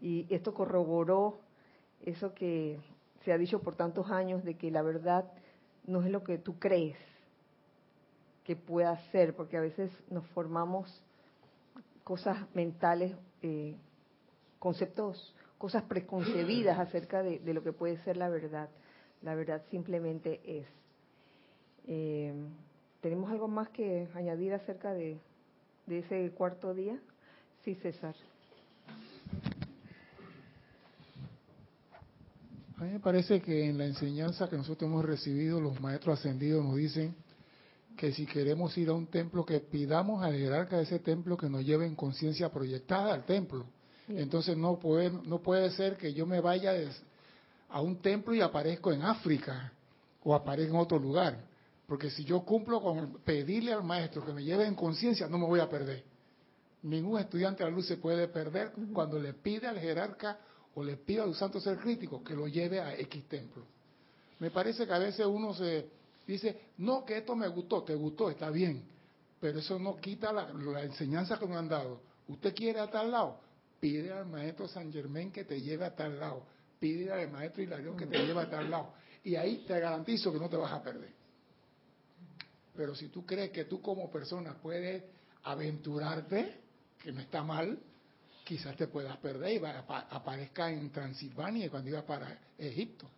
Y 0.01 0.27
esto 0.33 0.53
corroboró 0.53 1.39
eso 2.01 2.33
que 2.33 2.79
se 3.23 3.31
ha 3.31 3.37
dicho 3.37 3.61
por 3.61 3.75
tantos 3.75 4.09
años 4.11 4.43
de 4.43 4.55
que 4.57 4.71
la 4.71 4.81
verdad 4.81 5.31
no 5.85 6.01
es 6.03 6.11
lo 6.11 6.23
que 6.23 6.37
tú 6.37 6.59
crees 6.59 6.97
que 8.43 8.55
pueda 8.55 8.97
ser, 9.11 9.35
porque 9.35 9.57
a 9.57 9.61
veces 9.61 9.91
nos 10.09 10.25
formamos 10.27 11.03
cosas 12.03 12.37
mentales, 12.53 13.15
eh, 13.41 13.77
conceptos, 14.59 15.33
cosas 15.57 15.83
preconcebidas 15.83 16.79
acerca 16.87 17.23
de, 17.23 17.39
lo 17.53 17.63
que 17.63 17.71
puede 17.71 17.97
ser 18.03 18.17
la 18.17 18.29
verdad. 18.29 18.69
La 19.21 19.35
verdad 19.35 19.63
simplemente 19.69 20.41
es. 20.45 20.67
Eh, 21.87 22.33
¿Tenemos 23.01 23.31
algo 23.31 23.47
más 23.47 23.69
que 23.69 24.07
añadir 24.13 24.53
acerca 24.53 24.93
de, 24.93 25.19
de 25.87 25.99
ese 25.99 26.31
cuarto 26.31 26.73
día? 26.73 26.99
Sí, 27.63 27.75
César. 27.75 28.15
A 32.77 32.83
mí 32.83 32.91
me 32.91 32.99
parece 32.99 33.41
que 33.41 33.65
en 33.65 33.77
la 33.77 33.85
enseñanza 33.85 34.49
que 34.49 34.57
nosotros 34.57 34.89
hemos 34.89 35.05
recibido, 35.05 35.61
los 35.61 35.79
maestros 35.79 36.19
ascendidos 36.19 36.65
nos 36.65 36.75
dicen 36.75 37.15
que 37.95 38.11
si 38.11 38.25
queremos 38.25 38.77
ir 38.77 38.89
a 38.89 38.93
un 38.93 39.07
templo, 39.07 39.45
que 39.45 39.59
pidamos 39.59 40.23
al 40.23 40.35
jerarca 40.35 40.77
de 40.77 40.83
ese 40.83 40.99
templo 40.99 41.37
que 41.37 41.49
nos 41.49 41.63
lleve 41.63 41.85
en 41.85 41.95
conciencia 41.95 42.49
proyectada 42.49 43.13
al 43.13 43.25
templo. 43.25 43.65
Entonces 44.07 44.57
no 44.57 44.79
puede, 44.79 45.11
no 45.11 45.39
puede 45.39 45.71
ser 45.71 45.95
que 45.95 46.13
yo 46.13 46.25
me 46.25 46.41
vaya 46.41 46.73
a 47.69 47.81
un 47.81 48.01
templo 48.01 48.33
y 48.33 48.41
aparezco 48.41 48.91
en 48.91 49.03
África 49.03 49.71
o 50.23 50.35
aparezco 50.35 50.73
en 50.73 50.81
otro 50.81 50.99
lugar. 50.99 51.52
Porque 51.93 52.09
si 52.09 52.23
yo 52.23 52.41
cumplo 52.41 52.81
con 52.81 53.19
pedirle 53.23 53.71
al 53.71 53.83
maestro 53.83 54.25
que 54.25 54.33
me 54.33 54.43
lleve 54.43 54.65
en 54.65 54.73
conciencia, 54.73 55.27
no 55.27 55.37
me 55.37 55.45
voy 55.45 55.59
a 55.59 55.69
perder. 55.69 56.03
Ningún 56.81 57.19
estudiante 57.19 57.63
de 57.63 57.69
la 57.69 57.75
luz 57.75 57.85
se 57.85 57.97
puede 57.97 58.27
perder 58.29 58.71
cuando 58.91 59.19
le 59.19 59.35
pide 59.35 59.67
al 59.67 59.77
jerarca 59.77 60.39
o 60.73 60.83
le 60.83 60.97
pide 60.97 61.19
a 61.19 61.25
un 61.25 61.35
santo 61.35 61.59
ser 61.59 61.77
crítico 61.77 62.23
que 62.23 62.33
lo 62.33 62.47
lleve 62.47 62.81
a 62.81 62.97
X 62.97 63.27
templo. 63.27 63.67
Me 64.39 64.49
parece 64.49 64.87
que 64.87 64.91
a 64.91 64.97
veces 64.97 65.23
uno 65.27 65.53
se 65.53 65.87
dice, 66.25 66.61
no, 66.79 67.05
que 67.05 67.17
esto 67.17 67.35
me 67.35 67.47
gustó, 67.47 67.83
te 67.83 67.93
gustó, 67.93 68.31
está 68.31 68.49
bien, 68.49 68.83
pero 69.39 69.59
eso 69.59 69.77
no 69.77 69.95
quita 69.97 70.33
la, 70.33 70.49
enseñanza 70.81 71.37
que 71.37 71.45
nos 71.45 71.57
han 71.57 71.69
dado. 71.69 72.01
Usted 72.27 72.55
quiere 72.55 72.79
a 72.79 72.89
tal 72.89 73.11
lado, 73.11 73.39
pide 73.79 74.11
al 74.11 74.25
maestro 74.25 74.67
San 74.67 74.91
Germán 74.91 75.31
que 75.31 75.43
te 75.43 75.61
lleve 75.61 75.85
a 75.85 75.95
tal 75.95 76.19
lado, 76.19 76.43
pide 76.79 77.11
al 77.11 77.29
maestro 77.29 77.61
Hilario 77.61 77.95
que 77.95 78.07
te 78.07 78.17
lleve 78.17 78.41
a 78.41 78.49
tal 78.49 78.71
lado, 78.71 78.95
y 79.23 79.35
ahí 79.35 79.63
te 79.67 79.79
garantizo 79.79 80.33
que 80.33 80.39
no 80.39 80.49
te 80.49 80.57
vas 80.57 80.73
a 80.73 80.81
perder. 80.81 81.21
Pero 82.75 82.95
si 82.95 83.09
tú 83.09 83.25
crees 83.25 83.51
que 83.51 83.65
tú 83.65 83.81
como 83.81 84.09
persona 84.09 84.55
puedes 84.61 85.03
aventurarte, 85.43 86.59
que 87.01 87.11
no 87.11 87.21
está 87.21 87.43
mal, 87.43 87.77
quizás 88.43 88.75
te 88.75 88.87
puedas 88.87 89.17
perder 89.17 89.61
y 89.61 89.65
aparezca 90.09 90.71
en 90.71 90.89
Transilvania 90.91 91.69
cuando 91.69 91.89
iba 91.89 92.01
para 92.03 92.39
Egipto. 92.57 93.07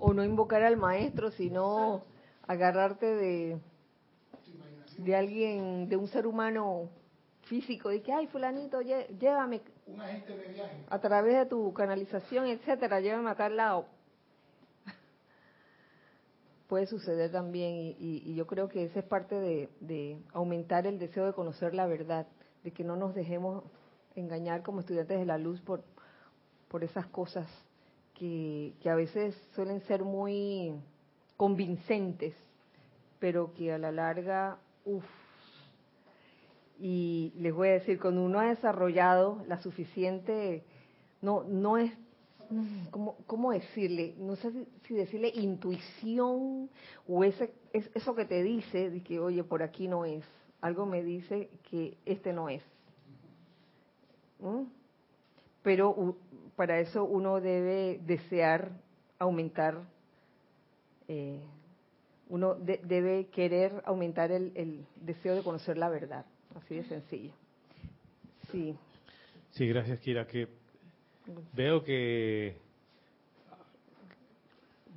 O 0.00 0.14
no 0.14 0.24
invocar 0.24 0.62
al 0.62 0.76
maestro, 0.76 1.32
sino 1.32 2.04
agarrarte 2.46 3.04
de, 3.04 3.60
de 4.98 5.16
alguien, 5.16 5.88
de 5.88 5.96
un 5.96 6.06
ser 6.06 6.24
humano 6.24 6.88
físico, 7.48 7.88
de 7.88 8.00
que, 8.00 8.12
ay, 8.12 8.28
fulanito, 8.28 8.80
llévame 8.80 9.60
a 10.88 10.98
través 11.00 11.38
de 11.38 11.46
tu 11.46 11.72
canalización, 11.72 12.46
etcétera, 12.46 13.00
llévame 13.00 13.30
a 13.30 13.34
tal 13.34 13.56
lado. 13.56 13.86
Puede 16.68 16.86
suceder 16.86 17.32
también, 17.32 17.96
y, 17.98 18.34
yo 18.34 18.46
creo 18.46 18.68
que 18.68 18.84
esa 18.84 19.00
es 19.00 19.04
parte 19.06 19.34
de, 19.80 20.18
aumentar 20.32 20.86
el 20.86 20.98
deseo 20.98 21.26
de 21.26 21.32
conocer 21.32 21.74
la 21.74 21.86
verdad, 21.86 22.26
de 22.62 22.72
que 22.72 22.84
no 22.84 22.94
nos 22.94 23.14
dejemos 23.14 23.64
engañar 24.14 24.62
como 24.62 24.80
estudiantes 24.80 25.18
de 25.18 25.24
la 25.24 25.38
luz 25.38 25.60
por, 25.62 25.82
por 26.68 26.84
esas 26.84 27.06
cosas 27.06 27.48
que, 28.14 28.74
que 28.82 28.90
a 28.90 28.94
veces 28.94 29.34
suelen 29.54 29.80
ser 29.82 30.02
muy 30.02 30.74
convincentes, 31.36 32.34
pero 33.18 33.54
que 33.54 33.72
a 33.72 33.78
la 33.78 33.90
larga, 33.90 34.58
uff, 34.84 35.04
y 36.78 37.32
les 37.36 37.52
voy 37.52 37.68
a 37.68 37.72
decir, 37.72 37.98
cuando 37.98 38.22
uno 38.22 38.40
ha 38.40 38.48
desarrollado 38.48 39.42
la 39.48 39.58
suficiente, 39.58 40.64
no, 41.20 41.42
no 41.42 41.76
es, 41.76 41.92
¿cómo, 42.90 43.16
cómo 43.26 43.52
decirle? 43.52 44.14
No 44.18 44.36
sé 44.36 44.52
si, 44.86 44.94
decirle 44.94 45.32
intuición 45.34 46.70
o 47.06 47.24
ese, 47.24 47.52
es, 47.72 47.90
eso 47.94 48.14
que 48.14 48.24
te 48.24 48.42
dice 48.42 48.90
de 48.90 49.02
que, 49.02 49.18
oye, 49.18 49.44
por 49.44 49.62
aquí 49.62 49.88
no 49.88 50.04
es. 50.04 50.24
Algo 50.60 50.86
me 50.86 51.02
dice 51.02 51.50
que 51.70 51.96
este 52.04 52.32
no 52.32 52.48
es. 52.48 52.62
¿Mm? 54.40 54.64
Pero 55.62 56.16
para 56.56 56.80
eso 56.80 57.04
uno 57.04 57.40
debe 57.40 58.00
desear 58.04 58.70
aumentar, 59.18 59.82
eh, 61.08 61.40
uno 62.28 62.54
debe 62.54 63.26
querer 63.26 63.82
aumentar 63.84 64.32
el 64.32 64.86
deseo 64.96 65.34
de 65.34 65.42
conocer 65.42 65.78
la 65.78 65.88
verdad. 65.88 66.26
Así 66.54 66.76
de 66.76 66.84
sencillo. 66.84 67.32
Sí. 68.50 68.76
Sí, 69.50 69.66
gracias, 69.66 70.00
Kira. 70.00 70.26
Que 70.26 70.48
veo 71.52 71.82
que, 71.82 72.56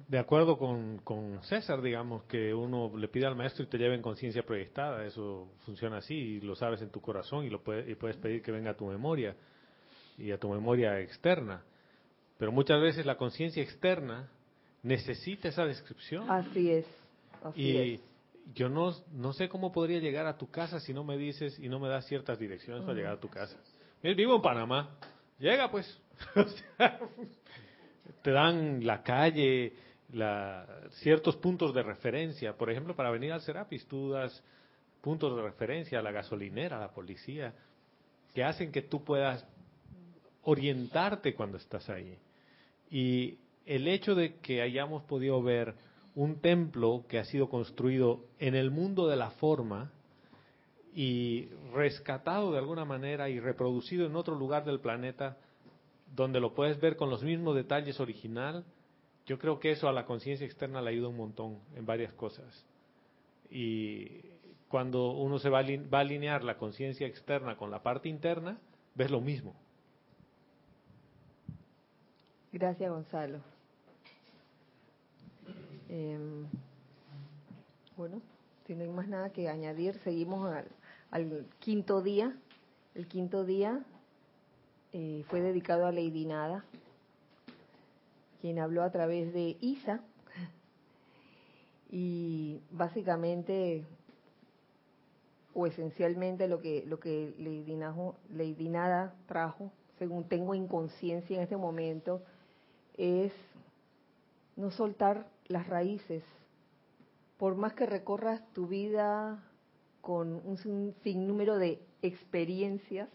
de 0.07 0.19
acuerdo 0.19 0.57
con, 0.57 0.99
con, 0.99 1.41
César, 1.43 1.81
digamos, 1.81 2.23
que 2.23 2.53
uno 2.53 2.91
le 2.97 3.07
pide 3.07 3.25
al 3.25 3.35
maestro 3.35 3.63
y 3.63 3.67
te 3.67 3.77
lleve 3.77 3.95
en 3.95 4.01
conciencia 4.01 4.43
proyectada. 4.43 5.05
Eso 5.05 5.47
funciona 5.65 5.97
así 5.97 6.13
y 6.13 6.41
lo 6.41 6.55
sabes 6.55 6.81
en 6.81 6.89
tu 6.89 7.01
corazón 7.01 7.45
y, 7.45 7.49
lo 7.49 7.61
y 7.87 7.95
puedes 7.95 8.17
pedir 8.17 8.41
que 8.41 8.51
venga 8.51 8.71
a 8.71 8.77
tu 8.77 8.85
memoria 8.85 9.35
y 10.17 10.31
a 10.31 10.37
tu 10.37 10.49
memoria 10.49 10.99
externa. 10.99 11.63
Pero 12.37 12.51
muchas 12.51 12.81
veces 12.81 13.05
la 13.05 13.17
conciencia 13.17 13.61
externa 13.63 14.29
necesita 14.83 15.47
esa 15.47 15.65
descripción. 15.65 16.29
Así 16.29 16.71
es. 16.71 16.85
Así 17.43 17.61
y, 17.61 18.01
yo 18.53 18.69
no, 18.69 18.93
no 19.13 19.33
sé 19.33 19.47
cómo 19.47 19.71
podría 19.71 19.99
llegar 19.99 20.25
a 20.25 20.37
tu 20.37 20.49
casa 20.49 20.79
si 20.79 20.93
no 20.93 21.03
me 21.03 21.17
dices 21.17 21.57
y 21.59 21.69
no 21.69 21.79
me 21.79 21.87
das 21.87 22.05
ciertas 22.07 22.39
direcciones 22.39 22.83
para 22.83 22.95
llegar 22.95 23.13
a 23.13 23.19
tu 23.19 23.29
casa. 23.29 23.57
Vivo 24.01 24.35
en 24.35 24.41
Panamá. 24.41 24.97
Llega 25.39 25.69
pues. 25.69 26.00
te 28.21 28.31
dan 28.31 28.85
la 28.85 29.03
calle, 29.03 29.73
la, 30.13 30.65
ciertos 31.01 31.35
puntos 31.37 31.73
de 31.73 31.83
referencia. 31.83 32.57
Por 32.57 32.69
ejemplo, 32.69 32.95
para 32.95 33.11
venir 33.11 33.31
al 33.31 33.41
Serapis, 33.41 33.85
tú 33.87 34.11
das 34.11 34.43
puntos 35.01 35.35
de 35.35 35.41
referencia 35.41 35.99
a 35.99 36.01
la 36.01 36.11
gasolinera, 36.11 36.77
a 36.77 36.81
la 36.81 36.91
policía, 36.91 37.53
que 38.33 38.43
hacen 38.43 38.71
que 38.71 38.81
tú 38.81 39.03
puedas 39.03 39.45
orientarte 40.43 41.33
cuando 41.33 41.57
estás 41.57 41.89
ahí. 41.89 42.17
Y 42.89 43.39
el 43.65 43.87
hecho 43.87 44.15
de 44.15 44.35
que 44.35 44.61
hayamos 44.61 45.03
podido 45.03 45.41
ver 45.41 45.75
un 46.15 46.39
templo 46.41 47.05
que 47.07 47.19
ha 47.19 47.25
sido 47.25 47.49
construido 47.49 48.25
en 48.39 48.55
el 48.55 48.71
mundo 48.71 49.07
de 49.07 49.15
la 49.15 49.31
forma 49.31 49.91
y 50.93 51.47
rescatado 51.73 52.51
de 52.51 52.57
alguna 52.57 52.83
manera 52.83 53.29
y 53.29 53.39
reproducido 53.39 54.05
en 54.05 54.15
otro 54.15 54.35
lugar 54.35 54.65
del 54.65 54.81
planeta 54.81 55.37
donde 56.15 56.39
lo 56.39 56.53
puedes 56.53 56.79
ver 56.79 56.95
con 56.95 57.09
los 57.09 57.23
mismos 57.23 57.55
detalles 57.55 57.99
original, 57.99 58.65
yo 59.25 59.39
creo 59.39 59.59
que 59.59 59.71
eso 59.71 59.87
a 59.87 59.93
la 59.93 60.05
conciencia 60.05 60.45
externa 60.45 60.81
le 60.81 60.89
ayuda 60.89 61.07
un 61.07 61.17
montón 61.17 61.59
en 61.75 61.85
varias 61.85 62.13
cosas. 62.13 62.65
Y 63.49 64.21
cuando 64.67 65.11
uno 65.11 65.37
se 65.37 65.49
va 65.49 65.59
a, 65.59 65.99
alinear 65.99 66.43
la 66.43 66.57
conciencia 66.57 67.05
externa 67.05 67.57
con 67.57 67.69
la 67.69 67.83
parte 67.83 68.09
interna, 68.09 68.57
ves 68.95 69.11
lo 69.11 69.21
mismo. 69.21 69.53
Gracias, 72.53 72.89
Gonzalo. 72.89 73.39
Em, 75.89 76.45
bueno, 77.97 78.21
si 78.65 78.75
no 78.75 78.83
hay 78.83 78.89
más 78.89 79.07
nada 79.07 79.29
que 79.31 79.49
añadir, 79.49 79.95
seguimos 80.05 80.49
al, 81.11 81.45
quinto 81.59 82.01
día. 82.01 82.35
El 82.95 83.07
quinto 83.07 83.43
día 83.43 83.83
eh, 84.93 85.23
fue 85.29 85.41
dedicado 85.41 85.85
a 85.85 85.91
Lady 85.91 86.25
Nada, 86.25 86.65
quien 88.41 88.59
habló 88.59 88.83
a 88.83 88.91
través 88.91 89.33
de 89.33 89.57
Isa. 89.61 90.01
Y 91.89 92.61
básicamente 92.71 93.85
o 95.53 95.67
esencialmente 95.67 96.47
lo 96.47 96.61
que 96.61 96.85
lo 96.87 96.99
que 96.99 97.33
Lady, 97.37 97.77
Lady 98.33 98.69
Nada 98.69 99.13
trajo, 99.27 99.71
según 99.99 100.23
tengo 100.23 100.55
inconsciencia 100.55 101.35
en 101.35 101.43
este 101.43 101.57
momento, 101.57 102.21
es 102.97 103.33
no 104.55 104.71
soltar 104.71 105.27
las 105.47 105.67
raíces. 105.67 106.23
Por 107.37 107.55
más 107.55 107.73
que 107.73 107.85
recorras 107.85 108.41
tu 108.53 108.67
vida 108.67 109.43
con 110.01 110.41
un 110.45 110.93
sinnúmero 111.03 111.57
de 111.57 111.81
experiencias 112.01 113.09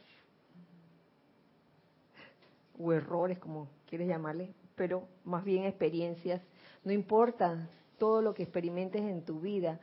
o 2.78 2.92
errores, 2.92 3.38
como 3.38 3.68
quieres 3.86 4.08
llamarle, 4.08 4.54
pero 4.74 5.08
más 5.24 5.44
bien 5.44 5.64
experiencias, 5.64 6.42
no 6.84 6.92
importa 6.92 7.68
todo 7.98 8.22
lo 8.22 8.34
que 8.34 8.42
experimentes 8.42 9.02
en 9.02 9.24
tu 9.24 9.40
vida, 9.40 9.80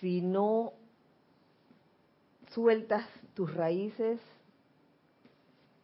si 0.00 0.20
no 0.20 0.72
sueltas 2.50 3.06
tus 3.34 3.52
raíces, 3.54 4.20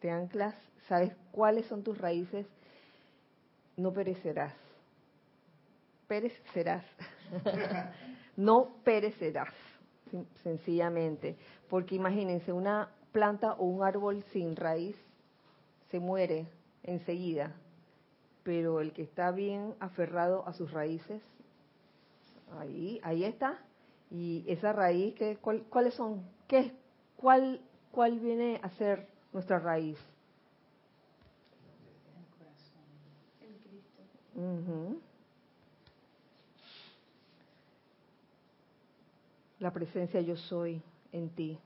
te 0.00 0.10
anclas, 0.10 0.54
sabes 0.88 1.14
cuáles 1.30 1.66
son 1.66 1.82
tus 1.82 1.98
raíces, 1.98 2.46
no 3.76 3.92
perecerás. 3.92 4.54
Perecerás. 6.06 6.84
no 8.36 8.76
perecerás, 8.84 9.54
sencillamente. 10.42 11.36
Porque 11.68 11.94
imagínense, 11.94 12.52
una 12.52 12.90
planta 13.12 13.54
o 13.54 13.64
un 13.64 13.82
árbol 13.82 14.22
sin 14.32 14.56
raíz 14.56 14.96
se 15.94 16.00
muere 16.00 16.48
enseguida. 16.82 17.54
Pero 18.42 18.80
el 18.80 18.92
que 18.92 19.02
está 19.02 19.30
bien 19.30 19.76
aferrado 19.78 20.44
a 20.44 20.52
sus 20.52 20.72
raíces, 20.72 21.22
ahí, 22.58 22.98
ahí 23.04 23.22
está. 23.22 23.60
Y 24.10 24.44
esa 24.48 24.72
raíz, 24.72 25.14
¿qué, 25.14 25.38
¿cuáles 25.70 25.94
son? 25.94 26.24
¿Qué, 26.48 26.72
cuál, 27.16 27.60
¿Cuál 27.92 28.18
viene 28.18 28.58
a 28.60 28.70
ser 28.70 29.06
nuestra 29.32 29.60
raíz? 29.60 29.96
La 39.60 39.72
presencia 39.72 40.20
yo 40.20 40.36
soy 40.36 40.82
en 41.12 41.30
ti. 41.30 41.56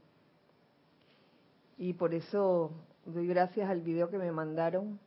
Y 1.78 1.94
por 1.94 2.12
eso 2.12 2.72
doy 3.12 3.26
gracias 3.26 3.70
al 3.70 3.80
video 3.80 4.10
que 4.10 4.18
me 4.18 4.30
mandaron, 4.30 5.00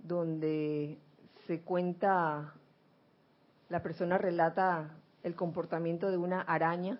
donde 0.00 0.98
se 1.46 1.60
cuenta, 1.60 2.54
la 3.68 3.82
persona 3.82 4.18
relata 4.18 4.90
el 5.22 5.36
comportamiento 5.36 6.10
de 6.10 6.16
una 6.16 6.40
araña. 6.40 6.98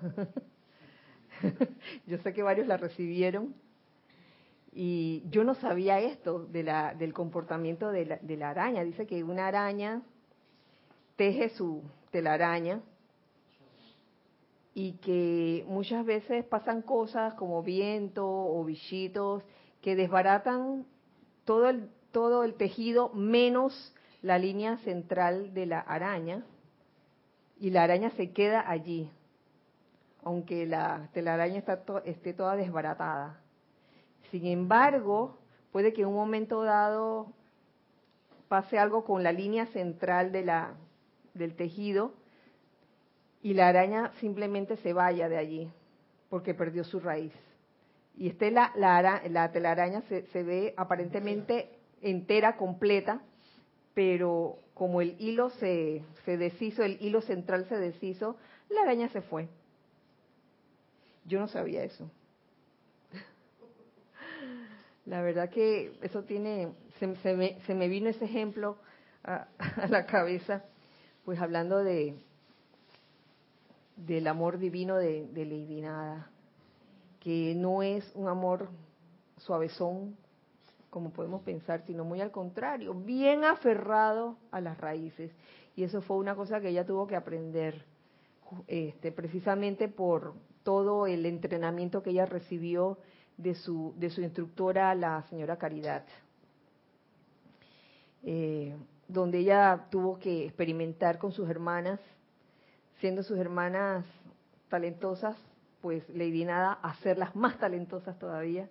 yo 2.06 2.18
sé 2.18 2.32
que 2.32 2.42
varios 2.42 2.68
la 2.68 2.76
recibieron 2.76 3.54
y 4.72 5.24
yo 5.30 5.42
no 5.42 5.54
sabía 5.56 5.98
esto 5.98 6.46
de 6.46 6.62
la, 6.62 6.94
del 6.94 7.12
comportamiento 7.12 7.90
de 7.90 8.06
la, 8.06 8.18
de 8.18 8.36
la 8.36 8.50
araña. 8.50 8.84
Dice 8.84 9.06
que 9.06 9.24
una 9.24 9.48
araña 9.48 10.02
teje 11.16 11.48
su 11.50 11.82
telaraña 12.10 12.80
y 14.74 14.94
que 14.94 15.64
muchas 15.68 16.04
veces 16.04 16.44
pasan 16.44 16.82
cosas 16.82 17.34
como 17.34 17.62
viento 17.62 18.26
o 18.26 18.64
bichitos 18.64 19.44
que 19.80 19.94
desbaratan 19.94 20.84
todo 21.44 21.68
el, 21.68 21.88
todo 22.10 22.42
el 22.42 22.54
tejido 22.54 23.10
menos 23.10 23.94
la 24.20 24.38
línea 24.38 24.78
central 24.78 25.54
de 25.54 25.66
la 25.66 25.78
araña 25.78 26.44
y 27.60 27.70
la 27.70 27.84
araña 27.84 28.10
se 28.10 28.32
queda 28.32 28.68
allí, 28.68 29.08
aunque 30.24 30.66
la 30.66 31.08
telaraña 31.12 31.58
está 31.58 31.82
esté 32.04 32.32
toda 32.32 32.56
desbaratada. 32.56 33.40
Sin 34.30 34.46
embargo, 34.46 35.38
puede 35.70 35.92
que 35.92 36.02
en 36.02 36.08
un 36.08 36.14
momento 36.14 36.64
dado 36.64 37.28
pase 38.48 38.78
algo 38.78 39.04
con 39.04 39.22
la 39.22 39.30
línea 39.30 39.66
central 39.66 40.32
de 40.32 40.44
la, 40.44 40.74
del 41.34 41.54
tejido 41.54 42.14
y 43.44 43.52
la 43.52 43.68
araña 43.68 44.10
simplemente 44.20 44.78
se 44.78 44.94
vaya 44.94 45.28
de 45.28 45.36
allí 45.36 45.70
porque 46.30 46.54
perdió 46.54 46.82
su 46.82 46.98
raíz. 46.98 47.34
Y 48.16 48.28
este 48.28 48.50
la, 48.50 48.72
la, 48.74 49.52
telaraña 49.52 50.00
se, 50.08 50.26
se 50.28 50.42
ve 50.42 50.72
aparentemente 50.78 51.68
entera, 52.00 52.56
completa, 52.56 53.20
pero 53.92 54.60
como 54.72 55.02
el 55.02 55.14
hilo 55.20 55.50
se, 55.50 56.02
se 56.24 56.38
deshizo, 56.38 56.84
el 56.84 56.96
hilo 57.02 57.20
central 57.20 57.66
se 57.68 57.76
deshizo, 57.76 58.38
la 58.70 58.80
araña 58.80 59.10
se 59.10 59.20
fue. 59.20 59.50
Yo 61.26 61.38
no 61.38 61.46
sabía 61.46 61.84
eso. 61.84 62.10
La 65.04 65.20
verdad 65.20 65.50
que 65.50 65.98
eso 66.00 66.22
tiene, 66.22 66.72
se, 66.98 67.14
se, 67.16 67.36
me, 67.36 67.60
se 67.66 67.74
me, 67.74 67.88
vino 67.88 68.08
ese 68.08 68.24
ejemplo 68.24 68.78
a, 69.22 69.48
la 69.90 70.06
cabeza, 70.06 70.64
pues 71.26 71.38
hablando 71.42 71.84
de 71.84 72.16
del 73.96 74.26
amor 74.26 74.58
divino 74.58 74.96
de, 74.96 75.26
de 75.28 75.44
Lady 75.44 75.80
Nada, 75.80 76.30
que 77.20 77.54
no 77.54 77.82
es 77.82 78.10
un 78.14 78.28
amor 78.28 78.68
suavezón, 79.38 80.16
como 80.90 81.10
podemos 81.10 81.42
pensar, 81.42 81.82
sino 81.86 82.04
muy 82.04 82.20
al 82.20 82.30
contrario, 82.30 82.94
bien 82.94 83.44
aferrado 83.44 84.36
a 84.50 84.60
las 84.60 84.78
raíces. 84.78 85.32
Y 85.74 85.82
eso 85.82 86.00
fue 86.02 86.16
una 86.18 86.36
cosa 86.36 86.60
que 86.60 86.68
ella 86.68 86.86
tuvo 86.86 87.06
que 87.06 87.16
aprender, 87.16 87.84
este, 88.68 89.10
precisamente 89.10 89.88
por 89.88 90.34
todo 90.62 91.06
el 91.06 91.26
entrenamiento 91.26 92.02
que 92.02 92.10
ella 92.10 92.26
recibió 92.26 92.98
de 93.36 93.54
su, 93.54 93.92
de 93.96 94.10
su 94.10 94.20
instructora, 94.22 94.94
la 94.94 95.22
señora 95.24 95.56
Caridad, 95.56 96.04
eh, 98.22 98.76
donde 99.08 99.38
ella 99.38 99.86
tuvo 99.90 100.18
que 100.18 100.46
experimentar 100.46 101.18
con 101.18 101.32
sus 101.32 101.48
hermanas, 101.50 102.00
siendo 103.04 103.22
sus 103.22 103.36
hermanas 103.36 104.06
talentosas, 104.70 105.36
pues 105.82 106.08
Lady 106.08 106.46
Nada 106.46 106.72
hacerlas 106.72 107.36
más 107.36 107.58
talentosas 107.58 108.18
todavía, 108.18 108.66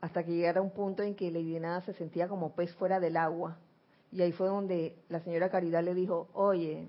hasta 0.00 0.24
que 0.24 0.32
llegara 0.32 0.60
un 0.60 0.72
punto 0.72 1.04
en 1.04 1.14
que 1.14 1.30
Lady 1.30 1.60
Nada 1.60 1.80
se 1.82 1.92
sentía 1.92 2.26
como 2.26 2.56
pez 2.56 2.74
fuera 2.74 2.98
del 2.98 3.16
agua. 3.16 3.56
Y 4.10 4.20
ahí 4.20 4.32
fue 4.32 4.48
donde 4.48 4.98
la 5.08 5.20
señora 5.20 5.48
Caridad 5.48 5.84
le 5.84 5.94
dijo, 5.94 6.28
oye, 6.32 6.88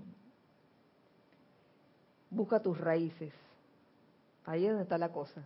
busca 2.31 2.59
tus 2.59 2.75
raíces. 2.81 3.33
Ahí 4.43 4.65
es 4.65 4.71
donde 4.71 4.85
está 4.85 4.97
la 4.97 5.11
cosa 5.11 5.45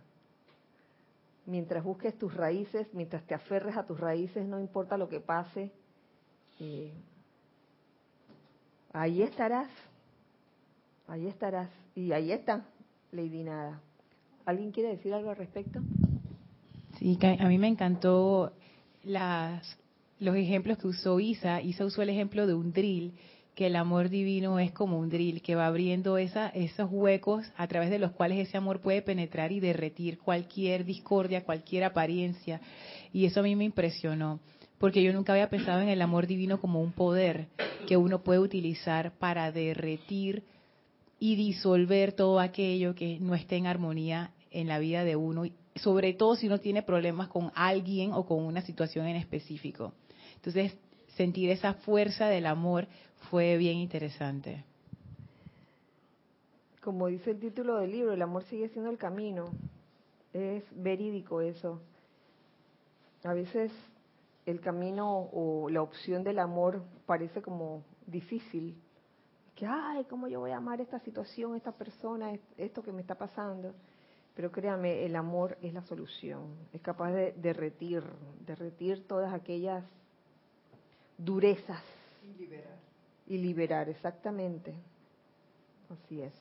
mientras 1.44 1.84
busques 1.84 2.16
tus 2.16 2.34
raíces, 2.34 2.86
mientras 2.94 3.22
te 3.26 3.34
aferres 3.34 3.76
a 3.76 3.84
tus 3.84 4.00
raíces, 4.00 4.46
no 4.46 4.58
importa 4.60 4.96
lo 4.96 5.10
que 5.10 5.20
pase, 5.20 5.72
eh, 6.58 6.94
ahí 8.94 9.22
estarás, 9.22 9.68
ahí 11.06 11.26
estarás, 11.26 11.70
y 11.94 12.12
ahí 12.12 12.32
está, 12.32 12.64
Lady 13.10 13.42
Nada. 13.42 13.80
¿Alguien 14.44 14.72
quiere 14.72 14.90
decir 14.90 15.12
algo 15.14 15.30
al 15.30 15.36
respecto? 15.36 15.80
Sí, 16.98 17.18
a 17.22 17.48
mí 17.48 17.58
me 17.58 17.68
encantó 17.68 18.52
las, 19.04 19.78
los 20.18 20.36
ejemplos 20.36 20.78
que 20.78 20.88
usó 20.88 21.20
Isa. 21.20 21.60
Isa 21.62 21.84
usó 21.84 22.02
el 22.02 22.10
ejemplo 22.10 22.46
de 22.46 22.54
un 22.54 22.72
drill 22.72 23.14
que 23.54 23.66
el 23.66 23.76
amor 23.76 24.08
divino 24.08 24.58
es 24.58 24.72
como 24.72 24.98
un 24.98 25.10
drill 25.10 25.42
que 25.42 25.54
va 25.54 25.66
abriendo 25.66 26.16
esa, 26.16 26.48
esos 26.48 26.88
huecos 26.90 27.44
a 27.56 27.66
través 27.66 27.90
de 27.90 27.98
los 27.98 28.12
cuales 28.12 28.38
ese 28.38 28.56
amor 28.56 28.80
puede 28.80 29.02
penetrar 29.02 29.52
y 29.52 29.60
derretir 29.60 30.18
cualquier 30.18 30.84
discordia, 30.84 31.44
cualquier 31.44 31.84
apariencia. 31.84 32.60
Y 33.12 33.26
eso 33.26 33.40
a 33.40 33.42
mí 33.42 33.54
me 33.54 33.64
impresionó, 33.64 34.40
porque 34.78 35.02
yo 35.02 35.12
nunca 35.12 35.32
había 35.32 35.50
pensado 35.50 35.82
en 35.82 35.88
el 35.88 36.00
amor 36.00 36.26
divino 36.26 36.60
como 36.60 36.80
un 36.80 36.92
poder 36.92 37.48
que 37.86 37.96
uno 37.96 38.22
puede 38.22 38.40
utilizar 38.40 39.12
para 39.18 39.52
derretir 39.52 40.44
y 41.24 41.36
disolver 41.36 42.14
todo 42.14 42.40
aquello 42.40 42.96
que 42.96 43.20
no 43.20 43.36
esté 43.36 43.54
en 43.54 43.68
armonía 43.68 44.32
en 44.50 44.66
la 44.66 44.80
vida 44.80 45.04
de 45.04 45.14
uno, 45.14 45.44
sobre 45.76 46.14
todo 46.14 46.34
si 46.34 46.48
uno 46.48 46.58
tiene 46.58 46.82
problemas 46.82 47.28
con 47.28 47.52
alguien 47.54 48.12
o 48.12 48.26
con 48.26 48.42
una 48.42 48.60
situación 48.60 49.06
en 49.06 49.14
específico. 49.14 49.92
Entonces, 50.34 50.76
sentir 51.14 51.50
esa 51.50 51.74
fuerza 51.74 52.26
del 52.26 52.44
amor 52.44 52.88
fue 53.30 53.56
bien 53.56 53.76
interesante. 53.76 54.64
Como 56.80 57.06
dice 57.06 57.30
el 57.30 57.38
título 57.38 57.76
del 57.76 57.92
libro, 57.92 58.14
el 58.14 58.22
amor 58.22 58.42
sigue 58.50 58.68
siendo 58.70 58.90
el 58.90 58.98
camino. 58.98 59.44
Es 60.32 60.64
verídico 60.74 61.40
eso. 61.40 61.80
A 63.22 63.32
veces 63.32 63.70
el 64.44 64.58
camino 64.58 65.28
o 65.32 65.70
la 65.70 65.82
opción 65.82 66.24
del 66.24 66.40
amor 66.40 66.82
parece 67.06 67.42
como 67.42 67.84
difícil. 68.08 68.74
Que, 69.54 69.66
ay, 69.66 70.04
¿cómo 70.04 70.28
yo 70.28 70.40
voy 70.40 70.50
a 70.50 70.56
amar 70.56 70.80
esta 70.80 70.98
situación, 71.00 71.56
esta 71.56 71.72
persona, 71.72 72.32
esto 72.56 72.82
que 72.82 72.92
me 72.92 73.02
está 73.02 73.14
pasando? 73.14 73.74
Pero 74.34 74.50
créame, 74.50 75.04
el 75.04 75.14
amor 75.14 75.58
es 75.60 75.74
la 75.74 75.82
solución. 75.82 76.54
Es 76.72 76.80
capaz 76.80 77.12
de 77.12 77.32
derretir, 77.32 78.02
derretir 78.46 79.06
todas 79.06 79.32
aquellas 79.32 79.84
durezas. 81.18 81.82
Y 82.24 82.40
liberar. 82.40 82.78
Y 83.26 83.38
liberar, 83.38 83.88
exactamente. 83.88 84.74
Así 85.90 86.22
es. 86.22 86.32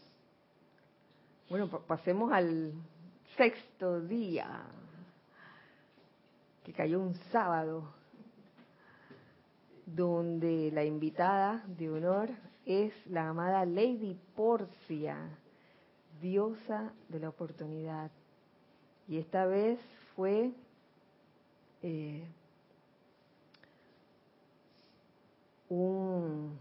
Bueno, 1.50 1.68
pasemos 1.68 2.32
al 2.32 2.72
sexto 3.36 4.00
día, 4.00 4.64
que 6.64 6.72
cayó 6.72 7.02
un 7.02 7.14
sábado, 7.32 7.94
donde 9.86 10.72
la 10.72 10.86
invitada 10.86 11.62
de 11.68 11.90
honor 11.90 12.30
es 12.66 12.94
la 13.08 13.30
amada 13.30 13.66
Lady 13.66 14.18
Porcia 14.36 15.18
diosa 16.22 16.94
de 17.10 17.20
la 17.20 17.30
oportunidad. 17.30 18.12
Y 19.08 19.18
esta 19.18 19.46
vez 19.46 19.80
fue 20.16 20.52
eh, 21.82 22.24
un, 25.70 26.58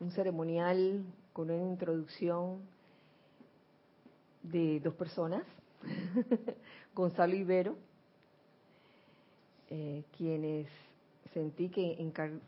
un 0.00 0.10
ceremonial 0.10 1.04
con 1.32 1.50
una 1.50 1.62
introducción 1.70 2.60
de 4.42 4.80
dos 4.80 4.94
personas, 4.94 5.44
Gonzalo 6.94 7.34
Ibero, 7.34 7.76
eh, 9.70 10.04
quienes 10.16 10.68
sentí 11.32 11.68
que 11.68 11.92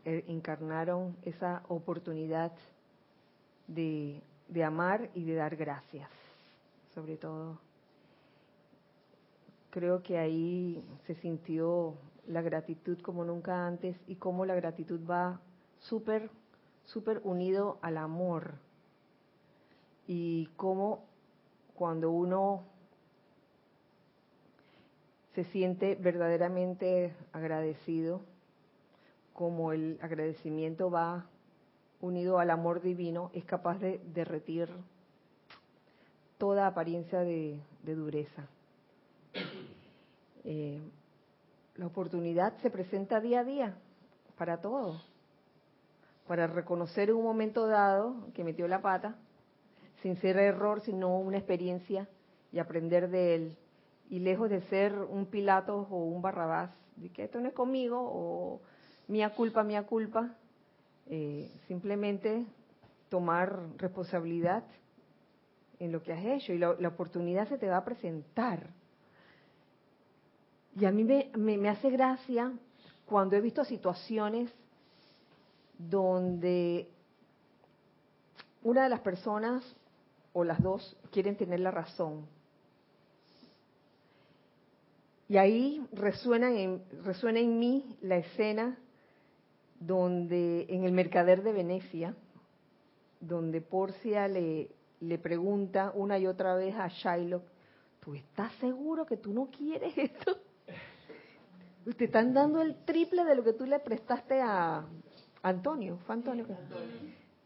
eh, 0.05 0.25
encarnaron 0.27 1.15
esa 1.23 1.63
oportunidad 1.67 2.51
de 3.67 4.21
de 4.47 4.63
amar 4.63 5.09
y 5.13 5.23
de 5.23 5.35
dar 5.35 5.55
gracias, 5.55 6.09
sobre 6.93 7.17
todo. 7.17 7.59
Creo 9.69 10.01
que 10.03 10.17
ahí 10.17 10.83
se 11.05 11.15
sintió 11.15 11.95
la 12.27 12.41
gratitud 12.41 12.99
como 13.01 13.25
nunca 13.25 13.67
antes 13.67 13.97
y 14.07 14.15
cómo 14.15 14.45
la 14.45 14.55
gratitud 14.55 14.99
va 15.09 15.41
súper, 15.79 16.29
súper 16.85 17.21
unido 17.23 17.77
al 17.81 17.97
amor. 17.97 18.55
Y 20.07 20.47
cómo 20.55 21.05
cuando 21.73 22.11
uno 22.11 22.63
se 25.33 25.43
siente 25.45 25.95
verdaderamente 25.95 27.13
agradecido, 27.33 28.21
como 29.35 29.73
el 29.73 29.99
agradecimiento 30.01 30.89
va 30.89 31.25
unido 31.99 32.39
al 32.39 32.49
amor 32.51 32.81
divino, 32.81 33.31
es 33.33 33.43
capaz 33.43 33.77
de 33.79 33.99
derretir 34.13 34.69
toda 36.37 36.67
apariencia 36.67 37.19
de, 37.19 37.59
dureza. 37.83 38.47
Eh, 40.45 40.81
la 41.75 41.87
oportunidad 41.87 42.57
se 42.61 42.69
presenta 42.69 43.19
día 43.19 43.41
a 43.41 43.43
día 43.43 43.77
para 44.37 44.61
todo, 44.61 45.01
para 46.27 46.47
reconocer 46.47 47.13
un 47.13 47.23
momento 47.23 47.67
dado 47.67 48.31
que 48.33 48.45
metió 48.45 48.69
la 48.69 48.81
pata, 48.81 49.17
sin 50.01 50.15
ser 50.21 50.37
error, 50.37 50.79
sino 50.79 51.19
una 51.19 51.37
experiencia 51.37 52.07
y 52.53 52.59
aprender 52.59 53.09
de 53.09 53.35
él. 53.35 53.57
Y 54.09 54.19
lejos 54.19 54.49
de 54.49 54.61
ser 54.69 54.93
un 54.93 55.25
Pilatos 55.25 55.87
o 55.89 55.97
un 55.97 56.21
Barrabás, 56.21 56.71
de 56.95 57.09
que 57.09 57.25
esto 57.25 57.41
no 57.41 57.49
es 57.49 57.53
conmigo, 57.53 57.99
o 57.99 58.61
mía 59.07 59.33
culpa, 59.35 59.63
mía 59.63 59.83
culpa, 59.83 60.35
eh, 61.07 61.51
simplemente 61.67 62.45
tomar 63.09 63.59
responsabilidad 63.77 64.63
en 65.79 65.91
lo 65.91 66.01
que 66.01 66.13
has 66.13 66.25
hecho 66.25 66.53
y 66.53 66.57
la, 66.57 66.71
oportunidad 66.87 67.47
se 67.47 67.57
te 67.57 67.67
va 67.67 67.77
a 67.77 67.85
presentar. 67.85 68.69
Y 70.75 70.85
a 70.85 70.91
mí 70.91 71.03
me, 71.03 71.31
me, 71.35 71.69
hace 71.69 71.89
gracia 71.89 72.51
cuando 73.05 73.35
he 73.35 73.41
visto 73.41 73.63
situaciones 73.63 74.51
donde 75.77 76.89
una 78.63 78.83
de 78.83 78.89
las 78.89 79.01
personas 79.01 79.63
o 80.33 80.43
las 80.43 80.61
dos 80.61 80.97
quieren 81.11 81.37
tener 81.37 81.59
la 81.59 81.71
razón. 81.71 82.27
Y 85.29 85.37
ahí 85.37 85.85
resuena 85.93 86.51
en, 86.51 86.83
resuena 87.03 87.39
en 87.39 87.57
mí 87.57 87.97
la 88.01 88.17
escena 88.17 88.77
donde 89.85 90.65
en 90.69 90.83
el 90.83 90.91
mercader 90.91 91.43
de 91.43 91.53
Venecia, 91.53 92.15
donde 93.19 93.61
Porcia 93.61 94.27
le, 94.27 94.69
pregunta 95.21 95.91
una 95.93 96.17
y 96.17 96.27
otra 96.27 96.55
vez 96.55 96.75
a 96.75 96.87
Shylock, 96.87 97.43
¿tú 97.99 98.15
estás 98.15 98.51
seguro 98.53 99.05
que 99.05 99.17
tú 99.17 99.33
no 99.33 99.47
quieres 99.47 99.95
esto? 99.97 100.37
Te 101.97 102.05
están 102.05 102.33
dando 102.33 102.61
el 102.61 102.83
triple 102.83 103.23
de 103.23 103.35
lo 103.35 103.43
que 103.43 103.53
tú 103.53 103.65
le 103.65 103.79
prestaste 103.79 104.41
a 104.41 104.83
Antonio, 105.43 105.99
¿fue 106.05 106.15
Antonio? 106.15 106.45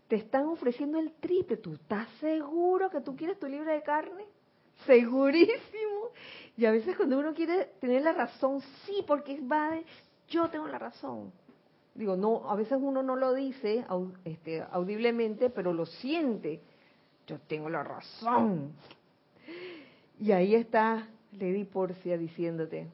Te 0.08 0.16
están 0.16 0.46
ofreciendo 0.46 0.98
el 0.98 1.12
triple, 1.14 1.58
¿tú 1.58 1.74
estás 1.74 2.08
seguro 2.20 2.90
que 2.90 3.02
tú 3.02 3.16
quieres 3.16 3.38
tu 3.38 3.48
libre 3.48 3.74
de 3.74 3.84
carne? 3.84 4.26
Segurísimo. 4.86 6.12
Y 6.56 6.66
a 6.66 6.72
veces 6.72 6.96
cuando 6.96 7.20
uno 7.20 7.34
quiere 7.34 7.66
tener 7.82 8.02
la 8.02 8.14
razón, 8.14 8.62
sí, 8.86 9.04
porque 9.06 9.42
va 9.42 9.72
de, 9.72 9.86
yo 10.30 10.50
tengo 10.50 10.68
la 10.68 10.80
razón 10.80 11.34
digo, 12.00 12.16
no, 12.16 12.50
a 12.50 12.56
veces 12.56 12.80
uno 12.82 13.04
no 13.04 13.18
lo 13.18 13.34
dice 13.34 13.86
este, 14.24 14.64
audiblemente, 14.72 15.50
pero 15.50 15.74
lo 15.74 15.86
siente. 15.86 16.62
Yo 17.28 17.40
tengo 17.40 17.70
la 17.70 17.84
razón. 17.84 18.72
Y 20.18 20.32
ahí 20.32 20.56
está 20.56 21.10
Lady 21.34 21.66
Porcia 21.66 22.18
diciéndote, 22.18 22.88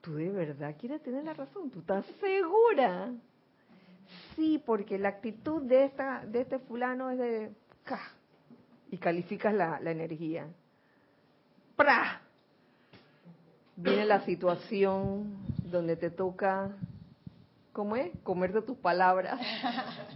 tú 0.00 0.16
de 0.16 0.30
verdad 0.30 0.74
quieres 0.78 1.00
tener 1.02 1.22
la 1.24 1.32
razón, 1.32 1.70
tú 1.70 1.78
estás 1.78 2.04
segura. 2.20 3.12
Sí, 4.34 4.60
porque 4.66 4.98
la 4.98 5.10
actitud 5.10 5.62
de 5.62 5.84
esta 5.84 6.26
de 6.26 6.40
este 6.40 6.58
fulano 6.58 7.10
es 7.10 7.18
de 7.18 7.52
y 8.90 8.98
calificas 8.98 9.54
la, 9.54 9.78
la 9.80 9.92
energía. 9.92 10.48
¡Pra! 11.76 12.20
Viene 13.76 14.04
la 14.04 14.24
situación 14.24 15.36
donde 15.70 15.96
te 15.96 16.10
toca 16.10 16.76
¿cómo 17.74 17.96
es? 17.96 18.10
Comerte 18.22 18.62
tus 18.62 18.78
palabras. 18.78 19.38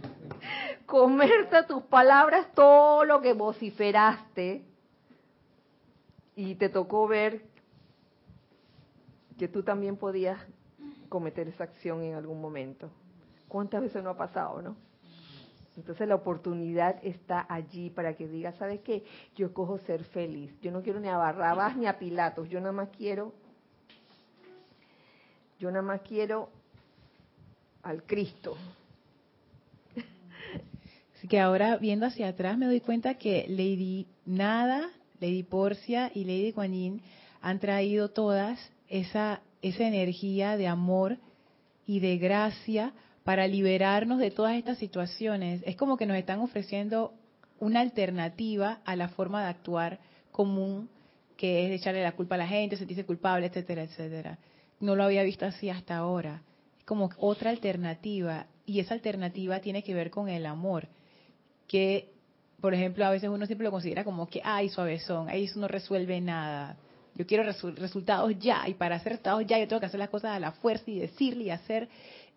Comerte 0.87 1.61
tus 1.67 1.83
palabras 1.83 2.47
todo 2.55 3.05
lo 3.05 3.21
que 3.21 3.33
vociferaste 3.33 4.65
y 6.35 6.55
te 6.55 6.69
tocó 6.69 7.07
ver 7.07 7.43
que 9.37 9.47
tú 9.47 9.61
también 9.61 9.97
podías 9.97 10.39
cometer 11.09 11.47
esa 11.49 11.65
acción 11.65 12.01
en 12.01 12.15
algún 12.15 12.41
momento. 12.41 12.89
¿Cuántas 13.47 13.81
veces 13.81 14.03
no 14.03 14.11
ha 14.11 14.17
pasado, 14.17 14.61
no? 14.61 14.75
Entonces 15.75 16.07
la 16.07 16.15
oportunidad 16.15 16.97
está 17.03 17.45
allí 17.47 17.89
para 17.89 18.15
que 18.15 18.27
digas, 18.27 18.55
¿sabes 18.55 18.79
qué? 18.81 19.03
Yo 19.35 19.53
cojo 19.53 19.77
ser 19.79 20.03
feliz. 20.05 20.57
Yo 20.61 20.71
no 20.71 20.81
quiero 20.81 20.99
ni 20.99 21.09
a 21.09 21.17
Barrabás 21.17 21.75
ni 21.75 21.87
a 21.87 21.99
Pilatos. 21.99 22.49
Yo 22.49 22.59
nada 22.59 22.71
más 22.71 22.89
quiero, 22.89 23.33
yo 25.57 25.69
nada 25.71 25.81
más 25.81 26.01
quiero 26.01 26.49
al 27.83 28.03
Cristo. 28.03 28.57
Así 31.15 31.27
que 31.27 31.39
ahora 31.39 31.77
viendo 31.77 32.05
hacia 32.05 32.29
atrás 32.29 32.57
me 32.57 32.65
doy 32.65 32.79
cuenta 32.79 33.15
que 33.15 33.45
Lady 33.49 34.07
Nada, 34.25 34.89
Lady 35.19 35.43
Porcia 35.43 36.11
y 36.13 36.23
Lady 36.23 36.51
Guanyin 36.51 37.01
han 37.41 37.59
traído 37.59 38.09
todas 38.09 38.71
esa, 38.87 39.41
esa 39.61 39.83
energía 39.83 40.55
de 40.55 40.67
amor 40.67 41.17
y 41.85 41.99
de 41.99 42.17
gracia 42.17 42.93
para 43.23 43.47
liberarnos 43.47 44.19
de 44.19 44.31
todas 44.31 44.55
estas 44.55 44.77
situaciones. 44.77 45.61
Es 45.65 45.75
como 45.75 45.97
que 45.97 46.05
nos 46.05 46.17
están 46.17 46.39
ofreciendo 46.39 47.13
una 47.59 47.81
alternativa 47.81 48.79
a 48.85 48.95
la 48.95 49.09
forma 49.09 49.43
de 49.43 49.49
actuar 49.49 49.99
común, 50.31 50.89
que 51.35 51.65
es 51.65 51.81
echarle 51.81 52.01
la 52.01 52.13
culpa 52.13 52.35
a 52.35 52.39
la 52.39 52.47
gente, 52.47 52.77
sentirse 52.77 53.05
culpable, 53.05 53.47
etcétera, 53.47 53.83
etcétera. 53.83 54.39
No 54.79 54.95
lo 54.95 55.03
había 55.03 55.23
visto 55.23 55.45
así 55.45 55.69
hasta 55.69 55.97
ahora 55.97 56.43
como 56.89 57.11
otra 57.19 57.51
alternativa 57.51 58.47
y 58.65 58.79
esa 58.79 58.95
alternativa 58.95 59.59
tiene 59.59 59.83
que 59.83 59.93
ver 59.93 60.09
con 60.09 60.27
el 60.27 60.47
amor, 60.47 60.87
que 61.67 62.09
por 62.59 62.73
ejemplo 62.73 63.05
a 63.05 63.11
veces 63.11 63.29
uno 63.29 63.45
siempre 63.45 63.65
lo 63.65 63.69
considera 63.69 64.03
como 64.03 64.27
que, 64.27 64.41
ay, 64.43 64.69
suavezón, 64.69 65.29
ahí 65.29 65.43
eso 65.43 65.59
no 65.59 65.67
resuelve 65.67 66.19
nada. 66.19 66.77
Yo 67.13 67.27
quiero 67.27 67.43
resultados 67.43 68.33
ya 68.39 68.67
y 68.67 68.73
para 68.73 68.95
hacer 68.95 69.11
resultados 69.11 69.45
ya 69.45 69.59
yo 69.59 69.67
tengo 69.67 69.79
que 69.79 69.85
hacer 69.85 69.99
las 69.99 70.09
cosas 70.09 70.31
a 70.31 70.39
la 70.39 70.53
fuerza 70.53 70.89
y 70.89 70.97
decirle 70.97 71.43
y 71.43 71.49
hacer 71.51 71.89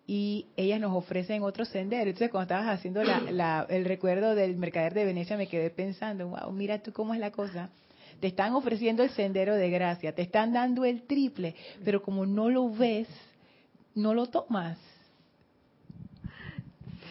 y 0.05 0.45
ellas 0.55 0.79
nos 0.79 0.95
ofrecen 0.95 1.41
otro 1.41 1.65
sendero. 1.65 2.11
Entonces, 2.11 2.29
cuando 2.29 2.53
estabas 2.53 2.77
haciendo 2.77 3.01
el 3.69 3.85
recuerdo 3.85 4.35
del 4.35 4.55
mercader 4.55 4.93
de 4.93 5.05
Venecia, 5.05 5.35
me 5.35 5.47
quedé 5.47 5.71
pensando, 5.71 6.27
wow, 6.27 6.51
mira 6.51 6.77
tú 6.77 6.93
cómo 6.93 7.15
es 7.15 7.19
la 7.19 7.31
cosa. 7.31 7.71
Te 8.19 8.27
están 8.27 8.53
ofreciendo 8.53 9.01
el 9.01 9.09
sendero 9.09 9.55
de 9.55 9.71
gracia, 9.71 10.13
te 10.13 10.21
están 10.21 10.53
dando 10.53 10.85
el 10.85 11.07
triple, 11.07 11.55
pero 11.83 12.03
como 12.03 12.27
no 12.27 12.51
lo 12.51 12.69
ves, 12.69 13.07
no 13.95 14.13
lo 14.13 14.27
tomas. 14.27 14.77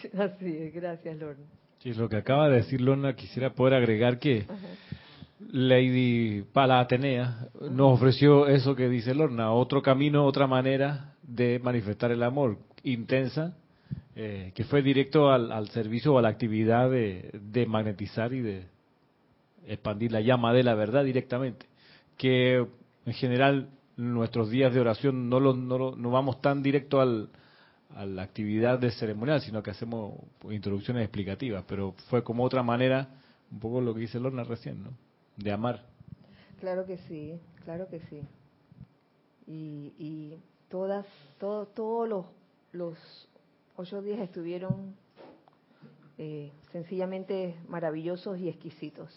Así 0.17 0.57
es, 0.57 0.73
gracias 0.73 1.17
Lorna. 1.17 1.45
Sí, 1.79 1.93
lo 1.93 2.07
que 2.07 2.17
acaba 2.17 2.49
de 2.49 2.57
decir 2.57 2.81
Lorna, 2.81 3.15
quisiera 3.15 3.53
poder 3.53 3.73
agregar 3.73 4.17
que 4.17 4.45
Lady 5.51 6.43
Pala 6.53 6.79
Atenea 6.79 7.47
nos 7.69 7.93
ofreció 7.93 8.47
eso 8.47 8.75
que 8.75 8.87
dice 8.87 9.13
Lorna, 9.13 9.51
otro 9.51 9.81
camino, 9.81 10.25
otra 10.25 10.47
manera 10.47 11.15
de 11.23 11.59
manifestar 11.59 12.11
el 12.11 12.23
amor 12.23 12.57
intensa, 12.83 13.55
eh, 14.15 14.51
que 14.55 14.63
fue 14.63 14.81
directo 14.81 15.31
al, 15.31 15.67
servicio 15.69 16.13
o 16.13 16.19
a 16.19 16.21
la 16.21 16.29
actividad 16.29 16.89
de, 16.89 17.65
magnetizar 17.67 18.33
y 18.33 18.41
de 18.41 18.63
expandir 19.67 20.11
la 20.11 20.21
llama 20.21 20.53
de 20.53 20.63
la 20.63 20.75
verdad 20.75 21.03
directamente, 21.03 21.65
que 22.17 22.65
en 23.05 23.13
general 23.13 23.69
nuestros 23.97 24.49
días 24.49 24.73
de 24.73 24.79
oración 24.79 25.29
no, 25.29 25.39
lo, 25.39 25.53
no, 25.53 26.11
vamos 26.11 26.41
tan 26.41 26.63
directo 26.63 26.99
al, 26.99 27.29
a 27.95 28.05
la 28.05 28.23
actividad 28.23 28.79
de 28.79 28.91
ceremonial, 28.91 29.41
sino 29.41 29.61
que 29.61 29.71
hacemos 29.71 30.15
introducciones 30.49 31.03
explicativas, 31.03 31.63
pero 31.67 31.93
fue 32.09 32.23
como 32.23 32.43
otra 32.43 32.63
manera, 32.63 33.09
un 33.51 33.59
poco 33.59 33.81
lo 33.81 33.93
que 33.93 34.01
dice 34.01 34.19
Lorna 34.19 34.43
recién, 34.43 34.83
¿no? 34.83 34.91
De 35.37 35.51
amar. 35.51 35.85
Claro 36.59 36.85
que 36.85 36.97
sí, 36.97 37.39
claro 37.65 37.87
que 37.89 37.99
sí. 38.09 38.21
Y, 39.45 39.93
y 39.97 40.37
todas, 40.69 41.05
todos 41.39 42.07
los, 42.07 42.25
los 42.71 42.97
ocho 43.75 44.01
días 44.01 44.19
estuvieron 44.19 44.95
eh, 46.17 46.51
sencillamente 46.71 47.55
maravillosos 47.67 48.39
y 48.39 48.47
exquisitos. 48.47 49.09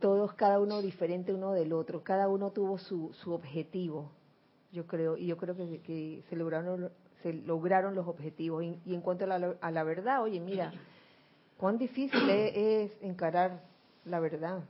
Todos, 0.00 0.34
cada 0.34 0.60
uno 0.60 0.82
diferente 0.82 1.32
uno 1.32 1.52
del 1.52 1.72
otro, 1.72 2.02
cada 2.02 2.28
uno 2.28 2.50
tuvo 2.50 2.78
su, 2.78 3.12
su 3.14 3.32
objetivo, 3.32 4.10
yo 4.72 4.86
creo, 4.86 5.16
y 5.16 5.26
yo 5.26 5.36
creo 5.36 5.56
que, 5.56 6.22
se 6.28 6.36
lograron 6.36 6.90
se 7.22 7.32
lograron 7.32 7.94
los 7.94 8.06
objetivos. 8.06 8.62
Y, 8.62 8.94
en 8.94 9.00
cuanto 9.00 9.24
a 9.24 9.38
la, 9.38 9.56
a 9.60 9.70
la, 9.70 9.82
verdad, 9.82 10.22
oye, 10.22 10.40
mira, 10.40 10.72
cuán 11.56 11.78
difícil 11.78 12.28
es, 12.28 12.92
encarar 13.00 13.62
la 14.04 14.20
verdad. 14.20 14.62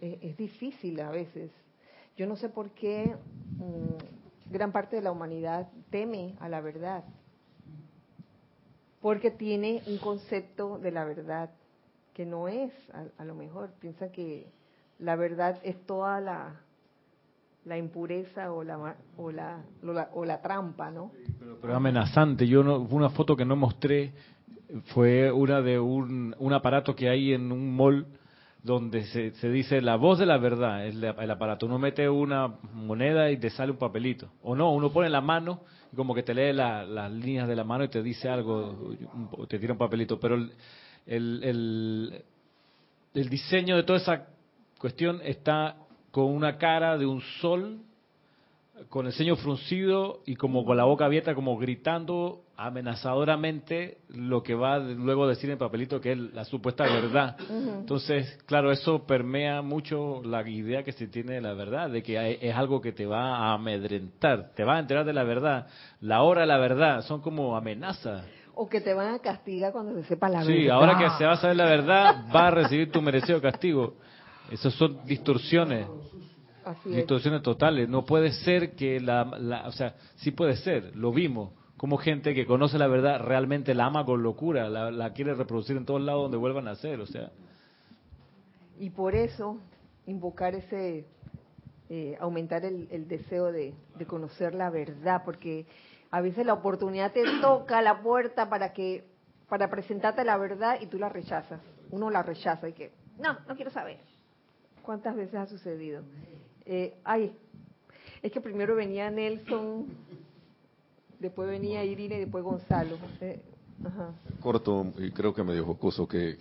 Es, 0.00 0.36
difícil 0.36 1.00
a 1.00 1.10
veces. 1.10 1.50
Yo 2.16 2.26
no 2.26 2.34
sé 2.36 2.48
por 2.48 2.70
qué 2.70 3.14
mm, 3.58 4.52
gran 4.52 4.72
parte 4.72 4.96
de 4.96 5.02
la 5.02 5.12
humanidad 5.12 5.68
teme 5.90 6.34
a 6.40 6.48
la 6.48 6.60
verdad. 6.60 7.04
Porque 9.00 9.30
tiene 9.30 9.82
un 9.86 9.98
concepto 9.98 10.78
de 10.78 10.90
la 10.90 11.04
verdad 11.04 11.50
que 12.20 12.26
no 12.26 12.48
es, 12.48 12.70
a, 12.92 13.22
a 13.22 13.24
lo 13.24 13.34
mejor. 13.34 13.70
Piensa 13.80 14.12
que 14.12 14.46
la 14.98 15.16
verdad 15.16 15.58
es 15.62 15.86
toda 15.86 16.20
la, 16.20 16.60
la 17.64 17.78
impureza 17.78 18.52
o 18.52 18.62
la, 18.62 18.94
o 19.16 19.32
la, 19.32 19.64
o 20.12 20.24
la, 20.26 20.42
trampa, 20.42 20.90
¿no? 20.90 21.12
Pero, 21.62 21.74
amenazante. 21.74 22.46
Yo 22.46 22.62
no, 22.62 22.76
una 22.80 23.08
foto 23.08 23.34
que 23.34 23.46
no 23.46 23.56
mostré 23.56 24.12
fue 24.92 25.32
una 25.32 25.62
de 25.62 25.80
un, 25.80 26.36
un 26.38 26.52
aparato 26.52 26.94
que 26.94 27.08
hay 27.08 27.32
en 27.32 27.50
un 27.52 27.74
mall 27.74 28.06
donde 28.62 29.06
se, 29.06 29.30
se 29.36 29.48
dice 29.48 29.80
la 29.80 29.96
voz 29.96 30.18
de 30.18 30.26
la 30.26 30.36
verdad, 30.36 30.86
el, 30.86 31.02
el 31.02 31.30
aparato. 31.30 31.64
Uno 31.64 31.78
mete 31.78 32.06
una 32.06 32.48
moneda 32.74 33.30
y 33.30 33.38
te 33.38 33.48
sale 33.48 33.72
un 33.72 33.78
papelito. 33.78 34.28
O 34.42 34.54
no, 34.54 34.74
uno 34.74 34.92
pone 34.92 35.08
la 35.08 35.22
mano 35.22 35.62
y 35.90 35.96
como 35.96 36.14
que 36.14 36.22
te 36.22 36.34
lee 36.34 36.52
las 36.52 37.10
líneas 37.10 37.48
de 37.48 37.56
la 37.56 37.64
mano 37.64 37.84
y 37.84 37.88
te 37.88 38.02
dice 38.02 38.28
algo, 38.28 38.94
te 39.48 39.58
tira 39.58 39.72
un 39.72 39.78
papelito. 39.78 40.20
Pero 40.20 40.34
el, 40.34 40.52
el, 41.16 42.22
el 43.14 43.28
diseño 43.28 43.76
de 43.76 43.82
toda 43.82 43.98
esa 43.98 44.26
cuestión 44.78 45.20
está 45.24 45.76
con 46.10 46.24
una 46.24 46.58
cara 46.58 46.96
de 46.96 47.06
un 47.06 47.20
sol, 47.40 47.80
con 48.88 49.06
el 49.06 49.12
ceño 49.12 49.36
fruncido 49.36 50.20
y 50.24 50.36
como 50.36 50.64
con 50.64 50.76
la 50.76 50.84
boca 50.84 51.04
abierta, 51.04 51.34
como 51.34 51.58
gritando 51.58 52.44
amenazadoramente 52.56 53.98
lo 54.08 54.42
que 54.42 54.54
va 54.54 54.78
luego 54.78 55.24
a 55.24 55.28
decir 55.28 55.46
en 55.46 55.52
el 55.52 55.58
papelito 55.58 56.00
que 56.00 56.12
es 56.12 56.18
la 56.18 56.44
supuesta 56.44 56.84
verdad. 56.84 57.36
Entonces, 57.50 58.38
claro, 58.46 58.72
eso 58.72 59.06
permea 59.06 59.60
mucho 59.62 60.22
la 60.24 60.48
idea 60.48 60.82
que 60.82 60.92
se 60.92 61.08
tiene 61.08 61.34
de 61.34 61.40
la 61.40 61.52
verdad, 61.52 61.90
de 61.90 62.02
que 62.02 62.38
es 62.40 62.54
algo 62.54 62.80
que 62.80 62.92
te 62.92 63.06
va 63.06 63.36
a 63.36 63.54
amedrentar, 63.54 64.52
te 64.54 64.64
va 64.64 64.76
a 64.76 64.80
enterar 64.80 65.04
de 65.04 65.12
la 65.12 65.24
verdad. 65.24 65.66
La 66.00 66.22
hora 66.22 66.42
de 66.42 66.46
la 66.46 66.58
verdad 66.58 67.02
son 67.02 67.20
como 67.20 67.56
amenazas. 67.56 68.24
O 68.54 68.68
que 68.68 68.80
te 68.80 68.94
van 68.94 69.14
a 69.14 69.18
castigar 69.18 69.72
cuando 69.72 69.94
se 69.94 70.08
sepa 70.08 70.28
la 70.28 70.38
verdad. 70.38 70.52
Sí, 70.52 70.68
ahora 70.68 70.98
que 70.98 71.10
se 71.18 71.24
va 71.24 71.32
a 71.32 71.36
saber 71.36 71.56
la 71.56 71.64
verdad, 71.64 72.24
va 72.34 72.48
a 72.48 72.50
recibir 72.50 72.90
tu 72.90 73.00
merecido 73.00 73.40
castigo. 73.40 73.94
Esas 74.50 74.74
son 74.74 74.98
distorsiones. 75.04 75.86
distorsiones 76.84 77.42
totales. 77.42 77.88
No 77.88 78.04
puede 78.04 78.32
ser 78.32 78.74
que 78.74 79.00
la, 79.00 79.22
O 79.66 79.72
sea, 79.72 79.94
sí 80.16 80.32
puede 80.32 80.56
ser, 80.56 80.96
lo 80.96 81.12
vimos. 81.12 81.52
Como 81.76 81.96
gente 81.96 82.34
que 82.34 82.44
conoce 82.44 82.76
la 82.76 82.88
verdad 82.88 83.20
realmente 83.20 83.74
la 83.74 83.86
ama 83.86 84.04
con 84.04 84.22
locura, 84.22 84.68
la, 84.68 85.12
quiere 85.14 85.34
reproducir 85.34 85.76
en 85.76 85.86
todos 85.86 86.02
lados 86.02 86.24
donde 86.24 86.36
vuelvan 86.36 86.68
a 86.68 86.74
ser, 86.74 87.00
o 87.00 87.06
sea. 87.06 87.30
Y 88.78 88.90
por 88.90 89.14
eso, 89.14 89.58
invocar 90.06 90.54
ese. 90.54 91.06
Eh, 91.92 92.16
aumentar 92.20 92.64
el, 92.64 93.08
deseo 93.08 93.50
de, 93.50 93.74
de 93.98 94.06
conocer 94.06 94.54
la 94.54 94.70
verdad, 94.70 95.22
porque 95.24 95.66
a 96.10 96.20
veces 96.20 96.44
la 96.46 96.54
oportunidad 96.54 97.12
te 97.12 97.24
toca 97.40 97.82
la 97.82 98.02
puerta 98.02 98.48
para 98.48 98.72
que 98.72 99.04
para 99.48 99.68
presentarte 99.68 100.24
la 100.24 100.36
verdad 100.38 100.78
y 100.80 100.86
tú 100.86 100.98
la 100.98 101.08
rechazas. 101.08 101.60
Uno 101.90 102.08
la 102.08 102.22
rechaza 102.22 102.68
y 102.68 102.72
que, 102.72 102.92
no, 103.18 103.36
no 103.48 103.56
quiero 103.56 103.70
saber. 103.70 103.98
¿Cuántas 104.82 105.16
veces 105.16 105.34
ha 105.34 105.46
sucedido? 105.46 106.02
Eh, 106.64 106.96
ay, 107.02 107.36
es 108.22 108.30
que 108.30 108.40
primero 108.40 108.76
venía 108.76 109.10
Nelson, 109.10 109.86
después 111.18 111.48
venía 111.48 111.84
Irina 111.84 112.14
y 112.14 112.20
después 112.20 112.44
Gonzalo. 112.44 112.96
Eh, 113.20 113.40
Corto 114.40 114.92
y 114.98 115.10
creo 115.10 115.34
que 115.34 115.42
medio 115.42 115.64
jocoso 115.64 116.06
que 116.06 116.38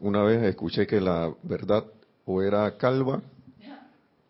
una 0.00 0.22
vez 0.22 0.42
escuché 0.42 0.86
que 0.86 1.00
la 1.00 1.32
verdad 1.42 1.84
o 2.26 2.42
era 2.42 2.76
calva 2.76 3.22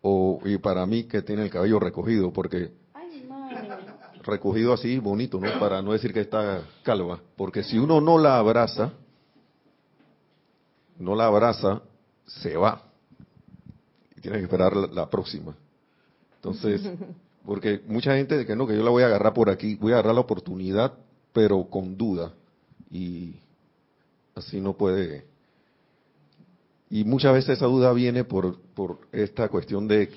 o 0.01 0.39
y 0.45 0.57
para 0.57 0.85
mí 0.85 1.05
que 1.05 1.21
tiene 1.23 1.43
el 1.43 1.49
cabello 1.49 1.79
recogido 1.79 2.31
porque 2.31 2.71
recogido 4.25 4.73
así 4.73 4.97
bonito, 4.99 5.39
¿no? 5.39 5.59
Para 5.59 5.81
no 5.81 5.93
decir 5.93 6.13
que 6.13 6.21
está 6.21 6.63
calva, 6.83 7.21
porque 7.35 7.63
si 7.63 7.77
uno 7.77 8.01
no 8.01 8.17
la 8.17 8.37
abraza, 8.37 8.93
no 10.97 11.15
la 11.15 11.25
abraza, 11.27 11.81
se 12.25 12.57
va. 12.57 12.81
Y 14.17 14.21
tiene 14.21 14.37
que 14.37 14.43
esperar 14.43 14.75
la, 14.75 15.09
próxima. 15.09 15.55
Entonces, 16.35 16.81
porque 17.45 17.81
mucha 17.87 18.15
gente 18.15 18.37
de 18.37 18.45
que 18.45 18.55
no, 18.55 18.65
que 18.65 18.75
yo 18.75 18.83
la 18.83 18.89
voy 18.89 19.03
a 19.03 19.07
agarrar 19.07 19.33
por 19.33 19.49
aquí, 19.49 19.75
voy 19.75 19.91
a 19.91 19.95
agarrar 19.95 20.15
la 20.15 20.21
oportunidad, 20.21 20.93
pero 21.31 21.65
con 21.65 21.97
duda. 21.97 22.33
Y 22.89 23.35
así 24.35 24.59
no 24.59 24.73
puede. 24.73 25.25
Y 26.89 27.03
muchas 27.03 27.33
veces 27.33 27.57
esa 27.57 27.65
duda 27.65 27.91
viene 27.93 28.23
por, 28.23 28.59
por 28.73 28.99
esta 29.11 29.49
cuestión 29.49 29.87
de 29.87 30.09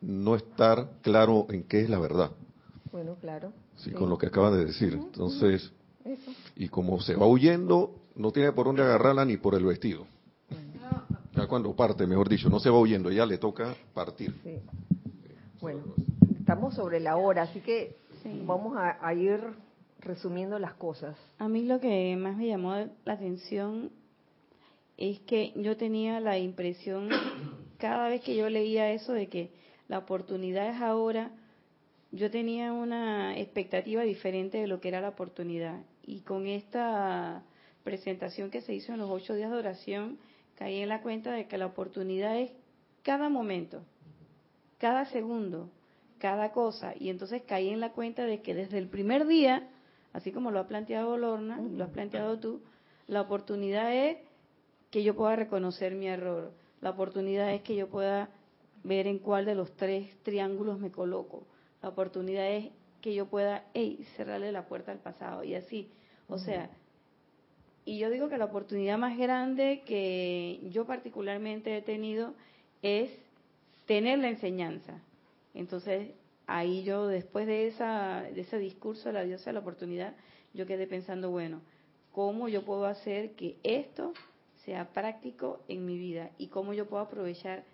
no 0.00 0.34
estar 0.34 0.90
claro 1.00 1.46
en 1.50 1.62
qué 1.62 1.80
es 1.80 1.90
la 1.90 1.98
verdad. 1.98 2.32
Bueno, 2.92 3.16
claro. 3.20 3.52
Sí, 3.76 3.90
con 3.90 4.10
lo 4.10 4.18
que 4.18 4.26
acaban 4.26 4.52
de 4.52 4.66
decir. 4.66 4.92
Entonces, 4.92 5.72
y 6.56 6.68
como 6.68 7.00
se 7.00 7.16
va 7.16 7.26
huyendo, 7.26 7.94
no 8.14 8.30
tiene 8.30 8.52
por 8.52 8.66
dónde 8.66 8.82
agarrarla 8.82 9.24
ni 9.24 9.38
por 9.38 9.54
el 9.54 9.64
vestido. 9.64 10.06
Ya 11.34 11.46
cuando 11.46 11.74
parte, 11.74 12.06
mejor 12.06 12.28
dicho, 12.28 12.50
no 12.50 12.60
se 12.60 12.68
va 12.68 12.78
huyendo, 12.78 13.10
ya 13.10 13.24
le 13.24 13.38
toca 13.38 13.74
partir. 13.94 14.34
Bueno, 15.60 15.82
estamos 16.38 16.74
sobre 16.74 17.00
la 17.00 17.16
hora, 17.16 17.42
así 17.42 17.60
que 17.60 17.96
vamos 18.44 18.76
a, 18.76 19.14
ir 19.14 19.40
resumiendo 20.00 20.58
las 20.58 20.74
cosas. 20.74 21.16
A 21.38 21.48
mí 21.48 21.64
lo 21.64 21.80
que 21.80 22.14
más 22.16 22.36
me 22.36 22.48
llamó 22.48 22.74
la 23.04 23.12
atención 23.14 23.90
es 24.98 25.20
que 25.20 25.54
yo 25.56 25.78
tenía 25.78 26.20
la 26.20 26.38
impresión, 26.38 27.08
cada 27.78 28.08
vez 28.08 28.20
que 28.20 28.36
yo 28.36 28.50
leía 28.50 28.92
eso, 28.92 29.14
de 29.14 29.28
que 29.28 29.52
la 29.88 29.98
oportunidad 29.98 30.68
es 30.68 30.82
ahora, 30.82 31.30
yo 32.12 32.30
tenía 32.30 32.72
una 32.72 33.38
expectativa 33.38 34.02
diferente 34.02 34.58
de 34.58 34.66
lo 34.66 34.80
que 34.80 34.88
era 34.88 35.00
la 35.00 35.08
oportunidad. 35.08 35.80
Y 36.04 36.20
con 36.20 36.46
esta 36.46 37.42
presentación 37.84 38.50
que 38.50 38.60
se 38.60 38.74
hizo 38.74 38.92
en 38.92 38.98
los 38.98 39.10
ocho 39.10 39.34
días 39.34 39.50
de 39.50 39.56
oración, 39.56 40.18
caí 40.54 40.80
en 40.80 40.90
la 40.90 41.00
cuenta 41.00 41.32
de 41.32 41.48
que 41.48 41.56
la 41.56 41.66
oportunidad 41.66 42.38
es 42.38 42.52
cada 43.02 43.30
momento, 43.30 43.82
cada 44.78 45.06
segundo, 45.06 45.70
cada 46.18 46.52
cosa. 46.52 46.92
Y 46.98 47.08
entonces 47.08 47.42
caí 47.46 47.70
en 47.70 47.80
la 47.80 47.92
cuenta 47.92 48.26
de 48.26 48.42
que 48.42 48.54
desde 48.54 48.76
el 48.76 48.88
primer 48.88 49.26
día, 49.26 49.68
así 50.12 50.32
como 50.32 50.50
lo 50.50 50.60
ha 50.60 50.68
planteado 50.68 51.16
Lorna, 51.16 51.60
lo 51.60 51.84
has 51.84 51.90
planteado 51.90 52.38
tú, 52.38 52.60
la 53.06 53.22
oportunidad 53.22 53.92
es 53.94 54.18
que 54.90 55.02
yo 55.02 55.16
pueda 55.16 55.34
reconocer 55.34 55.94
mi 55.94 56.08
error. 56.08 56.52
La 56.82 56.90
oportunidad 56.90 57.54
es 57.54 57.62
que 57.62 57.74
yo 57.74 57.88
pueda 57.88 58.28
ver 58.84 59.06
en 59.06 59.18
cuál 59.18 59.46
de 59.46 59.54
los 59.54 59.74
tres 59.76 60.14
triángulos 60.22 60.78
me 60.78 60.90
coloco. 60.90 61.46
La 61.82 61.88
oportunidad 61.88 62.48
es 62.50 62.70
que 63.00 63.14
yo 63.14 63.26
pueda 63.26 63.64
hey, 63.74 64.06
cerrarle 64.16 64.52
la 64.52 64.66
puerta 64.66 64.92
al 64.92 64.98
pasado 64.98 65.44
y 65.44 65.54
así. 65.54 65.90
O 66.28 66.38
sea, 66.38 66.70
y 67.84 67.98
yo 67.98 68.10
digo 68.10 68.28
que 68.28 68.38
la 68.38 68.44
oportunidad 68.44 68.96
más 68.96 69.18
grande 69.18 69.82
que 69.84 70.60
yo 70.70 70.86
particularmente 70.86 71.76
he 71.76 71.82
tenido 71.82 72.34
es 72.80 73.10
tener 73.86 74.20
la 74.20 74.28
enseñanza. 74.28 75.00
Entonces, 75.52 76.10
ahí 76.46 76.84
yo 76.84 77.08
después 77.08 77.46
de, 77.46 77.66
esa, 77.66 78.22
de 78.22 78.40
ese 78.40 78.58
discurso 78.58 79.08
de 79.08 79.14
la 79.14 79.24
diosa 79.24 79.46
de 79.46 79.54
la 79.54 79.60
oportunidad, 79.60 80.14
yo 80.54 80.66
quedé 80.66 80.86
pensando, 80.86 81.30
bueno, 81.30 81.60
¿cómo 82.12 82.48
yo 82.48 82.64
puedo 82.64 82.86
hacer 82.86 83.32
que 83.32 83.56
esto 83.64 84.12
sea 84.64 84.92
práctico 84.92 85.60
en 85.66 85.84
mi 85.84 85.98
vida 85.98 86.30
y 86.38 86.46
cómo 86.46 86.72
yo 86.72 86.86
puedo 86.86 87.02
aprovechar 87.02 87.64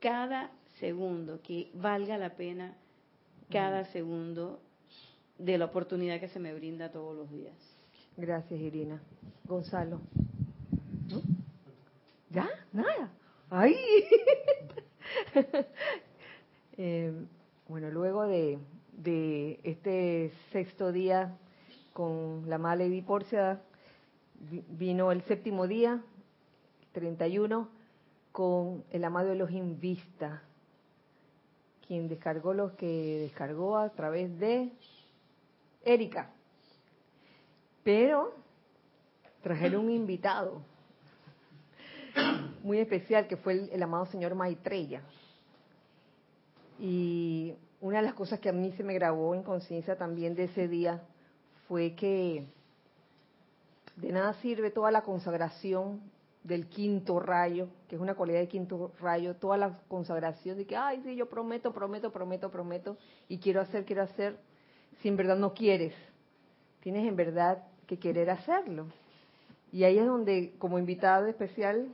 cada 0.00 0.50
segundo, 0.80 1.40
que 1.42 1.70
valga 1.74 2.18
la 2.18 2.30
pena 2.30 2.76
cada 3.50 3.84
segundo 3.86 4.60
de 5.38 5.58
la 5.58 5.66
oportunidad 5.66 6.20
que 6.20 6.28
se 6.28 6.38
me 6.38 6.54
brinda 6.54 6.90
todos 6.90 7.16
los 7.16 7.30
días. 7.30 7.54
Gracias, 8.16 8.60
Irina. 8.60 9.02
Gonzalo. 9.44 10.00
¿Ya? 12.30 12.48
Nada. 12.72 13.10
¡Ay! 13.50 13.76
Eh, 16.76 17.12
bueno, 17.68 17.88
luego 17.92 18.26
de, 18.26 18.58
de, 18.96 19.60
este 19.62 20.32
sexto 20.50 20.90
día 20.90 21.38
con 21.92 22.48
la 22.48 22.58
mala 22.58 22.84
Porcia, 23.06 23.62
vino 24.70 25.12
el 25.12 25.22
séptimo 25.22 25.68
día, 25.68 26.02
31, 26.90 27.68
con 28.32 28.82
el 28.90 29.04
amado 29.04 29.30
Elohim 29.30 29.78
Vista, 29.78 30.42
quien 31.86 32.08
descargó 32.08 32.54
lo 32.54 32.76
que 32.76 33.18
descargó 33.20 33.76
a 33.76 33.90
través 33.90 34.38
de 34.38 34.72
Erika. 35.84 36.30
Pero 37.82 38.34
trajeron 39.42 39.84
un 39.84 39.90
invitado 39.90 40.62
muy 42.62 42.78
especial 42.78 43.26
que 43.26 43.36
fue 43.36 43.68
el, 43.70 43.82
amado 43.82 44.06
señor 44.06 44.34
Maitreya. 44.34 45.02
Y 46.80 47.54
una 47.80 47.98
de 47.98 48.04
las 48.04 48.14
cosas 48.14 48.40
que 48.40 48.48
a 48.48 48.52
mí 48.52 48.72
se 48.72 48.82
me 48.82 48.94
grabó 48.94 49.34
en 49.34 49.42
conciencia 49.42 49.96
también 49.96 50.34
de 50.34 50.44
ese 50.44 50.66
día 50.66 51.02
fue 51.68 51.94
que 51.94 52.46
de 53.96 54.12
nada 54.12 54.34
sirve 54.34 54.70
toda 54.70 54.90
la 54.90 55.02
consagración 55.02 56.00
del 56.44 56.68
quinto 56.68 57.18
rayo, 57.18 57.68
que 57.88 57.96
es 57.96 58.00
una 58.00 58.14
cualidad 58.14 58.40
de 58.40 58.48
quinto 58.48 58.92
rayo, 59.00 59.34
toda 59.36 59.56
la 59.56 59.78
consagración 59.88 60.58
de 60.58 60.66
que, 60.66 60.76
ay, 60.76 61.00
sí, 61.02 61.16
yo 61.16 61.26
prometo, 61.26 61.72
prometo, 61.72 62.12
prometo, 62.12 62.50
prometo, 62.50 62.98
y 63.28 63.38
quiero 63.38 63.62
hacer, 63.62 63.84
quiero 63.86 64.02
hacer, 64.02 64.36
si 65.00 65.08
en 65.08 65.16
verdad 65.16 65.36
no 65.36 65.54
quieres. 65.54 65.94
Tienes 66.80 67.08
en 67.08 67.16
verdad 67.16 67.64
que 67.86 67.98
querer 67.98 68.28
hacerlo. 68.28 68.86
Y 69.72 69.84
ahí 69.84 69.98
es 69.98 70.06
donde, 70.06 70.54
como 70.58 70.78
invitado 70.78 71.26
especial, 71.26 71.88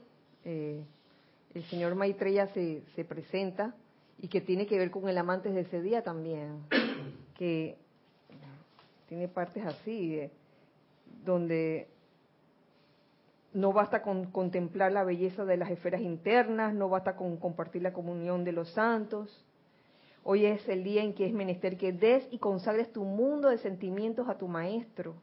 eh, 0.44 0.84
el 1.54 1.64
señor 1.64 1.94
Maitreya 1.94 2.48
se, 2.48 2.82
se 2.96 3.04
presenta 3.04 3.74
y 4.18 4.28
que 4.28 4.40
tiene 4.40 4.66
que 4.66 4.78
ver 4.78 4.90
con 4.90 5.08
el 5.08 5.16
amante 5.16 5.50
de 5.50 5.60
ese 5.60 5.80
día 5.80 6.02
también, 6.02 6.64
que 7.38 7.76
tiene 9.08 9.28
partes 9.28 9.64
así, 9.64 10.28
donde 11.24 11.88
no 13.52 13.72
basta 13.72 14.02
con 14.02 14.26
contemplar 14.26 14.92
la 14.92 15.04
belleza 15.04 15.44
de 15.44 15.56
las 15.56 15.70
esferas 15.70 16.00
internas, 16.00 16.74
no 16.74 16.88
basta 16.88 17.16
con 17.16 17.36
compartir 17.36 17.82
la 17.82 17.92
comunión 17.92 18.44
de 18.44 18.52
los 18.52 18.70
santos. 18.72 19.44
Hoy 20.22 20.46
es 20.46 20.68
el 20.68 20.84
día 20.84 21.02
en 21.02 21.14
que 21.14 21.26
es 21.26 21.32
menester 21.32 21.76
que 21.76 21.92
des 21.92 22.26
y 22.30 22.38
consagres 22.38 22.92
tu 22.92 23.04
mundo 23.04 23.48
de 23.48 23.58
sentimientos 23.58 24.28
a 24.28 24.38
tu 24.38 24.46
maestro. 24.46 25.14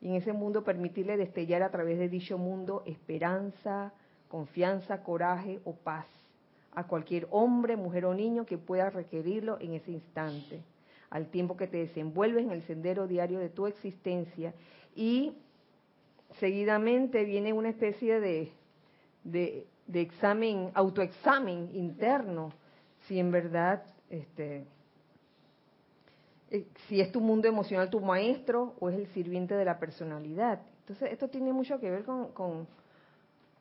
Y 0.00 0.08
en 0.08 0.14
ese 0.16 0.32
mundo 0.32 0.64
permitirle 0.64 1.16
destellar 1.16 1.62
a 1.62 1.70
través 1.70 1.98
de 1.98 2.08
dicho 2.08 2.36
mundo 2.36 2.82
esperanza, 2.86 3.92
confianza, 4.28 5.02
coraje 5.02 5.60
o 5.64 5.74
paz 5.74 6.06
a 6.74 6.86
cualquier 6.86 7.26
hombre, 7.30 7.76
mujer 7.76 8.04
o 8.04 8.14
niño 8.14 8.46
que 8.46 8.58
pueda 8.58 8.90
requerirlo 8.90 9.58
en 9.60 9.74
ese 9.74 9.92
instante, 9.92 10.60
al 11.10 11.28
tiempo 11.28 11.56
que 11.56 11.68
te 11.68 11.78
desenvuelves 11.78 12.44
en 12.44 12.50
el 12.50 12.62
sendero 12.62 13.06
diario 13.06 13.38
de 13.38 13.48
tu 13.48 13.66
existencia 13.66 14.52
y 14.94 15.38
seguidamente 16.40 17.24
viene 17.24 17.52
una 17.52 17.70
especie 17.70 18.20
de, 18.20 18.52
de, 19.24 19.66
examen, 19.92 20.70
autoexamen 20.74 21.70
interno, 21.74 22.52
si 23.06 23.18
en 23.18 23.30
verdad, 23.30 23.84
este, 24.10 24.64
eh, 26.50 26.66
si 26.88 27.00
es 27.00 27.12
tu 27.12 27.20
mundo 27.20 27.48
emocional 27.48 27.90
tu 27.90 28.00
maestro 28.00 28.74
o 28.80 28.88
es 28.88 28.96
el 28.96 29.06
sirviente 29.08 29.54
de 29.54 29.64
la 29.64 29.78
personalidad. 29.78 30.60
Entonces, 30.80 31.12
esto 31.12 31.28
tiene 31.28 31.52
mucho 31.52 31.78
que 31.78 31.90
ver 31.90 32.04
con, 32.04 32.28
con, 32.32 32.66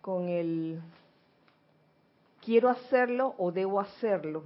con 0.02 0.30
el 0.30 0.82
quiero 2.44 2.70
hacerlo 2.70 3.36
o 3.38 3.52
debo 3.52 3.80
hacerlo. 3.80 4.44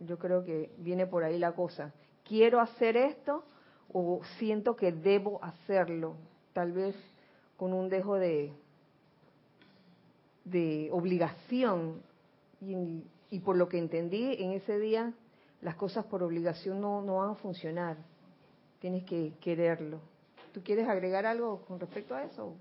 Yo 0.00 0.18
creo 0.18 0.44
que 0.44 0.70
viene 0.78 1.06
por 1.06 1.24
ahí 1.24 1.38
la 1.38 1.52
cosa. 1.52 1.92
Quiero 2.24 2.60
hacer 2.60 2.96
esto 2.96 3.44
o 3.92 4.20
siento 4.38 4.76
que 4.76 4.92
debo 4.92 5.42
hacerlo. 5.42 6.16
Tal 6.52 6.72
vez 6.72 6.96
con 7.62 7.72
un 7.74 7.88
dejo 7.88 8.16
de, 8.16 8.52
de 10.44 10.88
obligación. 10.90 12.02
Y, 12.60 13.04
y, 13.30 13.38
por 13.38 13.56
lo 13.56 13.68
que 13.68 13.78
entendí 13.78 14.34
en 14.42 14.50
ese 14.50 14.80
día, 14.80 15.12
las 15.60 15.76
cosas 15.76 16.04
por 16.06 16.24
obligación 16.24 16.80
no, 16.80 17.02
no 17.02 17.18
van 17.18 17.30
a 17.30 17.34
funcionar. 17.36 17.98
Tienes 18.80 19.04
que 19.04 19.34
quererlo. 19.40 20.00
¿Tú 20.52 20.60
quieres 20.64 20.88
agregar 20.88 21.24
algo 21.24 21.60
con 21.68 21.78
respecto 21.78 22.16
a 22.16 22.24
eso? 22.24 22.56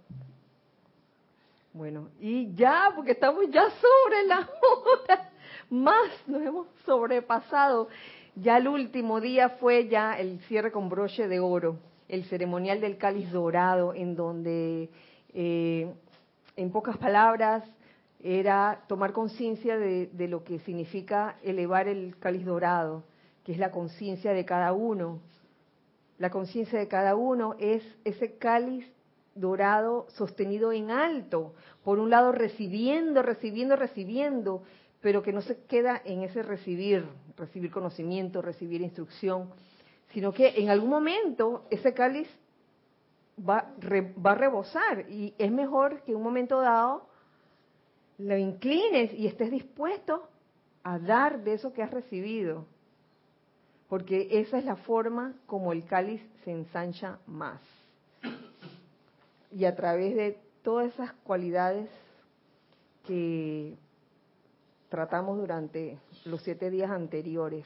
Bueno, 1.73 2.09
y 2.19 2.53
ya, 2.53 2.91
porque 2.95 3.13
estamos 3.13 3.45
ya 3.49 3.71
sobre 3.71 4.27
la 4.27 4.47
hora, 4.61 5.31
más 5.71 6.11
nos 6.27 6.43
hemos 6.43 6.67
sobrepasado. 6.85 7.87
Ya 8.35 8.57
el 8.57 8.67
último 8.67 9.19
día 9.19 9.49
fue 9.49 9.87
ya 9.87 10.13
el 10.19 10.41
cierre 10.41 10.71
con 10.71 10.89
broche 10.89 11.27
de 11.27 11.39
oro 11.39 11.79
el 12.11 12.25
ceremonial 12.25 12.81
del 12.81 12.97
cáliz 12.97 13.31
dorado, 13.31 13.93
en 13.93 14.15
donde, 14.15 14.89
eh, 15.33 15.89
en 16.57 16.71
pocas 16.71 16.97
palabras, 16.97 17.63
era 18.21 18.83
tomar 18.87 19.13
conciencia 19.13 19.77
de, 19.77 20.07
de, 20.07 20.27
lo 20.27 20.43
que 20.43 20.59
significa 20.59 21.37
elevar 21.41 21.87
el 21.87 22.17
cáliz 22.19 22.45
dorado, 22.45 23.03
que 23.45 23.53
es 23.53 23.57
la 23.57 23.71
conciencia 23.71 24.33
de 24.33 24.43
cada 24.43 24.73
uno. 24.73 25.21
La 26.19 26.29
conciencia 26.29 26.77
de 26.77 26.89
cada 26.89 27.15
uno 27.15 27.55
es 27.59 27.81
ese 28.03 28.33
cáliz 28.37 28.85
dorado 29.33 30.05
sostenido 30.09 30.73
en 30.73 30.91
alto, 30.91 31.53
por 31.81 31.97
un 31.97 32.09
lado 32.09 32.33
recibiendo, 32.33 33.21
recibiendo, 33.21 33.77
recibiendo, 33.77 34.63
pero 34.99 35.23
que 35.23 35.31
no 35.31 35.41
se 35.41 35.63
queda 35.63 36.01
en 36.03 36.23
ese 36.23 36.43
recibir, 36.43 37.05
recibir 37.37 37.71
conocimiento, 37.71 38.41
recibir 38.41 38.81
instrucción, 38.81 39.49
sino 40.13 40.33
que 40.33 40.49
en 40.57 40.69
algún 40.69 40.89
momento 40.89 41.65
ese 41.69 41.93
cáliz 41.93 42.27
va, 43.37 43.73
va 44.23 44.31
a 44.31 44.35
rebosar 44.35 45.09
y 45.09 45.33
es 45.37 45.51
mejor 45.51 46.01
que 46.03 46.11
en 46.11 46.17
un 46.17 46.23
momento 46.23 46.59
dado 46.59 47.07
lo 48.17 48.37
inclines 48.37 49.13
y 49.13 49.27
estés 49.27 49.51
dispuesto 49.51 50.27
a 50.83 50.99
dar 50.99 51.43
de 51.43 51.53
eso 51.53 51.73
que 51.73 51.83
has 51.83 51.91
recibido, 51.91 52.65
porque 53.87 54.27
esa 54.31 54.57
es 54.57 54.65
la 54.65 54.75
forma 54.75 55.33
como 55.45 55.71
el 55.71 55.85
cáliz 55.85 56.21
se 56.43 56.51
ensancha 56.51 57.19
más. 57.25 57.61
Y 59.51 59.65
a 59.65 59.75
través 59.75 60.15
de 60.15 60.37
todas 60.63 60.93
esas 60.93 61.13
cualidades 61.23 61.89
que 63.05 63.75
tratamos 64.89 65.37
durante 65.37 65.99
los 66.25 66.41
siete 66.41 66.69
días 66.69 66.91
anteriores, 66.91 67.65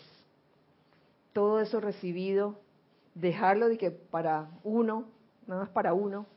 todo 1.35 1.59
eso 1.59 1.81
recibido, 1.81 2.61
dejarlo 3.13 3.67
de 3.67 3.77
que 3.77 3.91
para 3.91 4.47
uno, 4.63 5.09
nada 5.47 5.63
más 5.63 5.69
para 5.69 5.93
uno, 5.93 6.27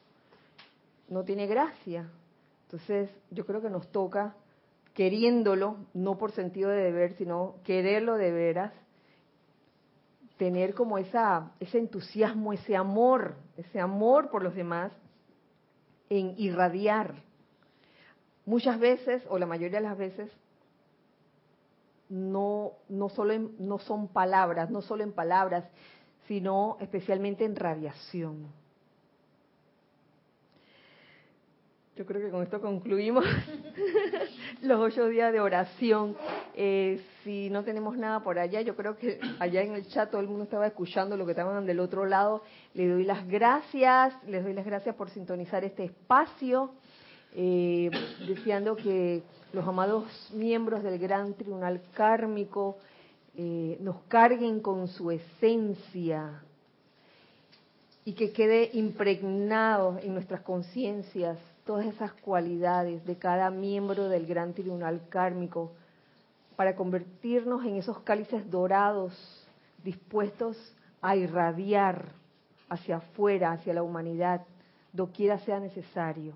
no 1.08 1.22
tiene 1.22 1.46
gracia. 1.46 2.10
Entonces, 2.64 3.08
yo 3.30 3.46
creo 3.46 3.62
que 3.62 3.70
nos 3.70 3.86
toca, 3.92 4.34
queriéndolo, 4.94 5.76
no 5.94 6.18
por 6.18 6.32
sentido 6.32 6.70
de 6.70 6.82
deber, 6.82 7.12
sino 7.12 7.54
quererlo 7.62 8.16
de 8.16 8.32
veras, 8.32 8.72
tener 10.36 10.74
como 10.74 10.98
esa, 10.98 11.52
ese 11.60 11.78
entusiasmo, 11.78 12.52
ese 12.52 12.74
amor, 12.74 13.36
ese 13.56 13.78
amor 13.78 14.30
por 14.30 14.42
los 14.42 14.56
demás, 14.56 14.90
en 16.10 16.34
irradiar. 16.38 17.14
Muchas 18.46 18.80
veces, 18.80 19.22
o 19.28 19.38
la 19.38 19.46
mayoría 19.46 19.78
de 19.78 19.86
las 19.86 19.96
veces, 19.96 20.28
no, 22.08 22.72
no, 22.88 23.08
solo 23.08 23.34
no 23.58 23.78
son 23.78 24.08
palabras, 24.08 24.70
no 24.70 24.82
solo 24.82 25.02
en 25.02 25.12
palabras, 25.12 25.64
sino 26.26 26.76
especialmente 26.80 27.44
en 27.44 27.56
radiación. 27.56 28.46
Yo 31.96 32.06
creo 32.06 32.20
que 32.20 32.30
con 32.30 32.44
esto 32.44 32.60
concluimos 32.60 33.24
los 34.62 34.78
ocho 34.78 35.08
días 35.08 35.32
de 35.32 35.40
oración. 35.40 36.16
Eh, 36.54 37.02
si 37.24 37.50
no 37.50 37.64
tenemos 37.64 37.96
nada 37.96 38.22
por 38.22 38.38
allá, 38.38 38.60
yo 38.60 38.76
creo 38.76 38.96
que 38.96 39.18
allá 39.40 39.62
en 39.62 39.74
el 39.74 39.88
chat 39.88 40.08
todo 40.08 40.20
el 40.20 40.28
mundo 40.28 40.44
estaba 40.44 40.68
escuchando 40.68 41.16
lo 41.16 41.26
que 41.26 41.32
estaban 41.32 41.66
del 41.66 41.80
otro 41.80 42.06
lado. 42.06 42.44
Le 42.74 42.86
doy 42.86 43.02
las 43.02 43.26
gracias, 43.26 44.14
les 44.28 44.44
doy 44.44 44.52
las 44.52 44.64
gracias 44.64 44.94
por 44.94 45.10
sintonizar 45.10 45.64
este 45.64 45.86
espacio 45.86 46.70
eh, 47.34 47.90
deseando 48.26 48.76
que 48.76 49.22
los 49.52 49.66
amados 49.66 50.04
miembros 50.32 50.82
del 50.82 50.98
gran 50.98 51.34
tribunal 51.34 51.80
kármico 51.94 52.78
eh, 53.36 53.76
nos 53.80 53.96
carguen 54.08 54.60
con 54.60 54.88
su 54.88 55.10
esencia 55.10 56.42
y 58.04 58.14
que 58.14 58.32
quede 58.32 58.70
impregnado 58.72 59.98
en 60.02 60.14
nuestras 60.14 60.40
conciencias 60.40 61.38
todas 61.64 61.86
esas 61.86 62.12
cualidades 62.14 63.04
de 63.04 63.16
cada 63.16 63.50
miembro 63.50 64.08
del 64.08 64.26
gran 64.26 64.54
tribunal 64.54 65.02
kármico 65.10 65.72
para 66.56 66.74
convertirnos 66.74 67.64
en 67.64 67.76
esos 67.76 68.00
cálices 68.00 68.50
dorados 68.50 69.12
dispuestos 69.84 70.56
a 71.00 71.14
irradiar 71.14 72.12
hacia 72.68 72.96
afuera, 72.96 73.52
hacia 73.52 73.74
la 73.74 73.82
humanidad, 73.82 74.44
doquiera 74.92 75.38
sea 75.40 75.60
necesario 75.60 76.34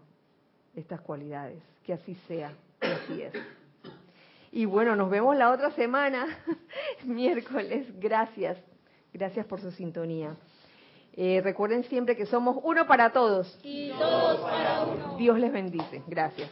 estas 0.75 1.01
cualidades. 1.01 1.63
Que 1.85 1.93
así 1.93 2.15
sea, 2.29 2.53
que 2.81 2.89
así 2.89 3.23
es. 3.23 3.33
Y 4.53 4.67
bueno, 4.67 4.95
nos 4.97 5.11
vemos 5.11 5.37
la 5.37 5.51
otra 5.51 5.71
semana, 5.73 6.27
miércoles. 7.05 7.87
Gracias. 7.99 8.59
Gracias 9.13 9.47
por 9.47 9.61
su 9.61 9.71
sintonía. 9.73 10.37
Eh, 11.15 11.41
recuerden 11.43 11.85
siempre 11.85 12.17
que 12.17 12.27
somos 12.27 12.57
uno 12.63 12.87
para 12.87 13.13
todos. 13.13 13.59
Y 13.63 13.91
todos 13.91 14.41
para 14.41 14.83
uno. 14.85 15.17
Dios 15.17 15.39
les 15.39 15.53
bendice. 15.53 16.03
Gracias. 16.07 16.51